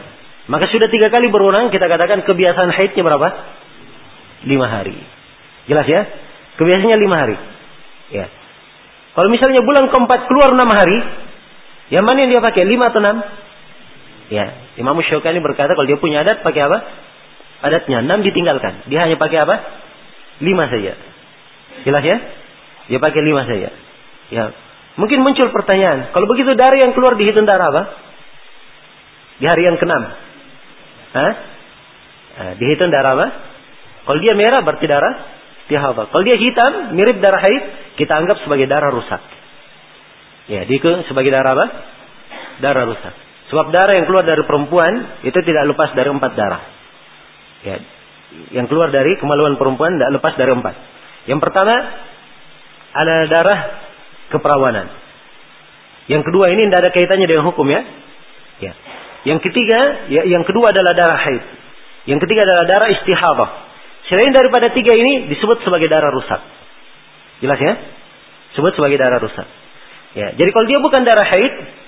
Maka 0.49 0.67
sudah 0.69 0.91
tiga 0.91 1.07
kali 1.07 1.29
berulang 1.29 1.71
kita 1.71 1.87
katakan 1.87 2.25
kebiasaan 2.25 2.69
haidnya 2.73 3.01
berapa? 3.05 3.27
Lima 4.49 4.67
hari. 4.69 4.97
Jelas 5.69 5.87
ya? 5.87 6.01
Kebiasaannya 6.59 6.97
lima 6.99 7.15
hari. 7.15 7.37
Ya. 8.11 8.25
Kalau 9.13 9.29
misalnya 9.29 9.61
bulan 9.61 9.87
keempat 9.93 10.19
keluar 10.25 10.57
enam 10.57 10.69
hari, 10.73 10.97
yang 11.93 12.03
mana 12.03 12.25
yang 12.25 12.37
dia 12.37 12.41
pakai? 12.41 12.65
Lima 12.65 12.89
atau 12.89 12.99
enam? 12.99 13.17
Ya. 14.33 14.45
Imam 14.81 14.97
Syaukani 15.05 15.37
berkata 15.45 15.77
kalau 15.77 15.85
dia 15.85 16.01
punya 16.01 16.25
adat 16.25 16.41
pakai 16.41 16.65
apa? 16.65 16.77
Adatnya 17.61 18.01
enam 18.01 18.25
ditinggalkan. 18.25 18.89
Dia 18.89 19.05
hanya 19.05 19.21
pakai 19.21 19.45
apa? 19.45 19.55
Lima 20.41 20.65
saja. 20.65 20.97
Jelas 21.85 22.01
ya? 22.01 22.17
Dia 22.89 22.97
pakai 22.97 23.21
lima 23.21 23.45
saja. 23.45 23.69
Ya. 24.33 24.43
Mungkin 24.97 25.21
muncul 25.21 25.53
pertanyaan, 25.53 26.13
kalau 26.13 26.25
begitu 26.29 26.53
darah 26.57 26.77
yang 26.77 26.97
keluar 26.97 27.13
dihitung 27.13 27.45
darah 27.45 27.65
apa? 27.69 27.83
Di 29.37 29.45
hari 29.45 29.69
yang 29.69 29.77
keenam. 29.77 30.03
Hah? 31.13 31.33
Nah, 32.33 32.53
dihitung 32.57 32.89
darah 32.89 33.13
apa? 33.13 33.27
Kalau 34.09 34.19
dia 34.21 34.33
merah 34.33 34.65
berarti 34.65 34.85
darah 34.89 35.13
tihadah. 35.69 36.09
Kalau 36.09 36.23
dia 36.25 36.37
hitam, 36.37 36.97
mirip 36.97 37.21
darah 37.21 37.41
haid, 37.41 37.63
kita 38.01 38.13
anggap 38.17 38.41
sebagai 38.41 38.65
darah 38.65 38.89
rusak. 38.89 39.21
Ya, 40.49 40.65
dihitung 40.65 41.05
sebagai 41.05 41.29
darah 41.29 41.53
apa? 41.53 41.65
Darah 42.61 42.85
rusak. 42.89 43.22
Sebab 43.53 43.69
darah 43.69 43.93
yang 43.93 44.09
keluar 44.09 44.25
dari 44.25 44.41
perempuan 44.49 45.21
itu 45.21 45.37
tidak 45.45 45.69
lepas 45.69 45.93
dari 45.93 46.09
empat 46.09 46.31
darah. 46.33 46.63
Ya, 47.61 47.77
yang 48.49 48.65
keluar 48.65 48.89
dari 48.89 49.13
kemaluan 49.21 49.61
perempuan 49.61 50.01
tidak 50.01 50.17
lepas 50.17 50.33
dari 50.41 50.57
empat. 50.57 50.73
Yang 51.29 51.37
pertama 51.37 51.75
ada 52.97 53.29
darah 53.29 53.59
keperawanan. 54.33 54.89
Yang 56.09 56.33
kedua 56.33 56.49
ini 56.49 56.65
tidak 56.65 56.81
ada 56.81 56.91
kaitannya 56.97 57.29
dengan 57.29 57.45
hukum 57.45 57.69
ya. 57.69 57.85
Ya. 58.57 58.73
Yang 59.29 59.45
ketiga, 59.45 60.09
ya, 60.09 60.25
yang 60.25 60.41
kedua 60.49 60.73
adalah 60.73 60.97
darah 60.97 61.19
haid. 61.21 61.43
Yang 62.09 62.25
ketiga 62.25 62.49
adalah 62.49 62.65
darah 62.65 62.89
istihadah. 62.89 63.49
Selain 64.09 64.33
daripada 64.33 64.73
tiga 64.73 64.97
ini 64.97 65.29
disebut 65.29 65.61
sebagai 65.61 65.93
darah 65.93 66.09
rusak. 66.09 66.41
Jelas 67.37 67.59
ya? 67.61 67.73
Disebut 68.49 68.73
sebagai 68.81 68.97
darah 68.97 69.21
rusak. 69.21 69.45
Ya, 70.17 70.33
jadi 70.41 70.49
kalau 70.49 70.65
dia 70.65 70.81
bukan 70.81 71.05
darah 71.05 71.29
haid, 71.29 71.82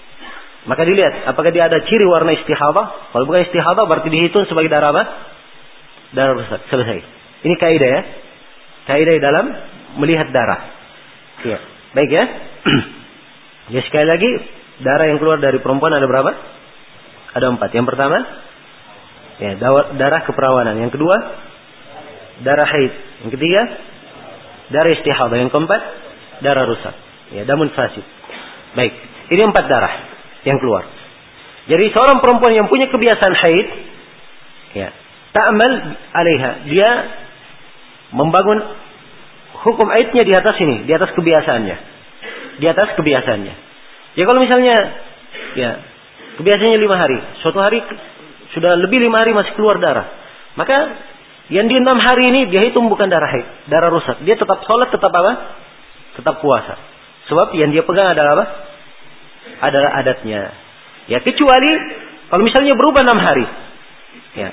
maka 0.66 0.82
dilihat 0.82 1.30
apakah 1.30 1.54
dia 1.54 1.70
ada 1.70 1.78
ciri 1.86 2.06
warna 2.10 2.34
istihadah. 2.34 3.14
Kalau 3.14 3.24
bukan 3.30 3.46
istihadah 3.46 3.86
berarti 3.86 4.10
dihitung 4.10 4.50
sebagai 4.50 4.74
darah 4.74 4.90
apa? 4.98 5.04
Darah 6.18 6.34
rusak. 6.34 6.66
Selesai. 6.74 7.00
Ini 7.46 7.56
kaidah 7.62 7.90
ya. 7.90 8.02
Kaidah 8.90 9.14
dalam 9.22 9.46
melihat 10.02 10.34
darah. 10.34 10.62
Ya. 11.46 11.62
Baik 11.94 12.10
ya. 12.18 12.26
ya 13.78 13.82
sekali 13.86 14.10
lagi 14.10 14.30
darah 14.82 15.06
yang 15.14 15.22
keluar 15.22 15.38
dari 15.38 15.62
perempuan 15.62 15.94
ada 15.94 16.10
berapa? 16.10 16.34
Ada 17.38 17.46
empat. 17.54 17.70
Yang 17.70 17.86
pertama, 17.94 18.18
ya 19.38 19.62
darah 20.02 20.22
keperawanan. 20.26 20.82
Yang 20.82 20.98
kedua, 20.98 21.16
darah 22.42 22.66
haid. 22.74 22.94
Yang 23.22 23.32
ketiga, 23.38 23.62
darah 24.74 24.92
istihadah. 24.98 25.38
Yang 25.46 25.54
keempat, 25.54 25.82
darah 26.42 26.66
rusak. 26.66 26.96
Ya, 27.38 27.46
damun 27.46 27.70
fasid. 27.78 28.06
Baik, 28.74 28.98
ini 29.30 29.42
empat 29.46 29.66
darah 29.70 30.15
yang 30.46 30.62
keluar. 30.62 30.86
Jadi 31.66 31.90
seorang 31.92 32.22
perempuan 32.22 32.54
yang 32.54 32.70
punya 32.70 32.86
kebiasaan 32.94 33.34
haid, 33.34 33.68
ya, 34.78 34.90
ta'mal 35.34 35.74
alaiha. 36.14 36.52
Dia 36.70 36.90
membangun 38.14 38.62
hukum 39.66 39.88
haidnya 39.90 40.22
di 40.22 40.34
atas 40.38 40.56
ini, 40.62 40.86
di 40.86 40.94
atas 40.94 41.10
kebiasaannya. 41.18 41.78
Di 42.62 42.66
atas 42.70 42.94
kebiasaannya. 42.94 43.56
Ya 44.16 44.24
kalau 44.30 44.40
misalnya, 44.40 44.76
ya, 45.58 45.72
kebiasaannya 46.38 46.80
lima 46.80 46.96
hari, 47.02 47.18
suatu 47.42 47.58
hari 47.58 47.82
sudah 48.54 48.78
lebih 48.78 49.02
lima 49.02 49.20
hari 49.20 49.34
masih 49.34 49.58
keluar 49.58 49.82
darah, 49.82 50.08
maka 50.56 50.78
yang 51.50 51.66
di 51.70 51.78
enam 51.78 51.98
hari 51.98 52.30
ini 52.30 52.42
dia 52.54 52.62
hitung 52.62 52.90
bukan 52.90 53.10
darah 53.10 53.30
haid, 53.30 53.70
darah 53.70 53.90
rusak. 53.90 54.22
Dia 54.22 54.38
tetap 54.38 54.62
sholat, 54.70 54.94
tetap 54.94 55.10
apa? 55.10 55.34
Tetap 56.22 56.40
puasa. 56.40 56.78
Sebab 57.26 57.58
yang 57.58 57.74
dia 57.74 57.82
pegang 57.82 58.06
adalah 58.06 58.38
apa? 58.38 58.46
Adalah 59.62 59.92
adatnya. 60.02 60.42
Ya 61.06 61.22
kecuali 61.22 61.72
kalau 62.32 62.42
misalnya 62.42 62.74
berubah 62.74 63.06
enam 63.06 63.20
hari, 63.22 63.46
ya 64.36 64.50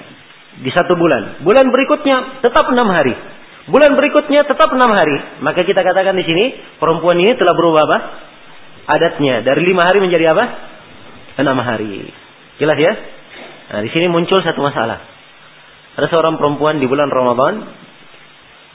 di 0.61 0.71
satu 0.71 0.93
bulan. 0.95 1.41
Bulan 1.41 1.73
berikutnya 1.73 2.45
tetap 2.45 2.69
enam 2.69 2.89
hari. 2.93 3.17
Bulan 3.71 3.95
berikutnya 3.95 4.45
tetap 4.45 4.69
enam 4.75 4.91
hari. 4.93 5.41
Maka 5.41 5.63
kita 5.63 5.81
katakan 5.81 6.19
di 6.19 6.27
sini 6.27 6.45
perempuan 6.77 7.17
ini 7.17 7.33
telah 7.39 7.55
berubah 7.57 7.83
apa? 7.89 7.99
Adatnya 8.91 9.47
dari 9.47 9.63
lima 9.65 9.87
hari 9.87 10.03
menjadi 10.03 10.35
apa? 10.35 10.45
Enam 11.41 11.57
hari. 11.63 12.11
Jelas 12.61 12.77
ya? 12.77 12.93
Nah 13.73 13.81
di 13.81 13.91
sini 13.95 14.11
muncul 14.11 14.37
satu 14.43 14.61
masalah. 14.61 15.01
Ada 15.97 16.09
seorang 16.13 16.37
perempuan 16.37 16.81
di 16.81 16.89
bulan 16.89 17.09
Ramadan, 17.09 17.69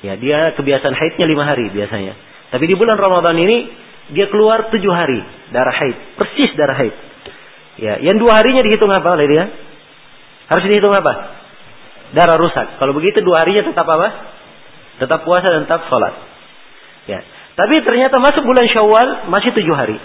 ya 0.06 0.18
dia 0.18 0.54
kebiasaan 0.58 0.94
haidnya 0.94 1.26
lima 1.30 1.46
hari 1.46 1.70
biasanya. 1.70 2.14
Tapi 2.50 2.64
di 2.66 2.76
bulan 2.78 2.96
Ramadan 2.96 3.36
ini 3.38 3.58
dia 4.14 4.32
keluar 4.32 4.72
tujuh 4.72 4.94
hari 4.94 5.20
darah 5.52 5.76
haid, 5.76 5.98
persis 6.20 6.52
darah 6.56 6.78
haid. 6.80 6.96
Ya, 7.78 7.94
yang 8.02 8.18
dua 8.18 8.42
harinya 8.42 8.66
dihitung 8.66 8.90
apa 8.90 9.06
oleh 9.14 9.28
dia? 9.30 9.44
Harus 10.50 10.64
dihitung 10.66 10.96
apa? 10.96 11.14
Darah 12.16 12.40
rusak. 12.40 12.80
Kalau 12.80 12.96
begitu 12.96 13.20
dua 13.22 13.44
harinya 13.44 13.68
tetap 13.68 13.86
apa? 13.86 14.08
Tetap 14.98 15.20
puasa 15.28 15.52
dan 15.52 15.70
tetap 15.70 15.86
sholat. 15.92 16.14
Ya. 17.06 17.22
Tapi 17.58 17.82
ternyata 17.86 18.18
masuk 18.22 18.46
bulan 18.46 18.66
Syawal 18.70 19.08
masih 19.30 19.54
tujuh 19.54 19.76
hari. 19.76 19.98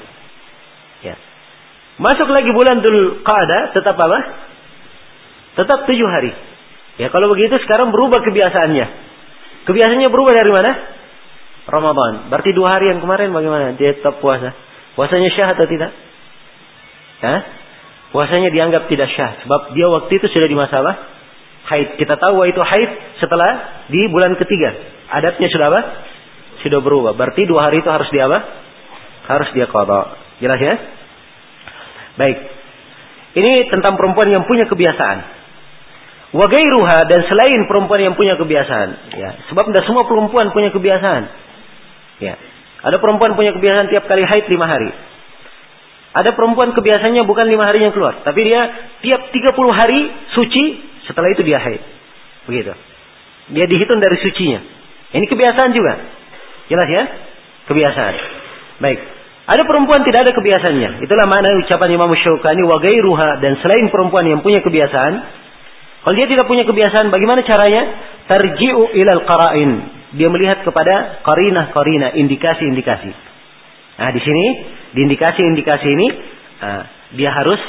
Ya. 1.04 1.16
Masuk 2.00 2.28
lagi 2.28 2.50
bulan 2.52 2.80
Dhul 2.80 3.22
Qa'dah 3.24 3.72
tetap 3.76 3.96
apa? 3.96 4.18
Tetap 5.56 5.84
tujuh 5.88 6.08
hari. 6.08 6.32
Ya 7.00 7.08
kalau 7.08 7.32
begitu 7.32 7.56
sekarang 7.64 7.88
berubah 7.92 8.20
kebiasaannya. 8.20 8.86
Kebiasaannya 9.64 10.08
berubah 10.10 10.32
dari 10.32 10.52
mana? 10.52 10.70
Ramadan. 11.66 12.32
Berarti 12.32 12.50
dua 12.54 12.74
hari 12.74 12.90
yang 12.90 12.98
kemarin 12.98 13.30
bagaimana? 13.30 13.78
Dia 13.78 13.94
tetap 13.94 14.18
puasa. 14.18 14.50
Puasanya 14.98 15.30
syah 15.30 15.48
atau 15.54 15.66
tidak? 15.70 15.90
Hah? 17.22 17.40
Puasanya 18.10 18.50
dianggap 18.50 18.90
tidak 18.90 19.08
syah. 19.14 19.40
Sebab 19.46 19.72
dia 19.72 19.86
waktu 19.88 20.12
itu 20.18 20.26
sudah 20.26 20.48
di 20.50 20.58
masa 20.58 20.82
apa? 20.82 20.92
Haid. 21.72 21.88
Kita 22.02 22.18
tahu 22.18 22.42
itu 22.50 22.58
haid 22.58 22.90
setelah 23.22 23.84
di 23.88 24.10
bulan 24.10 24.34
ketiga. 24.36 24.74
Adatnya 25.08 25.48
sudah 25.48 25.66
apa? 25.70 25.80
Sudah 26.66 26.82
berubah. 26.82 27.14
Berarti 27.14 27.46
dua 27.46 27.70
hari 27.70 27.80
itu 27.80 27.88
harus 27.88 28.10
dia 28.10 28.26
apa? 28.26 28.38
Harus 29.30 29.48
dia 29.54 29.70
kodok. 29.70 30.18
Jelas 30.42 30.58
ya? 30.58 30.74
Baik. 32.18 32.38
Ini 33.32 33.72
tentang 33.72 33.96
perempuan 33.96 34.28
yang 34.28 34.44
punya 34.44 34.68
kebiasaan. 34.68 35.18
Wagairuha 36.32 36.98
dan 37.12 37.20
selain 37.28 37.60
perempuan 37.68 38.00
yang 38.00 38.14
punya 38.16 38.40
kebiasaan. 38.40 38.88
Ya, 39.16 39.30
sebab 39.52 39.68
tidak 39.68 39.84
semua 39.84 40.04
perempuan 40.08 40.48
punya 40.52 40.72
kebiasaan. 40.72 41.22
Ya, 42.22 42.38
ada 42.86 43.02
perempuan 43.02 43.34
punya 43.34 43.50
kebiasaan 43.50 43.90
tiap 43.90 44.06
kali 44.06 44.22
haid 44.22 44.46
lima 44.46 44.70
hari. 44.70 44.90
Ada 46.12 46.36
perempuan 46.36 46.76
kebiasaannya 46.76 47.24
bukan 47.24 47.46
lima 47.48 47.64
hari 47.66 47.88
yang 47.88 47.90
keluar, 47.96 48.20
tapi 48.22 48.44
dia 48.46 48.60
tiap 49.00 49.32
30 49.32 49.72
hari 49.72 50.00
suci, 50.36 50.64
setelah 51.08 51.32
itu 51.32 51.40
dia 51.42 51.56
haid. 51.56 51.82
Begitu. 52.46 52.72
Dia 53.56 53.64
dihitung 53.66 53.98
dari 53.98 54.20
sucinya. 54.20 54.60
Ini 55.12 55.24
kebiasaan 55.24 55.70
juga. 55.72 55.92
Jelas 56.68 56.88
ya? 56.88 57.04
Kebiasaan. 57.66 58.14
Baik. 58.78 59.00
Ada 59.42 59.62
perempuan 59.66 60.04
tidak 60.06 60.28
ada 60.28 60.32
kebiasaannya. 60.36 61.02
Itulah 61.02 61.26
mana 61.26 61.58
ucapan 61.64 61.90
Imam 61.90 62.12
Syaukani 62.14 62.62
wa 62.62 62.78
gairuha 62.78 63.42
dan 63.42 63.58
selain 63.58 63.90
perempuan 63.90 64.28
yang 64.28 64.44
punya 64.44 64.62
kebiasaan, 64.62 65.14
kalau 66.02 66.14
dia 66.18 66.26
tidak 66.26 66.50
punya 66.50 66.66
kebiasaan, 66.66 67.14
bagaimana 67.14 67.46
caranya? 67.46 67.82
Tarji'u 68.26 68.90
ilal 69.00 69.22
qara'in. 69.22 70.01
Dia 70.12 70.28
melihat 70.28 70.60
kepada 70.64 71.24
qarinah-qarinah, 71.24 72.16
indikasi-indikasi. 72.20 73.12
Nah, 73.96 74.10
di 74.12 74.20
sini, 74.20 74.44
di 74.92 75.00
indikasi-indikasi 75.08 75.88
ini, 75.88 76.08
uh, 76.60 76.82
dia 77.16 77.32
harus 77.32 77.60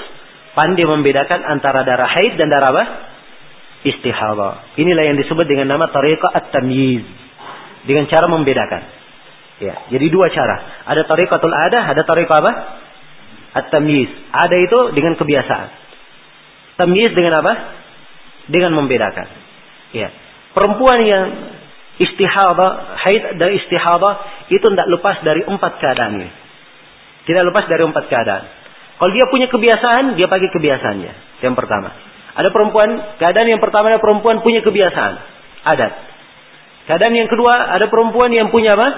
pandai 0.56 0.84
membedakan 0.84 1.40
antara 1.48 1.88
darah 1.88 2.12
haid 2.12 2.36
dan 2.36 2.52
darah 2.52 2.72
apa? 2.76 2.84
Istihadah. 3.84 4.80
Inilah 4.80 5.04
yang 5.12 5.18
disebut 5.20 5.44
dengan 5.48 5.76
nama 5.76 5.92
tariqah 5.92 6.32
at-tamyiz. 6.32 7.04
Dengan 7.84 8.08
cara 8.08 8.32
membedakan. 8.32 8.82
Ya, 9.60 9.76
jadi 9.92 10.08
dua 10.08 10.32
cara. 10.32 10.88
Ada 10.88 11.04
tariqatul 11.08 11.52
ada, 11.52 11.80
ada 11.92 12.02
tariqah 12.04 12.38
apa? 12.40 12.52
At-tamyiz. 13.64 14.12
Ada 14.32 14.56
itu 14.60 14.80
dengan 14.96 15.20
kebiasaan. 15.20 15.68
Tamyiz 16.74 17.12
dengan 17.14 17.40
apa? 17.44 17.54
dengan 18.48 18.76
membedakan. 18.76 19.28
Ya. 19.96 20.10
Perempuan 20.52 21.00
yang 21.06 21.26
istihadah, 22.02 22.98
haid 23.06 23.38
dan 23.38 23.50
istihadah 23.54 24.48
itu 24.50 24.66
tidak 24.66 24.88
lepas 24.90 25.22
dari 25.22 25.46
empat 25.46 25.78
keadaan 25.78 26.12
ini. 26.22 26.30
Tidak 27.24 27.44
lepas 27.46 27.70
dari 27.70 27.84
empat 27.86 28.06
keadaan. 28.10 28.44
Kalau 28.98 29.12
dia 29.12 29.26
punya 29.30 29.48
kebiasaan, 29.50 30.16
dia 30.16 30.28
pakai 30.28 30.50
kebiasaannya. 30.52 31.44
Yang 31.44 31.56
pertama. 31.58 31.90
Ada 32.34 32.50
perempuan, 32.50 32.90
keadaan 33.22 33.48
yang 33.48 33.62
pertama 33.62 33.94
ada 33.94 34.02
perempuan 34.02 34.42
punya 34.42 34.66
kebiasaan. 34.66 35.14
Adat. 35.64 35.94
Keadaan 36.90 37.14
yang 37.16 37.30
kedua, 37.32 37.52
ada 37.52 37.88
perempuan 37.88 38.34
yang 38.34 38.52
punya 38.52 38.76
apa? 38.76 38.90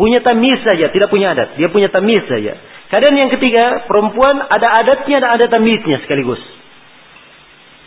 Punya 0.00 0.24
tamis 0.24 0.64
saja, 0.64 0.88
tidak 0.88 1.12
punya 1.12 1.36
adat. 1.36 1.60
Dia 1.60 1.68
punya 1.68 1.92
tamis 1.92 2.24
saja. 2.24 2.56
Keadaan 2.88 3.16
yang 3.16 3.30
ketiga, 3.32 3.84
perempuan 3.84 4.40
ada 4.48 4.68
adatnya 4.80 5.20
dan 5.20 5.30
ada 5.36 5.46
tamisnya 5.52 6.00
sekaligus. 6.04 6.40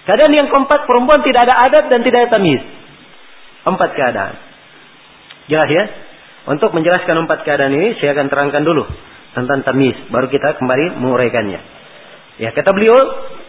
Keadaan 0.06 0.34
yang 0.38 0.48
keempat, 0.54 0.86
perempuan 0.86 1.26
tidak 1.26 1.50
ada 1.50 1.56
adat 1.66 1.86
dan 1.90 2.06
tidak 2.06 2.26
ada 2.26 2.30
tamis. 2.38 2.62
Empat 3.66 3.90
keadaan. 3.98 4.36
Jelas 5.50 5.70
ya? 5.70 5.84
Untuk 6.46 6.74
menjelaskan 6.78 7.26
empat 7.26 7.42
keadaan 7.42 7.74
ini, 7.74 7.98
saya 7.98 8.14
akan 8.14 8.30
terangkan 8.30 8.62
dulu 8.62 8.86
tentang 9.34 9.66
tamis. 9.66 9.98
Baru 10.14 10.30
kita 10.30 10.62
kembali 10.62 11.02
menguraikannya. 11.02 11.62
Ya, 12.38 12.54
kata 12.54 12.70
beliau, 12.76 12.98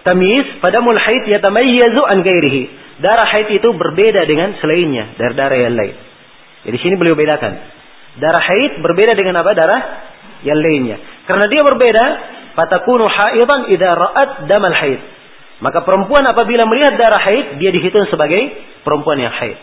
tamis 0.07 0.59
pada 0.65 0.81
mulhaid 0.81 1.29
yatamayyazu 1.29 2.03
an 2.09 2.25
gairihi. 2.25 2.63
Darah 2.97 3.29
haid 3.29 3.61
itu 3.61 3.69
berbeda 3.77 4.25
dengan 4.25 4.57
selainnya 4.57 5.21
dari 5.21 5.35
darah 5.37 5.59
yang 5.61 5.77
lain. 5.77 5.95
Jadi 6.65 6.77
sini 6.81 6.95
beliau 6.97 7.13
bedakan. 7.13 7.53
Darah 8.17 8.41
haid 8.41 8.81
berbeda 8.81 9.13
dengan 9.13 9.45
apa? 9.45 9.53
Darah 9.53 9.83
yang 10.41 10.57
lainnya. 10.57 10.97
Karena 11.29 11.45
dia 11.53 11.61
berbeda, 11.61 12.05
fatakunu 12.57 13.05
haidan 13.05 13.69
idza 13.69 13.91
ra'at 13.93 14.31
damal 14.49 14.73
haid. 14.73 15.01
Maka 15.61 15.85
perempuan 15.85 16.25
apabila 16.25 16.65
melihat 16.69 16.97
darah 16.97 17.21
haid, 17.21 17.61
dia 17.61 17.69
dihitung 17.69 18.09
sebagai 18.09 18.41
perempuan 18.81 19.21
yang 19.21 19.33
haid. 19.33 19.57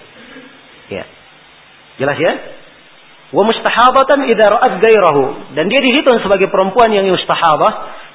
Ya. 0.92 1.06
Jelas 2.02 2.18
ya? 2.18 2.34
Wa 3.34 3.44
mustahabatan 3.46 4.30
idza 4.30 4.46
ra'at 4.46 4.74
gairahu 4.78 5.56
dan 5.58 5.66
dia 5.66 5.82
dihitung 5.82 6.22
sebagai 6.22 6.54
perempuan 6.54 6.94
yang 6.94 7.10
mustahabah 7.10 7.72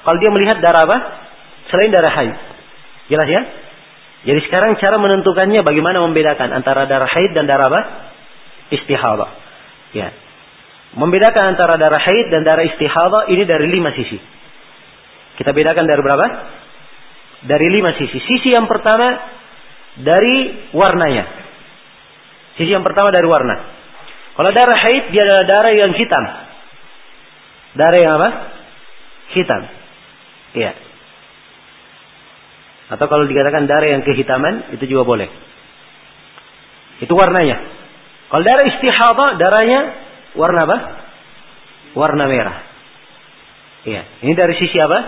kalau 0.07 0.17
dia 0.19 0.31
melihat 0.31 0.63
darah 0.63 0.87
apa? 0.87 0.97
Selain 1.67 1.91
darah 1.91 2.13
haid. 2.13 2.35
Jelas 3.11 3.27
ya? 3.27 3.41
Jadi 4.19 4.39
sekarang 4.47 4.75
cara 4.79 4.99
menentukannya 4.99 5.63
bagaimana 5.63 6.03
membedakan 6.03 6.51
antara 6.51 6.87
darah 6.87 7.07
haid 7.07 7.31
dan 7.35 7.47
darah 7.47 7.67
apa? 7.67 7.81
Istihadah. 8.71 9.29
Ya. 9.95 10.11
Membedakan 10.95 11.55
antara 11.55 11.75
darah 11.75 12.01
haid 12.01 12.31
dan 12.31 12.41
darah 12.47 12.65
istihadah 12.67 13.31
ini 13.31 13.43
dari 13.43 13.67
lima 13.69 13.91
sisi. 13.95 14.17
Kita 15.39 15.55
bedakan 15.55 15.87
dari 15.87 16.01
berapa? 16.03 16.27
Dari 17.47 17.67
lima 17.71 17.95
sisi. 17.95 18.19
Sisi 18.19 18.51
yang 18.51 18.67
pertama 18.67 19.07
dari 19.99 20.67
warnanya. 20.75 21.38
Sisi 22.59 22.75
yang 22.75 22.83
pertama 22.83 23.07
dari 23.15 23.23
warna. 23.23 23.55
Kalau 24.35 24.51
darah 24.51 24.75
haid 24.83 25.15
dia 25.15 25.23
adalah 25.23 25.45
darah 25.47 25.73
yang 25.79 25.95
hitam. 25.95 26.23
Darah 27.79 27.99
yang 28.03 28.13
apa? 28.19 28.29
Hitam. 29.31 29.61
Iya. 30.59 30.71
Atau 32.91 33.07
kalau 33.07 33.23
dikatakan 33.31 33.63
darah 33.63 33.95
yang 33.95 34.03
kehitaman 34.03 34.75
itu 34.75 34.91
juga 34.91 35.07
boleh. 35.07 35.31
Itu 36.99 37.15
warnanya. 37.15 37.63
Kalau 38.27 38.43
darah 38.43 38.65
istihadah 38.67 39.29
darahnya 39.39 39.79
warna 40.35 40.59
apa? 40.67 40.77
Warna 41.95 42.27
merah. 42.27 42.57
Iya. 43.87 44.03
Ini 44.19 44.35
dari 44.35 44.59
sisi 44.59 44.75
apa? 44.83 44.99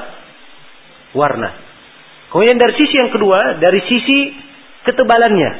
Warna. 1.19 1.49
Kemudian 2.32 2.56
dari 2.56 2.80
sisi 2.80 2.95
yang 2.95 3.11
kedua, 3.11 3.60
dari 3.60 3.84
sisi 3.91 4.40
ketebalannya. 4.88 5.52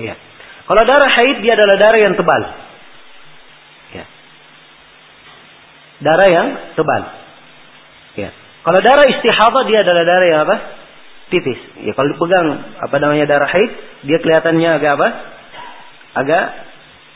Iya. 0.00 0.29
Kalau 0.70 0.86
darah 0.86 1.10
haid 1.18 1.42
dia 1.42 1.58
adalah 1.58 1.76
darah 1.82 1.98
yang 1.98 2.14
tebal. 2.14 2.42
Ya. 3.90 4.04
Darah 5.98 6.28
yang 6.30 6.46
tebal. 6.78 7.02
Ya. 8.14 8.30
Kalau 8.62 8.78
darah 8.78 9.06
istihadah 9.10 9.62
dia 9.66 9.82
adalah 9.82 10.06
darah 10.06 10.26
yang 10.30 10.40
apa? 10.46 10.56
Tipis. 11.34 11.58
Ya 11.82 11.90
kalau 11.98 12.14
dipegang 12.14 12.78
apa 12.86 12.96
namanya 13.02 13.26
darah 13.26 13.50
haid, 13.50 13.70
dia 14.06 14.22
kelihatannya 14.22 14.70
agak 14.78 14.94
apa? 14.94 15.08
Agak 16.22 16.44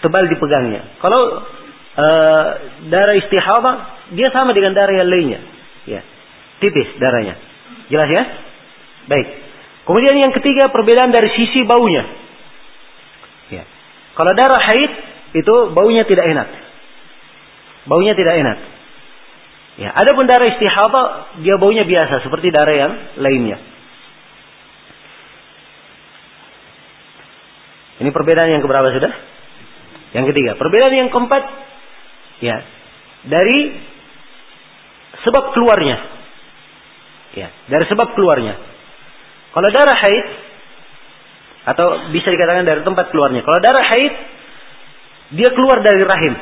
tebal 0.03 0.27
dipegangnya. 0.35 0.99
Kalau 0.99 1.23
uh, 1.95 2.47
darah 2.91 3.15
istihadah 3.23 3.75
dia 4.19 4.35
sama 4.35 4.51
dengan 4.51 4.75
darah 4.75 4.99
yang 4.99 5.07
lainnya. 5.07 5.41
Ya. 5.87 6.03
Tipis 6.59 6.99
darahnya. 6.99 7.39
Jelas 7.87 8.11
ya? 8.11 8.23
Baik. 9.07 9.29
Kemudian 9.87 10.19
yang 10.27 10.35
ketiga 10.35 10.75
perbedaan 10.75 11.15
dari 11.15 11.31
sisi 11.39 11.63
baunya. 11.63 12.25
Kalau 14.15 14.33
darah 14.35 14.63
haid 14.63 14.93
itu 15.35 15.55
baunya 15.75 16.07
tidak 16.07 16.27
enak. 16.31 16.49
Baunya 17.91 18.15
tidak 18.15 18.35
enak. 18.39 18.59
Ya, 19.75 19.91
ada 19.91 20.15
pun 20.15 20.31
darah 20.31 20.55
istihadah 20.55 21.07
dia 21.43 21.59
baunya 21.59 21.83
biasa 21.83 22.23
seperti 22.23 22.55
darah 22.55 22.75
yang 22.79 22.93
lainnya. 23.19 23.59
Ini 27.99 28.11
perbedaan 28.11 28.55
yang 28.55 28.63
keberapa 28.63 28.91
sudah? 28.95 29.13
Yang 30.15 30.25
ketiga. 30.31 30.55
Perbedaan 30.59 30.95
yang 30.95 31.11
keempat, 31.11 31.43
ya, 32.39 32.57
dari 33.27 33.59
sebab 35.27 35.55
keluarnya. 35.59 35.99
Ya, 37.35 37.51
dari 37.67 37.85
sebab 37.91 38.15
keluarnya. 38.15 38.55
Kalau 39.55 39.69
darah 39.75 39.99
haid, 39.99 40.27
atau 41.65 42.13
bisa 42.13 42.29
dikatakan 42.29 42.69
dari 42.69 42.85
tempat 42.85 43.09
keluarnya. 43.09 43.41
Kalau 43.41 43.59
darah 43.61 43.85
haid, 43.89 44.13
dia 45.33 45.49
keluar 45.57 45.81
dari 45.81 46.03
rahim. 46.05 46.35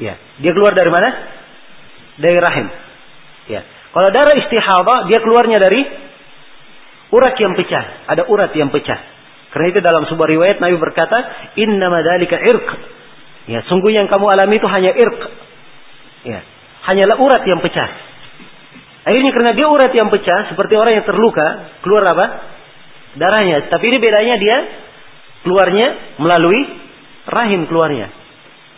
Ya, 0.00 0.14
dia 0.40 0.52
keluar 0.56 0.72
dari 0.72 0.88
mana? 0.88 1.08
Dari 2.16 2.38
rahim. 2.40 2.66
Ya. 3.52 3.60
Kalau 3.92 4.08
darah 4.08 4.34
istihadah, 4.40 5.12
dia 5.12 5.20
keluarnya 5.20 5.60
dari 5.60 5.84
urat 7.12 7.36
yang 7.36 7.52
pecah. 7.52 8.08
Ada 8.08 8.24
urat 8.24 8.56
yang 8.56 8.72
pecah. 8.72 8.98
Karena 9.52 9.66
itu 9.68 9.84
dalam 9.84 10.08
sebuah 10.08 10.28
riwayat 10.32 10.64
Nabi 10.64 10.80
berkata, 10.80 11.52
Inna 11.60 11.92
madalika 11.92 12.40
irq. 12.40 12.68
Ya, 13.52 13.60
sungguh 13.68 13.92
yang 13.92 14.08
kamu 14.08 14.32
alami 14.32 14.56
itu 14.56 14.64
hanya 14.64 14.96
irq. 14.96 15.20
Ya, 16.24 16.40
hanyalah 16.88 17.20
urat 17.20 17.44
yang 17.44 17.60
pecah. 17.60 17.90
Akhirnya 19.02 19.30
karena 19.34 19.52
dia 19.52 19.66
urat 19.68 19.92
yang 19.92 20.08
pecah, 20.08 20.48
seperti 20.48 20.72
orang 20.78 21.02
yang 21.02 21.04
terluka, 21.04 21.76
keluar 21.84 22.06
apa? 22.06 22.26
Darahnya. 23.16 23.68
Tapi 23.68 23.84
ini 23.88 23.98
bedanya 24.00 24.36
dia 24.40 24.58
keluarnya 25.42 26.18
melalui 26.22 26.60
rahim 27.28 27.66
keluarnya. 27.66 28.10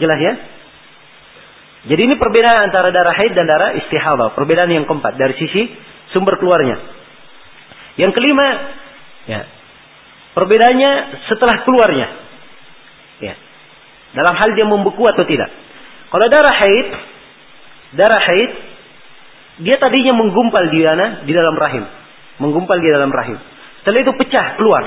Jelas 0.01 0.19
ya? 0.19 0.35
Jadi 1.85 2.01
ini 2.01 2.15
perbedaan 2.17 2.73
antara 2.73 2.89
darah 2.89 3.13
haid 3.13 3.37
dan 3.37 3.45
darah 3.45 3.77
istihadah. 3.77 4.33
Perbedaan 4.33 4.73
yang 4.73 4.89
keempat 4.89 5.21
dari 5.21 5.37
sisi 5.37 5.69
sumber 6.17 6.41
keluarnya. 6.41 6.81
Yang 8.01 8.17
kelima, 8.17 8.47
ya, 9.29 9.41
perbedaannya 10.33 10.91
setelah 11.29 11.63
keluarnya. 11.63 12.09
Ya. 13.21 13.35
Dalam 14.17 14.35
hal 14.35 14.51
dia 14.57 14.67
membeku 14.67 15.05
atau 15.07 15.29
tidak. 15.29 15.53
Kalau 16.09 16.27
darah 16.33 16.57
haid, 16.57 16.89
darah 18.01 18.23
haid, 18.33 18.51
dia 19.63 19.77
tadinya 19.79 20.19
menggumpal 20.19 20.65
di 20.73 20.81
mana? 20.83 21.07
Di 21.23 21.33
dalam 21.37 21.55
rahim. 21.55 21.85
Menggumpal 22.43 22.81
di 22.83 22.89
dalam 22.91 23.13
rahim. 23.13 23.39
Setelah 23.85 24.01
itu 24.01 24.13
pecah, 24.17 24.57
keluar. 24.57 24.85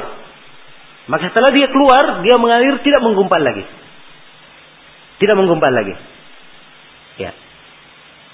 Maka 1.05 1.29
setelah 1.29 1.53
dia 1.53 1.69
keluar, 1.69 2.25
dia 2.25 2.35
mengalir 2.41 2.81
tidak 2.81 3.05
menggumpal 3.05 3.37
lagi. 3.37 3.61
Tidak 5.21 5.35
menggumpal 5.37 5.69
lagi. 5.69 5.93
Ya. 7.21 7.31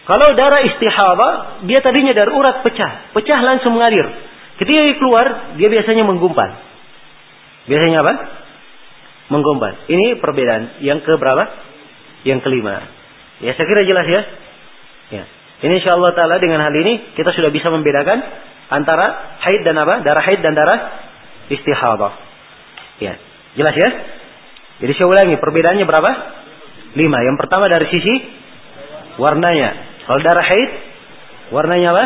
Kalau 0.08 0.32
darah 0.40 0.64
istihadah, 0.64 1.68
dia 1.68 1.84
tadinya 1.84 2.16
dari 2.16 2.32
urat 2.32 2.64
pecah. 2.64 3.12
Pecah 3.12 3.40
langsung 3.44 3.76
mengalir. 3.76 4.08
Ketika 4.56 4.80
dia 4.88 4.96
keluar, 4.96 5.56
dia 5.60 5.68
biasanya 5.68 6.08
menggumpal. 6.08 6.50
Biasanya 7.68 8.00
apa? 8.00 8.14
Menggumpal. 9.36 9.88
Ini 9.92 10.24
perbedaan. 10.24 10.80
Yang 10.80 11.04
ke 11.04 11.14
berapa? 11.20 11.44
Yang 12.24 12.40
kelima. 12.48 12.88
Ya 13.44 13.52
saya 13.60 13.68
kira 13.68 13.84
jelas 13.84 14.08
ya. 14.08 14.22
Ya. 15.12 15.24
Ini 15.64 15.80
insya 15.80 15.96
Allah 16.00 16.12
Ta'ala 16.16 16.40
dengan 16.40 16.60
hal 16.60 16.72
ini 16.72 17.16
kita 17.20 17.32
sudah 17.36 17.52
bisa 17.52 17.72
membedakan 17.72 18.20
antara 18.74 19.38
haid 19.46 19.62
dan 19.62 19.78
apa? 19.78 20.02
Darah 20.02 20.24
haid 20.26 20.42
dan 20.42 20.58
darah 20.58 20.80
istihadah. 21.54 22.14
Ya, 22.98 23.14
jelas 23.54 23.76
ya? 23.78 23.90
Jadi 24.82 24.92
saya 24.98 25.08
ulangi, 25.08 25.36
perbedaannya 25.38 25.86
berapa? 25.86 26.12
Lima. 26.98 27.22
Yang 27.22 27.38
pertama 27.46 27.70
dari 27.70 27.86
sisi 27.94 28.14
warnanya. 29.22 29.70
Kalau 30.10 30.20
darah 30.20 30.46
haid, 30.46 30.70
warnanya 31.54 31.88
apa? 31.94 32.06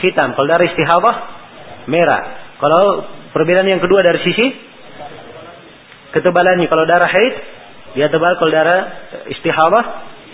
Hitam. 0.00 0.32
Kalau 0.32 0.48
darah 0.48 0.66
istihadah, 0.66 1.16
merah. 1.86 2.22
Kalau 2.58 2.82
perbedaan 3.36 3.68
yang 3.68 3.82
kedua 3.82 4.00
dari 4.00 4.20
sisi 4.24 4.46
ketebalannya. 6.16 6.66
Kalau 6.66 6.84
darah 6.88 7.10
haid, 7.12 7.34
dia 7.94 8.08
tebal. 8.08 8.36
Kalau 8.40 8.52
darah 8.52 8.80
istihadah, 9.28 9.84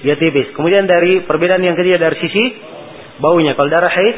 dia 0.06 0.14
tipis. 0.16 0.54
Kemudian 0.54 0.86
dari 0.86 1.26
perbedaan 1.26 1.62
yang 1.62 1.74
ketiga 1.74 2.10
dari 2.10 2.16
sisi 2.22 2.44
baunya. 3.18 3.58
Kalau 3.58 3.70
darah 3.70 3.90
haid, 3.90 4.16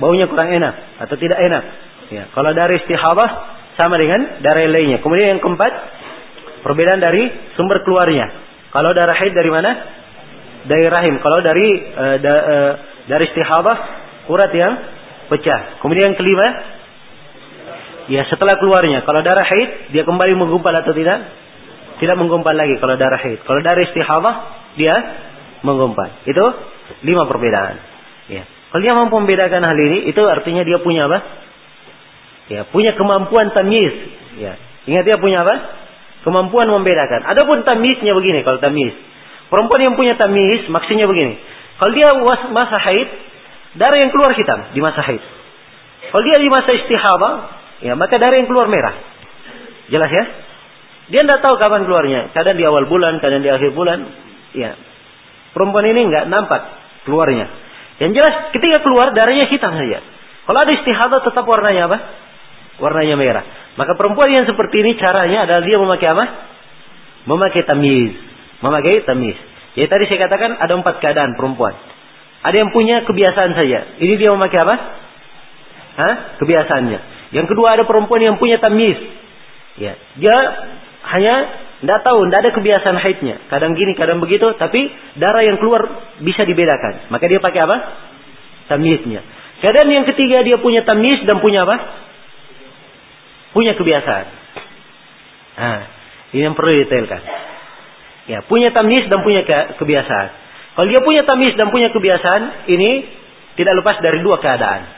baunya 0.00 0.28
kurang 0.28 0.52
enak 0.52 1.04
atau 1.06 1.16
tidak 1.16 1.38
enak. 1.40 1.64
Ya, 2.12 2.24
kalau 2.30 2.54
dari 2.54 2.78
istihadah 2.84 3.30
sama 3.76 3.94
dengan 4.00 4.40
darah 4.40 4.66
lainnya. 4.68 5.04
Kemudian 5.04 5.36
yang 5.36 5.40
keempat, 5.42 5.72
perbedaan 6.64 7.00
dari 7.00 7.28
sumber 7.54 7.84
keluarnya. 7.84 8.26
Kalau 8.72 8.90
darah 8.92 9.16
haid 9.16 9.32
dari 9.36 9.50
mana? 9.52 9.70
Dari 10.66 10.86
rahim. 10.90 11.22
Kalau 11.22 11.38
dari 11.44 11.66
uh, 11.94 12.16
da, 12.18 12.32
uh, 12.32 12.72
dari 13.06 13.24
istihadah 13.30 13.76
urat 14.26 14.52
yang 14.56 14.72
pecah. 15.30 15.78
Kemudian 15.84 16.12
yang 16.12 16.18
kelima, 16.18 16.46
ya 18.10 18.22
setelah 18.26 18.58
keluarnya. 18.58 19.04
Kalau 19.04 19.20
darah 19.22 19.46
haid 19.46 19.92
dia 19.94 20.02
kembali 20.02 20.32
menggumpal 20.34 20.74
atau 20.74 20.96
tidak? 20.96 21.46
Tidak 21.96 22.16
menggumpal 22.16 22.52
lagi 22.52 22.76
kalau 22.76 22.96
darah 22.96 23.20
haid. 23.20 23.40
Kalau 23.44 23.60
darah 23.64 23.82
istihadah 23.82 24.34
dia 24.76 24.94
menggumpal. 25.64 26.24
Itu 26.28 26.44
lima 27.04 27.24
perbedaan. 27.24 27.95
Kalau 28.76 28.84
dia 28.84 28.92
mampu 28.92 29.16
membedakan 29.16 29.64
hal 29.64 29.78
ini, 29.88 30.12
itu 30.12 30.20
artinya 30.20 30.60
dia 30.60 30.76
punya 30.84 31.08
apa? 31.08 31.18
Ya, 32.52 32.68
punya 32.68 32.92
kemampuan 32.92 33.48
tamyiz. 33.56 33.96
Ya. 34.36 34.60
Ingat 34.84 35.08
dia 35.08 35.16
punya 35.16 35.48
apa? 35.48 35.64
Kemampuan 36.28 36.68
membedakan. 36.68 37.24
Adapun 37.24 37.64
tamyiznya 37.64 38.12
begini, 38.12 38.44
kalau 38.44 38.60
tamyiz. 38.60 38.92
Perempuan 39.48 39.80
yang 39.80 39.96
punya 39.96 40.20
tamyiz, 40.20 40.68
maksudnya 40.68 41.08
begini. 41.08 41.40
Kalau 41.80 41.92
dia 41.96 42.20
masa 42.52 42.76
haid, 42.76 43.08
darah 43.80 43.96
yang 43.96 44.12
keluar 44.12 44.36
hitam 44.36 44.68
di 44.76 44.80
masa 44.84 45.00
haid. 45.08 45.24
Kalau 46.12 46.22
dia 46.28 46.36
di 46.36 46.48
masa 46.52 46.70
istihadah, 46.76 47.32
ya 47.80 47.96
maka 47.96 48.20
darah 48.20 48.36
yang 48.36 48.44
keluar 48.44 48.68
merah. 48.68 48.92
Jelas 49.88 50.10
ya? 50.12 50.24
Dia 51.16 51.24
tidak 51.24 51.40
tahu 51.40 51.56
kapan 51.56 51.88
keluarnya. 51.88 52.28
Kadang 52.36 52.60
di 52.60 52.64
awal 52.68 52.92
bulan, 52.92 53.24
kadang 53.24 53.40
di 53.40 53.48
akhir 53.48 53.72
bulan. 53.72 54.04
Ya. 54.52 54.76
Perempuan 55.56 55.88
ini 55.88 56.12
nggak 56.12 56.28
nampak 56.28 56.60
keluarnya. 57.08 57.64
Yang 57.96 58.10
jelas 58.20 58.34
ketika 58.52 58.84
keluar 58.84 59.12
darahnya 59.16 59.48
hitam 59.48 59.72
saja. 59.72 60.04
Kalau 60.46 60.58
ada 60.62 60.72
istihadah 60.72 61.20
tetap 61.24 61.44
warnanya 61.48 61.88
apa? 61.88 61.98
Warnanya 62.78 63.16
merah. 63.16 63.44
Maka 63.76 63.96
perempuan 63.96 64.30
yang 64.32 64.44
seperti 64.44 64.84
ini 64.84 65.00
caranya 65.00 65.48
adalah 65.48 65.62
dia 65.64 65.76
memakai 65.80 66.08
apa? 66.12 66.24
Memakai 67.26 67.62
tamiz. 67.64 68.12
Memakai 68.60 69.04
tamiz. 69.08 69.36
Jadi 69.76 69.88
tadi 69.88 70.04
saya 70.08 70.18
katakan 70.28 70.50
ada 70.60 70.72
empat 70.76 71.00
keadaan 71.00 71.36
perempuan. 71.36 71.76
Ada 72.44 72.56
yang 72.62 72.70
punya 72.70 73.04
kebiasaan 73.04 73.52
saja. 73.56 73.98
Ini 74.00 74.14
dia 74.20 74.30
memakai 74.32 74.58
apa? 74.60 74.76
Hah? 75.96 76.14
Kebiasaannya. 76.40 77.00
Yang 77.34 77.46
kedua 77.52 77.74
ada 77.74 77.84
perempuan 77.88 78.22
yang 78.22 78.36
punya 78.36 78.60
tamiz. 78.60 78.96
Ya, 79.76 79.98
dia 80.16 80.36
hanya 81.16 81.34
tidak 81.76 82.00
tahu, 82.04 82.24
tidak 82.26 82.38
ada 82.40 82.50
kebiasaan 82.56 82.96
haidnya. 82.96 83.36
Kadang 83.52 83.76
gini, 83.76 83.92
kadang 83.92 84.18
begitu, 84.22 84.48
tapi 84.56 84.88
darah 85.20 85.44
yang 85.44 85.60
keluar 85.60 86.12
bisa 86.24 86.46
dibedakan. 86.48 87.12
Maka 87.12 87.24
dia 87.28 87.40
pakai 87.40 87.60
apa? 87.68 87.76
tamyiznya. 88.66 89.22
Keadaan 89.62 89.88
yang 89.88 90.04
ketiga 90.04 90.44
dia 90.44 90.60
punya 90.60 90.84
tamyiz 90.84 91.24
dan 91.24 91.40
punya 91.40 91.64
apa? 91.64 91.76
Punya 93.56 93.72
kebiasaan. 93.72 94.26
Nah, 95.56 95.80
ini 96.36 96.42
yang 96.44 96.52
perlu 96.52 96.76
detailkan. 96.76 97.22
Ya, 98.26 98.44
punya 98.44 98.74
tamyiz 98.74 99.08
dan 99.08 99.24
punya 99.24 99.46
ke 99.46 99.80
kebiasaan. 99.80 100.28
Kalau 100.76 100.88
dia 100.92 101.00
punya 101.00 101.24
tamyiz 101.24 101.56
dan 101.56 101.72
punya 101.72 101.88
kebiasaan, 101.88 102.68
ini 102.68 102.90
tidak 103.56 103.80
lepas 103.80 103.96
dari 104.04 104.20
dua 104.20 104.36
keadaan. 104.44 104.92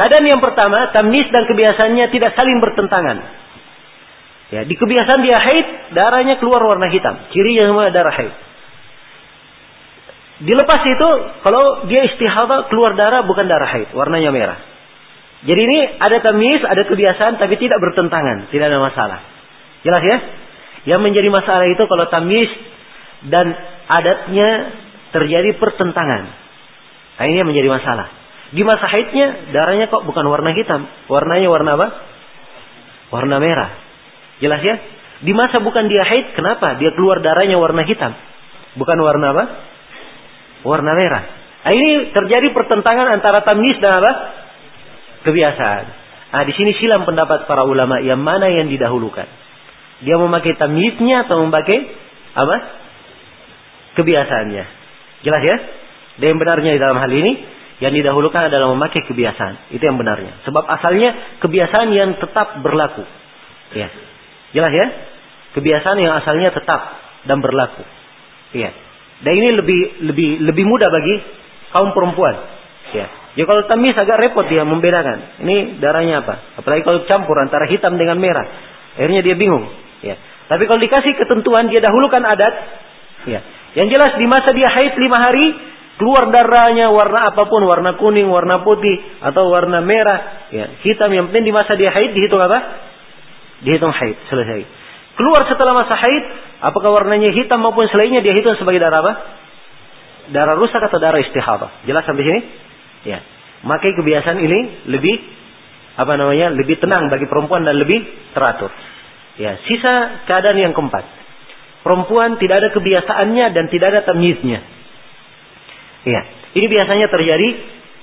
Keadaan 0.00 0.24
yang 0.32 0.40
pertama, 0.40 0.88
tamyiz 0.96 1.28
dan 1.28 1.44
kebiasaannya 1.44 2.08
tidak 2.08 2.32
saling 2.40 2.58
bertentangan. 2.64 3.43
Ya, 4.52 4.60
di 4.68 4.74
kebiasaan 4.76 5.20
dia 5.24 5.38
haid, 5.40 5.66
darahnya 5.96 6.36
keluar 6.36 6.60
warna 6.60 6.92
hitam. 6.92 7.16
Cirinya 7.32 7.64
semua 7.70 7.88
darah 7.88 8.12
haid. 8.12 8.34
Dilepas 10.44 10.82
itu, 10.84 11.08
kalau 11.40 11.88
dia 11.88 12.04
istihadah 12.12 12.68
keluar 12.68 12.92
darah 12.98 13.24
bukan 13.24 13.48
darah 13.48 13.70
haid, 13.70 13.94
warnanya 13.96 14.34
merah. 14.34 14.58
Jadi 15.44 15.60
ini 15.60 15.78
ada 16.00 16.20
tamis, 16.24 16.60
ada 16.64 16.82
kebiasaan, 16.88 17.36
tapi 17.36 17.56
tidak 17.60 17.80
bertentangan, 17.80 18.48
tidak 18.52 18.72
ada 18.72 18.80
masalah. 18.80 19.20
Jelas 19.84 20.02
ya? 20.04 20.18
Yang 20.84 21.00
menjadi 21.00 21.28
masalah 21.32 21.68
itu 21.68 21.84
kalau 21.84 22.04
tamis 22.08 22.48
dan 23.28 23.52
adatnya 23.88 24.48
terjadi 25.12 25.56
pertentangan. 25.60 26.22
Nah, 27.14 27.24
ini 27.28 27.36
yang 27.40 27.48
menjadi 27.48 27.68
masalah. 27.70 28.08
Di 28.50 28.62
masa 28.64 28.86
haidnya, 28.90 29.52
darahnya 29.52 29.86
kok 29.92 30.04
bukan 30.04 30.24
warna 30.26 30.50
hitam. 30.56 30.88
Warnanya 31.08 31.48
warna 31.48 31.70
apa? 31.78 31.88
Warna 33.12 33.36
merah. 33.38 33.83
Jelas 34.42 34.60
ya? 34.62 34.76
Di 35.24 35.32
masa 35.36 35.62
bukan 35.62 35.86
dia 35.86 36.02
haid, 36.02 36.34
kenapa? 36.34 36.78
Dia 36.80 36.90
keluar 36.94 37.22
darahnya 37.22 37.58
warna 37.58 37.86
hitam. 37.86 38.12
Bukan 38.74 38.98
warna 38.98 39.30
apa? 39.30 39.44
warna 40.64 40.96
merah. 40.96 41.24
Nah, 41.64 41.72
ini 41.72 42.10
terjadi 42.12 42.50
pertentangan 42.50 43.12
antara 43.12 43.44
tamyiz 43.44 43.78
dan 43.78 44.00
apa? 44.00 44.12
Kebiasaan. 45.28 45.84
Nah, 46.34 46.42
di 46.44 46.52
sini 46.56 46.74
silam 46.80 47.06
pendapat 47.06 47.46
para 47.46 47.62
ulama 47.62 48.02
yang 48.02 48.18
mana 48.18 48.50
yang 48.50 48.66
didahulukan. 48.66 49.28
Dia 50.02 50.16
memakai 50.18 50.58
tamyiznya 50.58 51.28
atau 51.28 51.46
memakai 51.46 51.78
apa? 52.34 52.56
Kebiasaannya. 53.94 54.64
Jelas 55.22 55.42
ya? 55.46 55.56
Dan 56.18 56.26
yang 56.34 56.38
benarnya 56.42 56.70
di 56.74 56.80
dalam 56.82 56.98
hal 56.98 57.12
ini 57.12 57.32
yang 57.78 57.94
didahulukan 57.94 58.50
adalah 58.50 58.74
memakai 58.74 59.06
kebiasaan. 59.06 59.72
Itu 59.72 59.80
yang 59.80 59.96
benarnya. 59.96 60.44
Sebab 60.44 60.64
asalnya 60.66 61.38
kebiasaan 61.40 61.88
yang 61.94 62.18
tetap 62.18 62.60
berlaku. 62.60 63.06
Ya. 63.72 63.88
Jelas 64.54 64.72
ya? 64.72 64.86
Kebiasaan 65.58 65.98
yang 65.98 66.14
asalnya 66.22 66.50
tetap 66.54 66.80
dan 67.26 67.42
berlaku. 67.42 67.82
Iya. 68.54 68.70
Dan 69.22 69.32
ini 69.34 69.48
lebih 69.54 69.80
lebih 70.10 70.30
lebih 70.46 70.64
mudah 70.66 70.88
bagi 70.90 71.14
kaum 71.74 71.90
perempuan. 71.90 72.34
Ya. 72.94 73.06
Ya 73.34 73.44
kalau 73.50 73.66
tamis 73.66 73.98
agak 73.98 74.22
repot 74.22 74.46
dia 74.46 74.62
membedakan. 74.62 75.42
Ini 75.42 75.82
darahnya 75.82 76.22
apa? 76.22 76.62
Apalagi 76.62 76.86
kalau 76.86 77.02
campur 77.10 77.34
antara 77.42 77.66
hitam 77.66 77.98
dengan 77.98 78.22
merah. 78.22 78.46
Akhirnya 78.94 79.26
dia 79.26 79.34
bingung. 79.34 79.66
Ya. 80.06 80.14
Tapi 80.46 80.70
kalau 80.70 80.78
dikasih 80.78 81.18
ketentuan 81.18 81.66
dia 81.66 81.82
dahulukan 81.82 82.22
adat. 82.22 82.54
Ya. 83.26 83.40
Yang 83.74 83.98
jelas 83.98 84.12
di 84.22 84.26
masa 84.30 84.54
dia 84.54 84.70
haid 84.70 84.94
lima 85.02 85.18
hari 85.18 85.46
keluar 85.98 86.30
darahnya 86.30 86.90
warna 86.90 87.30
apa 87.30 87.46
pun, 87.46 87.62
warna 87.66 87.94
kuning, 87.98 88.26
warna 88.26 88.62
putih 88.66 89.18
atau 89.22 89.46
warna 89.50 89.78
merah, 89.78 90.50
ya, 90.50 90.64
hitam 90.82 91.10
yang 91.14 91.30
penting 91.30 91.50
di 91.50 91.54
masa 91.54 91.78
dia 91.78 91.90
haid 91.94 92.14
dihitung 92.18 92.42
apa? 92.42 92.58
Dihitung 93.64 93.90
haid, 93.90 94.16
selesai. 94.28 94.60
Keluar 95.16 95.48
setelah 95.48 95.72
masa 95.72 95.96
haid, 95.96 96.24
apakah 96.60 96.90
warnanya 96.92 97.32
hitam 97.32 97.64
maupun 97.64 97.88
selainnya 97.88 98.20
dia 98.20 98.36
hitung 98.36 98.58
sebagai 98.60 98.82
darah 98.82 99.00
apa? 99.00 99.12
Darah 100.30 100.54
rusak 100.60 100.80
atau 100.84 100.98
darah 101.00 101.20
istihadah. 101.20 101.88
Jelas 101.88 102.04
sampai 102.04 102.24
sini? 102.24 102.40
Ya. 103.08 103.18
Makai 103.64 103.96
kebiasaan 103.96 104.36
ini 104.36 104.88
lebih 104.92 105.16
apa 105.94 106.18
namanya? 106.20 106.52
lebih 106.52 106.76
tenang 106.82 107.08
bagi 107.08 107.24
perempuan 107.24 107.64
dan 107.64 107.80
lebih 107.80 108.04
teratur. 108.36 108.68
Ya, 109.40 109.58
sisa 109.66 110.26
keadaan 110.28 110.58
yang 110.60 110.72
keempat. 110.76 111.06
Perempuan 111.82 112.36
tidak 112.40 112.64
ada 112.64 112.68
kebiasaannya 112.72 113.46
dan 113.52 113.64
tidak 113.72 113.86
ada 113.92 114.00
tamyiznya. 114.08 114.60
Ya, 116.04 116.20
ini 116.56 116.66
biasanya 116.68 117.08
terjadi 117.08 117.48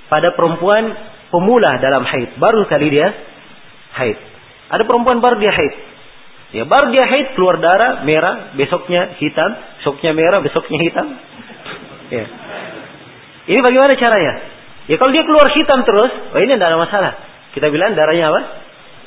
pada 0.10 0.34
perempuan 0.34 0.92
pemula 1.32 1.80
dalam 1.80 2.04
haid, 2.04 2.36
baru 2.38 2.66
kali 2.68 2.88
dia 2.92 3.08
haid. 3.96 4.31
Ada 4.72 4.88
perempuan 4.88 5.20
baru 5.20 5.36
dia 5.38 5.52
haid, 5.52 5.74
Ya 6.52 6.68
baru 6.68 6.92
dia 6.92 7.08
haid 7.08 7.40
keluar 7.40 7.64
darah 7.64 8.04
merah, 8.04 8.52
besoknya 8.60 9.16
hitam, 9.24 9.52
besoknya 9.80 10.12
merah, 10.12 10.44
besoknya 10.44 10.80
hitam. 10.84 11.08
Ya. 12.12 12.26
Ini 13.48 13.60
bagaimana 13.64 13.96
caranya? 13.96 14.34
Ya 14.92 14.96
kalau 15.00 15.16
dia 15.16 15.24
keluar 15.24 15.48
hitam 15.56 15.88
terus, 15.88 16.12
oh 16.36 16.40
ini 16.44 16.60
tidak 16.60 16.76
ada 16.76 16.80
masalah. 16.80 17.14
Kita 17.56 17.72
bilang 17.72 17.96
darahnya 17.96 18.36
apa? 18.36 18.42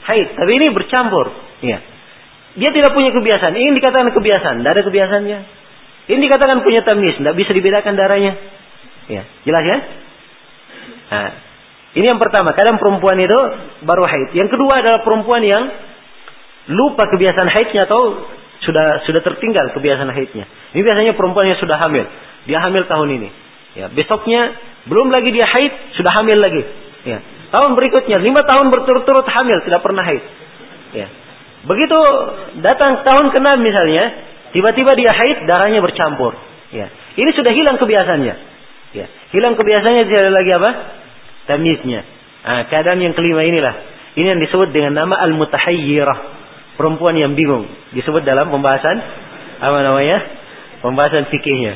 Haid. 0.09 0.37
Tapi 0.41 0.51
ini 0.57 0.67
bercampur. 0.73 1.33
Ya. 1.61 1.85
Dia 2.57 2.71
tidak 2.73 2.97
punya 2.97 3.13
kebiasaan. 3.13 3.53
Ini 3.53 3.77
dikatakan 3.77 4.09
kebiasaan. 4.17 4.65
Tidak 4.65 4.73
ada 4.73 4.83
kebiasaannya. 4.85 5.39
Ini 6.13 6.19
dikatakan 6.21 6.65
punya 6.65 6.81
tamis. 6.85 7.17
Tidak 7.21 7.35
bisa 7.37 7.53
dibedakan 7.53 7.93
darahnya. 7.97 8.33
Ya. 9.09 9.23
Jelas 9.45 9.65
ya? 9.69 9.79
Nah, 11.13 11.31
ini 11.95 12.11
yang 12.11 12.19
pertama. 12.19 12.51
Kadang 12.59 12.83
perempuan 12.83 13.15
itu 13.23 13.39
baru 13.87 14.03
haid. 14.03 14.35
Yang 14.35 14.59
kedua 14.59 14.83
adalah 14.83 15.07
perempuan 15.07 15.47
yang 15.47 15.63
lupa 16.75 17.07
kebiasaan 17.07 17.47
haidnya 17.55 17.87
atau 17.87 18.19
sudah 18.67 19.07
sudah 19.07 19.23
tertinggal 19.23 19.71
kebiasaan 19.71 20.11
haidnya. 20.11 20.45
Ini 20.75 20.83
biasanya 20.83 21.13
perempuan 21.15 21.55
yang 21.55 21.59
sudah 21.63 21.79
hamil. 21.79 22.03
Dia 22.51 22.59
hamil 22.67 22.91
tahun 22.91 23.09
ini. 23.15 23.29
Ya, 23.79 23.87
besoknya 23.95 24.59
belum 24.91 25.15
lagi 25.15 25.31
dia 25.31 25.47
haid, 25.47 25.73
sudah 25.95 26.11
hamil 26.19 26.39
lagi. 26.43 26.63
Ya. 27.07 27.19
Tahun 27.55 27.79
berikutnya 27.79 28.19
lima 28.19 28.43
tahun 28.43 28.75
berturut-turut 28.75 29.27
hamil, 29.31 29.63
tidak 29.63 29.81
pernah 29.87 30.03
haid. 30.03 30.25
Ya. 30.99 31.07
Begitu 31.65 31.99
datang 32.61 33.07
tahun 33.07 33.33
ke-6 33.33 33.49
misalnya, 33.63 34.05
tiba-tiba 34.53 34.93
dia 34.99 35.13
haid, 35.15 35.47
darahnya 35.47 35.79
bercampur. 35.79 36.35
Ya. 36.75 36.91
Ini 37.15 37.31
sudah 37.39 37.55
hilang 37.55 37.79
kebiasaannya. 37.79 38.35
Ya. 38.99 39.07
Hilang 39.31 39.55
kebiasaannya 39.55 40.05
tidak 40.11 40.35
lagi 40.35 40.51
apa? 40.59 40.71
Tamiznya. 41.45 42.01
Nah, 42.45 42.63
keadaan 42.69 43.01
yang 43.01 43.17
kelima 43.17 43.41
inilah. 43.45 43.75
Ini 44.15 44.37
yang 44.37 44.41
disebut 44.41 44.71
dengan 44.71 44.95
nama 44.95 45.19
al-mutahayyirah. 45.25 46.19
Perempuan 46.77 47.15
yang 47.17 47.33
bingung. 47.39 47.67
Disebut 47.95 48.27
dalam 48.27 48.51
pembahasan 48.51 48.97
apa 49.63 49.79
namanya 49.81 50.19
pembahasan 50.83 51.31
fikihnya. 51.31 51.75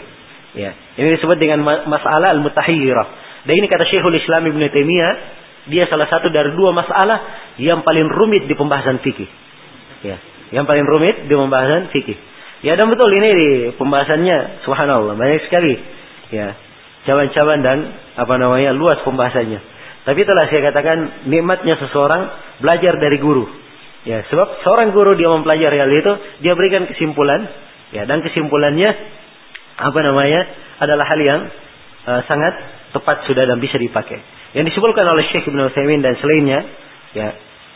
Ya. 0.58 0.70
Ini 0.98 1.08
disebut 1.16 1.38
dengan 1.38 1.62
masalah 1.64 2.34
al 2.34 2.42
mutahayyirah 2.42 3.06
dan 3.46 3.52
ini 3.54 3.66
kata 3.70 3.86
Syekhul 3.86 4.18
Islam 4.18 4.44
Ibn 4.50 4.62
Taimiyah 4.68 5.14
dia 5.68 5.84
salah 5.86 6.08
satu 6.10 6.32
dari 6.32 6.52
dua 6.56 6.72
masalah 6.72 7.18
yang 7.60 7.84
paling 7.84 8.08
rumit 8.08 8.44
di 8.48 8.54
pembahasan 8.58 8.98
fikih. 9.04 9.28
Ya. 10.02 10.18
Yang 10.50 10.64
paling 10.66 10.84
rumit 10.84 11.16
di 11.28 11.34
pembahasan 11.36 11.92
fikih. 11.94 12.18
Ya 12.66 12.74
dan 12.74 12.90
betul 12.90 13.08
ini 13.14 13.28
di 13.30 13.48
pembahasannya. 13.78 14.66
Subhanallah 14.66 15.14
banyak 15.14 15.46
sekali. 15.46 15.74
Ya 16.34 16.67
cawan-cawan 17.06 17.58
dan 17.62 17.78
apa 18.18 18.34
namanya 18.40 18.74
luas 18.74 18.98
pembahasannya. 19.06 19.60
Tapi 20.08 20.20
telah 20.24 20.48
saya 20.48 20.72
katakan 20.72 21.28
nikmatnya 21.28 21.76
seseorang 21.76 22.32
belajar 22.64 22.96
dari 22.96 23.20
guru. 23.20 23.44
Ya, 24.08 24.24
sebab 24.32 24.64
seorang 24.64 24.96
guru 24.96 25.12
dia 25.18 25.28
mempelajari 25.28 25.76
hal 25.76 25.90
itu, 25.92 26.12
dia 26.40 26.56
berikan 26.56 26.88
kesimpulan, 26.88 27.44
ya, 27.92 28.08
dan 28.08 28.24
kesimpulannya 28.24 28.88
apa 29.78 30.00
namanya 30.00 30.40
adalah 30.80 31.04
hal 31.04 31.20
yang 31.20 31.40
uh, 32.08 32.20
sangat 32.24 32.54
tepat 32.96 33.28
sudah 33.28 33.44
dan 33.44 33.60
bisa 33.60 33.76
dipakai. 33.76 34.16
Yang 34.56 34.72
disebutkan 34.72 35.04
oleh 35.12 35.28
Syekh 35.28 35.52
Ibn 35.52 35.60
Utsaimin 35.68 36.00
dan 36.00 36.16
selainnya, 36.24 36.60
ya, 37.12 37.28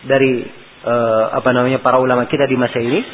dari 0.09 0.47
uh, 0.89 1.37
apa 1.37 1.53
namanya 1.53 1.85
para 1.85 2.01
ulama 2.01 2.25
kita 2.25 2.49
di 2.49 2.57
masa 2.57 2.81
ini, 2.81 3.05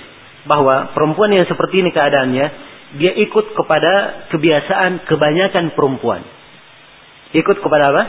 bahwa 0.46 0.94
perempuan 0.94 1.34
yang 1.34 1.48
seperti 1.48 1.82
ini 1.82 1.90
keadaannya, 1.90 2.46
dia 2.96 3.12
ikut 3.20 3.52
kepada 3.52 4.24
kebiasaan 4.32 5.04
kebanyakan 5.04 5.76
perempuan. 5.76 6.24
Ikut 7.36 7.60
kepada 7.60 7.92
apa? 7.92 8.02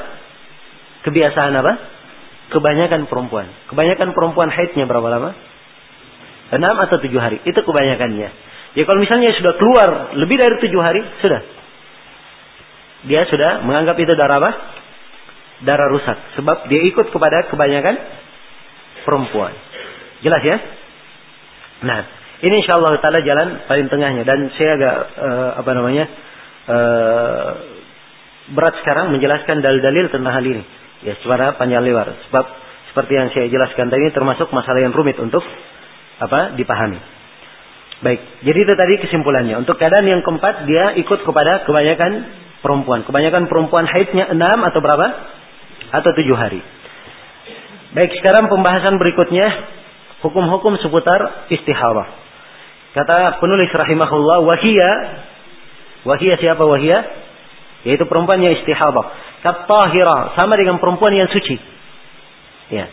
Kebiasaan 1.03 1.51
apa? 1.59 1.73
kebanyakan 2.49 3.05
perempuan. 3.07 3.47
Kebanyakan 3.69 4.11
perempuan 4.17 4.49
haidnya 4.49 4.89
berapa 4.89 5.05
lama? 5.05 5.31
Enam 6.49 6.75
atau 6.81 6.97
tujuh 6.97 7.21
hari. 7.21 7.37
Itu 7.45 7.61
kebanyakannya. 7.61 8.29
Ya 8.77 8.83
kalau 8.85 8.99
misalnya 9.01 9.33
sudah 9.37 9.53
keluar 9.57 9.89
lebih 10.17 10.37
dari 10.37 10.57
tujuh 10.61 10.81
hari, 10.81 11.01
sudah. 11.21 11.41
Dia 13.05 13.23
sudah 13.29 13.63
menganggap 13.63 13.95
itu 14.01 14.13
darah 14.17 14.37
apa? 14.41 14.51
Darah 15.63 15.87
rusak. 15.93 16.17
Sebab 16.41 16.67
dia 16.67 16.81
ikut 16.89 17.13
kepada 17.13 17.47
kebanyakan 17.53 17.95
perempuan. 19.05 19.53
Jelas 20.25 20.41
ya? 20.43 20.57
Nah, 21.85 21.99
ini 22.39 22.55
insya 22.63 22.79
Allah 22.79 22.95
taala 23.03 23.19
jalan 23.19 23.67
paling 23.67 23.87
tengahnya 23.91 24.23
dan 24.23 24.47
saya 24.55 24.79
agak 24.79 24.95
uh, 25.19 25.49
apa 25.59 25.71
namanya 25.75 26.05
uh, 26.71 27.49
berat 28.55 28.79
sekarang 28.79 29.11
menjelaskan 29.11 29.59
dalil-dalil 29.59 30.07
tentang 30.07 30.33
hal 30.33 30.45
ini 30.45 30.63
ya 31.03 31.19
secara 31.19 31.59
panjang 31.59 31.83
lebar. 31.83 32.15
Sebab 32.29 32.45
seperti 32.91 33.11
yang 33.15 33.27
saya 33.35 33.47
jelaskan 33.51 33.91
tadi 33.91 34.07
termasuk 34.15 34.49
masalah 34.55 34.79
yang 34.79 34.95
rumit 34.95 35.19
untuk 35.19 35.43
apa 36.19 36.55
dipahami. 36.55 36.99
Baik, 37.99 38.47
jadi 38.47 38.59
itu 38.63 38.73
tadi 38.79 38.93
kesimpulannya. 39.03 39.59
Untuk 39.59 39.75
keadaan 39.75 40.07
yang 40.07 40.23
keempat 40.23 40.63
dia 40.63 40.95
ikut 40.95 41.19
kepada 41.27 41.67
kebanyakan 41.67 42.11
perempuan. 42.63 43.03
Kebanyakan 43.03 43.51
perempuan 43.51 43.83
haidnya 43.83 44.31
enam 44.31 44.63
atau 44.63 44.79
berapa? 44.79 45.07
Atau 45.91 46.15
tujuh 46.15 46.35
hari. 46.39 46.63
Baik, 47.91 48.15
sekarang 48.15 48.47
pembahasan 48.47 48.95
berikutnya 48.95 49.47
hukum-hukum 50.23 50.79
seputar 50.79 51.51
istihadah. 51.51 52.28
Kata 52.89 53.37
penulis 53.37 53.69
rahimahullah, 53.69 54.37
wahia, 54.41 54.91
wahia 56.09 56.33
siapa 56.41 56.63
wahia? 56.65 56.97
Yaitu 57.85 58.03
perempuan 58.09 58.41
yang 58.41 58.53
istihadah. 58.57 59.05
Katahira, 59.39 60.35
sama 60.35 60.57
dengan 60.59 60.81
perempuan 60.81 61.15
yang 61.15 61.29
suci. 61.31 61.55
Ya. 62.73 62.91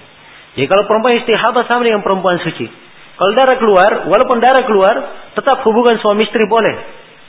Jadi 0.56 0.66
kalau 0.70 0.84
perempuan 0.88 1.20
istihadah 1.20 1.64
sama 1.68 1.82
dengan 1.84 2.04
perempuan 2.04 2.38
suci. 2.40 2.68
Kalau 3.16 3.32
darah 3.32 3.56
keluar, 3.56 3.90
walaupun 4.12 4.38
darah 4.44 4.64
keluar, 4.68 4.94
tetap 5.32 5.64
hubungan 5.64 5.96
suami 6.04 6.28
istri 6.28 6.44
boleh. 6.44 6.76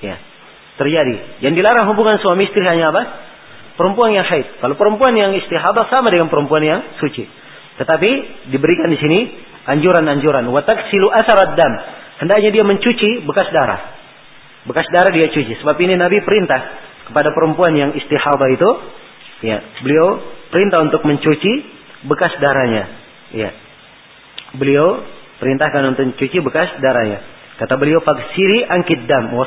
Ya. 0.04 0.20
Terjadi. 0.76 1.42
Yang 1.42 1.64
dilarang 1.64 1.88
hubungan 1.92 2.20
suami 2.20 2.46
istri 2.52 2.62
hanya 2.68 2.92
apa? 2.92 3.02
Perempuan 3.80 4.12
yang 4.14 4.26
haid. 4.28 4.60
Kalau 4.60 4.76
perempuan 4.76 5.16
yang 5.16 5.32
istihadah 5.34 5.88
sama 5.88 6.12
dengan 6.12 6.28
perempuan 6.28 6.62
yang 6.62 6.82
suci. 7.00 7.26
Tetapi 7.78 8.10
diberikan 8.52 8.90
di 8.90 8.98
sini 9.00 9.20
anjuran-anjuran. 9.70 10.50
Watak 10.50 10.90
silu 10.90 11.08
asarat 11.08 11.56
dam. 11.56 11.74
Hendaknya 12.18 12.50
dia 12.50 12.64
mencuci 12.66 13.24
bekas 13.26 13.50
darah. 13.54 13.94
Bekas 14.66 14.88
darah 14.90 15.14
dia 15.14 15.30
cuci. 15.30 15.54
Sebab 15.62 15.78
ini 15.78 15.94
Nabi 15.96 16.26
perintah 16.26 16.60
kepada 17.08 17.32
perempuan 17.32 17.78
yang 17.78 17.94
istihadah 17.94 18.50
itu. 18.52 18.70
Ya, 19.46 19.62
beliau 19.86 20.18
perintah 20.50 20.82
untuk 20.82 21.06
mencuci 21.06 21.54
bekas 22.10 22.34
darahnya. 22.42 22.84
Ya. 23.38 23.50
Beliau 24.58 25.06
perintahkan 25.38 25.94
untuk 25.94 26.04
mencuci 26.14 26.38
bekas 26.42 26.74
darahnya. 26.82 27.22
Kata 27.62 27.78
beliau, 27.78 28.02
"Fagsiri 28.02 28.66
angkit 28.66 29.06
dam 29.06 29.34
wa 29.34 29.46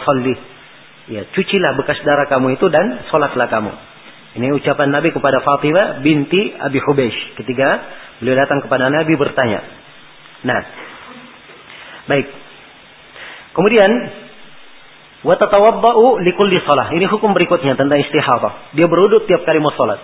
Ya, 1.11 1.27
cucilah 1.35 1.75
bekas 1.75 1.99
darah 2.07 2.31
kamu 2.31 2.55
itu 2.55 2.71
dan 2.71 3.03
sholatlah 3.11 3.51
kamu. 3.51 3.73
Ini 4.39 4.55
ucapan 4.55 4.95
Nabi 4.95 5.11
kepada 5.11 5.43
Fatimah 5.43 6.07
binti 6.07 6.55
Abi 6.55 6.79
Hubeish 6.79 7.35
ketika 7.35 7.83
beliau 8.23 8.39
datang 8.39 8.63
kepada 8.63 8.87
Nabi 8.87 9.19
bertanya. 9.19 9.59
Nah, 10.47 10.61
baik. 12.07 12.40
Kemudian 13.51 13.91
wa 15.27 15.35
tatawaddau 15.37 16.23
likulli 16.23 16.59
shalah. 16.63 16.95
Ini 16.95 17.07
hukum 17.11 17.35
berikutnya 17.35 17.75
tentang 17.77 17.99
istihadah. 18.01 18.75
Dia 18.77 18.87
beruduk 18.87 19.27
tiap 19.27 19.43
kali 19.45 19.59
mau 19.59 19.75
salat. 19.75 20.01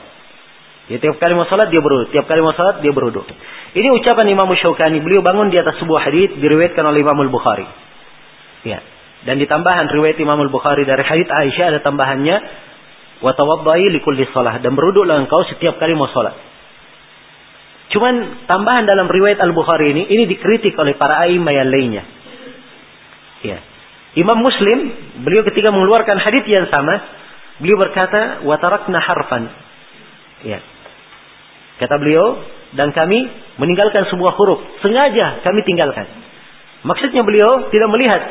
Ya, 0.87 1.03
tiap 1.03 1.19
kali 1.19 1.35
mau 1.35 1.47
salat 1.51 1.67
dia 1.67 1.83
beruduk, 1.83 2.15
tiap 2.15 2.31
kali 2.31 2.39
mau 2.47 2.55
salat 2.55 2.79
dia 2.79 2.95
beruduk. 2.95 3.27
Ini 3.75 3.89
ucapan 3.91 4.27
Imam 4.31 4.47
Syaukani. 4.55 5.03
Beliau 5.03 5.19
bangun 5.19 5.51
di 5.51 5.59
atas 5.59 5.83
sebuah 5.83 5.99
hadis 6.07 6.39
diriwayatkan 6.39 6.83
oleh 6.87 7.03
Imam 7.03 7.19
Al-Bukhari. 7.27 7.67
Ya. 8.63 8.79
Dan 9.27 9.43
di 9.43 9.51
tambahan 9.51 9.91
riwayat 9.91 10.15
Imam 10.23 10.39
Al-Bukhari 10.39 10.87
dari 10.87 11.03
hadits 11.03 11.27
Aisyah 11.27 11.75
ada 11.75 11.81
tambahannya 11.83 12.37
wa 13.19 13.35
tawaddai 13.35 13.83
likulli 13.99 14.31
shalah 14.31 14.63
dan 14.63 14.79
beruduklah 14.79 15.19
engkau 15.27 15.43
setiap 15.51 15.83
kali 15.83 15.99
mau 15.99 16.07
salat. 16.15 16.39
Cuman 17.91 18.47
tambahan 18.47 18.87
dalam 18.87 19.11
riwayat 19.11 19.43
Al-Bukhari 19.43 19.91
ini 19.91 20.03
ini 20.07 20.31
dikritik 20.31 20.79
oleh 20.79 20.95
para 20.95 21.27
a'immah 21.27 21.51
yang 21.51 21.67
lainnya. 21.67 22.16
Ya. 23.47 23.59
Imam 24.19 24.43
Muslim, 24.43 24.79
beliau 25.23 25.47
ketika 25.47 25.71
mengeluarkan 25.71 26.19
hadits 26.19 26.49
yang 26.51 26.67
sama, 26.73 26.99
beliau 27.63 27.79
berkata, 27.79 28.43
"Wa 28.43 28.57
tarakna 28.59 28.99
harfan." 28.99 29.47
Ya. 30.43 30.61
Kata 31.79 32.01
beliau, 32.01 32.43
dan 32.75 32.91
kami 32.91 33.29
meninggalkan 33.61 34.09
sebuah 34.11 34.35
huruf. 34.35 34.59
Sengaja 34.83 35.47
kami 35.47 35.63
tinggalkan. 35.63 36.09
Maksudnya 36.83 37.23
beliau 37.23 37.71
tidak 37.71 37.89
melihat 37.93 38.23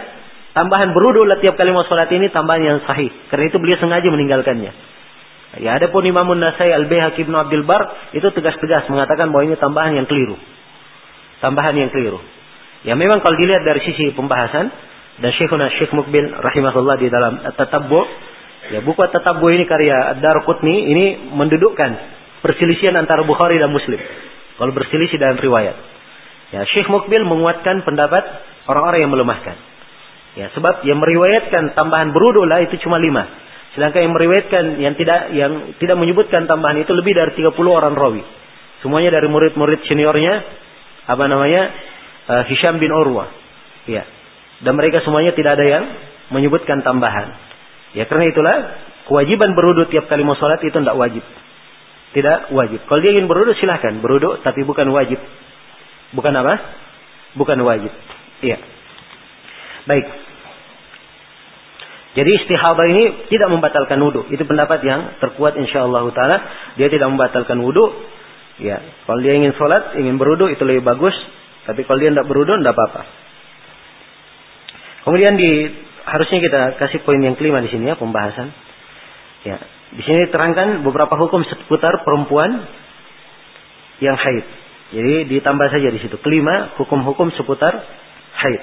Tambahan 0.56 0.96
berudu 0.96 1.28
tiap 1.44 1.60
kali 1.60 1.76
mau 1.76 1.84
sholat 1.84 2.08
ini 2.16 2.32
tambahan 2.32 2.64
yang 2.64 2.80
sahih. 2.88 3.12
Karena 3.28 3.52
itu 3.52 3.60
beliau 3.60 3.76
sengaja 3.76 4.08
meninggalkannya. 4.08 4.72
Ya 5.60 5.76
ada 5.76 5.92
pun 5.92 6.08
Imam 6.08 6.32
Nasai 6.40 6.72
al 6.72 6.88
Bayhaqi 6.88 7.28
Ibnu 7.28 7.36
Abdul 7.36 7.68
Bar 7.68 8.16
itu 8.16 8.24
tegas-tegas 8.32 8.88
mengatakan 8.88 9.36
bahwa 9.36 9.52
ini 9.52 9.60
tambahan 9.60 10.00
yang 10.00 10.08
keliru. 10.08 10.40
Tambahan 11.44 11.76
yang 11.76 11.92
keliru. 11.92 12.24
Ya 12.88 12.96
memang 12.96 13.20
kalau 13.20 13.36
dilihat 13.36 13.68
dari 13.68 13.84
sisi 13.84 14.16
pembahasan 14.16 14.72
dan 15.20 15.32
Syekhuna 15.32 15.72
Syekh 15.80 15.96
Mukbil 15.96 16.28
rahimahullah 16.28 16.96
di 17.00 17.08
dalam 17.08 17.40
Tatabbu 17.56 18.02
ya 18.76 18.80
buku 18.84 19.00
Tatabbu 19.00 19.48
ini 19.54 19.64
karya 19.64 20.20
Darqutni 20.20 20.92
ini 20.92 21.06
mendudukkan 21.32 21.92
perselisihan 22.44 23.00
antara 23.00 23.24
Bukhari 23.24 23.58
dan 23.58 23.72
Muslim. 23.72 23.98
Kalau 24.56 24.72
berselisih 24.72 25.20
dalam 25.20 25.40
riwayat. 25.40 25.76
Ya 26.52 26.62
Syekh 26.68 26.92
Mukbil 26.92 27.24
menguatkan 27.24 27.84
pendapat 27.88 28.24
orang-orang 28.68 29.00
yang 29.04 29.12
melemahkan. 29.12 29.56
Ya, 30.36 30.52
sebab 30.52 30.84
yang 30.84 31.00
meriwayatkan 31.00 31.80
tambahan 31.80 32.12
berudu 32.12 32.44
lah 32.44 32.60
itu 32.60 32.76
cuma 32.84 33.00
lima. 33.00 33.24
Sedangkan 33.72 34.04
yang 34.04 34.14
meriwayatkan 34.16 34.64
yang 34.84 34.94
tidak 35.00 35.20
yang 35.32 35.54
tidak 35.80 35.96
menyebutkan 35.96 36.44
tambahan 36.48 36.84
itu 36.84 36.92
lebih 36.92 37.16
dari 37.16 37.32
30 37.40 37.56
orang 37.56 37.96
rawi. 37.96 38.24
Semuanya 38.84 39.16
dari 39.16 39.32
murid-murid 39.32 39.88
seniornya 39.88 40.34
apa 41.08 41.24
namanya? 41.32 41.64
Uh, 42.26 42.44
Hisham 42.52 42.84
bin 42.84 42.92
Urwa. 42.92 43.32
Ya. 43.88 44.04
Dan 44.64 44.80
mereka 44.80 45.04
semuanya 45.04 45.36
tidak 45.36 45.60
ada 45.60 45.66
yang 45.66 45.84
menyebutkan 46.32 46.86
tambahan. 46.86 47.36
Ya 47.96 48.08
karena 48.08 48.32
itulah 48.32 48.56
kewajiban 49.08 49.56
berudu 49.56 49.88
tiap 49.92 50.08
kali 50.08 50.24
mau 50.24 50.36
sholat 50.36 50.64
itu 50.64 50.76
tidak 50.76 50.96
wajib. 50.96 51.24
Tidak 52.16 52.56
wajib. 52.56 52.80
Kalau 52.88 53.00
dia 53.04 53.12
ingin 53.12 53.28
berudu 53.28 53.52
silahkan 53.60 54.00
berudu 54.00 54.40
tapi 54.40 54.64
bukan 54.64 54.88
wajib. 54.96 55.20
Bukan 56.16 56.32
apa? 56.32 56.54
Bukan 57.36 57.60
wajib. 57.68 57.92
Iya. 58.40 58.58
Baik. 59.86 60.06
Jadi 62.16 62.32
istihadah 62.32 62.88
ini 62.96 63.04
tidak 63.28 63.52
membatalkan 63.52 64.00
wudhu. 64.00 64.32
Itu 64.32 64.48
pendapat 64.48 64.80
yang 64.88 65.20
terkuat 65.20 65.60
insya 65.60 65.84
Allah 65.84 66.08
taala. 66.16 66.38
Dia 66.80 66.88
tidak 66.88 67.12
membatalkan 67.12 67.60
wudhu. 67.60 67.92
Ya, 68.56 68.80
kalau 69.04 69.20
dia 69.20 69.36
ingin 69.36 69.52
sholat, 69.60 70.00
ingin 70.00 70.16
berwudhu 70.16 70.48
itu 70.48 70.64
lebih 70.64 70.88
bagus. 70.88 71.12
Tapi 71.68 71.84
kalau 71.84 72.00
dia 72.00 72.16
tidak 72.16 72.32
berwudhu, 72.32 72.56
tidak 72.56 72.72
apa-apa. 72.72 73.25
Kemudian 75.06 75.38
di 75.38 75.52
harusnya 76.06 76.40
kita 76.42 76.62
kasih 76.82 77.06
poin 77.06 77.22
yang 77.22 77.38
kelima 77.38 77.62
di 77.62 77.70
sini 77.70 77.94
ya 77.94 77.96
pembahasan. 77.96 78.50
Ya, 79.46 79.62
di 79.94 80.02
sini 80.02 80.26
terangkan 80.34 80.82
beberapa 80.82 81.14
hukum 81.14 81.46
seputar 81.46 82.02
perempuan 82.02 82.66
yang 84.02 84.18
haid. 84.18 84.46
Jadi 84.98 85.14
ditambah 85.38 85.68
saja 85.70 85.94
di 85.94 86.00
situ. 86.02 86.18
Kelima, 86.22 86.74
hukum-hukum 86.82 87.30
seputar 87.38 87.74
haid 88.36 88.62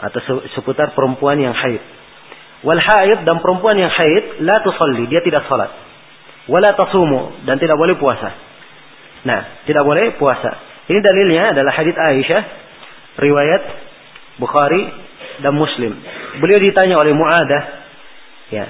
atau 0.00 0.20
seputar 0.58 0.96
perempuan 0.98 1.38
yang 1.38 1.54
haid. 1.54 1.82
Wal 2.66 2.80
haid 2.82 3.22
dan 3.22 3.38
perempuan 3.38 3.78
yang 3.78 3.94
haid 3.94 4.42
la 4.42 4.58
tusalli, 4.60 5.06
dia 5.06 5.22
tidak 5.22 5.46
salat. 5.46 5.70
Wala 6.50 6.74
tasumu 6.74 7.46
dan 7.46 7.62
tidak 7.62 7.78
boleh 7.78 7.94
puasa. 7.94 8.34
Nah, 9.22 9.64
tidak 9.68 9.84
boleh 9.86 10.16
puasa. 10.16 10.50
Ini 10.90 10.98
dalilnya 10.98 11.54
adalah 11.54 11.72
hadis 11.76 11.94
Aisyah 11.94 12.42
riwayat 13.20 13.62
Bukhari 14.40 15.09
dan 15.40 15.52
Muslim. 15.56 15.92
Beliau 16.40 16.60
ditanya 16.60 16.96
oleh 17.00 17.12
Muadah, 17.12 17.62
ya, 18.52 18.64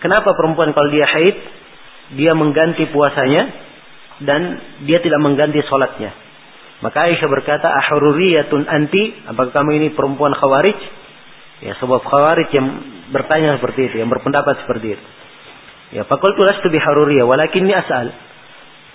kenapa 0.00 0.32
perempuan 0.36 0.72
kalau 0.72 0.88
dia 0.92 1.06
haid 1.08 1.36
dia 2.12 2.36
mengganti 2.36 2.84
puasanya 2.92 3.42
dan 4.20 4.40
dia 4.84 5.00
tidak 5.00 5.20
mengganti 5.24 5.64
sholatnya. 5.64 6.12
Maka 6.84 7.08
Aisyah 7.08 7.28
berkata, 7.32 7.64
Ahururiyatun 7.64 8.68
anti, 8.68 9.24
apakah 9.24 9.56
kamu 9.56 9.80
ini 9.80 9.88
perempuan 9.96 10.36
khawarij? 10.36 10.76
Ya, 11.64 11.72
sebab 11.80 12.04
khawarij 12.04 12.52
yang 12.52 12.68
bertanya 13.08 13.56
seperti 13.56 13.88
itu, 13.88 13.96
yang 14.04 14.12
berpendapat 14.12 14.68
seperti 14.68 14.98
itu. 14.98 15.04
Ya, 15.96 16.02
fakultu 16.04 16.44
lastu 16.44 16.68
biharuriyah, 16.68 17.24
walakinni 17.24 17.72
as'al. 17.72 18.12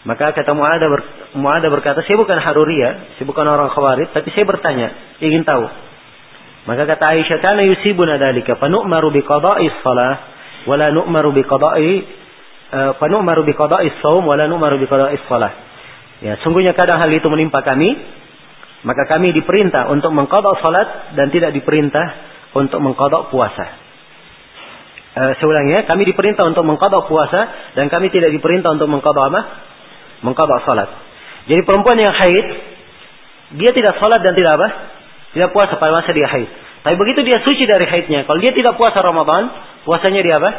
Maka 0.05 0.31
kata 0.37 0.53
Mu'ada 0.53 0.85
ber, 0.85 1.01
Mu'ada 1.33 1.67
berkata, 1.73 2.05
saya 2.05 2.15
bukan 2.19 2.37
haruriyah, 2.37 3.17
saya 3.17 3.25
bukan 3.25 3.45
orang 3.49 3.73
khawarij, 3.73 4.13
tapi 4.13 4.29
saya 4.37 4.45
bertanya, 4.45 4.87
ingin 5.23 5.41
tahu. 5.41 5.88
Maka 6.67 6.83
kata 6.89 7.03
Aisyah, 7.15 7.37
kana 7.39 7.63
yusibuna 7.63 8.19
dalika, 8.19 8.59
fa 8.59 8.67
nu'maru 8.67 9.15
bi 9.15 9.23
qada'i 9.23 9.67
shalah, 9.79 10.13
wala 10.67 10.91
nu'maru 10.91 11.31
bi 11.31 11.43
qada'i 11.47 11.91
fa 12.69 13.05
nu'maru 13.07 13.47
bi 13.47 13.53
qada'i 13.55 13.87
shaum, 14.03 14.27
wala 14.27 14.45
nu'maru 14.49 14.75
bi 14.79 14.85
qada'i 14.85 15.17
shalah. 15.25 15.51
Ya, 16.19 16.35
sungguhnya 16.43 16.75
kadang 16.75 16.99
hal 16.99 17.07
itu 17.15 17.31
menimpa 17.31 17.63
kami, 17.63 17.95
maka 18.83 19.07
kami 19.07 19.35
diperintah 19.35 19.91
untuk 19.91 20.11
mengqada 20.15 20.55
salat 20.63 21.15
dan 21.15 21.31
tidak 21.31 21.51
diperintah 21.51 22.05
untuk 22.55 22.79
mengkodok 22.79 23.31
puasa. 23.31 23.65
Uh, 25.19 25.33
seulangnya, 25.43 25.83
kami 25.83 26.07
diperintah 26.07 26.47
untuk 26.47 26.63
mengkodok 26.63 27.11
puasa 27.11 27.73
dan 27.75 27.91
kami 27.91 28.07
tidak 28.07 28.31
diperintah 28.31 28.71
untuk 28.71 28.87
mengkodok 28.87 29.23
apa? 29.31 29.41
Mengkodok 30.23 30.63
salat. 30.63 30.89
Jadi 31.49 31.61
perempuan 31.63 31.97
yang 31.99 32.13
haid, 32.13 32.45
dia 33.59 33.71
tidak 33.75 33.99
salat 33.99 34.23
dan 34.23 34.31
tidak 34.37 34.53
apa? 34.55 34.67
Tidak 35.35 35.49
puasa 35.53 35.77
pada 35.77 35.93
masa 35.93 36.09
dia 36.13 36.25
haid. 36.25 36.49
Tapi 36.83 36.95
begitu 36.95 37.21
dia 37.27 37.43
suci 37.43 37.67
dari 37.67 37.85
haidnya, 37.85 38.23
kalau 38.23 38.39
dia 38.39 38.55
tidak 38.55 38.79
puasa 38.79 38.97
Ramadan, 39.03 39.51
puasanya 39.83 40.21
dia 40.23 40.35
apa? 40.39 40.51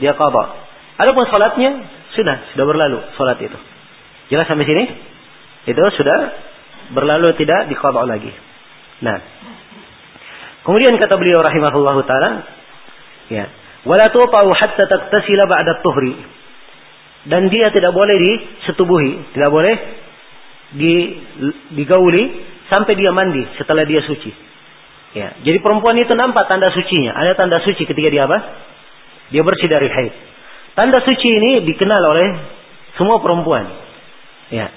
Dia 0.00 0.12
kodok. 0.16 0.48
Adapun 0.98 1.24
salatnya 1.30 1.70
sudah 2.16 2.36
sudah 2.54 2.64
berlalu 2.64 2.98
salat 3.14 3.38
itu. 3.38 3.58
Jelas 4.34 4.48
sampai 4.50 4.66
sini? 4.66 4.84
Itu 5.68 5.78
sudah 5.94 6.18
berlalu 6.96 7.36
tidak 7.38 7.68
dikodok 7.70 8.08
lagi. 8.08 8.32
Nah, 9.04 9.20
kemudian 10.64 10.96
kata 10.96 11.14
beliau 11.14 11.38
rahimahullahu 11.44 12.02
taala, 12.08 12.30
Ya. 13.28 13.46
Wala 13.84 14.10
tupau 14.10 14.48
hatta 14.52 14.84
taktasila 14.88 15.44
ba'da 15.46 15.84
tuhri. 15.84 16.16
Dan 17.28 17.52
dia 17.52 17.68
tidak 17.70 17.92
boleh 17.92 18.16
disetubuhi, 18.16 19.36
tidak 19.36 19.52
boleh 19.52 19.74
di, 20.72 20.94
digauli 21.76 22.24
sampai 22.68 22.92
dia 22.96 23.10
mandi 23.12 23.44
setelah 23.56 23.84
dia 23.88 24.04
suci. 24.04 24.32
Ya, 25.16 25.40
jadi 25.40 25.58
perempuan 25.64 25.96
itu 25.96 26.12
nampak 26.12 26.52
tanda 26.52 26.68
sucinya. 26.68 27.16
Ada 27.16 27.32
tanda 27.34 27.64
suci 27.64 27.88
ketika 27.88 28.08
dia 28.12 28.28
apa? 28.28 28.38
Dia 29.32 29.40
bersih 29.40 29.68
dari 29.68 29.88
haid. 29.88 30.14
Tanda 30.76 31.00
suci 31.02 31.28
ini 31.28 31.50
dikenal 31.64 32.02
oleh 32.04 32.28
semua 33.00 33.18
perempuan. 33.24 33.66
Ya. 34.52 34.68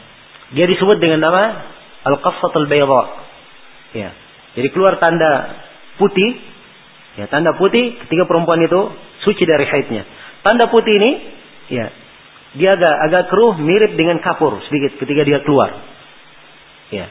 Dia 0.52 0.66
disebut 0.68 1.00
dengan 1.00 1.24
nama 1.24 1.44
al-qaffatul 2.08 2.68
bayda. 2.68 3.04
Ya. 3.92 4.10
Jadi 4.56 4.68
keluar 4.72 5.00
tanda 5.00 5.62
putih, 5.96 6.40
ya 7.16 7.28
tanda 7.32 7.56
putih 7.56 8.00
ketika 8.08 8.28
perempuan 8.28 8.60
itu 8.64 8.92
suci 9.24 9.44
dari 9.48 9.64
haidnya. 9.68 10.04
Tanda 10.44 10.68
putih 10.68 10.92
ini, 10.96 11.12
ya 11.72 11.86
dia 12.52 12.76
agak 12.76 12.96
agak 13.08 13.24
keruh 13.32 13.56
mirip 13.56 13.96
dengan 13.96 14.20
kapur 14.20 14.60
sedikit 14.68 15.00
ketika 15.00 15.24
dia 15.24 15.40
keluar. 15.44 15.72
Ya. 16.92 17.08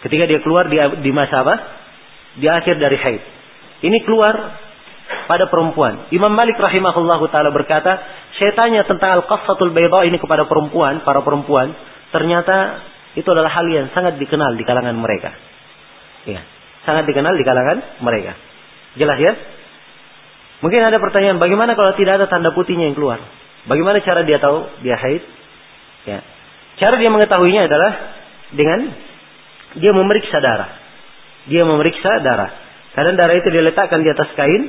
Ketika 0.00 0.24
dia 0.24 0.40
keluar 0.40 0.68
dia 0.72 0.88
di 1.00 1.10
masa 1.12 1.44
apa? 1.44 1.54
Di 2.40 2.46
akhir 2.48 2.80
dari 2.80 2.96
haid. 2.96 3.22
Ini 3.84 3.98
keluar 4.04 4.34
pada 5.26 5.50
perempuan. 5.50 6.08
Imam 6.14 6.30
Malik 6.30 6.56
rahimahullahu 6.56 7.28
taala 7.28 7.50
berkata, 7.50 8.00
saya 8.38 8.54
tanya 8.54 8.86
tentang 8.86 9.20
al-qassatul 9.20 9.74
bayda 9.74 10.06
ini 10.06 10.16
kepada 10.16 10.46
perempuan, 10.46 11.02
para 11.02 11.20
perempuan, 11.20 11.74
ternyata 12.14 12.86
itu 13.18 13.26
adalah 13.26 13.50
hal 13.50 13.66
yang 13.68 13.90
sangat 13.90 14.16
dikenal 14.22 14.54
di 14.54 14.64
kalangan 14.64 14.94
mereka. 14.94 15.34
Ya, 16.24 16.46
sangat 16.86 17.10
dikenal 17.10 17.34
di 17.34 17.44
kalangan 17.44 17.78
mereka. 18.00 18.38
Jelas 18.94 19.18
ya? 19.18 19.32
Mungkin 20.60 20.80
ada 20.84 21.00
pertanyaan, 21.00 21.40
bagaimana 21.40 21.72
kalau 21.72 21.96
tidak 21.96 22.20
ada 22.20 22.26
tanda 22.28 22.52
putihnya 22.52 22.92
yang 22.92 22.96
keluar? 22.96 23.18
Bagaimana 23.64 24.00
cara 24.04 24.24
dia 24.24 24.38
tahu 24.40 24.68
dia 24.84 24.96
haid? 24.96 25.22
Ya. 26.08 26.20
Cara 26.80 26.96
dia 26.96 27.12
mengetahuinya 27.12 27.68
adalah 27.68 27.92
dengan 28.56 28.92
dia 29.78 29.92
memeriksa 29.94 30.42
darah. 30.42 30.70
Dia 31.46 31.62
memeriksa 31.62 32.10
darah. 32.24 32.50
Kadang 32.96 33.14
darah 33.14 33.36
itu 33.38 33.48
diletakkan 33.54 34.02
di 34.02 34.10
atas 34.10 34.30
kain. 34.34 34.62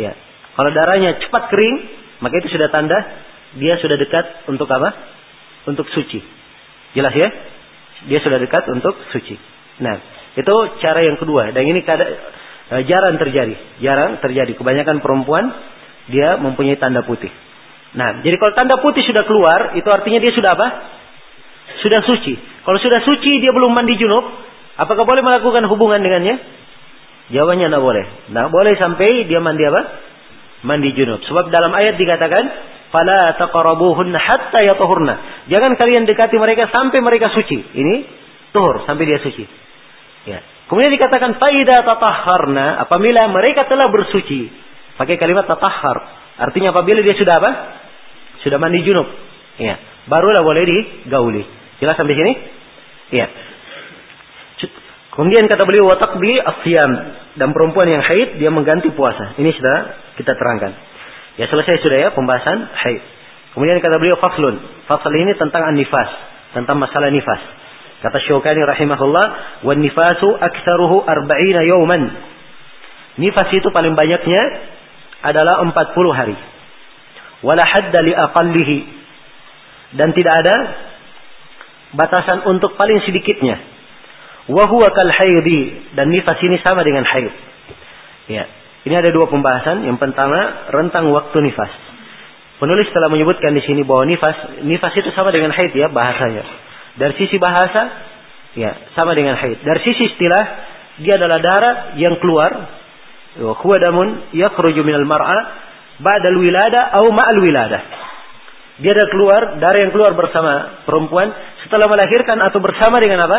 Ya. 0.00 0.12
Kalau 0.58 0.70
darahnya 0.74 1.20
cepat 1.22 1.52
kering, 1.52 1.76
maka 2.18 2.34
itu 2.42 2.50
sudah 2.50 2.68
tanda 2.74 2.98
dia 3.56 3.76
sudah 3.78 3.96
dekat 4.00 4.48
untuk 4.48 4.66
apa? 4.72 4.90
Untuk 5.68 5.86
suci. 5.92 6.20
Jelas 6.96 7.12
ya? 7.12 7.28
Dia 8.08 8.18
sudah 8.24 8.40
dekat 8.40 8.64
untuk 8.72 8.96
suci. 9.12 9.36
Nah, 9.78 10.00
itu 10.34 10.54
cara 10.80 11.04
yang 11.04 11.20
kedua. 11.20 11.52
Dan 11.52 11.68
ini 11.68 11.84
kada, 11.84 12.06
eh, 12.72 12.82
jarang 12.88 13.20
terjadi. 13.20 13.54
Jarang 13.84 14.18
terjadi. 14.24 14.56
Kebanyakan 14.56 15.04
perempuan 15.04 15.52
dia 16.08 16.40
mempunyai 16.40 16.80
tanda 16.80 17.04
putih. 17.04 17.30
Nah, 17.92 18.24
jadi 18.24 18.36
kalau 18.40 18.52
tanda 18.56 18.80
putih 18.80 19.04
sudah 19.04 19.22
keluar, 19.28 19.76
itu 19.76 19.86
artinya 19.92 20.18
dia 20.18 20.32
sudah 20.32 20.56
apa? 20.56 20.68
Sudah 21.80 22.04
suci. 22.04 22.34
Kalau 22.36 22.78
sudah 22.78 23.00
suci, 23.02 23.32
dia 23.40 23.50
belum 23.54 23.72
mandi 23.72 23.96
junub, 23.96 24.22
apakah 24.76 25.08
boleh 25.08 25.24
melakukan 25.24 25.64
hubungan 25.72 26.04
dengannya? 26.04 26.36
Jawabannya 27.32 27.66
tidak 27.72 27.82
boleh. 27.82 28.04
Tidak 28.28 28.48
boleh 28.52 28.72
sampai 28.76 29.24
dia 29.24 29.40
mandi 29.40 29.64
apa? 29.64 29.82
Mandi 30.68 30.92
junub. 30.92 31.24
Sebab 31.24 31.48
dalam 31.48 31.72
ayat 31.72 31.96
dikatakan, 31.96 32.44
Fala 32.92 33.40
taqrabuhunna 33.40 34.20
hatta 34.20 34.60
yatuhurna. 34.68 35.48
Jangan 35.48 35.80
kalian 35.80 36.04
dekati 36.04 36.36
mereka 36.36 36.68
sampai 36.68 37.00
mereka 37.00 37.32
suci. 37.32 37.56
Ini 37.56 37.94
tuhur, 38.52 38.84
sampai 38.84 39.08
dia 39.08 39.16
suci. 39.24 39.48
Ya. 40.28 40.44
Kemudian 40.68 40.92
dikatakan 40.92 41.40
faida 41.40 41.80
tatahharna 41.88 42.84
apabila 42.84 43.32
mereka 43.32 43.64
telah 43.64 43.88
bersuci. 43.88 44.52
Pakai 45.00 45.16
kalimat 45.16 45.48
tatahhar. 45.48 46.20
Artinya 46.36 46.76
apabila 46.76 47.00
dia 47.00 47.16
sudah 47.16 47.40
apa? 47.40 47.50
Sudah 48.44 48.60
mandi 48.60 48.84
junub. 48.84 49.08
Ya. 49.56 49.80
Barulah 50.04 50.44
boleh 50.44 50.62
digauli. 50.68 51.61
Jelas 51.82 51.98
sampai 51.98 52.14
sini? 52.14 52.32
Iya. 53.10 53.26
Kemudian 55.12 55.44
kata 55.50 55.66
beliau 55.66 55.90
watak 55.90 56.16
bi 56.22 56.38
asyam 56.38 56.92
dan 57.36 57.52
perempuan 57.52 57.90
yang 57.90 58.00
haid 58.00 58.38
dia 58.38 58.48
mengganti 58.48 58.88
puasa. 58.94 59.34
Ini 59.36 59.50
sudah 59.50 59.76
kita 60.16 60.32
terangkan. 60.38 60.72
Ya 61.36 61.50
selesai 61.50 61.82
sudah 61.84 61.98
ya 61.98 62.08
pembahasan 62.14 62.70
haid. 62.70 63.02
Kemudian 63.52 63.82
kata 63.82 64.00
beliau 64.00 64.16
faslun. 64.16 64.56
Fasal 64.88 65.12
ini 65.12 65.36
tentang 65.36 65.68
an-nifas, 65.68 66.08
tentang 66.56 66.80
masalah 66.80 67.12
nifas. 67.12 67.42
Kata 68.00 68.18
Syaukani 68.24 68.64
rahimahullah, 68.64 69.26
"Wan 69.68 69.78
nifasu 69.82 70.32
aktsaruhu 70.32 71.04
arba'ina 71.04 71.60
yawman." 71.66 72.02
Nifas 73.20 73.52
itu 73.52 73.68
paling 73.68 73.92
banyaknya 73.92 74.42
adalah 75.20 75.60
40 75.60 76.14
hari. 76.16 76.34
Wala 77.44 77.60
hadda 77.60 78.00
li 78.00 78.12
aqallihi. 78.16 78.76
Dan 79.92 80.16
tidak 80.16 80.34
ada 80.40 80.56
batasan 81.96 82.44
untuk 82.48 82.74
paling 82.76 83.00
sedikitnya. 83.04 83.60
Wahuwa 84.50 84.90
kal 84.90 85.10
haidi 85.12 85.92
dan 85.94 86.10
nifas 86.10 86.38
ini 86.42 86.58
sama 86.60 86.82
dengan 86.82 87.06
haid. 87.06 87.32
Ya. 88.26 88.44
Ini 88.82 88.94
ada 88.98 89.14
dua 89.14 89.30
pembahasan. 89.30 89.86
Yang 89.86 90.02
pertama 90.02 90.66
rentang 90.74 91.14
waktu 91.14 91.38
nifas. 91.46 91.70
Penulis 92.58 92.90
telah 92.90 93.10
menyebutkan 93.10 93.54
di 93.54 93.62
sini 93.62 93.86
bahwa 93.86 94.06
nifas 94.06 94.62
nifas 94.66 94.94
itu 94.98 95.10
sama 95.14 95.30
dengan 95.30 95.54
haid 95.54 95.70
ya 95.74 95.90
bahasanya. 95.90 96.42
Dari 96.98 97.14
sisi 97.18 97.38
bahasa 97.38 97.90
ya 98.58 98.92
sama 98.98 99.14
dengan 99.14 99.38
haid. 99.38 99.62
Dari 99.62 99.80
sisi 99.86 100.10
istilah 100.10 100.44
dia 101.02 101.16
adalah 101.18 101.38
darah 101.38 101.76
yang 101.98 102.18
keluar 102.18 102.50
huwa 103.38 103.76
damun 103.80 104.28
yakhruju 104.36 104.84
minal 104.84 105.08
mar'a 105.08 105.38
ba'dal 106.02 106.36
wilada 106.36 106.92
atau 106.92 107.08
ma'al 107.08 107.38
wilada. 107.40 107.80
Dia 108.80 108.96
ada 108.96 109.04
keluar 109.12 109.60
darah 109.60 109.80
yang 109.84 109.92
keluar 109.92 110.16
bersama 110.16 110.80
perempuan 110.88 111.28
setelah 111.66 111.92
melahirkan 111.92 112.40
atau 112.40 112.56
bersama 112.64 112.96
dengan 113.04 113.20
apa? 113.20 113.38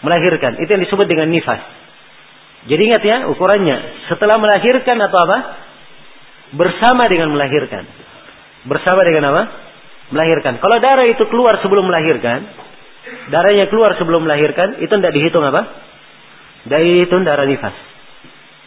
Melahirkan. 0.00 0.56
Itu 0.64 0.70
yang 0.72 0.82
disebut 0.88 1.04
dengan 1.04 1.28
nifas. 1.28 1.60
Jadi 2.64 2.80
ingat 2.80 3.02
ya 3.04 3.28
ukurannya. 3.28 4.08
Setelah 4.08 4.40
melahirkan 4.40 4.96
atau 4.96 5.18
apa? 5.28 5.38
Bersama 6.56 7.04
dengan 7.12 7.36
melahirkan. 7.36 7.84
Bersama 8.64 9.04
dengan 9.04 9.28
apa? 9.28 9.42
Melahirkan. 10.08 10.56
Kalau 10.56 10.76
darah 10.80 11.04
itu 11.04 11.24
keluar 11.28 11.60
sebelum 11.60 11.84
melahirkan, 11.84 12.48
darahnya 13.28 13.68
keluar 13.68 13.92
sebelum 14.00 14.24
melahirkan, 14.24 14.80
itu 14.80 14.92
tidak 14.92 15.12
dihitung 15.12 15.44
apa? 15.44 15.68
Dari 16.64 17.04
itu 17.04 17.16
darah 17.20 17.44
nifas. 17.44 17.76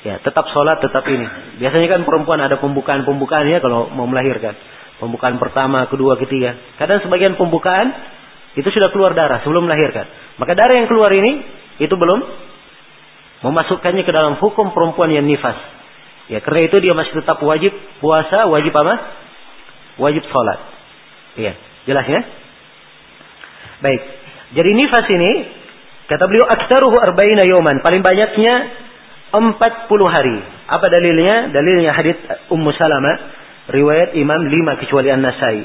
Ya, 0.05 0.21
tetap 0.21 0.45
sholat, 0.53 0.77
tetap 0.85 1.01
ini. 1.09 1.25
Biasanya 1.57 1.97
kan 1.97 2.01
perempuan 2.05 2.37
ada 2.37 2.61
pembukaan-pembukaan 2.61 3.49
ya 3.49 3.57
kalau 3.57 3.89
mau 3.89 4.05
melahirkan. 4.05 4.53
Pembukaan 4.97 5.37
pertama, 5.37 5.85
kedua, 5.93 6.17
ketiga. 6.17 6.57
Kadang 6.81 7.05
sebagian 7.05 7.37
pembukaan 7.37 7.93
itu 8.57 8.65
sudah 8.73 8.89
keluar 8.89 9.13
darah 9.13 9.45
sebelum 9.45 9.69
melahirkan. 9.69 10.09
Maka 10.41 10.57
darah 10.57 10.73
yang 10.73 10.89
keluar 10.89 11.13
ini 11.13 11.45
itu 11.77 11.93
belum 11.93 12.19
memasukkannya 13.45 14.01
ke 14.01 14.09
dalam 14.09 14.41
hukum 14.41 14.73
perempuan 14.73 15.13
yang 15.13 15.29
nifas. 15.29 15.57
Ya, 16.27 16.41
karena 16.41 16.65
itu 16.65 16.81
dia 16.81 16.97
masih 16.97 17.13
tetap 17.13 17.37
wajib 17.45 17.69
puasa, 18.01 18.49
wajib 18.49 18.73
apa? 18.73 18.95
Wajib 20.01 20.25
sholat. 20.25 20.59
Iya, 21.37 21.53
jelas 21.85 22.05
ya? 22.09 22.21
Baik. 23.85 24.01
Jadi 24.57 24.69
nifas 24.73 25.05
ini 25.13 25.31
kata 26.09 26.25
beliau 26.25 26.49
aktaruhu 26.49 26.97
arba'ina 26.97 27.45
yoman. 27.45 27.85
Paling 27.85 28.01
banyaknya 28.01 28.53
40 29.29 29.45
hari. 30.09 30.37
Apa 30.65 30.89
dalilnya? 30.89 31.53
Dalilnya 31.53 31.93
hadis 31.93 32.17
Ummu 32.49 32.73
Salamah 32.73 33.36
riwayat 33.67 34.15
Imam 34.15 34.41
lima 34.47 34.79
kecuali 34.79 35.11
An-Nasai. 35.11 35.59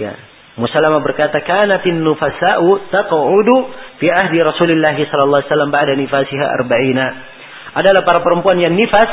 Ya. 0.00 0.12
Musalama 0.56 1.04
berkata, 1.04 1.44
"Kanatin 1.44 2.00
nufasa'u 2.00 2.88
taq'udu 2.88 3.56
fi 4.00 4.08
ahdi 4.08 4.40
Rasulullah 4.40 4.96
sallallahu 4.96 5.40
alaihi 5.44 5.50
wasallam 5.52 5.70
ba'da 5.72 5.92
nifasiha 5.92 6.46
arba'ina." 6.60 7.06
Adalah 7.76 8.08
para 8.08 8.24
perempuan 8.24 8.56
yang 8.56 8.72
nifas, 8.72 9.10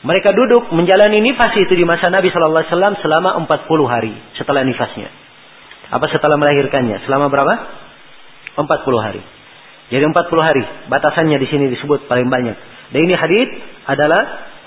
mereka 0.00 0.32
duduk 0.32 0.72
menjalani 0.72 1.20
nifas 1.20 1.52
itu 1.60 1.76
di 1.76 1.84
masa 1.84 2.08
Nabi 2.08 2.32
sallallahu 2.32 2.64
alaihi 2.64 2.72
wasallam 2.72 2.94
selama 3.04 3.30
40 3.44 3.84
hari 3.84 4.14
setelah 4.40 4.64
nifasnya. 4.64 5.12
Apa 5.92 6.08
setelah 6.08 6.40
melahirkannya? 6.40 7.04
Selama 7.04 7.28
berapa? 7.28 7.54
40 8.56 8.96
hari. 9.04 9.22
Jadi 9.92 10.02
40 10.02 10.16
hari 10.40 10.64
batasannya 10.88 11.36
di 11.36 11.46
sini 11.46 11.64
disebut 11.68 12.08
paling 12.10 12.26
banyak. 12.26 12.56
Dan 12.90 13.00
ini 13.06 13.14
hadis 13.14 13.48
adalah 13.86 14.22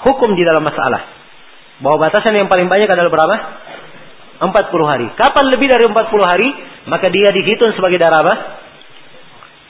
hukum 0.05 0.37
di 0.37 0.45
dalam 0.45 0.63
masalah. 0.63 1.18
Bahwa 1.79 1.97
batasan 2.03 2.35
yang 2.35 2.51
paling 2.51 2.67
banyak 2.67 2.89
adalah 2.91 3.11
berapa? 3.11 3.35
40 4.39 4.91
hari. 4.91 5.07
Kapan 5.19 5.45
lebih 5.51 5.67
dari 5.67 5.83
40 5.87 5.95
hari, 6.23 6.47
maka 6.87 7.11
dia 7.11 7.27
dihitung 7.31 7.75
sebagai 7.75 7.99
darah 7.99 8.23
apa? 8.23 8.35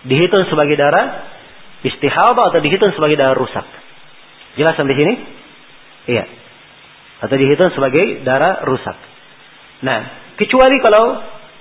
Dihitung 0.06 0.46
sebagai 0.50 0.78
darah 0.78 1.26
istihadah 1.82 2.54
atau 2.54 2.60
dihitung 2.62 2.94
sebagai 2.94 3.18
darah 3.18 3.38
rusak. 3.38 3.66
Jelas 4.60 4.78
sampai 4.78 4.96
sini? 4.96 5.14
Iya. 6.10 6.26
Atau 7.26 7.36
dihitung 7.36 7.74
sebagai 7.74 8.22
darah 8.24 8.64
rusak. 8.64 8.98
Nah, 9.84 10.00
kecuali 10.36 10.78
kalau 10.84 11.04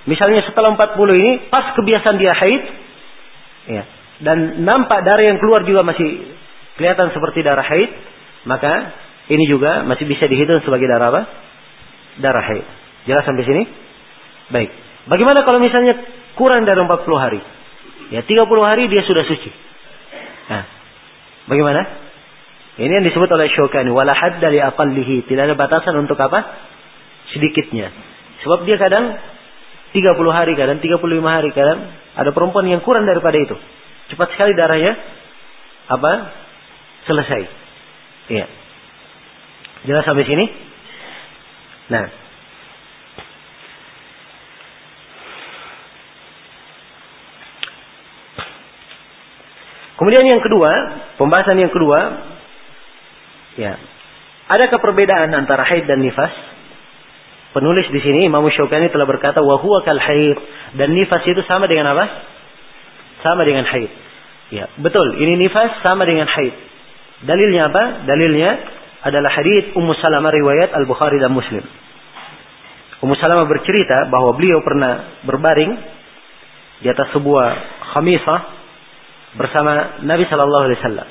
misalnya 0.07 0.43
setelah 0.47 0.75
40 0.75 1.19
ini 1.19 1.31
pas 1.51 1.71
kebiasaan 1.75 2.17
dia 2.19 2.33
haid, 2.35 2.61
ya, 3.69 3.83
dan 4.23 4.63
nampak 4.67 5.03
darah 5.07 5.23
yang 5.23 5.39
keluar 5.39 5.63
juga 5.63 5.83
masih 5.87 6.35
kelihatan 6.75 7.11
seperti 7.15 7.43
darah 7.43 7.63
haid, 7.63 7.91
maka 8.47 8.73
ini 9.29 9.45
juga 9.45 9.85
masih 9.85 10.09
bisa 10.09 10.25
dihitung 10.25 10.65
sebagai 10.65 10.89
darah 10.89 11.13
apa? 11.13 11.21
Darah 12.17 12.43
haid. 12.49 12.65
Jelas 13.05 13.23
sampai 13.23 13.45
sini? 13.45 13.63
Baik. 14.49 14.73
Bagaimana 15.05 15.45
kalau 15.45 15.61
misalnya 15.61 16.01
kurang 16.33 16.65
dari 16.65 16.81
40 16.81 16.89
hari? 17.21 17.41
Ya 18.09 18.25
30 18.25 18.49
hari 18.65 18.89
dia 18.89 19.05
sudah 19.05 19.21
suci. 19.21 19.53
Nah, 20.49 20.65
bagaimana? 21.45 21.81
Ini 22.81 22.89
yang 22.89 23.05
disebut 23.05 23.29
oleh 23.29 23.53
Syukani. 23.53 23.93
Wala 23.93 24.17
hadda 24.17 24.49
li 24.49 24.57
aqallihi. 24.57 25.29
Tidak 25.29 25.43
ada 25.45 25.53
batasan 25.53 25.93
untuk 26.01 26.17
apa? 26.17 26.41
Sedikitnya. 27.29 27.93
Sebab 28.41 28.65
dia 28.65 28.81
kadang 28.81 29.13
30 29.93 30.31
hari, 30.33 30.57
kadang 30.57 30.81
35 30.81 31.05
hari, 31.29 31.53
kadang 31.53 31.85
ada 32.17 32.33
perempuan 32.33 32.65
yang 32.65 32.81
kurang 32.81 33.05
daripada 33.05 33.37
itu. 33.37 33.53
Cepat 34.09 34.33
sekali 34.33 34.57
darahnya 34.57 34.97
apa? 35.85 36.11
Selesai. 37.05 37.41
Iya. 38.33 38.58
Jelas 39.87 40.03
sampai 40.03 40.27
sini? 40.27 40.45
Nah, 41.89 42.05
Kemudian 49.99 50.31
yang 50.31 50.39
kedua, 50.39 50.71
pembahasan 51.19 51.59
yang 51.59 51.75
kedua, 51.75 51.99
ya, 53.59 53.75
adakah 54.47 54.79
perbedaan 54.79 55.27
antara 55.35 55.67
haid 55.67 55.91
dan 55.91 55.99
nifas? 55.99 56.31
Penulis 57.51 57.91
di 57.91 57.99
sini 57.99 58.23
Imam 58.23 58.47
Syaukani 58.47 58.87
telah 58.95 59.03
berkata 59.03 59.43
wahwa 59.43 59.83
kal 59.83 59.99
haid 59.99 60.39
dan 60.79 60.95
nifas 60.95 61.19
itu 61.27 61.43
sama 61.51 61.67
dengan 61.67 61.91
apa? 61.91 62.05
Sama 63.27 63.43
dengan 63.43 63.67
haid. 63.67 63.91
Ya, 64.55 64.71
betul. 64.79 65.19
Ini 65.19 65.35
nifas 65.35 65.83
sama 65.83 66.07
dengan 66.07 66.31
haid. 66.31 66.55
Dalilnya 67.27 67.67
apa? 67.67 67.83
Dalilnya 68.07 68.51
adalah 68.99 69.31
hadis 69.31 69.71
Ummu 69.75 69.95
Salamah 69.95 70.31
riwayat 70.31 70.75
Al 70.75 70.83
Bukhari 70.83 71.19
dan 71.19 71.31
Muslim. 71.31 71.63
Ummu 72.99 73.15
Salamah 73.15 73.47
bercerita 73.47 74.11
bahwa 74.11 74.35
beliau 74.35 74.59
pernah 74.59 75.23
berbaring 75.23 75.71
di 76.83 76.87
atas 76.91 77.07
sebuah 77.15 77.47
khamisah 77.95 78.39
bersama 79.39 80.03
Nabi 80.03 80.27
Shallallahu 80.27 80.65
Alaihi 80.67 80.79
Wasallam. 80.83 81.07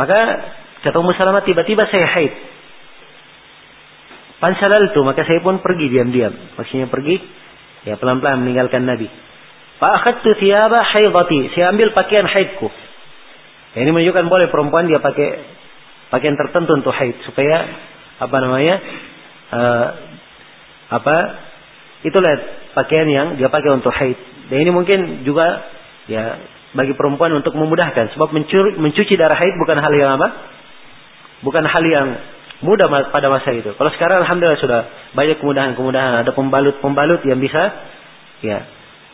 Maka 0.00 0.18
kata 0.88 0.96
Ummu 0.96 1.12
Salamah 1.20 1.44
tiba-tiba 1.44 1.84
saya 1.92 2.06
haid. 2.16 2.32
Pansalal 4.42 4.90
itu 4.90 4.98
maka 5.06 5.22
saya 5.22 5.38
pun 5.38 5.62
pergi 5.62 5.86
diam-diam. 5.86 6.34
Maksudnya 6.58 6.90
pergi 6.90 7.22
ya 7.86 7.94
pelan-pelan 7.94 8.42
meninggalkan 8.42 8.82
Nabi. 8.82 9.06
Pak 9.78 10.22
tu 10.26 10.34
tiaba 10.38 10.82
haidati. 10.82 11.54
Saya 11.54 11.70
ambil 11.70 11.94
pakaian 11.94 12.26
haidku. 12.26 12.66
Ya, 13.72 13.86
ini 13.86 13.90
menunjukkan 13.94 14.26
boleh 14.26 14.46
perempuan 14.50 14.90
dia 14.90 14.98
pakai 14.98 15.61
pakaian 16.12 16.36
tertentu 16.36 16.76
untuk 16.76 16.92
haid 16.92 17.16
supaya 17.24 17.64
apa 18.20 18.36
namanya 18.44 18.76
uh, 19.48 19.86
apa 20.92 21.16
itulah 22.04 22.32
pakaian 22.76 23.08
yang 23.08 23.26
dia 23.40 23.48
pakai 23.48 23.72
untuk 23.72 23.90
haid. 23.96 24.18
Dan 24.52 24.68
ini 24.68 24.70
mungkin 24.70 25.24
juga 25.24 25.64
ya 26.06 26.36
bagi 26.76 26.92
perempuan 26.92 27.32
untuk 27.32 27.56
memudahkan 27.56 28.12
sebab 28.12 28.28
mencuri, 28.32 28.76
mencuci 28.76 29.16
darah 29.16 29.40
haid 29.40 29.56
bukan 29.56 29.80
hal 29.80 29.92
yang 29.96 30.20
apa? 30.20 30.28
Bukan 31.40 31.64
hal 31.64 31.84
yang 31.88 32.08
mudah 32.62 32.86
pada 33.10 33.26
masa 33.32 33.50
itu. 33.56 33.74
Kalau 33.74 33.90
sekarang 33.96 34.22
alhamdulillah 34.22 34.60
sudah 34.62 34.80
banyak 35.16 35.42
kemudahan-kemudahan, 35.42 36.14
ada 36.22 36.30
pembalut-pembalut 36.36 37.26
yang 37.26 37.42
bisa 37.42 37.72
ya 38.44 38.68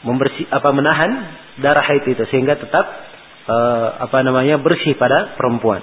membersih 0.05 0.47
apa 0.51 0.69
menahan 0.71 1.11
darah 1.59 1.83
haid 1.83 2.07
itu 2.07 2.23
sehingga 2.31 2.55
tetap 2.55 2.85
uh, 3.49 3.89
apa 4.07 4.23
namanya 4.23 4.61
bersih 4.61 4.95
pada 4.95 5.35
perempuan. 5.35 5.83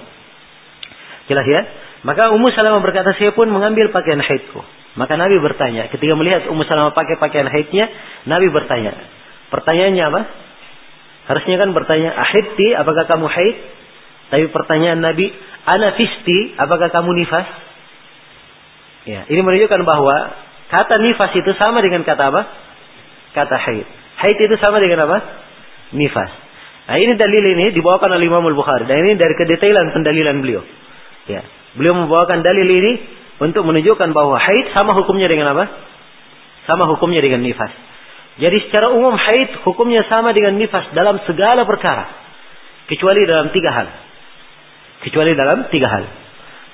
Jelas 1.26 1.46
ya? 1.46 1.62
Maka 2.06 2.30
Ummu 2.30 2.54
Salamah 2.54 2.82
berkata, 2.82 3.14
saya 3.18 3.34
pun 3.34 3.50
mengambil 3.50 3.90
pakaian 3.90 4.22
haidku. 4.22 4.62
Maka 4.96 5.18
Nabi 5.18 5.36
bertanya, 5.42 5.90
ketika 5.90 6.14
melihat 6.14 6.46
Ummu 6.48 6.62
Salamah 6.64 6.94
pakai 6.94 7.18
pakaian 7.18 7.50
haidnya, 7.50 7.90
Nabi 8.30 8.48
bertanya. 8.48 8.94
Pertanyaannya 9.50 10.04
apa? 10.06 10.20
Harusnya 11.26 11.56
kan 11.58 11.74
bertanya, 11.74 12.14
ahidti, 12.14 12.70
apakah 12.78 13.04
kamu 13.10 13.26
haid? 13.26 13.56
Tapi 14.30 14.44
pertanyaan 14.54 15.02
Nabi, 15.02 15.30
anafisti, 15.66 16.54
apakah 16.54 16.90
kamu 16.94 17.10
nifas? 17.18 17.46
Ya, 19.06 19.22
ini 19.30 19.38
menunjukkan 19.42 19.82
bahwa 19.86 20.16
kata 20.70 20.98
nifas 20.98 21.30
itu 21.34 21.50
sama 21.58 21.82
dengan 21.82 22.02
kata 22.02 22.22
apa? 22.30 22.42
Kata 23.34 23.54
haid. 23.58 23.86
Haid 24.22 24.38
itu 24.38 24.54
sama 24.62 24.82
dengan 24.82 25.06
apa? 25.06 25.18
Nifas. 25.94 26.30
Nah 26.86 26.96
ini 27.02 27.18
dalil 27.18 27.42
ini 27.58 27.74
dibawakan 27.74 28.14
oleh 28.14 28.26
Imam 28.26 28.46
Al-Bukhari. 28.46 28.86
Dan 28.86 29.02
ini 29.02 29.18
dari 29.18 29.34
kedetailan 29.34 29.94
pendalilan 29.94 30.38
beliau. 30.38 30.62
Ya, 31.26 31.42
beliau 31.74 31.94
membawakan 32.06 32.42
dalil 32.46 32.68
ini 32.70 32.92
untuk 33.42 33.66
menunjukkan 33.66 34.14
bahwa 34.14 34.38
haid 34.38 34.72
sama 34.72 34.94
hukumnya 34.96 35.26
dengan 35.26 35.52
apa? 35.52 35.64
Sama 36.64 36.88
hukumnya 36.90 37.20
dengan 37.20 37.42
nifas. 37.42 37.70
Jadi 38.36 38.68
secara 38.68 38.92
umum 38.92 39.16
haid 39.16 39.64
hukumnya 39.64 40.04
sama 40.12 40.36
dengan 40.36 40.60
nifas 40.60 40.92
dalam 40.92 41.20
segala 41.24 41.64
perkara. 41.64 42.26
Kecuali 42.86 43.24
dalam 43.26 43.50
tiga 43.50 43.70
hal. 43.72 43.88
Kecuali 45.02 45.32
dalam 45.34 45.66
tiga 45.72 45.88
hal. 45.90 46.04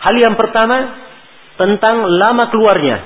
Hal 0.03 0.15
yang 0.19 0.35
pertama 0.35 0.77
tentang 1.57 2.05
lama 2.11 2.45
keluarnya. 2.51 2.97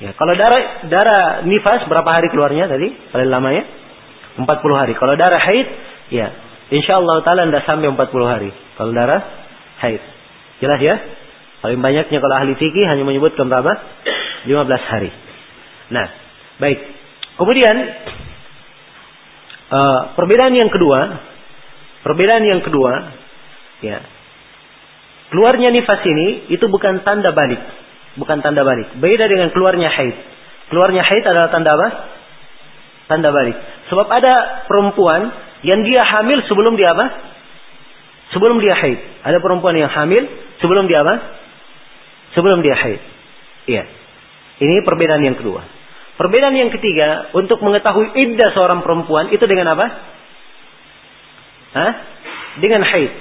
Ya, 0.00 0.10
kalau 0.16 0.32
darah 0.32 0.88
darah 0.88 1.22
nifas 1.44 1.84
berapa 1.88 2.08
hari 2.08 2.32
keluarnya 2.32 2.68
tadi? 2.68 2.88
Paling 3.12 3.28
lamanya 3.28 3.64
40 4.40 4.80
hari. 4.80 4.92
Kalau 4.96 5.14
darah 5.16 5.40
haid, 5.40 5.66
ya, 6.12 6.28
insya 6.72 7.00
Allah 7.00 7.20
taala 7.24 7.48
tidak 7.48 7.64
sampai 7.68 7.88
40 7.92 8.32
hari. 8.32 8.50
Kalau 8.80 8.92
darah 8.96 9.20
haid. 9.84 10.19
Jelas 10.60 10.80
ya? 10.80 10.96
Paling 11.60 11.80
banyaknya 11.80 12.18
kalau 12.20 12.34
ahli 12.36 12.56
fikih 12.56 12.88
hanya 12.88 13.04
menyebutkan 13.04 13.48
berapa? 13.48 13.72
15 14.48 14.92
hari. 14.92 15.10
Nah, 15.92 16.06
baik. 16.56 16.78
Kemudian 17.36 17.76
uh, 19.68 20.00
perbedaan 20.16 20.56
yang 20.56 20.72
kedua, 20.72 20.98
perbedaan 22.04 22.44
yang 22.48 22.60
kedua, 22.64 22.92
ya, 23.84 23.98
keluarnya 25.32 25.68
nifas 25.72 26.00
ini 26.04 26.52
itu 26.52 26.64
bukan 26.68 27.04
tanda 27.04 27.32
balik, 27.36 27.60
bukan 28.16 28.40
tanda 28.40 28.64
balik. 28.64 28.96
Beda 28.96 29.28
dengan 29.28 29.52
keluarnya 29.52 29.88
haid. 29.92 30.16
Keluarnya 30.72 31.02
haid 31.04 31.24
adalah 31.24 31.48
tanda 31.52 31.70
apa? 31.76 31.88
Tanda 33.10 33.28
balik. 33.34 33.56
Sebab 33.92 34.06
ada 34.06 34.64
perempuan 34.70 35.28
yang 35.66 35.84
dia 35.84 36.00
hamil 36.04 36.40
sebelum 36.48 36.78
dia 36.78 36.88
apa? 36.94 37.06
Sebelum 38.32 38.62
dia 38.62 38.78
haid. 38.78 39.26
Ada 39.26 39.42
perempuan 39.42 39.76
yang 39.76 39.90
hamil 39.90 40.49
sebelum 40.60 40.86
dia 40.86 41.02
apa? 41.02 41.14
Sebelum 42.36 42.62
dia 42.62 42.76
haid. 42.76 43.00
Iya. 43.66 43.84
Ini 44.60 44.84
perbedaan 44.84 45.24
yang 45.24 45.36
kedua. 45.40 45.64
Perbedaan 46.20 46.52
yang 46.52 46.68
ketiga, 46.68 47.32
untuk 47.32 47.64
mengetahui 47.64 48.12
iddah 48.12 48.52
seorang 48.52 48.84
perempuan 48.84 49.32
itu 49.32 49.40
dengan 49.48 49.72
apa? 49.72 49.86
Hah? 51.72 51.92
Dengan 52.60 52.84
haid. 52.84 53.12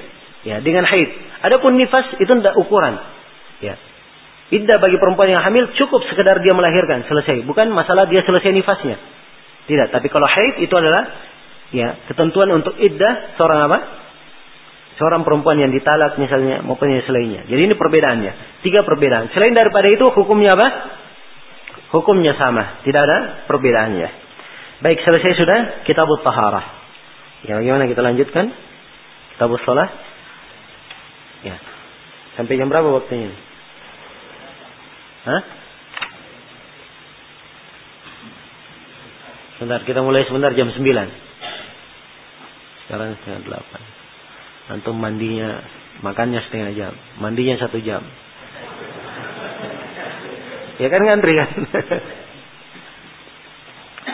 Ya, 0.44 0.60
dengan 0.60 0.84
haid. 0.84 1.10
Adapun 1.48 1.80
nifas 1.80 2.12
itu 2.20 2.28
tidak 2.28 2.60
ukuran. 2.60 3.00
Ya. 3.64 3.80
Iddah 4.50 4.82
bagi 4.82 4.98
perempuan 5.00 5.30
yang 5.32 5.46
hamil 5.46 5.72
cukup 5.78 6.04
sekedar 6.10 6.42
dia 6.44 6.52
melahirkan, 6.52 7.06
selesai. 7.08 7.46
Bukan 7.48 7.72
masalah 7.72 8.10
dia 8.10 8.26
selesai 8.26 8.52
nifasnya. 8.52 8.98
Tidak, 9.70 9.94
tapi 9.94 10.10
kalau 10.10 10.26
haid 10.26 10.66
itu 10.66 10.74
adalah 10.74 11.06
ya 11.70 12.02
ketentuan 12.10 12.50
untuk 12.50 12.74
iddah 12.82 13.38
seorang 13.38 13.70
apa? 13.70 13.78
Seorang 15.00 15.24
perempuan 15.24 15.56
yang 15.56 15.72
ditalak 15.72 16.20
misalnya 16.20 16.60
maupun 16.60 16.92
yang 16.92 17.00
selainnya. 17.08 17.48
Jadi 17.48 17.72
ini 17.72 17.76
perbedaannya. 17.80 18.60
Tiga 18.68 18.84
perbedaan. 18.84 19.32
Selain 19.32 19.56
daripada 19.56 19.88
itu 19.88 20.04
hukumnya 20.12 20.60
apa? 20.60 20.68
Hukumnya 21.96 22.36
sama, 22.36 22.84
tidak 22.84 23.08
ada 23.08 23.18
perbedaannya. 23.48 24.10
Baik, 24.84 25.00
selesai 25.02 25.40
sudah 25.40 25.60
kitab 25.88 26.12
taharah. 26.20 26.68
Ya, 27.48 27.56
bagaimana 27.56 27.88
kita 27.88 28.04
lanjutkan? 28.04 28.52
Kitab 29.36 29.56
sholat. 29.64 29.88
Ya. 31.48 31.56
Sampai 32.36 32.60
jam 32.60 32.68
berapa 32.68 32.92
waktunya? 32.92 33.32
Hah? 35.24 35.42
Sebentar, 39.56 39.80
kita 39.88 40.04
mulai 40.04 40.28
sebentar 40.28 40.52
jam 40.56 40.68
9. 40.72 40.84
Sekarang 42.84 43.16
setengah 43.24 43.48
8. 43.48 43.99
Antum 44.70 45.02
mandinya, 45.02 45.66
makannya 46.06 46.46
setengah 46.46 46.78
jam. 46.78 46.94
Mandinya 47.18 47.58
satu 47.58 47.82
jam. 47.82 48.06
Ya 50.78 50.88
kan 50.94 51.02
ngantri 51.02 51.34
kan? 51.34 51.50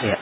ya. 0.10 0.18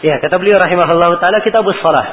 Ya, 0.00 0.20
kata 0.20 0.36
beliau 0.40 0.56
rahimahullah 0.56 1.20
taala 1.20 1.44
kita 1.44 1.60
shalah. 1.60 2.06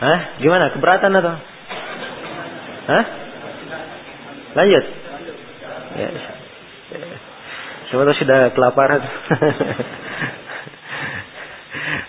Hah? 0.00 0.20
Gimana? 0.42 0.74
Keberatan 0.74 1.12
atau? 1.12 1.36
Hah? 2.88 3.04
Lanjut. 4.58 4.99
Ya. 5.98 6.10
Tahu 7.90 8.06
sudah 8.14 8.54
kelaparan. 8.54 9.02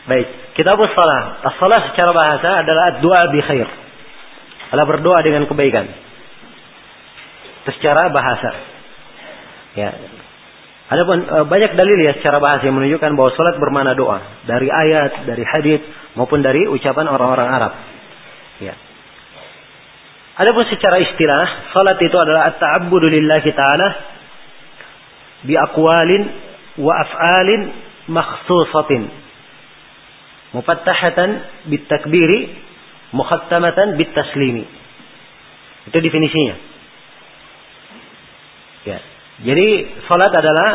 Baik, 0.09 0.27
kita 0.53 0.77
buat 0.77 0.91
salah. 0.93 1.41
As-salah 1.45 1.79
secara 1.93 2.11
bahasa 2.13 2.49
adalah 2.61 2.87
doa 3.01 3.21
bi 3.33 3.41
khair. 3.41 3.69
Adalah 4.69 4.85
berdoa 4.85 5.19
dengan 5.25 5.49
kebaikan. 5.49 5.85
Itu 7.65 7.71
secara 7.77 8.09
bahasa. 8.13 8.49
Ya. 9.77 9.89
Ada 10.91 11.07
pun 11.07 11.23
e, 11.23 11.37
banyak 11.47 11.71
dalil 11.79 11.97
ya 12.03 12.19
secara 12.19 12.43
bahasa 12.43 12.67
yang 12.67 12.75
menunjukkan 12.75 13.15
bahwa 13.15 13.31
salat 13.31 13.55
bermana 13.63 13.95
doa 13.95 14.43
dari 14.43 14.67
ayat, 14.67 15.23
dari 15.23 15.45
hadis 15.47 15.79
maupun 16.19 16.43
dari 16.43 16.67
ucapan 16.67 17.07
orang-orang 17.07 17.47
Arab. 17.47 17.73
Adapun 20.31 20.63
secara 20.71 21.03
istilah, 21.03 21.75
salat 21.75 21.99
itu 21.99 22.15
adalah 22.15 22.47
at-ta'abbudu 22.55 23.11
lillahi 23.11 23.51
ta'ala 23.51 23.87
bi 25.43 25.59
aqwalin 25.59 26.23
wa 26.79 26.93
af'alin 27.03 27.61
makhsusatin 28.07 29.11
mufattahatan 30.55 31.29
bit 31.67 31.83
takbiri 31.91 32.55
mukhattamatan 33.11 33.99
bit 33.99 34.15
taslimi. 34.15 34.63
Itu 35.91 35.97
definisinya. 35.99 36.55
Ya. 38.87 38.99
Jadi 39.41 39.67
salat 40.07 40.31
adalah 40.31 40.69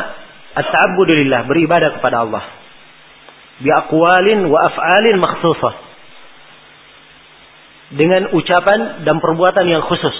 at-ta'abbudu 0.52 1.16
lillah, 1.16 1.48
beribadah 1.48 1.96
kepada 1.96 2.28
Allah. 2.28 2.44
Bi 3.56 3.72
aqwalin 3.72 4.52
wa 4.52 4.58
af'alin 4.68 5.16
makhsusah. 5.16 5.85
Dengan 7.94 8.34
ucapan 8.34 9.06
dan 9.06 9.22
perbuatan 9.22 9.66
yang 9.70 9.82
khusus. 9.86 10.16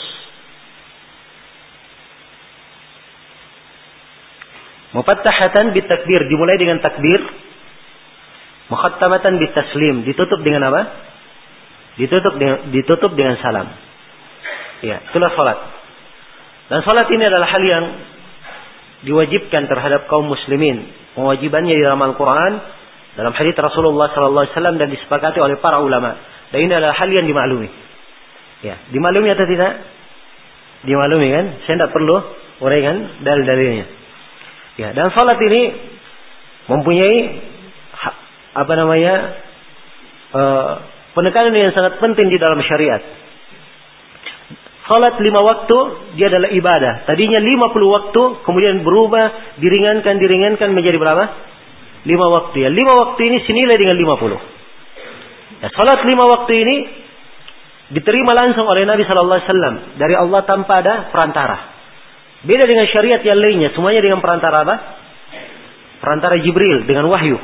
Mufattahatan 4.95 5.75
bit 5.75 5.85
takbir, 5.91 6.25
dimulai 6.31 6.57
dengan 6.57 6.81
takbir. 6.81 7.21
Mukhattamatan 8.71 9.37
bit 9.37 9.53
taslim, 9.53 10.07
ditutup 10.07 10.41
dengan 10.41 10.73
apa? 10.73 10.83
Ditutup 12.01 12.35
dengan, 12.39 12.71
ditutup 12.71 13.13
dengan 13.13 13.37
salam. 13.43 13.67
Ya, 14.81 15.03
itulah 15.11 15.33
salat. 15.37 15.59
Dan 16.67 16.81
salat 16.83 17.07
ini 17.13 17.25
adalah 17.29 17.49
hal 17.51 17.63
yang 17.63 17.85
diwajibkan 19.07 19.69
terhadap 19.71 20.11
kaum 20.11 20.27
muslimin. 20.27 20.89
Kewajibannya 21.15 21.75
di 21.77 21.83
dalam 21.83 22.03
Al-Quran, 22.03 22.53
dalam 23.17 23.33
hadits 23.33 23.57
Rasulullah 23.57 24.13
Sallallahu 24.13 24.45
Alaihi 24.45 24.55
Wasallam 24.57 24.77
dan 24.77 24.89
disepakati 24.93 25.39
oleh 25.41 25.57
para 25.63 25.81
ulama. 25.81 26.17
Dan 26.55 26.59
ini 26.66 26.73
adalah 26.73 26.94
hal 26.94 27.10
yang 27.10 27.27
dimaklumi. 27.27 27.68
Ya, 28.62 28.78
dimaklumi 28.94 29.28
atau 29.35 29.47
tidak? 29.47 29.73
Dimaklumi 30.86 31.28
kan? 31.32 31.44
Saya 31.66 31.74
tidak 31.82 31.93
perlu 31.93 32.16
uraikan 32.62 33.20
dalil-dalilnya. 33.27 33.86
Ya, 34.77 34.93
dan 34.93 35.09
salat 35.12 35.40
ini 35.40 35.62
mempunyai 36.68 37.16
apa 38.56 38.73
namanya 38.73 39.14
uh, 40.32 40.73
penekanan 41.12 41.52
yang 41.52 41.73
sangat 41.77 42.01
penting 42.01 42.28
di 42.32 42.39
dalam 42.40 42.60
syariat. 42.64 43.01
Salat 44.86 45.18
lima 45.18 45.43
waktu 45.43 45.77
dia 46.14 46.31
adalah 46.31 46.48
ibadah. 46.55 47.10
Tadinya 47.10 47.43
lima 47.43 47.74
puluh 47.74 47.90
waktu, 47.90 48.47
kemudian 48.47 48.86
berubah, 48.86 49.59
diringankan, 49.59 50.14
diringankan 50.16 50.70
menjadi 50.73 50.97
berapa? 50.97 51.24
Lima 52.06 52.27
waktu 52.31 52.56
ya. 52.62 52.70
Lima 52.70 52.93
waktu 52.94 53.20
ini 53.27 53.43
senilai 53.44 53.77
dengan 53.77 53.98
lima 53.98 54.14
puluh. 54.14 54.56
Ya, 55.57 55.69
salat 55.73 56.05
lima 56.05 56.24
waktu 56.28 56.53
ini 56.53 56.77
diterima 57.97 58.37
langsung 58.37 58.66
oleh 58.69 58.85
Nabi 58.85 59.07
Shallallahu 59.07 59.39
Alaihi 59.41 59.49
Wasallam 59.49 59.74
dari 59.97 60.15
Allah 60.19 60.41
tanpa 60.45 60.73
ada 60.85 60.95
perantara. 61.09 61.59
Beda 62.45 62.69
dengan 62.69 62.85
syariat 62.93 63.23
yang 63.24 63.41
lainnya, 63.41 63.73
semuanya 63.73 64.05
dengan 64.05 64.20
perantara 64.20 64.62
apa? 64.62 64.77
Perantara 66.05 66.37
Jibril 66.45 66.85
dengan 66.85 67.09
wahyu. 67.09 67.41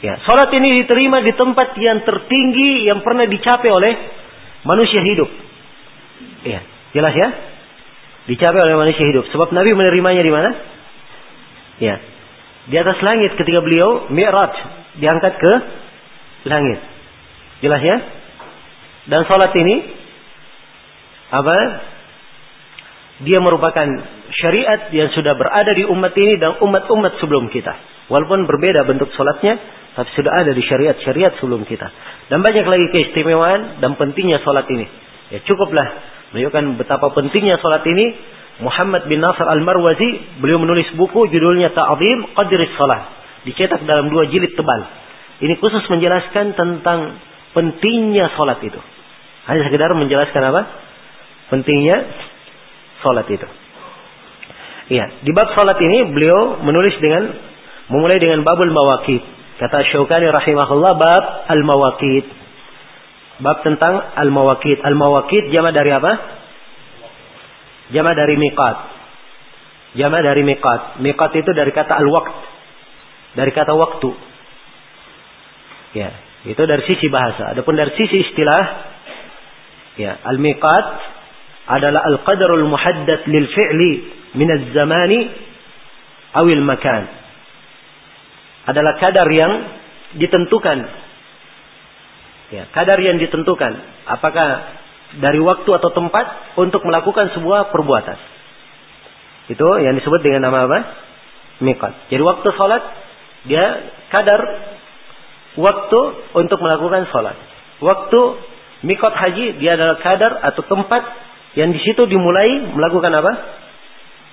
Ya, 0.00 0.20
salat 0.24 0.52
ini 0.52 0.84
diterima 0.84 1.20
di 1.20 1.32
tempat 1.36 1.76
yang 1.80 2.04
tertinggi 2.04 2.88
yang 2.88 3.04
pernah 3.04 3.28
dicapai 3.28 3.70
oleh 3.72 3.92
manusia 4.64 5.00
hidup. 5.00 5.28
Iya, 6.44 6.60
jelas 6.92 7.14
ya? 7.16 7.28
Dicapai 8.32 8.60
oleh 8.64 8.76
manusia 8.80 9.04
hidup. 9.04 9.28
Sebab 9.28 9.52
Nabi 9.52 9.76
menerimanya 9.76 10.22
di 10.24 10.32
mana? 10.32 10.50
Ya. 11.80 11.96
Di 12.64 12.76
atas 12.80 12.96
langit 13.04 13.36
ketika 13.36 13.60
beliau 13.60 14.08
Mi'raj 14.08 14.52
diangkat 14.96 15.34
ke 15.36 15.52
langit. 16.48 16.93
Jelas 17.62 17.82
ya? 17.82 17.96
Dan 19.04 19.28
salat 19.28 19.52
ini 19.54 19.76
apa? 21.30 21.56
Dia 23.24 23.38
merupakan 23.38 23.86
syariat 24.34 24.90
yang 24.90 25.14
sudah 25.14 25.38
berada 25.38 25.70
di 25.70 25.86
umat 25.86 26.14
ini 26.18 26.34
dan 26.40 26.58
umat-umat 26.58 27.22
sebelum 27.22 27.46
kita. 27.52 27.74
Walaupun 28.10 28.44
berbeda 28.44 28.84
bentuk 28.84 29.14
salatnya, 29.14 29.54
tapi 29.94 30.10
sudah 30.18 30.32
ada 30.42 30.50
di 30.50 30.62
syariat-syariat 30.66 31.38
sebelum 31.38 31.62
kita. 31.62 31.86
Dan 32.28 32.42
banyak 32.42 32.66
lagi 32.66 32.86
keistimewaan 32.90 33.78
dan 33.78 33.94
pentingnya 33.94 34.42
salat 34.42 34.66
ini. 34.66 34.86
Ya 35.30 35.38
cukuplah 35.46 35.88
menunjukkan 36.34 36.64
betapa 36.82 37.14
pentingnya 37.14 37.62
salat 37.62 37.86
ini. 37.86 38.34
Muhammad 38.54 39.10
bin 39.10 39.18
Nasr 39.18 39.46
Al-Marwazi 39.50 40.38
beliau 40.38 40.62
menulis 40.62 40.86
buku 40.94 41.26
judulnya 41.26 41.74
Ta'zim 41.74 42.38
Qadris 42.38 42.70
Salat. 42.78 43.02
Dicetak 43.42 43.82
dalam 43.82 44.10
dua 44.10 44.30
jilid 44.30 44.54
tebal. 44.54 44.82
Ini 45.42 45.58
khusus 45.58 45.82
menjelaskan 45.90 46.54
tentang 46.54 47.18
pentingnya 47.54 48.26
salat 48.34 48.60
itu. 48.60 48.80
Hanya 49.48 49.62
sekedar 49.70 49.94
menjelaskan 49.94 50.42
apa? 50.50 50.62
Pentingnya 51.48 51.96
salat 53.00 53.30
itu. 53.30 53.46
Iya, 54.84 55.24
di 55.24 55.32
bab 55.32 55.48
salat 55.56 55.80
ini 55.80 56.12
beliau 56.12 56.60
menulis 56.60 56.92
dengan 57.00 57.32
memulai 57.88 58.20
dengan 58.20 58.44
babul 58.44 58.68
mawakid. 58.68 59.22
Kata 59.56 59.86
Syaukani 59.88 60.28
rahimahullah 60.28 60.92
bab 60.98 61.24
al-mawakid. 61.48 62.26
Bab 63.40 63.62
tentang 63.62 64.12
al-mawakid. 64.18 64.82
Al-mawakid 64.82 65.54
jama 65.54 65.70
dari 65.72 65.90
apa? 65.94 66.12
Jama 67.94 68.12
dari 68.12 68.34
miqat. 68.36 68.76
Jama 69.94 70.18
dari 70.20 70.42
miqat. 70.42 71.00
Miqat 71.00 71.32
itu 71.38 71.50
dari 71.54 71.70
kata 71.70 71.94
al-waqt. 72.02 72.34
Dari 73.38 73.50
kata 73.54 73.72
waktu. 73.78 74.10
Ya, 75.94 76.10
itu 76.44 76.62
dari 76.68 76.84
sisi 76.84 77.08
bahasa. 77.08 77.56
Adapun 77.56 77.72
dari 77.72 77.92
sisi 77.96 78.20
istilah, 78.20 78.62
ya, 79.96 80.20
al-miqat 80.28 80.86
adalah 81.64 82.04
al-qadarul 82.04 82.68
muhaddad 82.68 83.24
lil 83.32 83.48
fi'li 83.48 83.92
min 84.36 84.48
az-zamani 84.52 85.20
awil 86.36 86.60
makan. 86.60 87.02
Adalah 88.68 88.96
kadar 89.00 89.28
yang 89.28 89.52
ditentukan 90.16 91.04
Ya, 92.52 92.70
kadar 92.70 93.00
yang 93.02 93.18
ditentukan. 93.18 93.72
Apakah 94.06 94.48
dari 95.18 95.42
waktu 95.42 95.66
atau 95.66 95.90
tempat 95.90 96.54
untuk 96.54 96.86
melakukan 96.86 97.34
sebuah 97.34 97.74
perbuatan. 97.74 98.18
Itu 99.50 99.66
yang 99.82 99.98
disebut 99.98 100.20
dengan 100.22 100.50
nama 100.50 100.70
apa? 100.70 100.78
Miqat. 101.62 102.14
Jadi 102.14 102.22
waktu 102.22 102.48
sholat, 102.54 102.82
dia 103.50 103.64
kadar 104.14 104.40
waktu 105.58 106.00
untuk 106.34 106.58
melakukan 106.58 107.06
sholat. 107.10 107.36
Waktu 107.82 108.20
mikot 108.86 109.14
haji, 109.14 109.58
dia 109.58 109.78
adalah 109.78 109.98
kadar 110.02 110.32
atau 110.52 110.62
tempat 110.66 111.02
yang 111.54 111.70
di 111.70 111.80
situ 111.82 112.02
dimulai 112.10 112.74
melakukan 112.74 113.12
apa? 113.14 113.32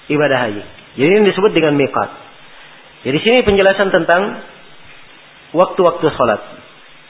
Ibadah 0.09 0.37
haji. 0.49 0.63
Jadi 0.97 1.09
ini 1.09 1.23
disebut 1.29 1.51
dengan 1.53 1.77
miqat. 1.77 2.09
Jadi 3.05 3.17
sini 3.21 3.37
penjelasan 3.45 3.89
tentang 3.93 4.43
waktu-waktu 5.55 6.05
sholat. 6.17 6.41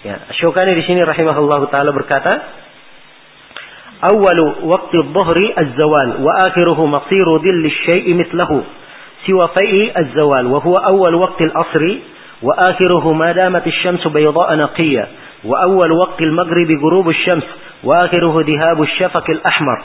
Ya, 0.02 0.16
Syukani 0.42 0.74
di 0.74 0.84
sini 0.86 1.02
rahimahullah 1.06 1.62
taala 1.70 1.94
berkata, 1.94 2.34
"Awalu 4.02 4.66
waqti 4.66 4.98
dhuhri 5.14 5.46
az-zawal 5.54 6.26
wa 6.26 6.32
akhiruhu 6.50 6.84
maqsiru 6.90 7.38
dhilli 7.44 7.70
syai'i 7.86 8.18
mithlahu 8.18 8.66
siwa 9.26 9.54
fai'i 9.54 9.94
az-zawal 9.94 10.50
wa 10.50 10.60
huwa 10.60 10.80
awwal 10.90 11.16
waqti 11.22 11.46
al-'asri 11.50 12.02
وآخره 12.44 13.14
ما 13.14 13.32
دامت 13.32 13.68
الشمس 13.68 14.08
بيضاء 14.08 14.56
نقية 14.56 15.08
وأول 15.46 15.92
وقت 15.92 16.22
المغرب 16.22 16.68
غروب 16.84 17.10
الشمس 17.10 17.44
وآخره 17.84 18.46
ذهاب 18.48 18.82
الشفق 18.82 19.30
الأحمر 19.30 19.84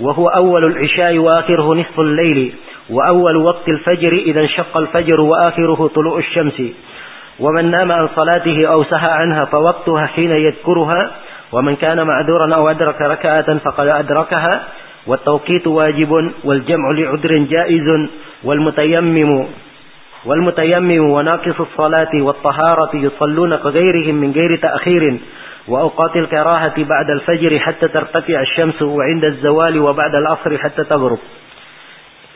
وهو 0.00 0.26
أول 0.26 0.62
العشاء 0.66 1.18
وآخره 1.18 1.74
نصف 1.74 2.00
الليل 2.00 2.54
وأول 2.90 3.36
وقت 3.36 3.68
الفجر 3.68 4.12
إذا 4.12 4.40
انشق 4.40 4.76
الفجر 4.76 5.20
وآخره 5.20 5.90
طلوع 5.94 6.18
الشمس. 6.18 6.62
ومن 7.40 7.70
نام 7.70 7.92
عن 7.92 8.08
صلاته 8.16 8.66
أو 8.66 8.82
سهى 8.82 9.12
عنها 9.12 9.38
فوقتها 9.52 10.06
حين 10.06 10.30
يذكرها 10.36 11.10
ومن 11.52 11.76
كان 11.76 12.06
معذورا 12.06 12.54
أو 12.54 12.68
أدرك 12.70 13.00
ركعة 13.00 13.58
فقد 13.58 13.86
أدركها. 13.86 14.62
والتوقيت 15.06 15.66
واجب 15.66 16.32
والجمع 16.44 16.88
لعذر 16.94 17.32
جائز 17.38 18.08
والمتيمم 18.44 19.46
wal 20.26 20.40
وناقص 20.98 21.60
الصلاة 21.60 22.12
والطهارة 22.14 22.90
يصلون 22.94 23.56
كغيرهم 23.56 24.14
من 24.14 24.30
غير 24.32 24.56
تأخير 24.56 25.20
وأوقات 25.68 26.16
الكراهة 26.16 26.84
بعد 26.84 27.10
الفجر 27.10 27.58
حتى 27.58 27.88
ترتفع 27.88 28.40
الشمس 28.40 28.82
وعند 28.82 29.24
الزوال 29.24 29.80
وبعد 29.80 30.14
العصر 30.14 30.58
حتى 30.58 30.84
تغرب 30.84 31.18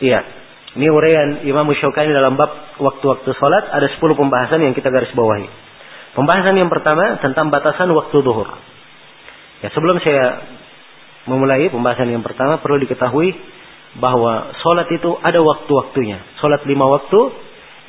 يا 0.03 0.19
wa 0.19 0.43
Ini 0.73 0.89
uraian 0.89 1.45
Imam 1.45 1.69
Syaukani 1.69 2.17
dalam 2.17 2.33
bab 2.33 2.49
waktu-waktu 2.81 3.29
sholat 3.37 3.69
ada 3.77 3.93
10 3.93 4.01
pembahasan 4.17 4.65
yang 4.65 4.73
kita 4.73 4.89
garis 4.89 5.13
bawahi. 5.13 5.45
Pembahasan 6.17 6.57
yang 6.57 6.73
pertama 6.73 7.21
tentang 7.21 7.53
batasan 7.53 7.93
waktu 7.93 8.17
duhur. 8.25 8.49
Ya, 9.61 9.69
sebelum 9.77 10.01
saya 10.01 10.49
memulai 11.29 11.69
pembahasan 11.69 12.09
yang 12.09 12.25
pertama 12.25 12.57
perlu 12.57 12.81
diketahui 12.89 13.37
bahwa 14.01 14.57
sholat 14.65 14.89
itu 14.97 15.13
ada 15.21 15.45
waktu-waktunya. 15.45 16.41
Sholat 16.41 16.65
lima 16.65 16.89
waktu 16.89 17.21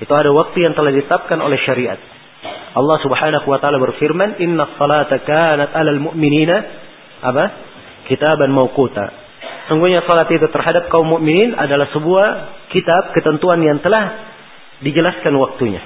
itu 0.01 0.13
ada 0.13 0.33
waktu 0.33 0.57
yang 0.65 0.73
telah 0.73 0.89
ditetapkan 0.89 1.37
oleh 1.37 1.59
syariat. 1.61 1.99
Allah 2.73 2.97
Subhanahu 3.05 3.45
wa 3.45 3.59
taala 3.61 3.77
berfirman, 3.77 4.41
"Inna 4.41 4.73
salata 4.77 5.21
kanat 5.21 5.73
'alal 5.77 6.01
mu'minina 6.01 6.55
apa? 7.21 7.45
Kitaban 8.09 8.49
mauquta." 8.49 9.23
Sungguhnya 9.71 10.03
salat 10.03 10.27
itu 10.27 10.43
terhadap 10.51 10.91
kaum 10.91 11.07
mukminin 11.07 11.55
adalah 11.55 11.87
sebuah 11.95 12.27
kitab 12.67 13.15
ketentuan 13.15 13.63
yang 13.63 13.79
telah 13.79 14.35
dijelaskan 14.83 15.31
waktunya. 15.39 15.79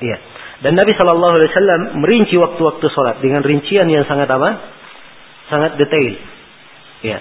Iya. 0.00 0.16
Dan 0.64 0.76
Nabi 0.76 0.96
Shallallahu 0.96 1.34
Alaihi 1.36 1.50
Wasallam 1.52 1.82
merinci 2.00 2.36
waktu-waktu 2.40 2.86
salat 2.92 3.16
dengan 3.20 3.44
rincian 3.44 3.84
yang 3.84 4.08
sangat 4.08 4.28
apa? 4.32 4.50
Sangat 5.52 5.76
detail. 5.76 6.14
Iya. 7.04 7.18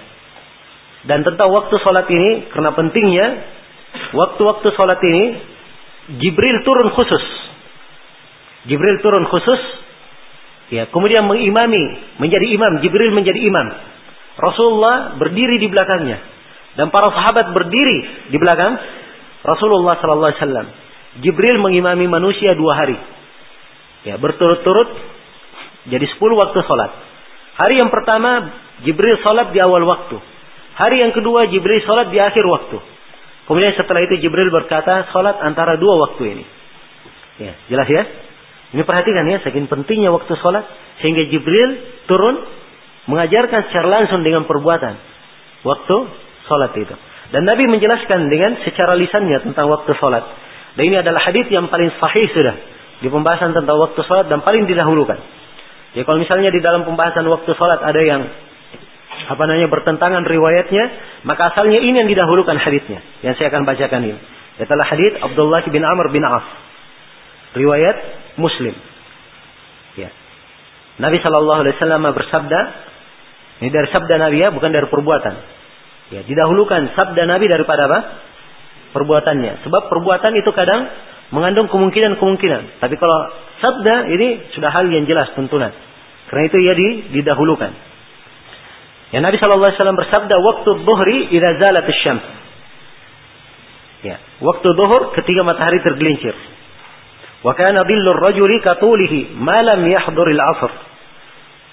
Dan 1.07 1.27
tentang 1.27 1.51
waktu 1.51 1.75
salat 1.83 2.07
ini, 2.07 2.51
karena 2.51 2.71
pentingnya 2.75 3.25
waktu-waktu 4.15 4.67
salat 4.75 4.99
ini, 5.03 5.23
Jibril 6.17 6.65
turun 6.65 6.89
khusus. 6.97 7.25
Jibril 8.65 8.97
turun 9.05 9.29
khusus. 9.29 9.61
Ya, 10.73 10.89
kemudian 10.89 11.25
mengimami, 11.29 12.17
menjadi 12.17 12.45
imam. 12.53 12.81
Jibril 12.81 13.13
menjadi 13.13 13.41
imam 13.41 13.67
Rasulullah 14.39 15.19
berdiri 15.19 15.59
di 15.59 15.67
belakangnya 15.67 16.17
dan 16.79 16.87
para 16.95 17.11
sahabat 17.11 17.51
berdiri 17.51 18.31
di 18.31 18.37
belakang 18.39 18.71
Rasulullah 19.43 19.99
sallallahu 19.99 20.31
alaihi 20.31 20.41
wasallam. 20.41 20.67
Jibril 21.19 21.59
mengimami 21.59 22.07
manusia 22.07 22.55
dua 22.55 22.79
hari. 22.79 22.95
Ya, 24.07 24.15
berturut-turut 24.15 24.89
jadi 25.91 26.07
sepuluh 26.15 26.39
waktu 26.39 26.63
salat. 26.63 26.91
Hari 27.59 27.83
yang 27.83 27.91
pertama 27.91 28.47
Jibril 28.87 29.19
salat 29.19 29.51
di 29.51 29.59
awal 29.59 29.83
waktu. 29.83 30.15
Hari 30.79 31.03
yang 31.03 31.11
kedua 31.11 31.51
Jibril 31.51 31.83
salat 31.83 32.07
di 32.15 32.19
akhir 32.23 32.47
waktu. 32.47 32.79
Kemudian 33.49 33.73
setelah 33.73 34.05
itu 34.05 34.21
Jibril 34.21 34.53
berkata 34.53 35.09
salat 35.09 35.41
antara 35.41 35.81
dua 35.81 35.97
waktu 36.05 36.37
ini. 36.37 36.45
Ya, 37.41 37.57
jelas 37.65 37.89
ya? 37.89 38.03
Ini 38.77 38.85
perhatikan 38.85 39.25
ya, 39.25 39.41
saking 39.41 39.65
pentingnya 39.65 40.13
waktu 40.13 40.37
salat 40.37 40.69
sehingga 41.01 41.25
Jibril 41.33 42.05
turun 42.05 42.45
mengajarkan 43.09 43.73
secara 43.73 43.89
langsung 43.89 44.21
dengan 44.21 44.45
perbuatan 44.45 44.93
waktu 45.65 45.95
sholat 46.45 46.77
itu. 46.77 46.95
Dan 47.29 47.45
Nabi 47.45 47.69
menjelaskan 47.69 48.29
dengan 48.29 48.61
secara 48.61 48.93
lisannya 48.93 49.41
tentang 49.45 49.69
waktu 49.69 49.91
sholat. 49.97 50.25
Dan 50.77 50.89
ini 50.89 51.01
adalah 51.01 51.21
hadis 51.25 51.49
yang 51.49 51.69
paling 51.69 51.89
sahih 51.97 52.25
sudah 52.29 52.55
di 53.01 53.07
pembahasan 53.09 53.53
tentang 53.57 53.77
waktu 53.81 54.01
sholat 54.05 54.29
dan 54.29 54.45
paling 54.45 54.69
didahulukan. 54.69 55.17
Ya 55.97 56.05
kalau 56.05 56.21
misalnya 56.21 56.53
di 56.53 56.61
dalam 56.61 56.85
pembahasan 56.85 57.25
waktu 57.25 57.49
sholat 57.57 57.81
ada 57.81 58.01
yang 58.01 58.21
apa 59.27 59.43
namanya 59.49 59.67
bertentangan 59.67 60.23
riwayatnya, 60.23 60.85
maka 61.27 61.51
asalnya 61.51 61.81
ini 61.83 61.95
yang 61.99 62.09
didahulukan 62.09 62.55
hadisnya 62.55 63.03
yang 63.25 63.35
saya 63.35 63.51
akan 63.51 63.67
bacakan 63.67 64.01
ini. 64.05 64.19
Itulah 64.59 64.87
hadis 64.87 65.15
Abdullah 65.23 65.63
bin 65.67 65.83
Amr 65.83 66.11
bin 66.11 66.23
Auf. 66.23 66.43
Riwayat 67.55 67.97
Muslim. 68.37 68.75
Ya. 69.97 70.09
Nabi 70.99 71.17
Shallallahu 71.23 71.59
Alaihi 71.63 71.75
Wasallam 71.79 72.03
bersabda, 72.11 72.59
ini 73.63 73.69
dari 73.71 73.87
sabda 73.91 74.15
Nabi 74.19 74.37
ya, 74.43 74.51
bukan 74.51 74.69
dari 74.71 74.87
perbuatan. 74.87 75.35
Ya, 76.09 76.21
didahulukan 76.27 76.95
sabda 76.95 77.23
Nabi 77.23 77.47
daripada 77.47 77.87
apa? 77.87 77.99
Perbuatannya. 78.95 79.63
Sebab 79.63 79.81
perbuatan 79.87 80.31
itu 80.37 80.51
kadang 80.51 80.91
mengandung 81.29 81.69
kemungkinan-kemungkinan. 81.69 82.81
Tapi 82.81 82.95
kalau 82.99 83.19
sabda 83.63 84.11
ini 84.11 84.53
sudah 84.57 84.69
hal 84.73 84.89
yang 84.89 85.05
jelas 85.05 85.31
tuntunan. 85.37 85.71
Karena 86.29 86.43
itu 86.45 86.57
ia 86.61 86.73
didahulukan. 87.13 87.88
Ya 89.09 89.25
Nabi 89.25 89.41
Shallallahu 89.41 89.65
Alaihi 89.73 89.79
Wasallam 89.81 89.99
bersabda, 89.99 90.35
waktu 90.37 90.69
dhuhri 90.85 91.17
idza 91.33 91.51
zalat 91.57 91.87
syams. 92.05 92.25
Ya, 93.99 94.15
waktu 94.39 94.67
duhur 94.79 95.11
ketika 95.17 95.41
matahari 95.43 95.81
tergelincir. 95.83 96.31
Wa 97.43 97.55
kana 97.55 97.83
dhillur 97.83 98.19
rajuli 98.19 98.63
katulihi 98.63 99.35
ma 99.35 99.59
lam 99.59 99.83
yahduril 99.87 100.39
asr. 100.39 100.71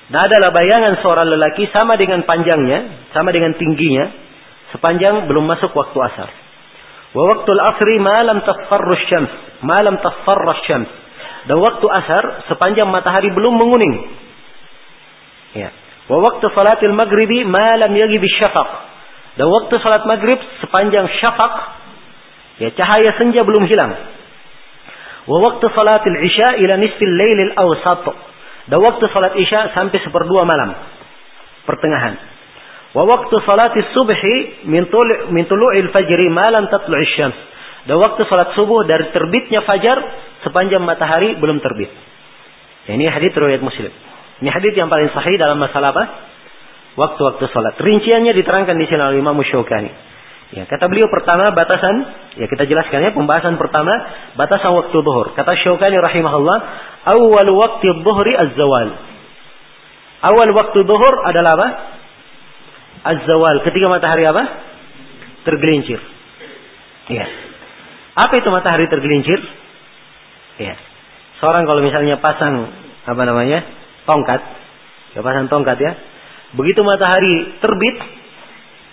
Nah 0.06 0.22
adalah 0.22 0.54
bayangan 0.54 1.02
seorang 1.02 1.26
lelaki 1.34 1.66
sama 1.74 1.98
dengan 1.98 2.22
panjangnya, 2.22 3.10
sama 3.10 3.34
dengan 3.34 3.58
tingginya, 3.58 4.10
sepanjang 4.70 5.26
belum 5.26 5.44
masuk 5.50 5.74
waktu 5.74 5.98
asar. 5.98 6.30
Wa 7.10 7.22
waktu 7.34 7.50
asri 7.52 7.96
malam 7.98 8.42
tasfarru 8.46 8.94
syams, 9.10 9.32
malam 9.66 9.98
tasfarra 9.98 10.54
syams. 10.66 10.90
Dan 11.46 11.62
waktu 11.62 11.86
asar 11.86 12.46
sepanjang 12.50 12.90
matahari 12.90 13.30
belum 13.30 13.54
menguning. 13.54 13.94
Ya. 15.54 15.70
Wa 16.06 16.18
waktu 16.22 16.46
salatil 16.54 16.94
maghribi 16.94 17.42
malam 17.46 17.90
yagib 17.90 18.22
syafaq. 18.38 18.70
Dan 19.36 19.52
waktu 19.52 19.74
salat 19.84 20.08
maghrib 20.08 20.40
sepanjang 20.64 21.04
syafaq, 21.20 21.54
ya 22.56 22.72
cahaya 22.72 23.10
senja 23.20 23.44
belum 23.44 23.68
hilang. 23.68 23.92
Wa 25.28 25.36
waktu 25.44 25.66
salatil 25.76 26.18
isya 26.24 26.56
ila 26.62 26.74
nisfil 26.80 27.12
lailil 27.12 27.52
awsat 27.52 28.06
dan 28.66 28.78
waktu 28.82 29.04
salat 29.14 29.34
isya 29.38 29.74
sampai 29.74 29.98
seperdua 30.02 30.42
malam. 30.42 30.74
Pertengahan. 31.66 32.14
Wa 32.94 33.02
waktu 33.04 33.34
salat 33.44 33.74
subhi 33.92 34.66
min 34.70 35.44
tulu'il 35.46 35.90
fajri 35.92 36.26
malam 36.32 36.70
tatlu'is 36.70 37.12
syams. 37.14 37.38
Dan 37.86 38.02
waktu 38.02 38.26
salat 38.26 38.58
subuh 38.58 38.82
dari 38.82 39.14
terbitnya 39.14 39.62
fajar 39.62 39.94
sepanjang 40.42 40.82
matahari 40.82 41.38
belum 41.38 41.62
terbit. 41.62 41.90
Ini 42.90 43.06
hadis 43.10 43.34
riwayat 43.34 43.62
Muslim. 43.62 43.90
Ini 44.40 44.48
hadis 44.52 44.76
yang 44.76 44.92
paling 44.92 45.08
sahih 45.16 45.36
dalam 45.40 45.56
masalah 45.56 45.96
apa? 45.96 46.04
Waktu-waktu 46.96 47.44
salat. 47.52 47.76
Rinciannya 47.80 48.32
diterangkan 48.36 48.76
di 48.76 48.84
sini 48.88 49.00
oleh 49.00 49.20
Imam 49.20 49.36
Syaukani. 49.40 49.92
Ya, 50.46 50.62
kata 50.62 50.86
beliau 50.86 51.10
pertama 51.10 51.50
batasan, 51.50 52.06
ya 52.38 52.46
kita 52.46 52.70
jelaskan 52.70 53.02
ya 53.02 53.10
pembahasan 53.10 53.58
pertama 53.58 53.90
batasan 54.38 54.78
waktu 54.78 54.94
zuhur. 54.94 55.34
Kata 55.34 55.58
Syaukani 55.58 55.98
rahimahullah, 55.98 56.58
awal 57.10 57.48
waktu 57.50 57.88
zuhri 58.04 58.32
az-zawal. 58.36 58.88
Awal 60.22 60.48
waktu 60.54 60.78
zuhur 60.86 61.14
adalah 61.26 61.52
apa? 61.58 61.68
Az-zawal. 63.12 63.66
Ketika 63.66 63.86
matahari 63.90 64.24
apa? 64.24 64.42
Tergelincir. 65.44 66.00
Ya. 67.10 67.26
Apa 68.16 68.40
itu 68.40 68.48
matahari 68.48 68.88
tergelincir? 68.88 69.40
Ya. 70.62 70.74
Seorang 71.42 71.68
kalau 71.68 71.84
misalnya 71.84 72.16
pasang 72.22 72.70
apa 73.04 73.22
namanya? 73.28 73.60
Tongkat, 74.06 74.40
pasang 75.18 75.50
tongkat 75.50 75.76
ya. 75.82 75.92
Begitu 76.54 76.80
matahari 76.86 77.58
terbit, 77.60 77.96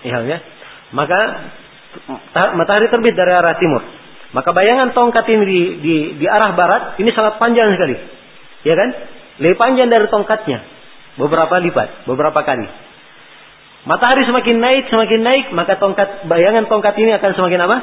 ya, 0.03 0.19
ya 0.26 0.38
maka 0.94 1.19
matahari 2.53 2.88
terbit 2.88 3.18
dari 3.18 3.34
arah 3.34 3.57
timur. 3.57 3.81
Maka 4.34 4.49
bayangan 4.49 4.98
tongkat 4.98 5.26
ini 5.30 5.44
di, 5.45 5.61
di, 5.81 5.95
di 6.22 6.26
arah 6.26 6.57
barat 6.57 6.98
ini 7.02 7.10
sangat 7.14 7.38
panjang 7.38 7.73
sekali. 7.77 7.98
Ya 8.65 8.73
kan? 8.77 8.90
Lebih 9.41 9.57
panjang 9.57 9.90
dari 9.90 10.10
tongkatnya. 10.10 10.65
Beberapa 11.18 11.61
lipat, 11.61 12.10
beberapa 12.10 12.41
kali. 12.41 12.65
Matahari 13.85 14.26
semakin 14.26 14.57
naik, 14.57 14.90
semakin 14.90 15.22
naik, 15.22 15.45
maka 15.53 15.77
tongkat 15.77 16.26
bayangan 16.26 16.65
tongkat 16.65 16.98
ini 16.98 17.14
akan 17.14 17.31
semakin 17.35 17.60
apa? 17.61 17.77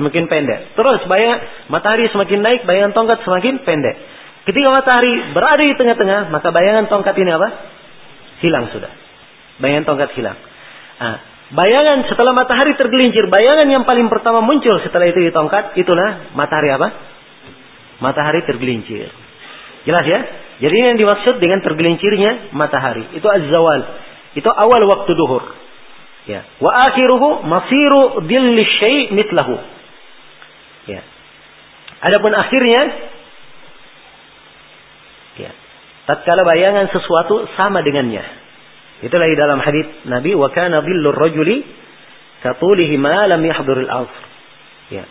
Semakin 0.00 0.24
pendek. 0.28 0.60
Terus 0.76 1.00
bayangan 1.08 1.38
matahari 1.68 2.08
semakin 2.08 2.40
naik, 2.40 2.60
bayangan 2.64 2.92
tongkat 2.96 3.20
semakin 3.24 3.60
pendek. 3.64 3.96
Ketika 4.46 4.68
matahari 4.70 5.34
berada 5.34 5.58
di 5.58 5.74
tengah-tengah, 5.74 6.30
maka 6.30 6.48
bayangan 6.54 6.86
tongkat 6.86 7.18
ini 7.18 7.30
apa? 7.34 7.48
Hilang 8.46 8.70
sudah. 8.70 8.92
Bayangan 9.58 9.84
tongkat 9.84 10.14
hilang. 10.14 10.38
Nah, 10.96 11.18
Bayangan 11.46 12.10
setelah 12.10 12.34
matahari 12.34 12.74
tergelincir, 12.74 13.30
bayangan 13.30 13.70
yang 13.70 13.86
paling 13.86 14.10
pertama 14.10 14.42
muncul 14.42 14.82
setelah 14.82 15.06
itu 15.06 15.22
di 15.22 15.30
tongkat, 15.30 15.78
itulah 15.78 16.34
matahari 16.34 16.74
apa? 16.74 16.90
Matahari 18.02 18.42
tergelincir. 18.42 19.14
Jelas 19.86 20.02
ya? 20.02 20.20
Jadi 20.66 20.74
ini 20.74 20.86
yang 20.90 20.98
dimaksud 20.98 21.38
dengan 21.38 21.62
tergelincirnya 21.62 22.50
matahari. 22.50 23.14
Itu 23.14 23.30
az-zawal. 23.30 23.80
Itu 24.34 24.50
awal 24.50 24.82
waktu 24.90 25.12
duhur. 25.14 25.54
Ya. 26.26 26.42
Wa 26.58 26.90
akhiruhu 26.90 27.46
masiru 27.46 28.26
dilli 28.26 28.66
syai' 28.82 29.14
mitlahu. 29.14 29.54
Ya. 30.90 31.06
Adapun 32.10 32.34
akhirnya 32.34 32.74
ya. 32.74 32.84
Tatkala 36.06 36.42
bayangan 36.46 36.86
sesuatu 36.94 37.50
sama 37.58 37.82
dengannya. 37.82 38.22
Itulah 39.02 39.26
di 39.26 39.36
dalam 39.36 39.58
hadis 39.60 39.86
Nabi 40.06 40.32
wa 40.38 40.48
kana 40.54 40.80
dhillur 40.80 41.12
rajuli 41.12 41.66
katulihi 42.46 42.94
ma 42.96 43.26
lam 43.26 43.42
yahduril 43.42 43.90
asr. 43.90 44.24
Ya. 44.94 45.04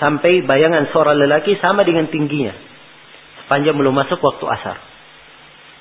Sampai 0.00 0.42
bayangan 0.42 0.88
seorang 0.90 1.20
lelaki 1.20 1.60
sama 1.60 1.84
dengan 1.84 2.08
tingginya 2.08 2.56
sepanjang 3.48 3.80
belum 3.80 3.96
masuk 3.96 4.20
waktu 4.20 4.44
asar. 4.44 4.76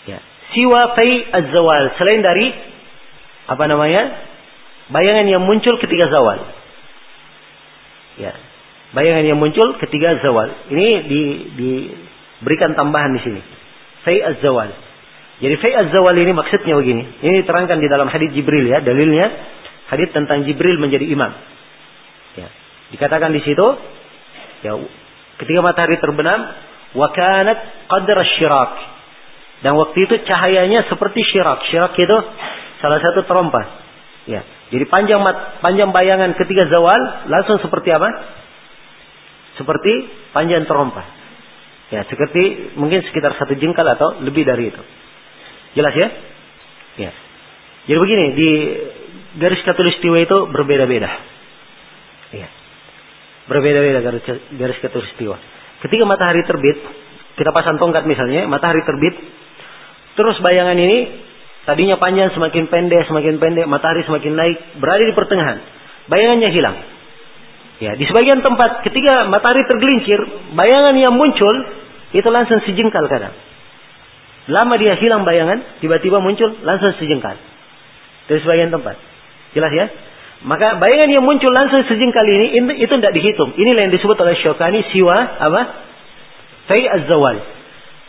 Ya. 0.08 0.24
Siwa 0.56 0.96
fai 0.96 1.28
az-zawal 1.36 2.00
selain 2.00 2.24
dari 2.24 2.48
apa 3.52 3.68
namanya? 3.68 4.04
bayangan 4.88 5.28
yang 5.28 5.44
muncul 5.44 5.76
ketika 5.84 6.08
zawal. 6.08 6.48
Ya. 8.16 8.32
Bayangan 8.96 9.28
yang 9.28 9.36
muncul 9.36 9.76
ketika 9.84 10.24
zawal. 10.24 10.48
Ini 10.72 10.88
di, 11.12 11.22
diberikan 11.60 12.72
tambahan 12.72 13.20
di 13.20 13.22
sini. 13.28 13.42
Fai 14.06 14.20
az-zawal. 14.22 14.70
Jadi 15.38 15.56
fai 15.62 15.74
az-zawal 15.78 16.18
ini 16.18 16.34
maksudnya 16.34 16.74
begini. 16.74 17.04
Ini 17.22 17.46
diterangkan 17.46 17.78
di 17.78 17.88
dalam 17.90 18.10
hadis 18.10 18.34
Jibril 18.34 18.66
ya, 18.66 18.82
dalilnya 18.82 19.26
hadis 19.94 20.10
tentang 20.12 20.44
Jibril 20.50 20.82
menjadi 20.82 21.06
imam. 21.06 21.32
Ya. 22.34 22.50
Dikatakan 22.94 23.32
di 23.34 23.42
situ 23.46 23.68
ya 24.66 24.74
ketika 25.38 25.60
matahari 25.62 26.02
terbenam 26.02 26.40
wa 26.98 27.08
kanat 27.14 27.60
qadra 27.86 28.24
syirak. 28.38 28.74
Dan 29.62 29.74
waktu 29.74 30.06
itu 30.06 30.16
cahayanya 30.26 30.86
seperti 30.90 31.22
syirak. 31.34 31.66
Syirak 31.70 31.94
itu 31.98 32.18
salah 32.82 33.00
satu 33.02 33.26
terompa. 33.26 33.62
Ya. 34.30 34.42
Jadi 34.68 34.86
panjang 34.92 35.24
panjang 35.64 35.90
bayangan 35.96 36.36
ketika 36.36 36.68
zawal 36.68 37.30
langsung 37.32 37.58
seperti 37.64 37.90
apa? 37.94 38.10
Seperti 39.58 39.94
panjang 40.34 40.66
terompa. 40.70 41.17
Ya, 41.88 42.04
seperti 42.04 42.76
mungkin 42.76 43.00
sekitar 43.08 43.40
satu 43.40 43.56
jengkal 43.56 43.88
atau 43.88 44.20
lebih 44.20 44.44
dari 44.44 44.76
itu. 44.76 44.84
Jelas 45.80 45.94
ya? 45.96 46.08
Ya. 47.00 47.12
Jadi 47.88 47.98
begini, 48.04 48.26
di 48.36 48.50
garis 49.40 49.64
katulistiwa 49.64 50.18
itu 50.20 50.38
berbeda-beda. 50.52 51.08
Ya. 52.36 52.48
Berbeda-beda 53.48 54.04
garis, 54.04 54.24
garis 54.60 54.80
katulistiwa. 54.84 55.40
Ketika 55.88 56.04
matahari 56.04 56.44
terbit, 56.44 56.78
kita 57.40 57.56
pasang 57.56 57.80
tongkat 57.80 58.04
misalnya, 58.04 58.50
matahari 58.52 58.84
terbit, 58.84 59.16
terus 60.20 60.36
bayangan 60.44 60.76
ini 60.76 61.24
tadinya 61.64 61.96
panjang 61.96 62.36
semakin 62.36 62.68
pendek, 62.68 63.08
semakin 63.08 63.40
pendek, 63.40 63.64
matahari 63.70 64.04
semakin 64.04 64.34
naik, 64.36 64.58
berada 64.84 65.04
di 65.08 65.16
pertengahan. 65.16 65.58
Bayangannya 66.12 66.50
hilang. 66.52 66.97
Ya, 67.78 67.94
di 67.94 68.10
sebagian 68.10 68.42
tempat 68.42 68.82
ketika 68.90 69.30
matahari 69.30 69.62
tergelincir, 69.70 70.18
bayangan 70.58 70.98
yang 70.98 71.14
muncul 71.14 71.54
itu 72.10 72.26
langsung 72.34 72.58
sejengkal 72.66 73.06
kadang. 73.06 73.36
Lama 74.50 74.80
dia 74.82 74.98
hilang 74.98 75.28
bayangan, 75.28 75.84
tiba-tiba 75.84 76.18
muncul 76.18 76.58
langsung 76.66 76.96
sejengkal. 76.98 77.38
Dari 78.26 78.40
sebagian 78.42 78.74
tempat. 78.74 78.98
Jelas 79.54 79.72
ya? 79.76 79.86
Maka 80.46 80.78
bayangan 80.78 81.10
yang 81.10 81.26
muncul 81.26 81.50
langsung 81.54 81.86
sejengkal 81.86 82.26
ini 82.26 82.58
itu 82.82 82.94
tidak 82.98 83.14
dihitung. 83.14 83.54
Inilah 83.58 83.90
yang 83.90 83.94
disebut 83.94 84.18
oleh 84.18 84.38
Syokani 84.42 84.86
siwa 84.94 85.18
apa? 85.18 85.62
Fai 86.70 86.82
az-zawal. 86.82 87.38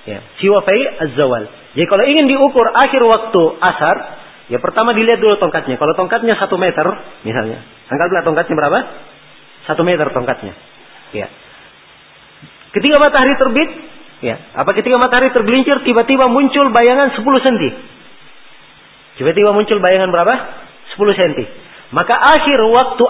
Ya, 0.09 0.25
siwa 0.41 0.65
fai 0.65 0.81
az-zawal. 1.09 1.45
Jadi 1.77 1.87
kalau 1.89 2.05
ingin 2.09 2.27
diukur 2.29 2.69
akhir 2.73 3.01
waktu 3.05 3.43
asar, 3.61 3.97
ya 4.49 4.59
pertama 4.61 4.97
dilihat 4.97 5.21
dulu 5.21 5.37
tongkatnya. 5.37 5.77
Kalau 5.77 5.93
tongkatnya 5.93 6.37
satu 6.41 6.57
meter, 6.57 6.85
misalnya, 7.25 7.65
anggaplah 7.93 8.25
tongkatnya 8.25 8.57
berapa? 8.57 8.79
Satu 9.69 9.85
meter 9.85 10.09
tongkatnya. 10.17 10.57
Ya. 11.13 11.29
Ketika 12.73 12.97
matahari 12.97 13.37
terbit, 13.37 13.71
ya, 14.25 14.37
apa 14.57 14.73
ketika 14.73 14.97
matahari 14.97 15.29
tergelincir, 15.33 15.85
tiba-tiba 15.85 16.33
muncul 16.33 16.73
bayangan 16.73 17.13
10 17.13 17.21
cm. 17.21 17.65
Tiba-tiba 19.21 19.51
muncul 19.53 19.79
bayangan 19.85 20.09
berapa? 20.09 20.35
10 20.97 21.19
cm. 21.21 21.33
Maka 21.93 22.17
akhir 22.17 22.59
waktu 22.65 23.05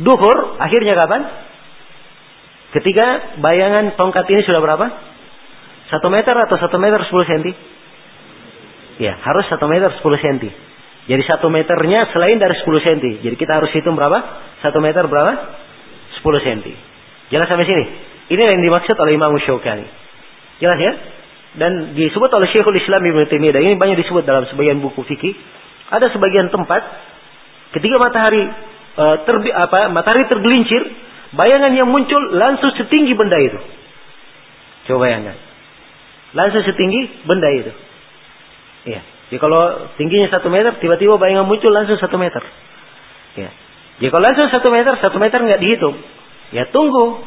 duhur, 0.00 0.56
akhirnya 0.56 0.96
kapan? 0.96 1.22
Ketika 2.74 3.38
bayangan 3.44 3.94
tongkat 4.00 4.24
ini 4.32 4.40
sudah 4.42 4.64
berapa? 4.64 4.86
Satu 5.92 6.08
meter 6.08 6.34
atau 6.34 6.56
satu 6.56 6.80
meter 6.80 7.04
10 7.04 7.12
cm? 7.28 7.44
Ya, 9.04 9.20
harus 9.20 9.44
satu 9.52 9.68
meter 9.68 9.92
10 9.92 10.00
cm. 10.00 10.38
Jadi 11.04 11.22
satu 11.28 11.52
meternya 11.52 12.08
selain 12.16 12.40
dari 12.40 12.56
10 12.56 12.64
cm. 12.64 13.00
Jadi 13.20 13.36
kita 13.36 13.60
harus 13.60 13.68
hitung 13.76 13.96
berapa? 13.96 14.18
Satu 14.64 14.80
meter 14.80 15.04
berapa? 15.04 15.63
10 16.24 16.46
cm. 16.48 16.60
Jelas 17.28 17.46
sampai 17.52 17.68
sini? 17.68 17.84
Ini 18.32 18.40
yang 18.40 18.64
dimaksud 18.64 18.96
oleh 18.96 19.12
Imam 19.20 19.36
Syaukani. 19.36 19.84
Jelas 20.56 20.78
ya? 20.80 20.92
Dan 21.54 21.92
disebut 21.92 22.32
oleh 22.32 22.48
Syekhul 22.50 22.74
Islam 22.80 23.04
Ibn 23.04 23.28
Taimiyah. 23.28 23.60
Ini 23.60 23.76
banyak 23.76 24.00
disebut 24.00 24.24
dalam 24.24 24.48
sebagian 24.48 24.80
buku 24.80 25.04
fikih. 25.04 25.36
Ada 25.92 26.10
sebagian 26.16 26.48
tempat 26.48 26.82
ketika 27.76 28.00
matahari 28.00 28.42
uh, 28.96 29.16
terbi, 29.28 29.52
apa 29.52 29.92
matahari 29.92 30.24
tergelincir, 30.26 30.82
bayangan 31.36 31.76
yang 31.76 31.86
muncul 31.86 32.18
langsung 32.32 32.72
setinggi 32.74 33.12
benda 33.12 33.36
itu. 33.38 33.60
Coba 34.88 35.06
bayangkan. 35.06 35.36
Langsung 36.34 36.64
setinggi 36.66 37.28
benda 37.28 37.48
itu. 37.52 37.72
Iya. 38.88 39.02
Jadi 39.30 39.38
kalau 39.38 39.90
tingginya 40.00 40.28
satu 40.32 40.50
meter, 40.50 40.76
tiba-tiba 40.80 41.20
bayangan 41.20 41.46
muncul 41.46 41.70
langsung 41.70 42.00
satu 42.00 42.16
meter. 42.18 42.42
Ya. 43.38 43.50
Jadi 43.98 44.10
kalau 44.10 44.24
langsung 44.26 44.48
satu 44.50 44.68
meter, 44.74 44.94
satu 44.98 45.16
meter 45.22 45.38
nggak 45.38 45.60
dihitung. 45.62 45.96
Ya 46.50 46.66
tunggu. 46.70 47.22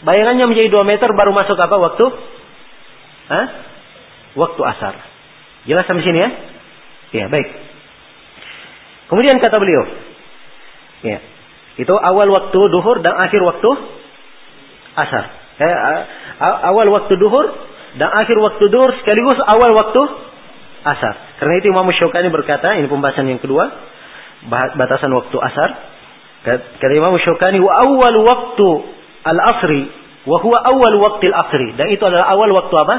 Bayangannya 0.00 0.48
menjadi 0.48 0.68
dua 0.72 0.84
meter 0.84 1.08
baru 1.12 1.32
masuk 1.32 1.56
apa 1.56 1.76
waktu? 1.76 2.04
Hah? 3.28 3.46
Waktu 4.36 4.60
asar. 4.64 4.94
Jelas 5.68 5.84
sampai 5.84 6.04
sini 6.04 6.18
ya? 6.18 6.30
Ya 7.10 7.24
baik. 7.28 7.48
Kemudian 9.10 9.42
kata 9.42 9.58
beliau, 9.58 9.82
ya 11.02 11.18
itu 11.80 11.90
awal 11.90 12.30
waktu 12.30 12.60
duhur 12.70 13.02
dan 13.02 13.18
akhir 13.18 13.40
waktu 13.42 13.70
asar. 14.94 15.24
Eh, 15.60 15.76
awal 16.40 16.86
waktu 16.94 17.18
duhur 17.18 17.46
dan 17.98 18.06
akhir 18.14 18.38
waktu 18.38 18.64
duhur 18.70 18.90
sekaligus 19.02 19.40
awal 19.42 19.74
waktu 19.74 20.02
asar. 20.86 21.14
Karena 21.42 21.54
itu 21.58 21.74
Imam 21.74 21.88
Syukani 21.90 22.28
berkata, 22.28 22.76
ini 22.76 22.86
pembahasan 22.86 23.26
yang 23.28 23.42
kedua, 23.42 23.66
batasan 24.48 25.12
waktu 25.12 25.36
asar. 25.36 25.70
Kata 26.46 26.92
Imam 26.96 27.12
Syukani, 27.20 27.60
wa 27.60 27.68
awal 27.68 28.16
waktu 28.24 28.68
al-asri, 29.28 29.92
wa 30.24 30.36
huwa 30.40 30.58
awal 30.64 30.94
waktu 31.04 31.28
al-asri. 31.28 31.76
Dan 31.76 31.92
itu 31.92 32.00
adalah 32.00 32.32
awal 32.32 32.48
waktu 32.56 32.74
apa? 32.80 32.96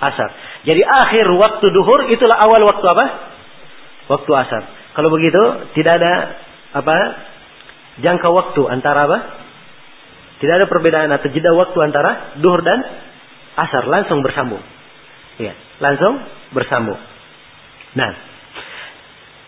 Asar. 0.00 0.30
Jadi 0.64 0.80
akhir 0.80 1.28
waktu 1.36 1.66
duhur 1.68 2.08
itulah 2.08 2.40
awal 2.40 2.62
waktu 2.64 2.86
apa? 2.88 3.04
Waktu 4.08 4.30
asar. 4.32 4.62
Kalau 4.96 5.12
begitu, 5.12 5.42
tidak 5.76 6.00
ada 6.00 6.12
apa? 6.72 6.96
Jangka 8.00 8.28
waktu 8.32 8.62
antara 8.72 9.04
apa? 9.04 9.18
Tidak 10.40 10.54
ada 10.56 10.66
perbedaan 10.66 11.12
atau 11.12 11.28
jeda 11.30 11.52
waktu 11.52 11.78
antara 11.84 12.36
duhur 12.40 12.64
dan 12.64 12.80
asar 13.54 13.86
langsung 13.86 14.24
bersambung. 14.24 14.60
Ya, 15.38 15.54
langsung 15.78 16.20
bersambung. 16.54 16.98
Nah, 17.94 18.10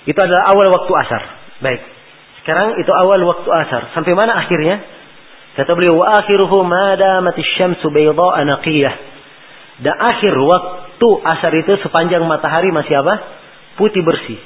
itu 0.07 0.19
adalah 0.19 0.55
awal 0.55 0.71
waktu 0.71 0.93
asar. 1.03 1.23
Baik. 1.61 1.83
Sekarang 2.43 2.79
itu 2.79 2.93
awal 2.95 3.21
waktu 3.27 3.49
asar. 3.67 3.83
Sampai 3.99 4.15
mana 4.15 4.39
akhirnya? 4.39 4.79
Kata 5.59 5.75
beliau, 5.75 5.99
wa 5.99 6.15
akhiruhu 6.15 6.63
ma 6.63 6.95
damati 6.95 7.43
syamsu 7.59 7.91
bayda'a 7.91 8.47
naqiyah. 8.47 8.95
Dan 9.83 9.93
akhir 9.99 10.33
waktu 10.33 11.09
asar 11.27 11.53
itu 11.59 11.73
sepanjang 11.83 12.23
matahari 12.25 12.71
masih 12.71 13.03
apa? 13.03 13.15
Putih 13.77 14.07
bersih. 14.07 14.39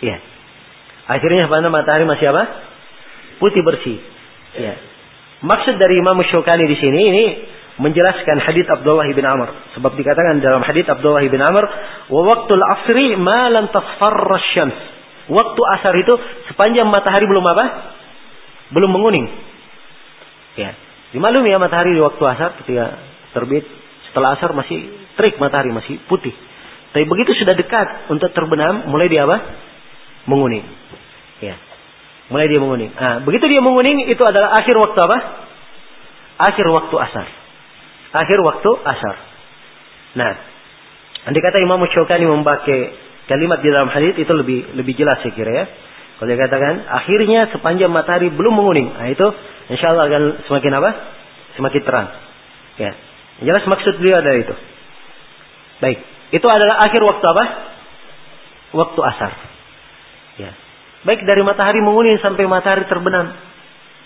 Ya. 0.00 0.22
Akhirnya 1.10 1.50
sepanjang 1.50 1.74
matahari 1.74 2.06
masih 2.06 2.30
apa? 2.30 2.42
Putih 3.42 3.66
bersih. 3.66 3.98
Ya. 4.56 4.78
Maksud 5.42 5.80
dari 5.80 5.98
Imam 5.98 6.16
Syukani 6.22 6.70
di 6.70 6.76
sini 6.78 7.00
ini 7.00 7.24
menjelaskan 7.80 8.36
hadis 8.44 8.68
Abdullah 8.68 9.08
bin 9.08 9.24
Amr. 9.24 9.72
Sebab 9.74 9.96
dikatakan 9.96 10.44
dalam 10.44 10.60
hadis 10.60 10.84
Abdullah 10.84 11.24
bin 11.24 11.40
Amr, 11.40 11.64
"Wa 12.12 12.20
waqtul 12.28 12.60
asri 12.60 13.16
ma 13.16 13.48
syams." 14.52 14.76
Waktu 15.30 15.60
asar 15.80 15.94
itu 15.96 16.14
sepanjang 16.52 16.90
matahari 16.90 17.24
belum 17.24 17.44
apa? 17.46 17.64
Belum 18.74 18.90
menguning. 18.92 19.26
Ya. 20.58 20.76
Dimaklum 21.14 21.46
ya 21.46 21.56
matahari 21.56 21.96
di 21.96 22.02
waktu 22.02 22.22
asar 22.22 22.50
ketika 22.62 22.98
terbit, 23.32 23.64
setelah 24.10 24.36
asar 24.36 24.52
masih 24.52 24.90
terik 25.14 25.38
matahari, 25.38 25.72
masih 25.72 26.02
putih. 26.06 26.34
Tapi 26.90 27.06
begitu 27.06 27.32
sudah 27.38 27.54
dekat 27.54 28.10
untuk 28.10 28.34
terbenam, 28.34 28.90
mulai 28.90 29.06
dia 29.06 29.24
apa? 29.24 29.38
Menguning. 30.26 30.66
Ya. 31.38 31.54
Mulai 32.30 32.46
dia 32.50 32.58
menguning. 32.58 32.90
Nah, 32.94 33.22
begitu 33.22 33.46
dia 33.46 33.62
menguning 33.62 34.10
itu 34.10 34.22
adalah 34.26 34.54
akhir 34.58 34.74
waktu 34.74 34.98
apa? 34.98 35.18
Akhir 36.50 36.66
waktu 36.74 36.96
asar 36.98 37.39
akhir 38.10 38.38
waktu 38.42 38.70
asar. 38.84 39.16
Nah, 40.18 40.32
andai 41.30 41.42
kata 41.42 41.62
Imam 41.62 41.82
Syukani 41.86 42.26
memakai 42.26 42.94
kalimat 43.30 43.62
di 43.62 43.68
dalam 43.70 43.90
hadis 43.94 44.18
itu 44.18 44.32
lebih 44.34 44.74
lebih 44.74 44.98
jelas 44.98 45.22
saya 45.22 45.32
kira 45.34 45.50
ya. 45.50 45.64
Kalau 46.18 46.28
dia 46.28 46.36
katakan 46.36 46.84
akhirnya 46.84 47.48
sepanjang 47.54 47.88
matahari 47.88 48.28
belum 48.28 48.52
menguning, 48.52 48.92
nah 48.92 49.08
itu 49.08 49.24
insya 49.72 49.94
Allah 49.94 50.10
akan 50.10 50.22
semakin 50.50 50.72
apa? 50.76 50.90
Semakin 51.56 51.80
terang. 51.80 52.08
Ya, 52.76 52.92
jelas 53.40 53.64
maksud 53.64 53.96
beliau 53.96 54.20
adalah 54.20 54.36
itu. 54.36 54.54
Baik, 55.80 55.98
itu 56.36 56.44
adalah 56.44 56.84
akhir 56.84 57.00
waktu 57.00 57.24
apa? 57.24 57.44
Waktu 58.76 59.00
asar. 59.00 59.32
Ya, 60.36 60.50
baik 61.08 61.24
dari 61.24 61.40
matahari 61.40 61.80
menguning 61.80 62.20
sampai 62.20 62.44
matahari 62.44 62.84
terbenam. 62.84 63.32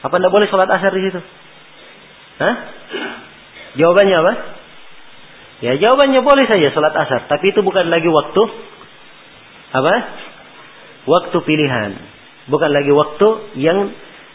Apa 0.06 0.14
tidak 0.20 0.31
boleh 0.31 0.47
sholat 0.47 0.70
asar 0.70 0.94
di 0.94 1.02
situ? 1.10 1.20
Hah? 2.39 2.55
Jawabannya 3.74 4.16
apa? 4.22 4.32
Ya 5.62 5.72
jawabannya 5.80 6.20
boleh 6.20 6.44
saja 6.51 6.70
sholat 6.74 6.94
asar, 6.98 7.30
tapi 7.30 7.55
itu 7.55 7.62
bukan 7.62 7.88
lagi 7.88 8.10
waktu 8.10 8.42
apa? 9.74 9.94
Waktu 11.05 11.36
pilihan, 11.42 11.90
bukan 12.51 12.70
lagi 12.70 12.92
waktu 12.94 13.28
yang 13.60 13.92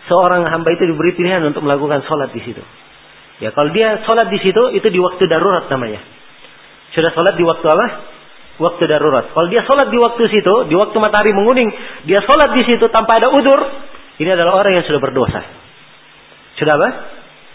seorang 0.10 0.46
hamba 0.48 0.70
itu 0.74 0.90
diberi 0.90 1.14
pilihan 1.14 1.44
untuk 1.46 1.64
melakukan 1.64 2.04
sholat 2.10 2.34
di 2.34 2.42
situ. 2.44 2.62
Ya, 3.40 3.56
kalau 3.56 3.72
dia 3.72 4.04
sholat 4.04 4.28
di 4.28 4.40
situ, 4.44 4.76
itu 4.76 4.88
di 4.92 5.00
waktu 5.00 5.24
darurat 5.32 5.72
namanya. 5.72 6.04
Sudah 6.92 7.16
sholat 7.16 7.40
di 7.40 7.44
waktu 7.48 7.68
apa? 7.72 7.86
Waktu 8.60 8.84
darurat. 8.92 9.32
Kalau 9.32 9.48
dia 9.48 9.64
sholat 9.64 9.88
di 9.88 9.98
waktu 10.02 10.24
situ, 10.28 10.54
di 10.68 10.76
waktu 10.76 10.98
matahari 11.00 11.32
menguning, 11.32 11.70
dia 12.04 12.20
sholat 12.20 12.52
di 12.52 12.68
situ 12.68 12.92
tanpa 12.92 13.16
ada 13.16 13.32
udur, 13.32 13.60
ini 14.20 14.30
adalah 14.36 14.60
orang 14.60 14.82
yang 14.82 14.86
sudah 14.86 15.00
berdosa. 15.00 15.42
Sudah 16.60 16.76
apa? 16.76 16.90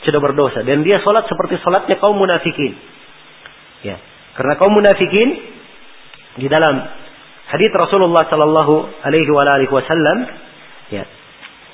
Sudah 0.04 0.20
berdosa. 0.20 0.60
Dan 0.62 0.84
dia 0.84 1.00
sholat 1.00 1.24
seperti 1.26 1.58
sholatnya 1.64 1.96
kaum 1.96 2.20
munafikin. 2.20 2.76
Ya. 3.84 3.96
Karena 4.36 4.54
kaum 4.60 4.72
munafikin 4.76 5.28
di 6.38 6.46
dalam 6.50 6.74
hadis 7.48 7.70
Rasulullah 7.72 8.28
Sallallahu 8.28 9.04
Alaihi 9.04 9.70
Wasallam, 9.70 10.18
ya, 10.92 11.04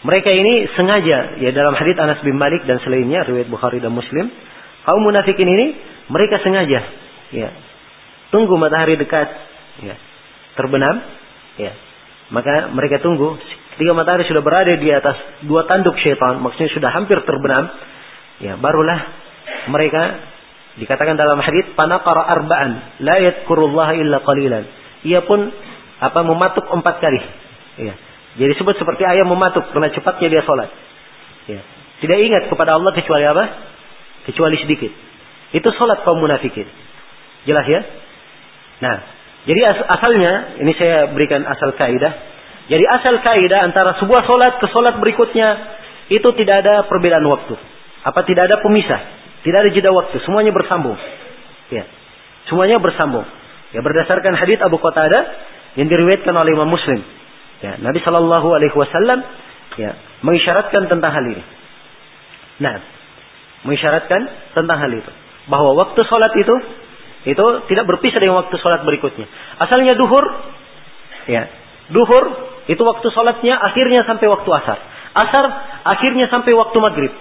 mereka 0.06 0.30
ini 0.30 0.68
sengaja 0.78 1.40
ya 1.42 1.50
dalam 1.50 1.74
hadis 1.74 1.96
Anas 1.98 2.20
bin 2.22 2.36
Malik 2.36 2.64
dan 2.68 2.78
selainnya 2.84 3.24
riwayat 3.26 3.48
Bukhari 3.48 3.82
dan 3.82 3.92
Muslim, 3.92 4.28
kaum 4.84 5.02
munafikin 5.04 5.48
ini 5.48 5.66
mereka 6.10 6.42
sengaja 6.42 6.80
ya 7.30 7.48
tunggu 8.34 8.58
matahari 8.58 8.98
dekat 8.98 9.28
ya 9.84 9.94
terbenam 10.58 10.96
ya 11.58 11.72
maka 12.30 12.70
mereka 12.74 13.02
tunggu 13.02 13.38
ketika 13.74 13.92
matahari 13.94 14.26
sudah 14.26 14.42
berada 14.42 14.74
di 14.74 14.90
atas 14.90 15.16
dua 15.46 15.66
tanduk 15.66 15.94
syaitan 16.02 16.42
maksudnya 16.42 16.70
sudah 16.74 16.90
hampir 16.90 17.22
terbenam 17.22 17.70
ya 18.40 18.56
barulah 18.56 19.00
mereka 19.68 20.02
dikatakan 20.80 21.16
dalam 21.16 21.40
hadis 21.44 21.70
panaqara 21.76 22.24
arba'an 22.24 23.00
la 23.04 23.16
yadhkurullaha 23.20 23.92
illa 23.96 24.24
qalilan 24.24 24.64
ia 25.04 25.20
pun 25.24 25.52
apa 26.00 26.20
mematuk 26.24 26.64
empat 26.72 26.94
kali 27.04 27.20
ya 27.80 27.94
jadi 28.38 28.52
sebut 28.54 28.78
seperti 28.78 29.02
ayam 29.02 29.26
mematuk 29.26 29.66
karena 29.74 29.90
cepatnya 29.90 30.28
dia 30.30 30.42
sholat. 30.46 30.70
Ya. 31.50 31.60
Tidak 31.98 32.18
ingat 32.30 32.42
kepada 32.46 32.78
Allah 32.78 32.94
kecuali 32.94 33.24
apa? 33.26 33.44
Kecuali 34.30 34.56
sedikit. 34.62 34.92
Itu 35.50 35.66
sholat 35.74 36.06
kaum 36.06 36.22
munafikin. 36.22 36.68
Jelas 37.48 37.66
ya? 37.66 37.80
Nah, 38.86 38.96
jadi 39.50 39.60
as 39.66 39.78
asalnya, 39.82 40.62
ini 40.62 40.72
saya 40.78 41.10
berikan 41.10 41.42
asal 41.42 41.74
kaidah. 41.74 42.12
Jadi 42.70 42.84
asal 42.86 43.18
kaidah 43.18 43.66
antara 43.66 43.98
sebuah 43.98 44.22
sholat 44.22 44.62
ke 44.62 44.66
sholat 44.70 45.02
berikutnya, 45.02 45.48
itu 46.06 46.28
tidak 46.38 46.62
ada 46.62 46.86
perbedaan 46.86 47.26
waktu. 47.26 47.58
Apa 48.06 48.24
tidak 48.24 48.48
ada 48.48 48.60
pemisah? 48.64 49.00
Tidak 49.44 49.58
ada 49.60 49.70
jeda 49.72 49.90
waktu. 49.92 50.20
Semuanya 50.24 50.52
bersambung. 50.52 50.96
Ya. 51.72 51.84
Semuanya 52.48 52.80
bersambung. 52.80 53.24
Ya 53.70 53.80
berdasarkan 53.84 54.34
hadits 54.34 54.64
Abu 54.64 54.80
Qatadah 54.82 55.22
yang 55.78 55.86
diriwayatkan 55.86 56.34
oleh 56.34 56.50
Imam 56.58 56.66
Muslim 56.66 57.00
Ya, 57.60 57.76
Nabi 57.76 58.00
Shallallahu 58.00 58.48
Alaihi 58.56 58.72
Wasallam 58.72 59.20
ya, 59.76 59.92
mengisyaratkan 60.24 60.88
tentang 60.88 61.12
hal 61.12 61.24
ini. 61.28 61.44
Nah, 62.64 62.80
mengisyaratkan 63.68 64.20
tentang 64.56 64.78
hal 64.80 64.92
itu 64.96 65.12
bahwa 65.48 65.76
waktu 65.76 66.00
sholat 66.08 66.32
itu 66.40 66.54
itu 67.28 67.46
tidak 67.68 67.84
berpisah 67.84 68.16
dengan 68.16 68.40
waktu 68.40 68.56
sholat 68.56 68.80
berikutnya. 68.80 69.28
Asalnya 69.60 69.92
duhur, 69.92 70.24
ya, 71.28 71.52
duhur 71.92 72.24
itu 72.64 72.80
waktu 72.80 73.06
sholatnya 73.12 73.60
akhirnya 73.60 74.08
sampai 74.08 74.24
waktu 74.32 74.50
asar. 74.56 74.78
Asar 75.12 75.44
akhirnya 75.84 76.32
sampai 76.32 76.56
waktu 76.56 76.76
maghrib. 76.80 77.12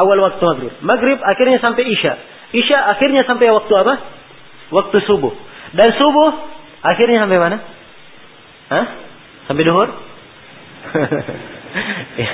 Awal 0.00 0.18
waktu 0.24 0.42
maghrib. 0.42 0.74
Maghrib 0.80 1.18
akhirnya 1.20 1.60
sampai 1.60 1.84
isya. 1.84 2.16
Isya 2.56 2.78
akhirnya 2.96 3.28
sampai 3.28 3.52
waktu 3.52 3.72
apa? 3.76 3.94
Waktu 4.72 4.96
subuh. 5.04 5.34
Dan 5.76 5.92
subuh 5.94 6.30
akhirnya 6.80 7.28
sampai 7.28 7.38
mana? 7.38 7.56
Hah? 8.70 8.86
Sampai 9.50 9.62
duhur? 9.66 9.88
ya. 12.22 12.32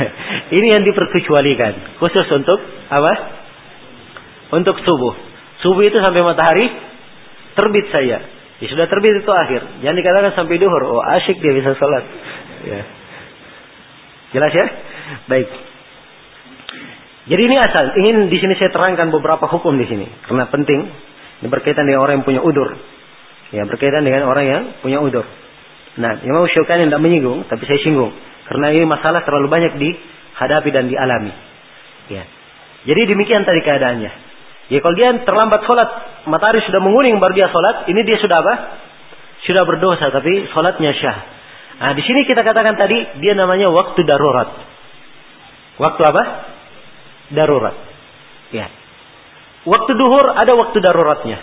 Ini 0.54 0.66
yang 0.78 0.82
diperkecualikan. 0.86 1.98
Khusus 1.98 2.26
untuk 2.30 2.60
apa? 2.92 3.12
Untuk 4.54 4.78
subuh. 4.86 5.14
Subuh 5.64 5.82
itu 5.82 5.98
sampai 5.98 6.22
matahari 6.22 6.70
terbit 7.56 7.90
saya. 7.90 8.22
Ya, 8.56 8.66
sudah 8.72 8.86
terbit 8.88 9.20
itu 9.20 9.32
akhir. 9.32 9.82
Jangan 9.82 9.96
dikatakan 9.96 10.32
sampai 10.38 10.56
duhur. 10.56 10.82
Oh 10.86 11.02
asyik 11.02 11.42
dia 11.42 11.52
bisa 11.56 11.74
sholat. 11.76 12.04
Ya. 12.64 12.80
Jelas 14.32 14.52
ya? 14.52 14.66
Baik. 15.28 15.48
Jadi 17.26 17.42
ini 17.42 17.56
asal. 17.58 17.84
Ingin 17.98 18.30
di 18.30 18.38
sini 18.38 18.54
saya 18.54 18.70
terangkan 18.70 19.10
beberapa 19.10 19.50
hukum 19.50 19.74
di 19.74 19.86
sini. 19.90 20.06
Karena 20.26 20.46
penting. 20.46 20.80
Ini 21.42 21.48
berkaitan 21.52 21.84
dengan 21.84 22.06
orang 22.06 22.22
yang 22.22 22.26
punya 22.26 22.40
udur. 22.40 22.68
Ya, 23.52 23.62
berkaitan 23.66 24.02
dengan 24.06 24.24
orang 24.26 24.44
yang 24.46 24.62
punya 24.80 25.02
udur. 25.02 25.26
Nah, 25.96 26.20
Imam 26.24 26.44
Syaukani 26.48 26.88
tidak 26.88 27.02
menyinggung, 27.02 27.44
tapi 27.48 27.66
saya 27.68 27.80
singgung. 27.82 28.12
Karena 28.46 28.72
ini 28.72 28.84
masalah 28.86 29.26
terlalu 29.26 29.50
banyak 29.50 29.72
dihadapi 29.76 30.70
dan 30.70 30.86
dialami. 30.86 31.34
Ya. 32.08 32.24
Jadi 32.86 33.10
demikian 33.10 33.42
tadi 33.42 33.60
keadaannya. 33.66 34.12
Ya 34.66 34.78
kalau 34.82 34.94
dia 34.98 35.14
terlambat 35.22 35.62
sholat, 35.66 35.88
matahari 36.26 36.62
sudah 36.66 36.82
menguning 36.82 37.18
baru 37.22 37.34
dia 37.34 37.48
sholat, 37.50 37.86
ini 37.90 38.02
dia 38.02 38.18
sudah 38.18 38.38
apa? 38.42 38.54
Sudah 39.46 39.62
berdosa, 39.62 40.10
tapi 40.10 40.46
sholatnya 40.50 40.90
syah. 40.94 41.18
Nah, 41.76 41.92
di 41.92 42.02
sini 42.02 42.24
kita 42.26 42.42
katakan 42.42 42.74
tadi, 42.74 43.20
dia 43.22 43.36
namanya 43.36 43.68
waktu 43.70 44.00
darurat. 44.02 44.48
Waktu 45.76 46.02
apa? 46.02 46.22
Darurat. 47.32 47.74
Ya. 48.54 48.70
Waktu 49.66 49.92
duhur 49.98 50.30
ada 50.30 50.52
waktu 50.54 50.78
daruratnya. 50.78 51.38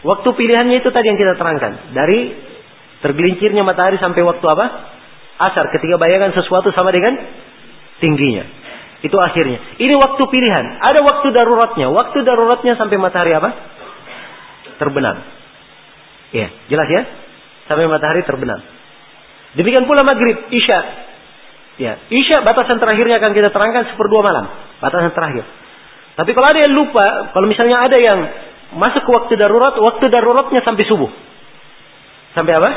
Waktu 0.00 0.28
pilihannya 0.32 0.80
itu 0.80 0.88
tadi 0.88 1.12
yang 1.12 1.20
kita 1.20 1.36
terangkan. 1.36 1.92
Dari 1.92 2.48
Tergelincirnya 3.00 3.64
matahari 3.64 3.96
sampai 3.96 4.20
waktu 4.20 4.44
apa? 4.44 4.66
Asar. 5.40 5.72
Ketika 5.72 5.96
bayangkan 5.96 6.36
sesuatu 6.36 6.68
sama 6.76 6.92
dengan 6.92 7.16
tingginya. 7.98 8.44
Itu 9.00 9.16
akhirnya. 9.16 9.80
Ini 9.80 9.94
waktu 9.96 10.22
pilihan. 10.28 10.64
Ada 10.84 11.00
waktu 11.00 11.32
daruratnya. 11.32 11.88
Waktu 11.88 12.18
daruratnya 12.20 12.76
sampai 12.76 13.00
matahari 13.00 13.32
apa? 13.32 13.50
Terbenam. 14.76 15.16
Ya, 16.36 16.52
jelas 16.68 16.88
ya? 16.92 17.02
Sampai 17.72 17.88
matahari 17.88 18.20
terbenam. 18.28 18.60
Demikian 19.56 19.88
pula 19.88 20.04
maghrib, 20.04 20.52
isya. 20.52 20.78
Ya, 21.80 21.96
isya 22.12 22.44
batasan 22.44 22.76
terakhirnya 22.76 23.24
akan 23.24 23.32
kita 23.32 23.48
terangkan 23.48 23.96
seperdua 23.96 24.20
malam. 24.20 24.46
Batasan 24.80 25.12
terakhir. 25.12 25.44
Tapi 26.16 26.30
kalau 26.36 26.48
ada 26.52 26.60
yang 26.60 26.74
lupa, 26.74 27.32
kalau 27.32 27.46
misalnya 27.48 27.80
ada 27.80 27.96
yang 27.96 28.18
masuk 28.76 29.02
ke 29.04 29.10
waktu 29.12 29.32
darurat, 29.40 29.76
waktu 29.76 30.04
daruratnya 30.08 30.60
sampai 30.64 30.84
subuh. 30.84 31.10
Sampai 32.36 32.56
apa? 32.56 32.70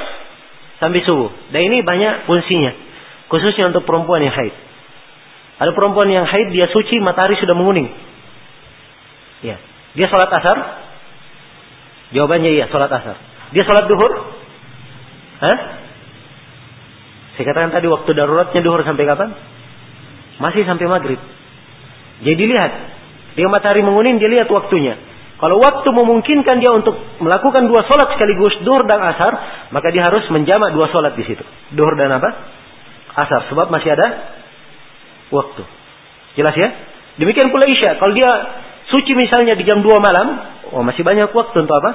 Sampai 0.80 1.03
subuh. 1.03 1.31
Dan 1.51 1.61
ini 1.71 1.84
banyak 1.84 2.27
fungsinya. 2.27 2.71
Khususnya 3.31 3.71
untuk 3.71 3.88
perempuan 3.88 4.21
yang 4.21 4.35
haid. 4.35 4.55
Ada 5.63 5.71
perempuan 5.71 6.09
yang 6.09 6.25
haid, 6.27 6.51
dia 6.51 6.67
suci, 6.69 6.99
matahari 6.99 7.39
sudah 7.39 7.55
menguning. 7.55 7.88
Ya. 9.45 9.59
Dia 9.93 10.07
sholat 10.09 10.30
asar? 10.31 10.57
Jawabannya 12.13 12.51
iya, 12.51 12.65
sholat 12.69 12.89
asar. 12.89 13.15
Dia 13.53 13.63
sholat 13.63 13.85
duhur? 13.85 14.11
Hah? 15.43 15.57
Saya 17.38 17.45
katakan 17.49 17.73
tadi 17.73 17.89
waktu 17.89 18.09
daruratnya 18.13 18.61
duhur 18.61 18.81
sampai 18.85 19.05
kapan? 19.05 19.30
Masih 20.41 20.65
sampai 20.65 20.85
maghrib. 20.89 21.21
Jadi 22.22 22.44
lihat. 22.45 22.72
Dia 23.34 23.49
matahari 23.49 23.81
menguning, 23.81 24.22
dia 24.22 24.30
lihat 24.30 24.45
waktunya. 24.53 24.94
Kalau 25.41 25.60
waktu 25.60 25.90
memungkinkan 25.90 26.61
dia 26.61 26.72
untuk 26.72 26.95
melakukan 27.19 27.65
dua 27.68 27.84
sholat 27.90 28.14
sekaligus 28.14 28.61
duhur 28.64 28.85
dan 28.85 29.02
asar, 29.03 29.34
maka 29.73 29.90
dia 29.90 30.06
harus 30.06 30.23
menjamak 30.30 30.72
dua 30.72 30.88
sholat 30.94 31.18
di 31.18 31.26
situ. 31.26 31.41
Duhur 31.73 31.98
dan 31.98 32.14
apa? 32.14 32.30
Asar. 33.18 33.49
Sebab 33.49 33.73
masih 33.73 33.98
ada 33.98 34.07
waktu. 35.34 35.65
Jelas 36.38 36.56
ya? 36.56 36.69
Demikian 37.18 37.49
pula 37.49 37.65
isya. 37.65 37.98
Kalau 37.98 38.14
dia 38.14 38.30
suci 38.94 39.18
misalnya 39.18 39.57
di 39.57 39.65
jam 39.65 39.81
2 39.81 39.90
malam, 39.98 40.27
oh 40.72 40.85
masih 40.85 41.02
banyak 41.02 41.27
waktu 41.34 41.57
untuk 41.65 41.76
apa? 41.76 41.91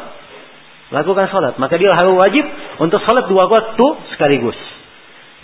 Melakukan 0.93 1.33
sholat. 1.33 1.55
Maka 1.57 1.81
dia 1.81 1.95
harus 1.95 2.17
wajib 2.17 2.45
untuk 2.81 3.01
sholat 3.05 3.29
dua 3.29 3.45
waktu 3.45 3.87
sekaligus. 4.17 4.57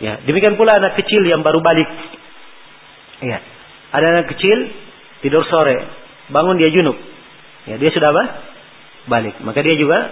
Ya, 0.00 0.18
demikian 0.24 0.56
pula 0.56 0.74
anak 0.74 0.96
kecil 0.98 1.20
yang 1.24 1.44
baru 1.44 1.60
balik. 1.60 1.86
Ya, 3.22 3.38
ada 3.94 4.06
anak 4.18 4.26
kecil 4.34 4.58
tidur 5.22 5.46
sore, 5.46 5.78
bangun 6.34 6.58
dia 6.58 6.74
junub. 6.74 6.98
Ya, 7.70 7.78
dia 7.78 7.94
sudah 7.94 8.10
apa? 8.10 8.24
Balik. 9.06 9.38
Maka 9.46 9.62
dia 9.62 9.78
juga 9.78 10.10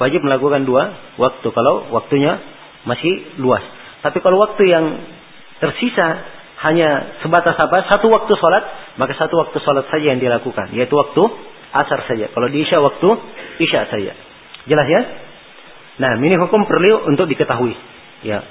wajib 0.00 0.24
melakukan 0.24 0.64
dua 0.64 1.14
waktu 1.20 1.48
kalau 1.52 1.92
waktunya 1.92 2.40
masih 2.88 3.36
luas. 3.36 3.62
Tapi 4.00 4.24
kalau 4.24 4.40
waktu 4.40 4.62
yang 4.64 4.84
tersisa 5.60 6.24
hanya 6.64 7.20
sebatas 7.22 7.54
apa? 7.54 7.86
Satu 7.86 8.08
waktu 8.10 8.32
sholat, 8.32 8.96
maka 8.98 9.14
satu 9.14 9.36
waktu 9.38 9.60
sholat 9.60 9.86
saja 9.92 10.16
yang 10.16 10.22
dilakukan, 10.22 10.74
yaitu 10.74 10.96
waktu 10.96 11.22
asar 11.70 12.08
saja. 12.08 12.32
Kalau 12.32 12.48
di 12.48 12.64
isya 12.64 12.80
waktu 12.80 13.08
isya 13.60 13.86
saja. 13.92 14.12
Jelas 14.64 14.88
ya? 14.88 15.02
Nah, 15.98 16.16
ini 16.16 16.34
hukum 16.38 16.64
perlu 16.64 17.10
untuk 17.10 17.26
diketahui. 17.26 17.74
Ya. 18.22 18.42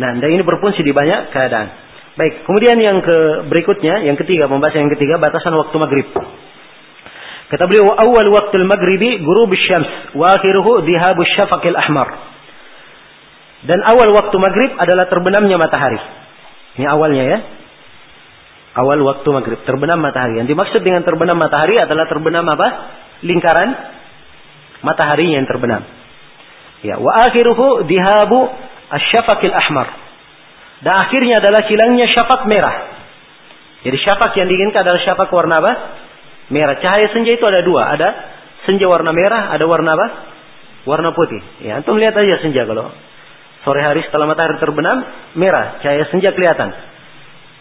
Nah, 0.00 0.16
dan 0.16 0.28
ini 0.28 0.42
berfungsi 0.44 0.80
di 0.82 0.92
banyak 0.92 1.30
keadaan. 1.30 1.87
Baik, 2.18 2.50
kemudian 2.50 2.82
yang 2.82 2.98
ke 2.98 3.46
berikutnya, 3.46 4.02
yang 4.02 4.18
ketiga, 4.18 4.50
pembahasan 4.50 4.90
yang 4.90 4.92
ketiga, 4.98 5.22
batasan 5.22 5.54
waktu 5.54 5.76
maghrib. 5.78 6.10
Kata 7.48 7.64
beliau, 7.70 7.94
awal 7.94 8.26
waktu 8.34 8.58
maghribi 8.66 9.22
gurub 9.22 9.54
syams, 9.54 9.86
wa 10.18 10.34
akhiruhu 10.34 10.82
dhihabu 10.82 11.22
syafaqil 11.38 11.78
ahmar. 11.78 12.08
Dan 13.70 13.86
awal 13.86 14.10
waktu 14.18 14.34
maghrib 14.34 14.74
adalah 14.74 15.06
terbenamnya 15.06 15.54
matahari. 15.62 15.98
Ini 16.78 16.86
awalnya 16.90 17.24
ya. 17.26 17.38
Awal 18.82 18.98
waktu 19.02 19.28
maghrib. 19.34 19.58
Terbenam 19.62 20.02
matahari. 20.02 20.42
Yang 20.42 20.54
dimaksud 20.54 20.80
dengan 20.82 21.02
terbenam 21.02 21.38
matahari 21.38 21.78
adalah 21.78 22.06
terbenam 22.10 22.46
apa? 22.46 22.68
Lingkaran 23.22 23.70
matahari 24.82 25.34
yang 25.34 25.46
terbenam. 25.46 25.82
Ya, 26.86 26.98
wa 27.02 27.10
akhiruhu 27.26 27.86
dihabu 27.86 28.46
asyafakil 28.90 29.54
ahmar. 29.54 30.07
Dan 30.78 30.94
akhirnya 30.94 31.42
adalah 31.42 31.66
kilangnya 31.66 32.06
syafak 32.14 32.46
merah. 32.46 32.76
Jadi 33.82 33.96
syafak 34.02 34.34
yang 34.38 34.46
diinginkan 34.46 34.82
adalah 34.82 35.00
syafak 35.02 35.30
warna 35.30 35.58
apa? 35.58 35.72
Merah. 36.54 36.78
Cahaya 36.78 37.10
senja 37.10 37.34
itu 37.34 37.44
ada 37.46 37.62
dua. 37.62 37.94
Ada 37.94 38.08
senja 38.66 38.86
warna 38.86 39.10
merah, 39.10 39.50
ada 39.54 39.64
warna 39.66 39.94
apa? 39.94 40.06
Warna 40.86 41.10
putih. 41.14 41.42
Ya, 41.62 41.82
antum 41.82 41.98
lihat 41.98 42.14
aja 42.14 42.38
senja 42.42 42.62
kalau 42.64 42.90
sore 43.66 43.82
hari 43.84 44.00
setelah 44.06 44.30
matahari 44.30 44.58
terbenam, 44.62 45.02
merah. 45.34 45.82
Cahaya 45.82 46.06
senja 46.14 46.30
kelihatan. 46.32 46.70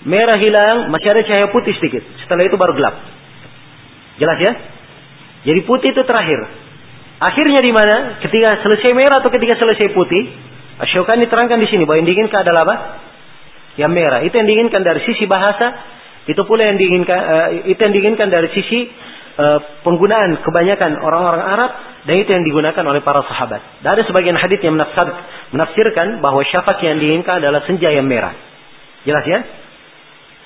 Merah 0.06 0.38
hilang, 0.38 0.94
masih 0.94 1.10
ada 1.10 1.26
cahaya 1.26 1.50
putih 1.50 1.74
sedikit. 1.82 2.06
Setelah 2.22 2.46
itu 2.46 2.56
baru 2.56 2.78
gelap. 2.78 2.96
Jelas 4.22 4.38
ya? 4.42 4.54
Jadi 5.46 5.60
putih 5.66 5.90
itu 5.94 6.02
terakhir. 6.06 6.38
Akhirnya 7.18 7.66
di 7.66 7.74
mana? 7.74 8.22
Ketika 8.22 8.62
selesai 8.62 8.94
merah 8.94 9.18
atau 9.22 9.34
ketika 9.34 9.58
selesai 9.58 9.90
putih, 9.94 10.30
Asyokani 10.78 11.26
diterangkan 11.26 11.58
di 11.58 11.68
sini 11.74 11.90
bahwa 11.90 11.98
yang 11.98 12.08
diinginkan 12.10 12.46
adalah 12.46 12.62
apa? 12.70 12.76
Yang 13.78 13.92
merah. 13.94 14.20
Itu 14.26 14.34
yang 14.36 14.50
diinginkan 14.50 14.82
dari 14.82 15.06
sisi 15.06 15.30
bahasa, 15.30 15.74
itu 16.28 16.42
pula 16.44 16.68
yang 16.68 16.76
diinginkan 16.76 17.20
uh, 17.20 17.50
itu 17.72 17.80
yang 17.80 17.94
diinginkan 17.94 18.28
dari 18.28 18.52
sisi 18.52 18.90
uh, 19.38 19.60
penggunaan 19.86 20.44
kebanyakan 20.44 21.00
orang-orang 21.00 21.40
Arab 21.40 21.72
dan 22.04 22.16
itu 22.20 22.30
yang 22.36 22.44
digunakan 22.44 22.84
oleh 22.84 23.00
para 23.06 23.24
sahabat. 23.24 23.62
Ada 23.86 24.04
sebagian 24.04 24.36
hadis 24.36 24.60
yang 24.60 24.76
menafsir, 24.76 25.08
menafsirkan 25.56 26.20
bahwa 26.20 26.44
syafak 26.44 26.84
yang 26.84 27.00
diinginkan 27.00 27.40
adalah 27.40 27.64
senja 27.64 27.94
yang 27.94 28.04
merah. 28.04 28.36
Jelas 29.08 29.24
ya? 29.24 29.40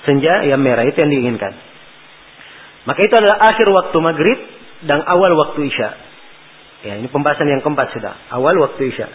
Senja 0.06 0.46
yang 0.46 0.62
merah 0.62 0.86
itu 0.86 0.98
yang 0.98 1.10
diinginkan. 1.10 1.52
Maka 2.86 3.00
itu 3.02 3.14
adalah 3.14 3.38
akhir 3.50 3.66
waktu 3.70 3.96
maghrib 4.02 4.38
dan 4.86 5.02
awal 5.06 5.34
waktu 5.38 5.70
isya. 5.70 5.90
Ya, 6.82 6.98
ini 6.98 7.06
pembahasan 7.06 7.46
yang 7.46 7.62
keempat 7.62 7.94
sudah. 7.94 8.14
Awal 8.34 8.58
waktu 8.58 8.90
isya. 8.90 9.06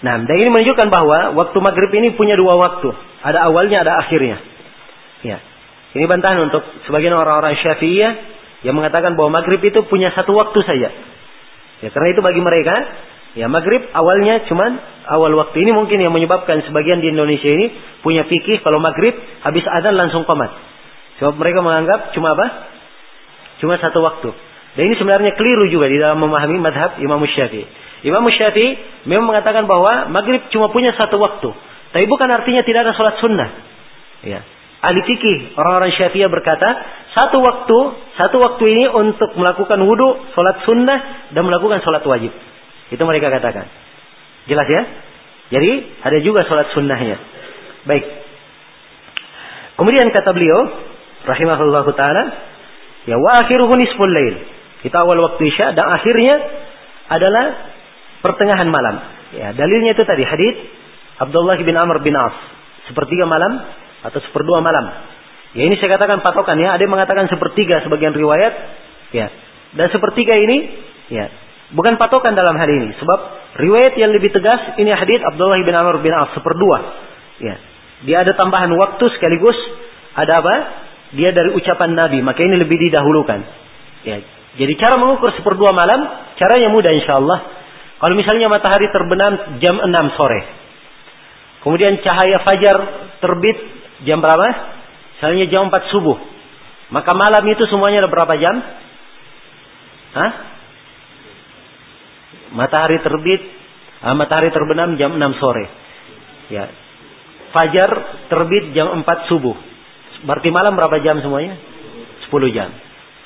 Nah, 0.00 0.16
dan 0.24 0.36
ini 0.36 0.48
menunjukkan 0.48 0.88
bahwa 0.88 1.36
waktu 1.36 1.58
maghrib 1.60 1.92
ini 1.92 2.16
punya 2.16 2.32
dua 2.36 2.56
waktu. 2.56 2.88
Ada 3.20 3.52
awalnya, 3.52 3.84
ada 3.84 4.00
akhirnya. 4.00 4.40
Ya. 5.20 5.38
Ini 5.92 6.06
bantahan 6.08 6.40
untuk 6.48 6.64
sebagian 6.88 7.12
orang-orang 7.12 7.58
syafi'iyah 7.60 8.12
yang 8.64 8.76
mengatakan 8.76 9.12
bahwa 9.18 9.40
maghrib 9.40 9.60
itu 9.60 9.84
punya 9.88 10.08
satu 10.16 10.32
waktu 10.32 10.58
saja. 10.64 10.88
Ya, 11.84 11.88
karena 11.92 12.08
itu 12.16 12.20
bagi 12.24 12.40
mereka, 12.40 12.76
ya 13.36 13.48
maghrib 13.48 13.84
awalnya 13.92 14.44
cuman 14.48 14.80
awal 15.08 15.32
waktu 15.36 15.64
ini 15.64 15.72
mungkin 15.76 16.00
yang 16.00 16.12
menyebabkan 16.12 16.64
sebagian 16.64 17.04
di 17.04 17.12
Indonesia 17.12 17.48
ini 17.48 17.72
punya 18.00 18.24
fikih 18.24 18.64
kalau 18.64 18.80
maghrib 18.80 19.16
habis 19.44 19.64
adzan 19.68 19.96
langsung 19.96 20.24
komat. 20.24 20.52
Sebab 21.20 21.36
mereka 21.36 21.60
menganggap 21.60 22.16
cuma 22.16 22.32
apa? 22.32 22.46
Cuma 23.60 23.76
satu 23.76 24.00
waktu. 24.00 24.32
Dan 24.76 24.82
ini 24.88 24.94
sebenarnya 24.96 25.36
keliru 25.36 25.68
juga 25.68 25.90
di 25.92 26.00
dalam 26.00 26.16
memahami 26.22 26.56
madhab 26.56 26.96
Imam 27.02 27.20
Syafi'i. 27.20 27.89
Imam 28.00 28.24
Syafi'i 28.24 29.04
memang 29.04 29.28
mengatakan 29.28 29.68
bahwa 29.68 30.08
maghrib 30.08 30.40
cuma 30.48 30.72
punya 30.72 30.96
satu 30.96 31.20
waktu. 31.20 31.52
Tapi 31.90 32.04
bukan 32.08 32.28
artinya 32.32 32.64
tidak 32.64 32.88
ada 32.88 32.92
sholat 32.96 33.14
sunnah. 33.20 33.48
Ya. 34.24 34.40
Ahli 34.80 35.04
fikih 35.04 35.60
orang-orang 35.60 35.92
Syafi'i 35.92 36.24
berkata 36.32 36.68
satu 37.12 37.44
waktu 37.44 37.78
satu 38.16 38.36
waktu 38.40 38.64
ini 38.72 38.84
untuk 38.88 39.36
melakukan 39.36 39.76
wudhu, 39.84 40.32
sholat 40.32 40.64
sunnah 40.64 41.28
dan 41.36 41.44
melakukan 41.44 41.84
sholat 41.84 42.00
wajib. 42.08 42.32
Itu 42.88 43.02
mereka 43.04 43.28
katakan. 43.28 43.68
Jelas 44.48 44.66
ya? 44.70 44.82
Jadi 45.50 45.70
ada 46.00 46.18
juga 46.24 46.46
sholat 46.48 46.72
sunnahnya. 46.72 47.20
Baik. 47.84 48.04
Kemudian 49.76 50.12
kata 50.12 50.36
beliau, 50.36 50.60
rahimahullah 51.24 51.86
taala, 51.96 52.24
ya 53.08 53.16
wa 53.16 53.44
akhiruhu 53.44 53.72
nisful 53.76 54.08
lail. 54.08 54.36
Kita 54.80 55.00
awal 55.04 55.20
waktu 55.20 55.48
Isya 55.48 55.76
dan 55.76 55.88
akhirnya 55.88 56.34
adalah 57.10 57.69
pertengahan 58.20 58.68
malam. 58.68 58.96
Ya, 59.36 59.52
dalilnya 59.54 59.94
itu 59.96 60.02
tadi 60.04 60.24
hadis 60.24 60.54
Abdullah 61.20 61.60
bin 61.60 61.76
Amr 61.76 62.00
bin 62.00 62.16
As, 62.16 62.36
sepertiga 62.88 63.28
malam 63.28 63.60
atau 64.04 64.18
seperdua 64.24 64.64
malam. 64.64 64.86
Ya 65.52 65.66
ini 65.66 65.74
saya 65.82 65.98
katakan 65.98 66.22
patokan 66.22 66.56
ya, 66.62 66.78
ada 66.78 66.82
yang 66.82 66.94
mengatakan 66.94 67.26
sepertiga 67.26 67.82
sebagian 67.82 68.14
riwayat, 68.14 68.54
ya. 69.10 69.26
Dan 69.74 69.86
sepertiga 69.90 70.34
ini 70.38 70.58
ya, 71.10 71.26
bukan 71.74 71.98
patokan 71.98 72.34
dalam 72.34 72.54
hal 72.58 72.68
ini 72.70 72.94
sebab 72.98 73.18
riwayat 73.58 73.94
yang 73.98 74.10
lebih 74.10 74.30
tegas 74.34 74.78
ini 74.78 74.90
hadis 74.94 75.22
Abdullah 75.26 75.58
bin 75.62 75.74
Amr 75.74 75.98
bin 76.02 76.14
As 76.14 76.32
seperdua. 76.34 76.78
Ya. 77.42 77.56
Dia 78.00 78.24
ada 78.24 78.32
tambahan 78.32 78.72
waktu 78.72 79.04
sekaligus 79.12 79.56
ada 80.16 80.40
apa? 80.40 80.54
Dia 81.10 81.34
dari 81.34 81.52
ucapan 81.54 81.98
Nabi, 81.98 82.22
maka 82.22 82.40
ini 82.42 82.54
lebih 82.58 82.78
didahulukan. 82.78 83.40
Ya, 84.06 84.22
jadi 84.58 84.72
cara 84.78 84.98
mengukur 84.98 85.30
seperdua 85.34 85.70
malam, 85.74 86.00
caranya 86.38 86.70
mudah 86.70 86.90
insya 86.94 87.18
Allah. 87.18 87.38
Kalau 88.00 88.14
misalnya 88.16 88.48
matahari 88.48 88.88
terbenam 88.88 89.60
jam 89.60 89.76
6 89.76 90.16
sore. 90.16 90.40
Kemudian 91.60 92.00
cahaya 92.00 92.40
fajar 92.40 92.76
terbit 93.20 93.58
jam 94.08 94.24
berapa? 94.24 94.48
Misalnya 95.20 95.44
jam 95.52 95.68
4 95.68 95.92
subuh. 95.92 96.16
Maka 96.90 97.12
malam 97.12 97.44
itu 97.44 97.68
semuanya 97.68 98.02
ada 98.02 98.10
berapa 98.10 98.34
jam? 98.40 98.56
Hah? 100.16 100.30
Matahari 102.56 102.98
terbit, 103.04 103.42
ah, 104.02 104.16
matahari 104.16 104.48
terbenam 104.50 104.96
jam 104.96 105.14
6 105.14 105.36
sore. 105.38 105.68
Ya. 106.48 106.72
Fajar 107.52 107.90
terbit 108.32 108.72
jam 108.72 108.96
4 108.96 109.28
subuh. 109.28 109.54
Berarti 110.24 110.48
malam 110.48 110.72
berapa 110.72 111.04
jam 111.04 111.20
semuanya? 111.20 111.60
10 112.32 112.48
jam. 112.48 112.72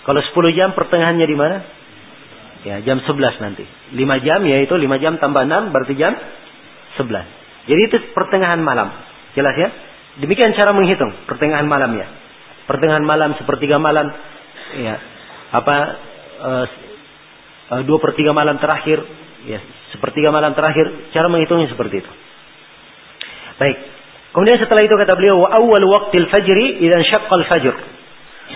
Kalau 0.03 0.21
10 0.21 0.59
jam 0.59 0.75
pertengahannya 0.75 1.27
di 1.31 1.37
mana? 1.39 1.57
Ya, 2.65 2.81
jam 2.81 3.05
11 3.05 3.45
nanti. 3.45 3.65
5 3.93 4.25
jam 4.25 4.41
yaitu 4.49 4.73
5 4.73 5.03
jam 5.05 5.21
tambah 5.21 5.45
6 5.45 5.69
berarti 5.69 5.95
jam 6.01 6.17
11. 6.97 7.69
Jadi 7.69 7.81
itu 7.93 7.97
pertengahan 8.17 8.61
malam. 8.61 8.89
Jelas 9.37 9.57
ya? 9.57 9.69
Demikian 10.25 10.57
cara 10.57 10.73
menghitung 10.73 11.13
pertengahan 11.29 11.67
malamnya. 11.67 12.07
Pertengahan 12.65 13.05
malam, 13.05 13.37
sepertiga 13.37 13.77
malam, 13.77 14.09
ya, 14.81 14.97
apa, 15.53 15.77
uh, 16.41 16.67
dua 17.85 18.01
per 18.01 18.17
tiga 18.17 18.33
malam 18.33 18.57
terakhir, 18.57 19.05
ya, 19.45 19.61
sepertiga 19.93 20.33
malam 20.33 20.57
terakhir, 20.57 21.13
cara 21.13 21.29
menghitungnya 21.29 21.69
seperti 21.69 22.01
itu. 22.01 22.13
Baik. 23.61 23.77
Kemudian 24.33 24.59
setelah 24.59 24.83
itu 24.83 24.97
kata 24.97 25.13
beliau, 25.13 25.45
wa 25.45 25.53
awal 25.53 25.85
waqtil 25.93 26.27
fajri 26.33 26.83
idan 26.89 27.05
syaqqal 27.05 27.45
fajr. 27.45 27.75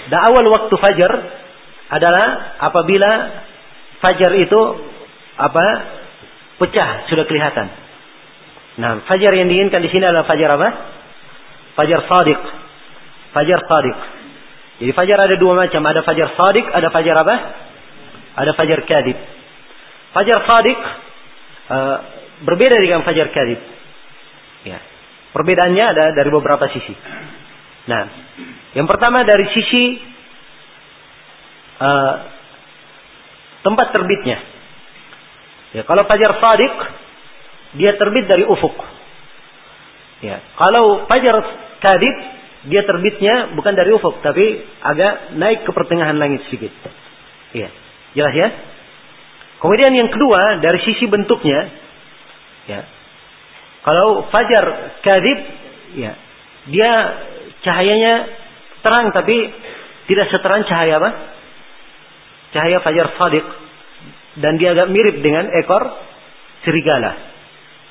Dan 0.09 0.21
awal 0.33 0.47
waktu 0.49 0.75
fajar 0.75 1.13
adalah 1.93 2.57
apabila 2.65 3.11
fajar 4.03 4.33
itu 4.39 4.61
apa 5.39 5.67
pecah 6.59 7.07
sudah 7.11 7.25
kelihatan. 7.27 7.67
Nah, 8.79 9.03
fajar 9.11 9.35
yang 9.35 9.51
diinginkan 9.51 9.83
di 9.83 9.91
sini 9.91 10.07
adalah 10.07 10.27
fajar 10.27 10.51
apa? 10.55 10.69
Fajar 11.79 12.01
sadiq. 12.07 12.41
Fajar 13.35 13.61
sadiq. 13.67 13.99
Jadi 14.79 14.93
fajar 14.95 15.19
ada 15.27 15.35
dua 15.35 15.59
macam, 15.59 15.83
ada 15.83 16.07
fajar 16.07 16.31
sadiq, 16.39 16.67
ada 16.71 16.89
fajar 16.95 17.17
apa? 17.19 17.37
Ada 18.39 18.55
fajar 18.55 18.79
kadib. 18.87 19.19
Fajar 20.15 20.39
sadiq 20.47 20.79
uh, 21.71 21.97
berbeda 22.47 22.79
dengan 22.79 23.03
fajar 23.03 23.35
kadib. 23.35 23.59
Ya. 24.63 24.79
Perbedaannya 25.35 25.85
ada 25.85 26.05
dari 26.15 26.31
beberapa 26.31 26.71
sisi. 26.71 26.95
Nah, 27.91 28.03
yang 28.79 28.87
pertama 28.87 29.27
dari 29.27 29.47
sisi 29.55 29.85
uh, 31.83 32.38
tempat 33.69 33.93
terbitnya. 33.93 34.41
Ya, 35.77 35.85
kalau 35.85 36.09
fajar 36.09 36.33
sadiq 36.41 36.75
dia 37.77 37.93
terbit 38.01 38.25
dari 38.25 38.49
ufuk. 38.49 38.73
Ya, 40.25 40.41
kalau 40.57 41.05
fajar 41.05 41.37
kadib 41.85 42.17
dia 42.73 42.83
terbitnya 42.89 43.55
bukan 43.55 43.77
dari 43.77 43.93
ufuk 43.93 44.19
tapi 44.25 44.65
agak 44.81 45.37
naik 45.37 45.69
ke 45.69 45.71
pertengahan 45.77 46.17
langit 46.17 46.41
sedikit. 46.49 46.73
Ya, 47.53 47.69
jelas 48.17 48.35
ya? 48.35 48.49
Kemudian 49.61 49.93
yang 49.93 50.09
kedua 50.09 50.65
dari 50.65 50.81
sisi 50.89 51.05
bentuknya 51.05 51.61
ya. 52.65 52.81
Kalau 53.85 54.27
fajar 54.33 54.65
kadib 55.05 55.39
ya, 56.01 56.13
dia 56.73 56.93
cahayanya 57.63 58.15
terang 58.81 59.13
tapi 59.13 59.37
tidak 60.09 60.27
seterang 60.33 60.65
cahaya 60.65 60.99
apa? 60.99 61.11
Cahaya 62.55 62.81
fajar 62.81 63.07
sadiq 63.21 63.45
dan 64.39 64.57
dia 64.57 64.73
agak 64.73 64.89
mirip 64.89 65.21
dengan 65.21 65.51
ekor 65.53 65.83
serigala. 66.65 67.13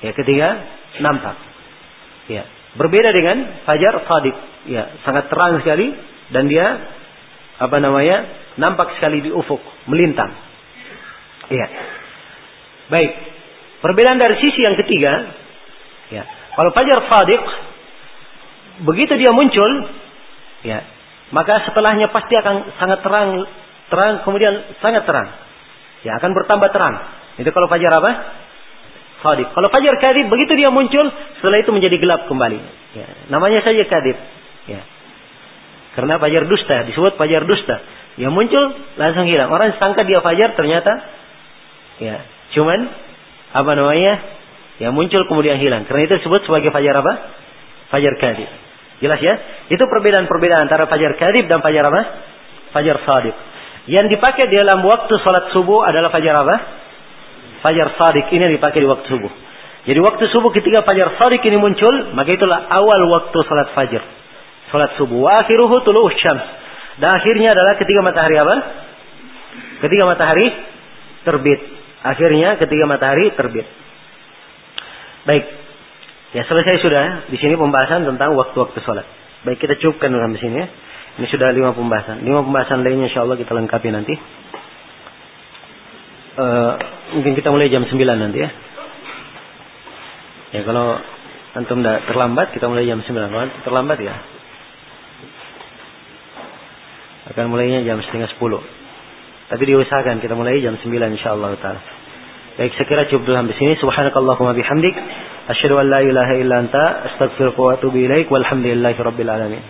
Ya, 0.02 0.12
ketika 0.14 0.50
nampak. 1.02 1.38
Ya, 2.28 2.44
berbeda 2.78 3.14
dengan 3.14 3.66
fajar 3.66 4.02
sadiq. 4.06 4.36
Ya, 4.68 4.98
sangat 5.06 5.30
terang 5.30 5.62
sekali 5.62 5.94
dan 6.34 6.50
dia 6.50 6.66
apa 7.58 7.78
namanya? 7.82 8.46
nampak 8.58 8.98
sekali 8.98 9.22
di 9.22 9.30
ufuk, 9.30 9.62
melintang. 9.86 10.34
Ya. 11.54 11.68
Baik. 12.90 13.12
Perbedaan 13.86 14.18
dari 14.18 14.34
sisi 14.42 14.66
yang 14.66 14.74
ketiga, 14.82 15.14
ya. 16.10 16.26
Kalau 16.58 16.74
fajar 16.74 16.98
sadiq 17.06 17.44
begitu 18.82 19.14
dia 19.14 19.30
muncul, 19.30 19.94
Ya. 20.66 20.80
Maka 21.32 21.68
setelahnya 21.68 22.08
pasti 22.10 22.34
akan 22.40 22.56
sangat 22.80 23.00
terang, 23.04 23.30
terang 23.88 24.24
kemudian 24.24 24.78
sangat 24.84 25.08
terang. 25.08 25.30
Ya, 26.06 26.20
akan 26.22 26.32
bertambah 26.32 26.70
terang. 26.72 26.96
Itu 27.42 27.50
kalau 27.54 27.68
fajar 27.70 27.92
apa? 27.98 28.12
Sadiq. 29.18 29.50
Kalau 29.50 29.68
fajar 29.74 29.96
kadib, 29.98 30.30
begitu 30.30 30.54
dia 30.54 30.70
muncul, 30.70 31.10
setelah 31.42 31.58
itu 31.58 31.72
menjadi 31.74 31.98
gelap 31.98 32.22
kembali. 32.30 32.60
Ya. 32.94 33.08
Namanya 33.34 33.66
saja 33.66 33.82
kadib. 33.90 34.18
Ya. 34.70 34.82
Karena 35.98 36.22
fajar 36.22 36.46
dusta, 36.46 36.86
disebut 36.86 37.18
fajar 37.18 37.42
dusta. 37.50 37.82
Yang 38.22 38.34
muncul 38.34 38.64
langsung 38.98 39.26
hilang. 39.26 39.50
Orang 39.50 39.74
sangka 39.82 40.06
dia 40.06 40.22
fajar, 40.22 40.54
ternyata 40.54 40.94
ya, 41.98 42.22
cuman 42.58 42.80
apa 43.58 43.72
namanya? 43.74 44.14
Yang 44.78 44.94
muncul 44.94 45.22
kemudian 45.26 45.58
hilang. 45.58 45.90
Karena 45.90 46.06
itu 46.06 46.22
disebut 46.22 46.46
sebagai 46.46 46.70
fajar 46.70 47.02
apa? 47.02 47.14
Fajar 47.90 48.14
kadib. 48.22 48.50
Jelas 49.02 49.22
ya? 49.22 49.34
Itu 49.74 49.82
perbedaan-perbedaan 49.90 50.70
antara 50.70 50.86
fajar 50.86 51.18
kadib 51.18 51.50
dan 51.50 51.66
fajar 51.66 51.90
apa? 51.90 52.02
Fajar 52.78 53.02
sadiq. 53.02 53.36
Yang 53.88 54.20
dipakai 54.20 54.52
dalam 54.52 54.84
waktu 54.84 55.14
sholat 55.24 55.56
subuh 55.56 55.88
adalah 55.88 56.12
fajar 56.12 56.36
apa? 56.44 56.56
Fajar 57.64 57.88
sadiq 57.96 58.28
ini 58.36 58.52
yang 58.52 58.56
dipakai 58.60 58.84
di 58.84 58.88
waktu 58.88 59.08
subuh. 59.08 59.32
Jadi 59.88 60.00
waktu 60.04 60.24
subuh 60.28 60.52
ketika 60.52 60.84
fajar 60.84 61.16
sadiq 61.16 61.40
ini 61.48 61.56
muncul, 61.56 62.12
maka 62.12 62.36
itulah 62.36 62.68
awal 62.68 63.02
waktu 63.16 63.38
sholat 63.48 63.72
fajar 63.72 64.04
salat 64.72 65.00
subuh. 65.00 65.18
Wa 65.24 65.32
akhiruhu 65.44 65.84
tulu'uh 65.84 66.12
syams. 66.20 66.44
Dan 66.98 67.14
akhirnya 67.14 67.54
adalah 67.54 67.78
ketika 67.78 68.00
matahari 68.04 68.36
apa? 68.42 68.56
Ketika 69.86 70.04
matahari 70.04 70.48
terbit. 71.24 71.60
Akhirnya 72.02 72.58
ketika 72.60 72.84
matahari 72.90 73.32
terbit. 73.36 73.68
Baik. 75.28 75.46
Ya 76.36 76.44
selesai 76.44 76.84
sudah. 76.84 77.04
Di 77.30 77.38
sini 77.40 77.56
pembahasan 77.56 78.04
tentang 78.04 78.36
waktu-waktu 78.36 78.80
sholat. 78.84 79.06
Baik 79.46 79.62
kita 79.62 79.78
cukupkan 79.80 80.12
di 80.12 80.40
sini 80.42 80.56
ya. 80.58 80.68
Ini 81.18 81.26
sudah 81.34 81.50
lima 81.50 81.74
pembahasan. 81.74 82.22
Lima 82.22 82.46
pembahasan 82.46 82.86
lainnya 82.86 83.10
insya 83.10 83.26
Allah 83.26 83.38
kita 83.42 83.58
lengkapi 83.58 83.90
nanti. 83.90 84.14
Uh, 86.38 86.74
mungkin 87.18 87.34
kita 87.34 87.50
mulai 87.50 87.74
jam 87.74 87.82
9 87.82 87.98
nanti 87.98 88.38
ya. 88.38 88.50
Ya 90.54 90.62
kalau 90.62 91.02
antum 91.58 91.82
tidak 91.82 92.06
terlambat 92.06 92.54
kita 92.54 92.70
mulai 92.70 92.86
jam 92.86 93.02
9. 93.02 93.10
Kalau 93.10 93.50
terlambat 93.66 93.98
ya 94.06 94.14
akan 97.34 97.52
mulainya 97.52 97.84
jam 97.84 98.00
setengah 98.06 98.32
sepuluh. 98.32 98.64
Tapi 99.48 99.64
diusahakan 99.64 100.20
kita 100.24 100.36
mulai 100.36 100.60
jam 100.64 100.76
sembilan 100.80 101.16
insyaallah 101.16 101.52
taala. 101.60 101.82
Baik, 102.58 102.74
saya 102.74 102.86
kira 102.90 103.04
cukup 103.06 103.30
dulu 103.30 103.36
sampai 103.38 103.56
sini. 103.60 103.74
Subhanakallahumma 103.78 104.58
bihamdik, 104.58 104.96
asyhadu 105.52 105.78
an 105.78 105.88
la 105.94 106.02
ilaha 106.02 106.34
illa 106.42 106.56
anta, 106.66 106.84
astaghfiruka 107.14 107.60
wa 107.62 107.78
alamin. 107.78 109.64